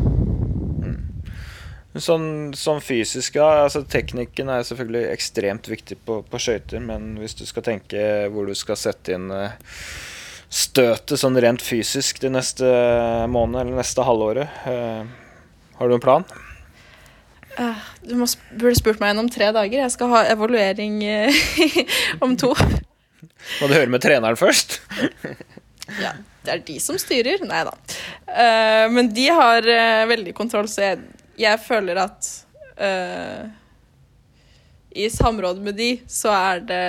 Sånn, 2.01 2.53
sånn 2.57 2.81
fysisk, 2.81 3.37
ja. 3.37 3.65
Altså, 3.67 3.83
teknikken 3.85 4.49
er 4.53 4.65
selvfølgelig 4.65 5.11
ekstremt 5.13 5.69
viktig 5.69 5.99
på, 6.07 6.21
på 6.25 6.41
skøyter, 6.41 6.81
men 6.85 7.13
hvis 7.21 7.37
du 7.37 7.45
skal 7.49 7.67
tenke 7.67 8.05
hvor 8.33 8.49
du 8.49 8.57
skal 8.57 8.79
sette 8.81 9.17
inn 9.17 9.29
eh, 9.35 9.57
støtet 10.51 11.21
sånn 11.21 11.37
rent 11.43 11.63
fysisk 11.63 12.23
de 12.23 12.33
neste 12.33 12.71
måned 13.31 13.61
eller 13.63 13.83
neste 13.83 14.07
halvåret, 14.07 14.63
eh, 14.71 15.05
har 15.81 15.91
du 15.91 15.97
en 15.97 16.05
plan? 16.05 16.25
Eh, 17.59 17.85
du 18.09 18.17
må, 18.23 18.31
burde 18.57 18.79
spurt 18.81 19.03
meg 19.03 19.13
igjen 19.13 19.25
om 19.27 19.31
tre 19.33 19.53
dager. 19.57 19.85
Jeg 19.85 19.97
skal 19.97 20.13
ha 20.15 20.25
evaluering 20.33 21.03
om 22.25 22.37
to. 22.41 22.55
Må 23.61 23.69
du 23.69 23.77
høre 23.77 23.93
med 23.93 24.05
treneren 24.05 24.41
først? 24.41 24.81
Ja, 25.99 26.13
det 26.47 26.53
er 26.53 26.61
de 26.63 26.77
som 26.79 26.95
styrer. 27.03 27.41
Nei 27.43 27.65
da. 27.67 27.73
Men 28.95 29.09
de 29.11 29.25
har 29.35 29.67
veldig 30.07 30.31
kontroll, 30.39 30.69
så 30.71 30.85
jeg, 30.85 31.01
jeg 31.41 31.61
føler 31.65 32.01
at 32.03 32.29
uh, 32.81 33.49
I 34.91 35.09
samråd 35.13 35.61
med 35.65 35.79
de, 35.79 35.91
så 36.11 36.33
er 36.35 36.65
det 36.69 36.85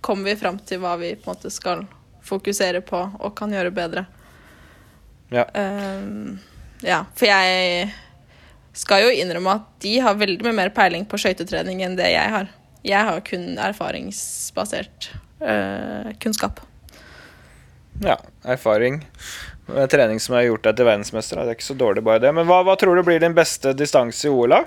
Kommer 0.00 0.30
vi 0.30 0.40
fram 0.40 0.56
til 0.64 0.80
hva 0.80 0.94
vi 0.96 1.12
på 1.20 1.28
en 1.28 1.34
måte 1.34 1.50
skal 1.52 1.82
fokusere 2.24 2.80
på 2.86 3.00
og 3.20 3.34
kan 3.36 3.52
gjøre 3.52 3.72
bedre. 3.74 4.06
Ja. 5.28 5.44
Eh, 5.44 6.06
ja, 6.86 7.02
for 7.12 7.28
jeg 7.28 7.90
skal 8.72 9.04
jo 9.04 9.12
innrømme 9.12 9.58
at 9.58 9.68
de 9.84 9.92
har 10.00 10.16
veldig 10.16 10.46
mye 10.46 10.56
mer 10.62 10.72
peiling 10.72 11.04
på 11.04 11.20
skøytetrening 11.20 11.82
enn 11.84 11.98
det 11.98 12.08
jeg 12.14 12.32
har. 12.32 12.48
Jeg 12.86 13.08
har 13.10 13.20
kun 13.26 13.58
erfaringsbasert 13.60 15.10
uh, 15.44 16.08
kunnskap. 16.22 16.62
Ja, 18.00 18.16
erfaring. 18.48 19.02
Trening 19.90 20.20
som 20.20 20.34
har 20.36 20.46
gjort 20.48 20.64
deg 20.66 20.78
til 20.78 20.88
verdensmester. 20.88 21.40
Det 21.40 21.52
er 21.52 21.58
ikke 21.58 21.68
så 21.70 21.78
dårlig, 21.78 22.04
bare 22.06 22.22
det. 22.22 22.32
Men 22.36 22.48
hva, 22.48 22.60
hva 22.66 22.76
tror 22.80 22.98
du 22.98 23.04
blir 23.06 23.20
din 23.22 23.36
beste 23.36 23.72
distanse 23.76 24.28
i 24.28 24.32
OL, 24.32 24.54
da? 24.54 24.62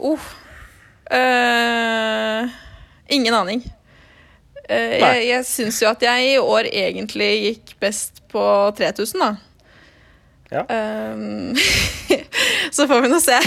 Oh. 0.00 0.30
Uh, 1.10 2.48
ingen 3.10 3.34
aning. 3.36 3.64
Uh, 4.70 4.96
jeg 5.00 5.24
jeg 5.26 5.46
syns 5.48 5.80
jo 5.82 5.90
at 5.90 6.02
jeg 6.06 6.34
i 6.34 6.38
år 6.40 6.68
egentlig 6.70 7.30
gikk 7.44 7.74
best 7.82 8.22
på 8.30 8.42
3000, 8.78 9.24
da. 9.24 9.32
Ja. 10.50 10.64
Ehm, 10.66 11.54
så 12.74 12.86
får 12.90 13.04
vi 13.04 13.10
nå 13.12 13.18
se. 13.22 13.38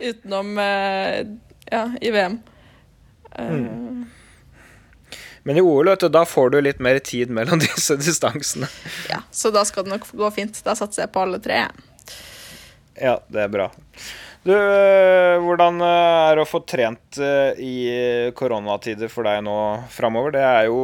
Utenom 0.00 0.54
uh, 0.56 1.18
ja, 1.72 1.82
i 2.00 2.12
VM. 2.14 2.38
Uh, 3.36 3.50
Mm. 3.52 4.06
Men 5.46 5.60
i 5.60 5.62
OL, 5.62 5.86
vet 5.92 6.02
du, 6.02 6.08
da 6.10 6.24
får 6.26 6.50
du 6.52 6.60
litt 6.64 6.82
mer 6.82 6.98
tid 6.98 7.30
mellom 7.30 7.60
disse 7.64 7.94
distansene. 8.00 8.68
ja, 9.12 9.22
så 9.30 9.52
da 9.54 9.64
skal 9.68 9.86
det 9.86 9.94
nok 9.94 10.08
gå 10.10 10.30
fint. 10.34 10.58
Da 10.66 10.74
satser 10.78 11.06
jeg 11.06 11.14
på 11.14 11.22
alle 11.22 11.38
tre. 11.42 11.66
Ja, 12.96 13.18
det 13.30 13.44
er 13.44 13.52
bra. 13.52 13.70
Du, 14.46 14.52
øh, 14.54 15.36
hvordan 15.42 15.80
øh, 15.82 16.28
er 16.30 16.36
det 16.38 16.44
å 16.44 16.48
få 16.48 16.60
trent 16.62 17.18
øh, 17.18 17.58
i 17.58 17.76
koronatider 18.38 19.10
for 19.10 19.26
deg 19.26 19.40
nå 19.46 19.56
framover? 19.90 20.36
Det 20.36 20.44
er 20.46 20.68
jo 20.68 20.78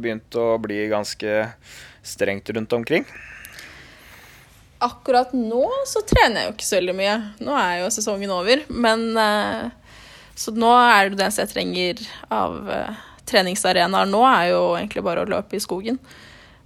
begynt 0.00 0.38
å 0.40 0.54
bli 0.60 0.86
ganske 0.92 1.42
strengt 2.02 2.48
rundt 2.56 2.72
omkring. 2.72 3.04
Akkurat 4.82 5.30
nå 5.36 5.68
så 5.86 6.02
trener 6.08 6.40
jeg 6.40 6.48
jo 6.48 6.54
ikke 6.56 6.66
så 6.66 6.78
veldig 6.80 6.96
mye. 6.98 7.14
Nå 7.44 7.54
er 7.54 7.76
jo 7.82 7.92
sesongen 7.94 8.32
over, 8.34 8.64
men 8.68 9.04
eh, 9.20 9.70
Så 10.34 10.54
nå 10.56 10.70
er 10.74 11.10
det 11.10 11.18
det 11.20 11.26
eneste 11.26 11.44
jeg 11.44 11.52
trenger 11.52 12.00
av 12.32 12.70
eh, 12.72 13.02
treningsarenaer 13.32 14.08
nå, 14.10 14.20
er 14.28 14.52
jo 14.52 14.62
egentlig 14.76 15.04
bare 15.06 15.24
å 15.24 15.30
løpe 15.30 15.56
i 15.56 15.62
skogen. 15.62 15.98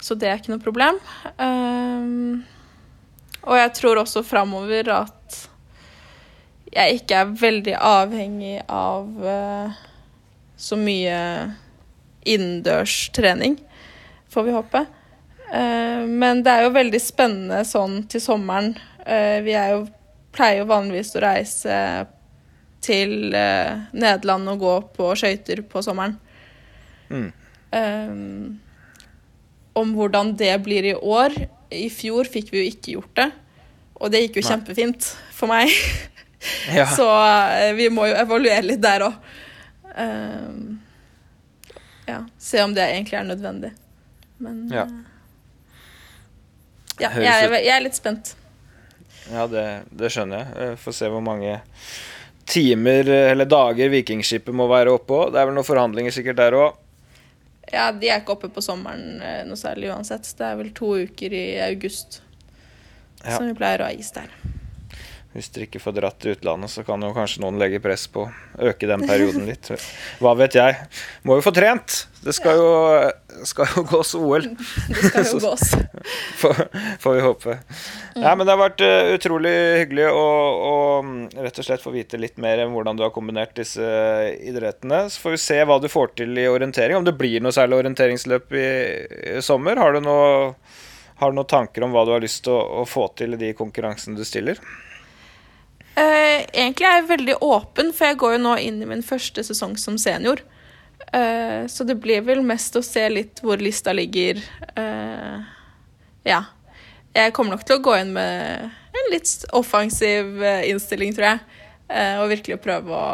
Så 0.02 0.16
det 0.18 0.28
er 0.28 0.40
ikke 0.40 0.52
noe 0.52 0.62
problem. 0.62 0.98
Um, 1.40 2.42
og 3.46 3.56
jeg 3.60 3.74
tror 3.78 4.02
også 4.02 4.24
framover 4.26 4.90
at 4.92 5.38
jeg 6.76 6.98
ikke 6.98 7.22
er 7.22 7.36
veldig 7.40 7.76
avhengig 7.78 8.58
av 8.68 9.06
uh, 9.22 9.78
så 10.60 10.76
mye 10.76 11.20
innendørstrening, 12.26 13.56
får 14.28 14.48
vi 14.48 14.56
håpe. 14.56 14.82
Uh, 15.46 16.02
men 16.04 16.42
det 16.44 16.52
er 16.52 16.66
jo 16.66 16.74
veldig 16.76 17.00
spennende 17.00 17.62
sånn 17.64 18.02
til 18.10 18.20
sommeren. 18.20 18.74
Uh, 19.06 19.38
vi 19.46 19.54
jo, 19.56 19.86
pleier 20.36 20.64
jo 20.64 20.68
vanligvis 20.74 21.14
å 21.16 21.24
reise 21.24 21.80
til 22.86 23.34
eh, 23.34 23.72
Nederland 23.96 24.52
og 24.52 24.62
gå 24.62 24.74
på 24.96 25.10
skøyter 25.18 25.64
på 25.66 25.82
sommeren. 25.84 26.16
Mm. 27.10 27.32
Um, 27.76 28.60
om 29.76 29.90
hvordan 29.94 30.30
det 30.38 30.52
blir 30.64 30.86
i 30.88 30.94
år 30.96 31.34
I 31.74 31.88
fjor 31.92 32.28
fikk 32.30 32.52
vi 32.54 32.62
jo 32.62 32.68
ikke 32.70 32.94
gjort 32.94 33.14
det. 33.18 33.26
Og 34.00 34.12
det 34.12 34.22
gikk 34.24 34.38
jo 34.40 34.44
Nei. 34.44 34.50
kjempefint 34.52 35.08
for 35.36 35.50
meg. 35.52 35.72
Ja. 36.70 36.84
Så 36.86 37.02
eh, 37.08 37.72
vi 37.74 37.88
må 37.90 38.04
jo 38.06 38.14
evaluere 38.14 38.62
litt 38.62 38.82
der 38.84 39.02
òg. 39.02 39.14
ja, 42.06 42.18
se 42.38 42.62
om 42.62 42.74
det 42.76 42.84
egentlig 42.84 43.16
er 43.18 43.24
nødvendig. 43.24 43.70
Men 44.38 44.68
Ja. 44.70 44.84
eh, 44.84 45.02
ja 47.00 47.10
jeg, 47.10 47.48
er, 47.48 47.56
jeg 47.64 47.74
er 47.76 47.82
litt 47.82 47.98
spent. 47.98 48.34
Ja, 49.32 49.46
det, 49.50 49.64
det 49.90 50.12
skjønner 50.12 50.44
jeg. 50.44 50.54
jeg 50.60 50.78
Får 50.84 50.96
se 51.00 51.10
hvor 51.10 51.24
mange 51.24 51.56
timer 52.46 53.08
eh, 53.10 53.30
eller 53.32 53.48
dager 53.50 53.90
Vikingskipet 53.90 54.54
må 54.54 54.68
være 54.70 54.94
oppe. 54.94 55.24
Det 55.32 55.40
er 55.40 55.48
vel 55.48 55.56
noen 55.56 55.66
forhandlinger 55.66 56.14
sikkert 56.14 56.38
der 56.44 56.56
òg. 56.60 56.76
Ja, 57.76 57.90
De 57.92 58.08
er 58.08 58.22
ikke 58.22 58.32
oppe 58.38 58.48
på 58.52 58.62
sommeren 58.64 59.20
eh, 59.20 59.42
noe 59.48 59.58
særlig 59.60 59.90
uansett. 59.92 60.28
Det 60.38 60.46
er 60.48 60.56
vel 60.62 60.70
to 60.76 60.94
uker 61.06 61.34
i 61.36 61.44
august 61.68 62.22
Ja. 63.24 63.36
som 63.36 63.46
vi 63.48 63.54
pleier 63.58 63.82
å 63.82 63.88
ha 63.88 63.92
is 63.96 64.10
der. 64.16 64.30
Hvis 65.36 65.50
dere 65.52 65.66
ikke 65.66 65.80
får 65.84 65.92
dratt 65.98 66.16
til 66.22 66.32
utlandet, 66.32 66.72
så 66.72 66.80
kan 66.86 67.02
jo 67.04 67.12
kanskje 67.12 67.42
noen 67.42 67.58
legge 67.60 67.76
press 67.84 68.06
på 68.08 68.22
å 68.24 68.68
øke 68.70 68.88
den 68.88 69.02
perioden 69.04 69.44
litt. 69.50 69.68
Hva 70.22 70.32
vet 70.38 70.56
jeg. 70.56 70.78
Må 71.28 71.36
jo 71.36 71.44
få 71.44 71.52
trent! 71.52 72.06
Det 72.26 72.32
skal 72.34 72.56
jo, 72.58 72.70
skal 73.46 73.68
jo 73.70 73.82
gås 73.86 74.14
OL, 74.18 74.48
Det 74.56 75.10
skal 75.10 75.28
jo 75.28 75.40
gås. 75.44 75.74
får, 76.40 76.62
får 77.04 77.18
vi 77.18 77.26
håpe. 77.26 77.58
Ja, 78.16 78.32
men 78.32 78.42
det 78.42 78.54
har 78.54 78.62
vært 78.62 78.82
eh, 78.82 79.12
utrolig 79.14 79.52
hyggelig 79.82 80.08
å, 80.08 80.24
å 80.56 80.72
mm, 81.04 81.20
rett 81.44 81.60
og 81.60 81.68
slett 81.68 81.84
få 81.84 81.92
vite 81.94 82.18
litt 82.18 82.40
mer 82.42 82.64
om 82.64 82.74
hvordan 82.74 82.98
du 82.98 83.04
har 83.04 83.12
kombinert 83.14 83.52
disse 83.60 83.84
idrettene. 84.40 85.04
Så 85.12 85.22
får 85.22 85.36
vi 85.36 85.42
se 85.44 85.60
hva 85.68 85.76
du 85.84 85.90
får 85.92 86.16
til 86.22 86.32
i 86.40 86.48
orientering. 86.50 86.96
Om 86.98 87.06
det 87.06 87.14
blir 87.20 87.44
noe 87.44 87.54
særlig 87.54 87.82
orienteringsløp 87.84 88.56
i, 88.56 88.66
i 89.36 89.44
sommer. 89.44 89.78
Har 89.84 89.94
du, 89.94 90.00
noe, 90.08 90.56
har 91.20 91.30
du 91.30 91.38
noen 91.38 91.52
tanker 91.52 91.84
om 91.84 91.94
hva 91.94 92.08
du 92.08 92.16
har 92.16 92.24
lyst 92.24 92.46
til 92.48 92.56
å, 92.56 92.80
å 92.80 92.88
få 92.88 93.10
til 93.20 93.36
i 93.36 93.42
de 93.44 93.52
konkurransene 93.60 94.16
du 94.18 94.24
stiller? 94.26 94.58
Eh, 95.96 96.44
egentlig 96.52 96.84
er 96.84 96.98
jeg 96.98 97.08
veldig 97.08 97.38
åpen, 97.44 97.92
for 97.96 98.10
jeg 98.10 98.18
går 98.20 98.36
jo 98.36 98.42
nå 98.44 98.56
inn 98.60 98.82
i 98.84 98.88
min 98.88 99.04
første 99.04 99.44
sesong 99.46 99.78
som 99.80 99.96
senior. 100.00 100.42
Uh, 101.06 101.64
så 101.70 101.84
det 101.86 101.94
blir 102.02 102.24
vel 102.26 102.40
mest 102.44 102.74
å 102.76 102.82
se 102.84 103.04
litt 103.08 103.40
hvor 103.44 103.60
lista 103.62 103.94
ligger. 103.94 104.40
Uh, 104.76 105.44
ja. 106.26 106.42
Jeg 107.16 107.32
kommer 107.36 107.54
nok 107.54 107.64
til 107.64 107.78
å 107.78 107.84
gå 107.84 107.94
inn 108.00 108.10
med 108.16 108.66
en 108.96 109.12
litt 109.12 109.46
offensiv 109.56 110.42
innstilling, 110.68 111.14
tror 111.16 111.30
jeg. 111.30 111.38
Og 112.20 112.28
virkelig 112.28 112.58
prøve 112.60 112.92
å 112.92 113.06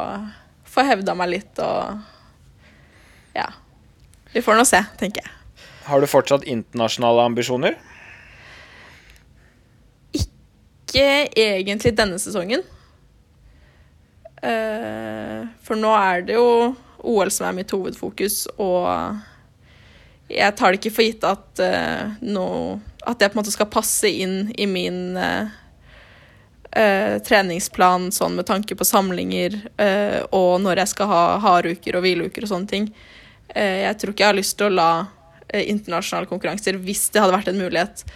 få 0.66 0.82
hevda 0.88 1.14
meg 1.18 1.30
litt 1.36 1.60
og 1.62 2.00
Ja. 3.36 3.46
Vi 4.32 4.42
får 4.42 4.58
nå 4.58 4.64
se, 4.66 4.80
tenker 4.98 5.22
jeg. 5.22 5.34
Har 5.86 6.02
du 6.02 6.08
fortsatt 6.10 6.48
internasjonale 6.48 7.28
ambisjoner? 7.30 7.76
Ikke 10.92 11.30
egentlig 11.40 11.94
denne 11.96 12.18
sesongen. 12.20 12.60
Eh, 14.44 15.46
for 15.64 15.78
nå 15.80 15.88
er 15.96 16.26
det 16.28 16.36
jo 16.36 16.74
OL 17.08 17.30
som 17.32 17.46
er 17.48 17.54
mitt 17.56 17.72
hovedfokus, 17.72 18.44
og 18.60 19.16
jeg 20.28 20.52
tar 20.58 20.74
det 20.74 20.82
ikke 20.82 20.92
for 20.92 21.06
gitt 21.06 21.24
at, 21.24 21.62
eh, 21.64 22.12
nå- 22.20 22.80
at 23.06 23.18
det 23.18 23.32
på 23.32 23.38
en 23.38 23.42
måte 23.42 23.54
skal 23.56 23.72
passe 23.72 24.04
inn 24.04 24.52
i 24.58 24.66
min 24.66 25.16
Uh, 26.72 27.18
treningsplan 27.20 28.06
sånn 28.16 28.32
med 28.32 28.46
tanke 28.48 28.72
på 28.72 28.84
samlinger 28.88 29.52
uh, 29.76 30.24
og 30.32 30.62
når 30.64 30.78
jeg 30.80 30.88
skal 30.94 31.10
ha 31.10 31.38
harduker 31.44 31.98
og 31.98 32.00
hvileuker 32.00 32.46
og 32.46 32.48
sånne 32.48 32.70
ting. 32.70 32.86
Uh, 33.52 33.84
jeg 33.84 33.98
tror 34.00 34.14
ikke 34.14 34.24
jeg 34.24 34.30
har 34.30 34.38
lyst 34.38 34.56
til 34.56 34.70
å 34.70 34.76
la 34.78 35.06
internasjonale 35.52 36.30
konkurranser, 36.30 36.78
hvis 36.80 37.10
det 37.12 37.20
hadde 37.20 37.34
vært 37.36 37.50
en 37.52 37.60
mulighet, 37.60 38.06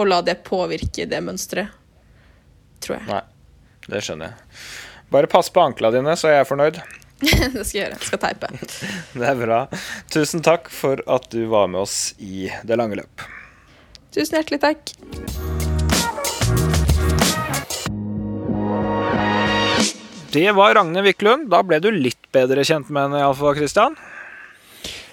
å 0.00 0.06
la 0.08 0.20
det 0.24 0.40
påvirke 0.46 1.06
det 1.08 1.20
mønsteret, 1.24 1.76
tror 2.80 2.98
jeg. 2.98 3.06
Nei, 3.10 3.20
det 3.88 4.02
skjønner 4.06 4.32
jeg. 4.32 4.64
Bare 5.10 5.30
pass 5.30 5.50
på 5.52 5.62
ankla 5.62 5.90
dine, 5.94 6.14
så 6.16 6.30
er 6.30 6.40
jeg 6.40 6.48
fornøyd. 6.50 6.80
det 7.20 7.64
skal 7.66 7.76
jeg 7.76 7.82
gjøre. 7.84 7.98
Jeg 7.98 8.08
skal 8.08 8.22
teipe. 8.22 8.48
Det 9.20 9.26
er 9.28 9.40
bra. 9.42 9.60
Tusen 10.12 10.44
takk 10.46 10.70
for 10.72 11.02
at 11.10 11.28
du 11.34 11.42
var 11.52 11.68
med 11.68 11.82
oss 11.82 12.14
i 12.16 12.48
Det 12.64 12.78
lange 12.80 12.96
løp. 13.02 13.26
Tusen 14.14 14.38
hjertelig 14.38 14.62
takk. 14.62 14.94
Det 20.30 20.46
var 20.54 20.74
Ragne 20.78 21.02
Wiklund. 21.02 21.50
Da 21.50 21.60
ble 21.66 21.80
du 21.82 21.90
litt 21.92 22.30
bedre 22.32 22.64
kjent 22.66 22.88
med 22.88 23.08
henne, 23.08 23.20
iallfall, 23.20 23.56
Christian. 23.58 23.98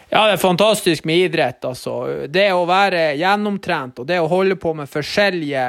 Ja, 0.10 0.22
det 0.26 0.34
er 0.34 0.38
fantastisk 0.38 1.04
med 1.04 1.18
idrett, 1.20 1.66
altså. 1.68 1.94
Det 2.32 2.46
å 2.56 2.62
være 2.64 3.18
gjennomtrent 3.20 3.98
og 4.00 4.06
det 4.08 4.22
å 4.24 4.30
holde 4.32 4.56
på 4.56 4.72
med 4.72 4.88
forskjellige 4.88 5.66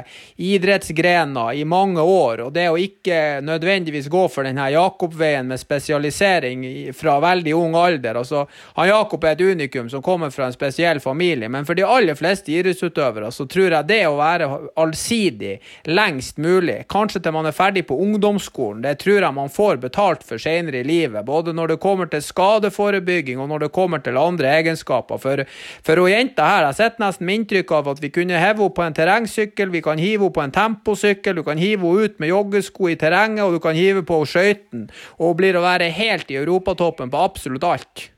idrettsgrener 0.47 1.57
i 1.59 1.65
mange 1.67 1.99
år, 2.07 2.45
og 2.45 2.53
det 2.55 2.69
å 2.71 2.77
ikke 2.79 3.41
nødvendigvis 3.43 4.07
gå 4.07 4.23
for 4.31 4.47
denne 4.47 4.69
Jakob-veien 4.71 5.49
med 5.51 5.59
spesialisering 5.59 6.63
fra 6.95 7.17
veldig 7.25 7.55
ung 7.59 7.75
alder. 7.81 8.21
Altså, 8.21 8.45
han 8.77 8.87
Jakob 8.93 9.27
er 9.27 9.35
et 9.35 9.43
unikum 9.43 9.91
som 9.91 10.05
kommer 10.07 10.31
fra 10.31 10.47
en 10.47 10.55
spesiell 10.55 11.03
familie, 11.03 11.51
men 11.51 11.67
for 11.67 11.75
de 11.75 11.83
aller 11.83 12.15
fleste 12.15 12.55
idrettsutøvere 12.55 13.33
så 13.35 13.49
tror 13.51 13.75
jeg 13.75 13.91
det 13.91 14.01
å 14.07 14.15
være 14.23 14.49
allsidig 14.79 15.57
lengst 15.91 16.39
mulig, 16.39 16.85
kanskje 16.87 17.25
til 17.27 17.35
man 17.35 17.51
er 17.51 17.59
ferdig 17.59 17.89
på 17.91 17.99
ungdomsskolen, 18.07 18.87
det 18.87 19.01
tror 19.03 19.19
jeg 19.19 19.35
man 19.43 19.51
får 19.51 19.83
betalt 19.89 20.23
for 20.23 20.39
senere 20.39 20.85
i 20.85 20.87
livet, 20.87 21.27
både 21.27 21.59
når 21.59 21.75
det 21.75 21.81
kommer 21.83 22.07
til 22.07 22.23
skadeforebygging 22.23 23.43
og 23.43 23.51
når 23.51 23.67
det 23.67 23.73
kommer 23.75 23.99
til 23.99 24.15
andre 24.15 24.27
egenskaper. 24.37 25.19
For, 25.23 25.45
for 25.87 26.03
hun 26.03 26.13
jenta 26.13 26.45
her, 26.45 26.67
jeg 26.69 26.79
sitter 26.81 27.05
nesten 27.07 27.27
med 27.27 27.41
inntrykk 27.41 27.73
av 27.79 27.89
at 27.95 28.03
vi 28.03 28.13
kunne 28.13 28.37
heve 28.37 28.67
henne 28.67 28.75
på 28.77 28.85
en 28.85 28.99
terrengsykkel, 28.99 29.73
vi 29.73 29.83
kan 29.83 29.99
hive 29.99 30.27
henne 30.27 30.35
på 30.37 30.45
en 30.45 30.53
temposykkel, 30.53 31.41
du 31.41 31.47
kan 31.47 31.59
hive 31.59 31.89
henne 31.89 32.05
ut 32.05 32.21
med 32.21 32.33
joggesko 32.35 32.93
i 32.93 32.99
terrenget, 33.01 33.45
og 33.47 33.57
du 33.57 33.63
kan 33.65 33.79
hive 33.79 34.05
på 34.05 34.21
skøytene. 34.29 34.91
Og 35.19 35.33
hun 35.33 35.41
blir 35.41 35.57
å 35.57 35.65
være 35.65 35.89
helt 35.95 36.31
i 36.31 36.41
europatoppen 36.43 37.11
på 37.11 37.25
absolutt 37.25 37.65
alt. 37.65 38.09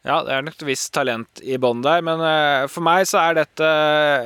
Ja, 0.00 0.22
det 0.24 0.32
er 0.32 0.44
nok 0.46 0.56
et 0.56 0.64
visst 0.64 0.94
talent 0.96 1.42
i 1.44 1.58
bånn 1.60 1.82
der, 1.84 2.00
men 2.04 2.22
uh, 2.24 2.64
for 2.72 2.80
meg 2.86 3.04
så 3.08 3.20
er 3.20 3.42
dette 3.42 3.68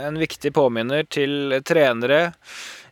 en 0.06 0.20
viktig 0.20 0.52
påminner 0.54 1.02
til 1.10 1.56
trenere, 1.66 2.28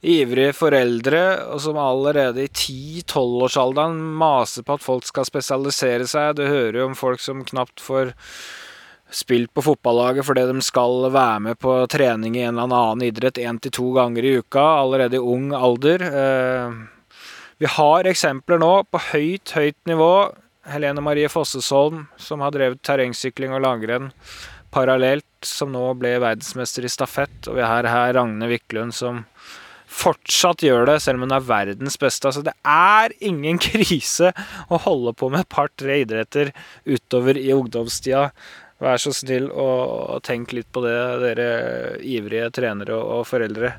ivrige 0.03 0.55
foreldre, 0.57 1.23
og 1.55 1.61
som 1.63 1.79
allerede 1.79 2.43
i 2.45 2.51
10-12-årsalderen 2.51 4.01
maser 4.19 4.67
på 4.67 4.77
at 4.77 4.83
folk 4.83 5.07
skal 5.07 5.29
spesialisere 5.29 6.09
seg. 6.11 6.37
Du 6.39 6.45
hører 6.47 6.81
jo 6.81 6.89
om 6.91 6.99
folk 6.99 7.23
som 7.23 7.45
knapt 7.47 7.83
får 7.83 8.13
spilt 9.13 9.53
på 9.53 9.63
fotballaget 9.63 10.25
fordi 10.25 10.47
de 10.49 10.63
skal 10.65 11.11
være 11.13 11.41
med 11.45 11.59
på 11.61 11.75
trening 11.93 12.39
i 12.39 12.47
en 12.47 12.57
eller 12.57 12.73
annen 12.73 13.05
idrett 13.05 13.37
én 13.43 13.59
til 13.61 13.75
to 13.77 13.91
ganger 13.93 14.25
i 14.25 14.39
uka, 14.41 14.63
allerede 14.81 15.21
i 15.21 15.27
ung 15.35 15.53
alder. 15.55 16.07
Uh, 16.09 17.19
vi 17.61 17.69
har 17.71 18.09
eksempler 18.09 18.59
nå 18.59 18.73
på 18.91 19.03
høyt, 19.13 19.53
høyt 19.55 19.79
nivå 19.87 20.15
Helene 20.73 21.03
Marie 21.05 21.29
Fossesholm, 21.31 22.07
som 22.17 22.43
har 22.43 22.55
drevet 22.55 22.83
terrengsykling 22.87 23.55
og 23.55 23.63
langrenn 23.67 24.11
parallelt, 24.73 25.27
som 25.45 25.73
nå 25.75 25.85
ble 26.01 26.17
verdensmester 26.23 26.87
i 26.87 26.91
stafett. 26.91 27.35
Og 27.51 27.59
vi 27.59 27.67
har 27.67 27.87
her 27.91 28.15
Ragne 28.17 28.49
Wiklund, 28.49 28.95
som 28.97 29.23
fortsatt 29.93 30.65
gjør 30.65 30.87
det, 30.89 30.99
selv 31.05 31.21
om 31.21 31.27
hun 31.27 31.37
er 31.37 31.47
verdens 31.47 31.99
beste. 32.01 32.31
Altså, 32.31 32.45
det 32.47 32.55
er 32.69 33.15
ingen 33.25 33.61
krise 33.69 34.33
å 34.69 34.81
holde 34.87 35.15
på 35.19 35.31
med 35.33 35.45
et 35.45 35.53
par-tre 35.53 36.03
idretter 36.03 36.53
utover 36.89 37.39
i 37.41 37.53
ungdomstida. 37.55 38.31
Vær 38.83 38.99
så 38.99 39.13
snill 39.15 39.47
og 39.53 40.19
tenk 40.27 40.55
litt 40.57 40.67
på 40.75 40.83
det, 40.83 40.97
dere 41.23 41.51
ivrige 42.03 42.49
trenere 42.57 42.97
og 42.99 43.29
foreldre. 43.29 43.77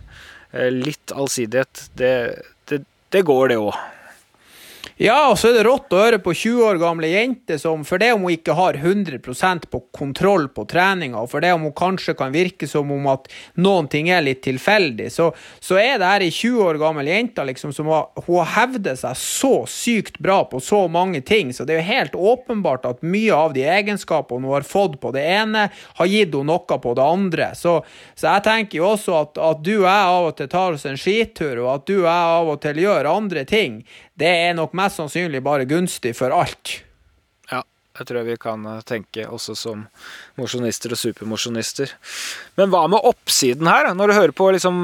Eh, 0.54 0.70
litt 0.72 1.12
allsidighet, 1.12 1.90
det, 2.00 2.14
det, 2.72 2.84
det 3.12 3.26
går, 3.28 3.52
det 3.52 3.60
òg. 3.60 3.74
Ja, 5.04 5.26
og 5.28 5.36
så 5.36 5.50
er 5.50 5.58
det 5.58 5.64
rått 5.68 5.92
å 5.92 5.98
høre 6.00 6.18
på 6.24 6.32
20 6.32 6.62
år 6.64 6.78
gamle 6.80 7.10
jenter 7.12 7.58
som 7.60 7.82
for 7.84 8.00
det 8.00 8.14
om 8.16 8.22
hun 8.24 8.38
ikke 8.38 8.54
har 8.56 8.78
100% 8.80 9.66
på 9.68 9.82
kontroll 9.92 10.46
på 10.56 10.64
treninga, 10.72 11.20
og 11.20 11.28
for 11.28 11.44
det 11.44 11.50
om 11.52 11.66
hun 11.68 11.74
kanskje 11.76 12.14
kan 12.16 12.32
virke 12.32 12.70
som 12.72 12.88
om 12.96 13.10
at 13.12 13.28
noen 13.60 13.90
ting 13.92 14.08
er 14.08 14.24
litt 14.24 14.40
tilfeldig, 14.46 15.10
så, 15.12 15.26
så 15.60 15.76
er 15.82 15.98
det 16.00 16.08
her 16.08 16.24
ei 16.24 16.30
20 16.32 16.62
år 16.64 16.80
gammel 16.80 17.10
jente 17.12 17.44
liksom, 17.50 17.74
som 17.76 17.90
har, 17.92 18.06
hun 18.30 18.48
hevder 18.54 18.96
seg 19.02 19.20
så 19.20 19.52
sykt 19.68 20.22
bra 20.24 20.38
på 20.48 20.64
så 20.64 20.86
mange 20.88 21.20
ting, 21.20 21.52
så 21.52 21.68
det 21.68 21.76
er 21.76 21.82
jo 21.82 21.90
helt 21.90 22.16
åpenbart 22.32 22.88
at 22.88 23.04
mye 23.04 23.36
av 23.36 23.58
de 23.60 23.68
egenskapene 23.68 24.48
hun 24.48 24.56
har 24.56 24.64
fått 24.64 24.96
på 25.04 25.12
det 25.18 25.26
ene, 25.34 25.66
har 26.00 26.12
gitt 26.14 26.32
henne 26.32 26.48
noe 26.54 26.80
på 26.80 26.96
det 26.96 27.10
andre. 27.18 27.50
Så, 27.60 27.76
så 28.16 28.38
jeg 28.38 28.46
tenker 28.48 28.80
jo 28.80 28.88
også 28.94 29.20
at, 29.20 29.44
at 29.52 29.68
du 29.68 29.74
og 29.82 29.90
jeg 29.90 30.16
av 30.16 30.32
og 30.32 30.40
til 30.40 30.52
tar 30.56 30.80
oss 30.80 30.88
en 30.88 30.96
skitur, 30.96 31.66
og 31.66 31.70
at 31.76 31.88
du 31.92 31.98
og 31.98 32.08
jeg 32.08 32.34
av 32.40 32.56
og 32.56 32.64
til 32.64 32.84
gjør 32.88 33.14
andre 33.18 33.44
ting 33.52 33.82
det 34.20 34.30
er 34.30 34.54
nok 34.54 34.76
mest 34.78 34.93
sannsynlig 34.96 35.44
bare 35.46 35.68
gunstig 35.70 36.16
for 36.18 36.34
alt. 36.36 36.78
Ja, 37.52 37.62
det 37.98 38.08
tror 38.08 38.22
jeg 38.22 38.30
vi 38.32 38.40
kan 38.42 38.66
eh, 38.70 38.84
tenke 38.88 39.26
også 39.28 39.56
som 39.58 39.88
mosjonister 40.40 40.96
og 40.96 41.02
supermosjonister. 41.02 41.94
Men 42.60 42.74
hva 42.74 42.86
med 42.92 43.06
oppsiden 43.10 43.70
her, 43.70 43.92
når 43.98 44.12
du 44.12 44.18
hører 44.20 44.36
på 44.38 44.52
liksom 44.56 44.78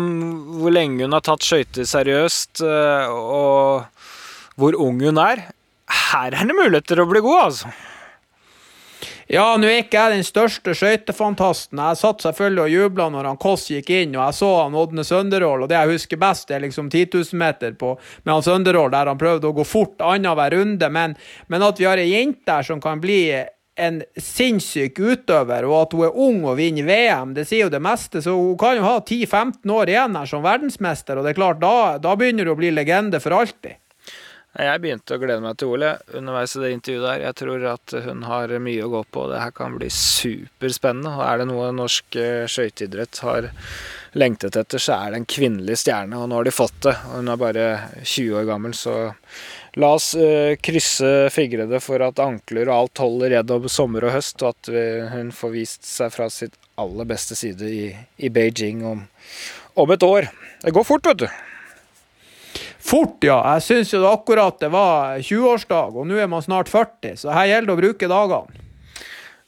hvor 0.59 0.75
lenge 0.75 1.05
hun 1.05 1.15
har 1.15 1.25
tatt 1.25 1.45
skøyter 1.45 1.87
seriøst, 1.89 2.63
eh, 2.65 3.13
og 3.13 3.85
hvor 4.59 4.77
ung 4.77 4.99
hun 5.05 5.21
er? 5.21 5.47
Her 6.09 6.35
er 6.35 6.49
det 6.49 6.57
muligheter 6.57 7.01
å 7.01 7.09
bli 7.09 7.23
god, 7.25 7.45
altså. 7.47 7.71
Ja, 9.29 9.43
nå 9.61 9.67
er 9.69 9.83
ikke 9.83 9.93
jeg 9.93 10.15
den 10.15 10.25
største 10.25 10.73
skøytefantasten. 10.73 11.77
Jeg 11.77 11.97
satt 11.99 12.23
selvfølgelig 12.25 12.63
og 12.63 12.71
jubla 12.73 13.05
når 13.13 13.27
han 13.29 13.37
Kåss 13.37 13.67
gikk 13.69 13.91
inn, 13.93 14.15
og 14.15 14.23
jeg 14.23 14.37
så 14.39 14.47
han 14.63 14.77
Ådne 14.81 15.03
Sønderål, 15.05 15.65
og 15.65 15.69
det 15.69 15.77
jeg 15.77 15.91
husker 15.91 16.17
best, 16.23 16.49
er 16.49 16.63
liksom 16.63 16.87
10 16.89 17.03
000 17.13 17.37
meter 17.37 17.75
på, 17.77 17.91
med 18.23 18.33
han 18.33 18.45
Sønderål, 18.47 18.89
der 18.95 19.11
han 19.11 19.19
prøvde 19.21 19.51
å 19.51 19.53
gå 19.53 19.65
fort 19.69 20.01
annenhver 20.01 20.55
runde. 20.57 20.89
Men, 20.89 21.13
men 21.45 21.65
at 21.67 21.77
vi 21.77 21.85
har 21.85 22.01
ei 22.01 22.07
jente 22.09 22.41
der 22.49 22.65
som 22.65 22.81
kan 22.81 23.03
bli 23.03 23.19
en 23.77 23.99
sinnssyk 24.17 24.97
utøver, 24.97 25.67
og 25.69 25.75
at 25.83 25.93
hun 25.93 26.07
er 26.07 26.17
ung 26.25 26.41
og 26.49 26.57
vinner 26.57 26.89
VM, 26.89 27.35
det 27.37 27.45
sier 27.51 27.67
jo 27.67 27.75
det 27.75 27.83
meste. 27.85 28.23
Så 28.25 28.33
hun 28.33 28.57
kan 28.57 28.79
jo 28.79 28.87
ha 28.87 28.95
10-15 28.97 29.75
år 29.77 29.93
igjen 29.93 30.17
her 30.17 30.33
som 30.33 30.41
verdensmester, 30.47 31.21
og 31.21 31.29
det 31.29 31.35
er 31.35 31.39
klart, 31.43 31.61
da, 31.61 31.99
da 32.01 32.17
begynner 32.17 32.49
hun 32.49 32.57
å 32.57 32.59
bli 32.63 32.73
legende 32.73 33.21
for 33.21 33.37
alltid. 33.43 33.77
Jeg 34.57 34.81
begynte 34.81 35.13
å 35.13 35.21
glede 35.21 35.43
meg 35.43 35.59
til 35.61 35.75
Ole 35.75 35.91
underveis 36.17 36.55
i 36.57 36.63
det 36.63 36.71
intervjuet 36.73 37.05
der. 37.05 37.23
Jeg 37.27 37.37
tror 37.37 37.65
at 37.69 37.93
hun 38.07 38.23
har 38.25 38.53
mye 38.65 38.85
å 38.85 38.89
gå 38.89 39.01
på. 39.13 39.27
Det 39.29 39.41
her 39.43 39.51
kan 39.53 39.75
bli 39.77 39.89
superspennende. 39.93 41.11
Og 41.19 41.21
er 41.27 41.37
det 41.37 41.45
noe 41.51 41.67
norsk 41.77 42.17
eh, 42.17 42.47
skøyteidrett 42.49 43.21
har 43.27 43.51
lengtet 44.17 44.57
etter, 44.57 44.81
så 44.81 44.95
er 44.95 45.11
det 45.13 45.19
en 45.19 45.27
kvinnelig 45.29 45.77
stjerne. 45.83 46.17
Og 46.17 46.31
nå 46.31 46.39
har 46.39 46.49
de 46.49 46.53
fått 46.55 46.79
det. 46.87 46.95
Og 47.11 47.19
hun 47.19 47.29
er 47.29 47.41
bare 47.43 47.67
20 48.01 48.39
år 48.39 48.47
gammel, 48.49 48.73
så 48.73 48.95
la 49.77 49.91
oss 49.99 50.15
uh, 50.17 50.57
krysse 50.65 51.11
fingrene 51.29 51.77
for 51.83 52.01
at 52.01 52.17
ankler 52.23 52.71
og 52.71 52.73
alt 52.73 53.03
holder 53.05 53.35
gjennom 53.37 53.69
sommer 53.69 54.07
og 54.07 54.15
høst, 54.17 54.41
og 54.41 54.55
at 54.55 54.71
hun 55.13 55.29
får 55.29 55.53
vist 55.53 55.85
seg 55.85 56.09
fra 56.15 56.25
sitt 56.33 56.57
aller 56.81 57.05
beste 57.05 57.37
side 57.37 57.69
i, 57.69 57.85
i 58.17 58.33
Beijing 58.33 58.81
om, 58.87 59.05
om 59.77 59.93
et 59.93 60.09
år. 60.09 60.31
Det 60.65 60.73
går 60.73 60.89
fort, 60.89 61.05
vet 61.05 61.21
du. 61.21 61.29
Fort, 62.89 63.19
ja. 63.21 63.37
Jeg 63.53 63.65
syns 63.67 63.91
jo 63.93 64.01
akkurat 64.09 64.57
det 64.61 64.71
var 64.73 65.19
20-årsdag, 65.21 65.93
og 65.93 66.07
nå 66.09 66.17
er 66.17 66.31
man 66.31 66.41
snart 66.41 66.71
40, 66.71 67.19
så 67.21 67.35
her 67.35 67.51
gjelder 67.51 67.69
det 67.69 67.75
å 67.75 67.81
bruke 67.83 68.09
dagene. 68.09 68.65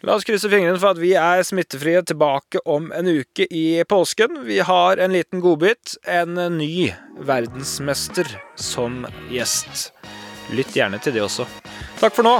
La 0.02 0.16
oss 0.18 0.26
krysse 0.26 0.50
fingrene 0.50 0.80
for 0.82 0.96
at 0.96 1.02
vi 1.02 1.12
er 1.18 1.44
smittefrie 1.46 2.02
tilbake 2.10 2.62
om 2.66 2.90
en 2.98 3.10
uke 3.10 3.46
i 3.46 3.84
påsken. 3.86 4.40
Vi 4.48 4.58
har 4.66 4.98
en 4.98 5.14
liten 5.14 5.44
godbit. 5.46 5.94
En 6.10 6.34
ny 6.58 6.90
verdensmester 7.22 8.26
som 8.58 9.04
gjest. 9.30 9.92
Lytt 10.58 10.74
gjerne 10.74 10.98
til 11.06 11.14
det 11.18 11.22
også. 11.30 11.46
Takk 12.02 12.18
for 12.18 12.26
nå. 12.26 12.40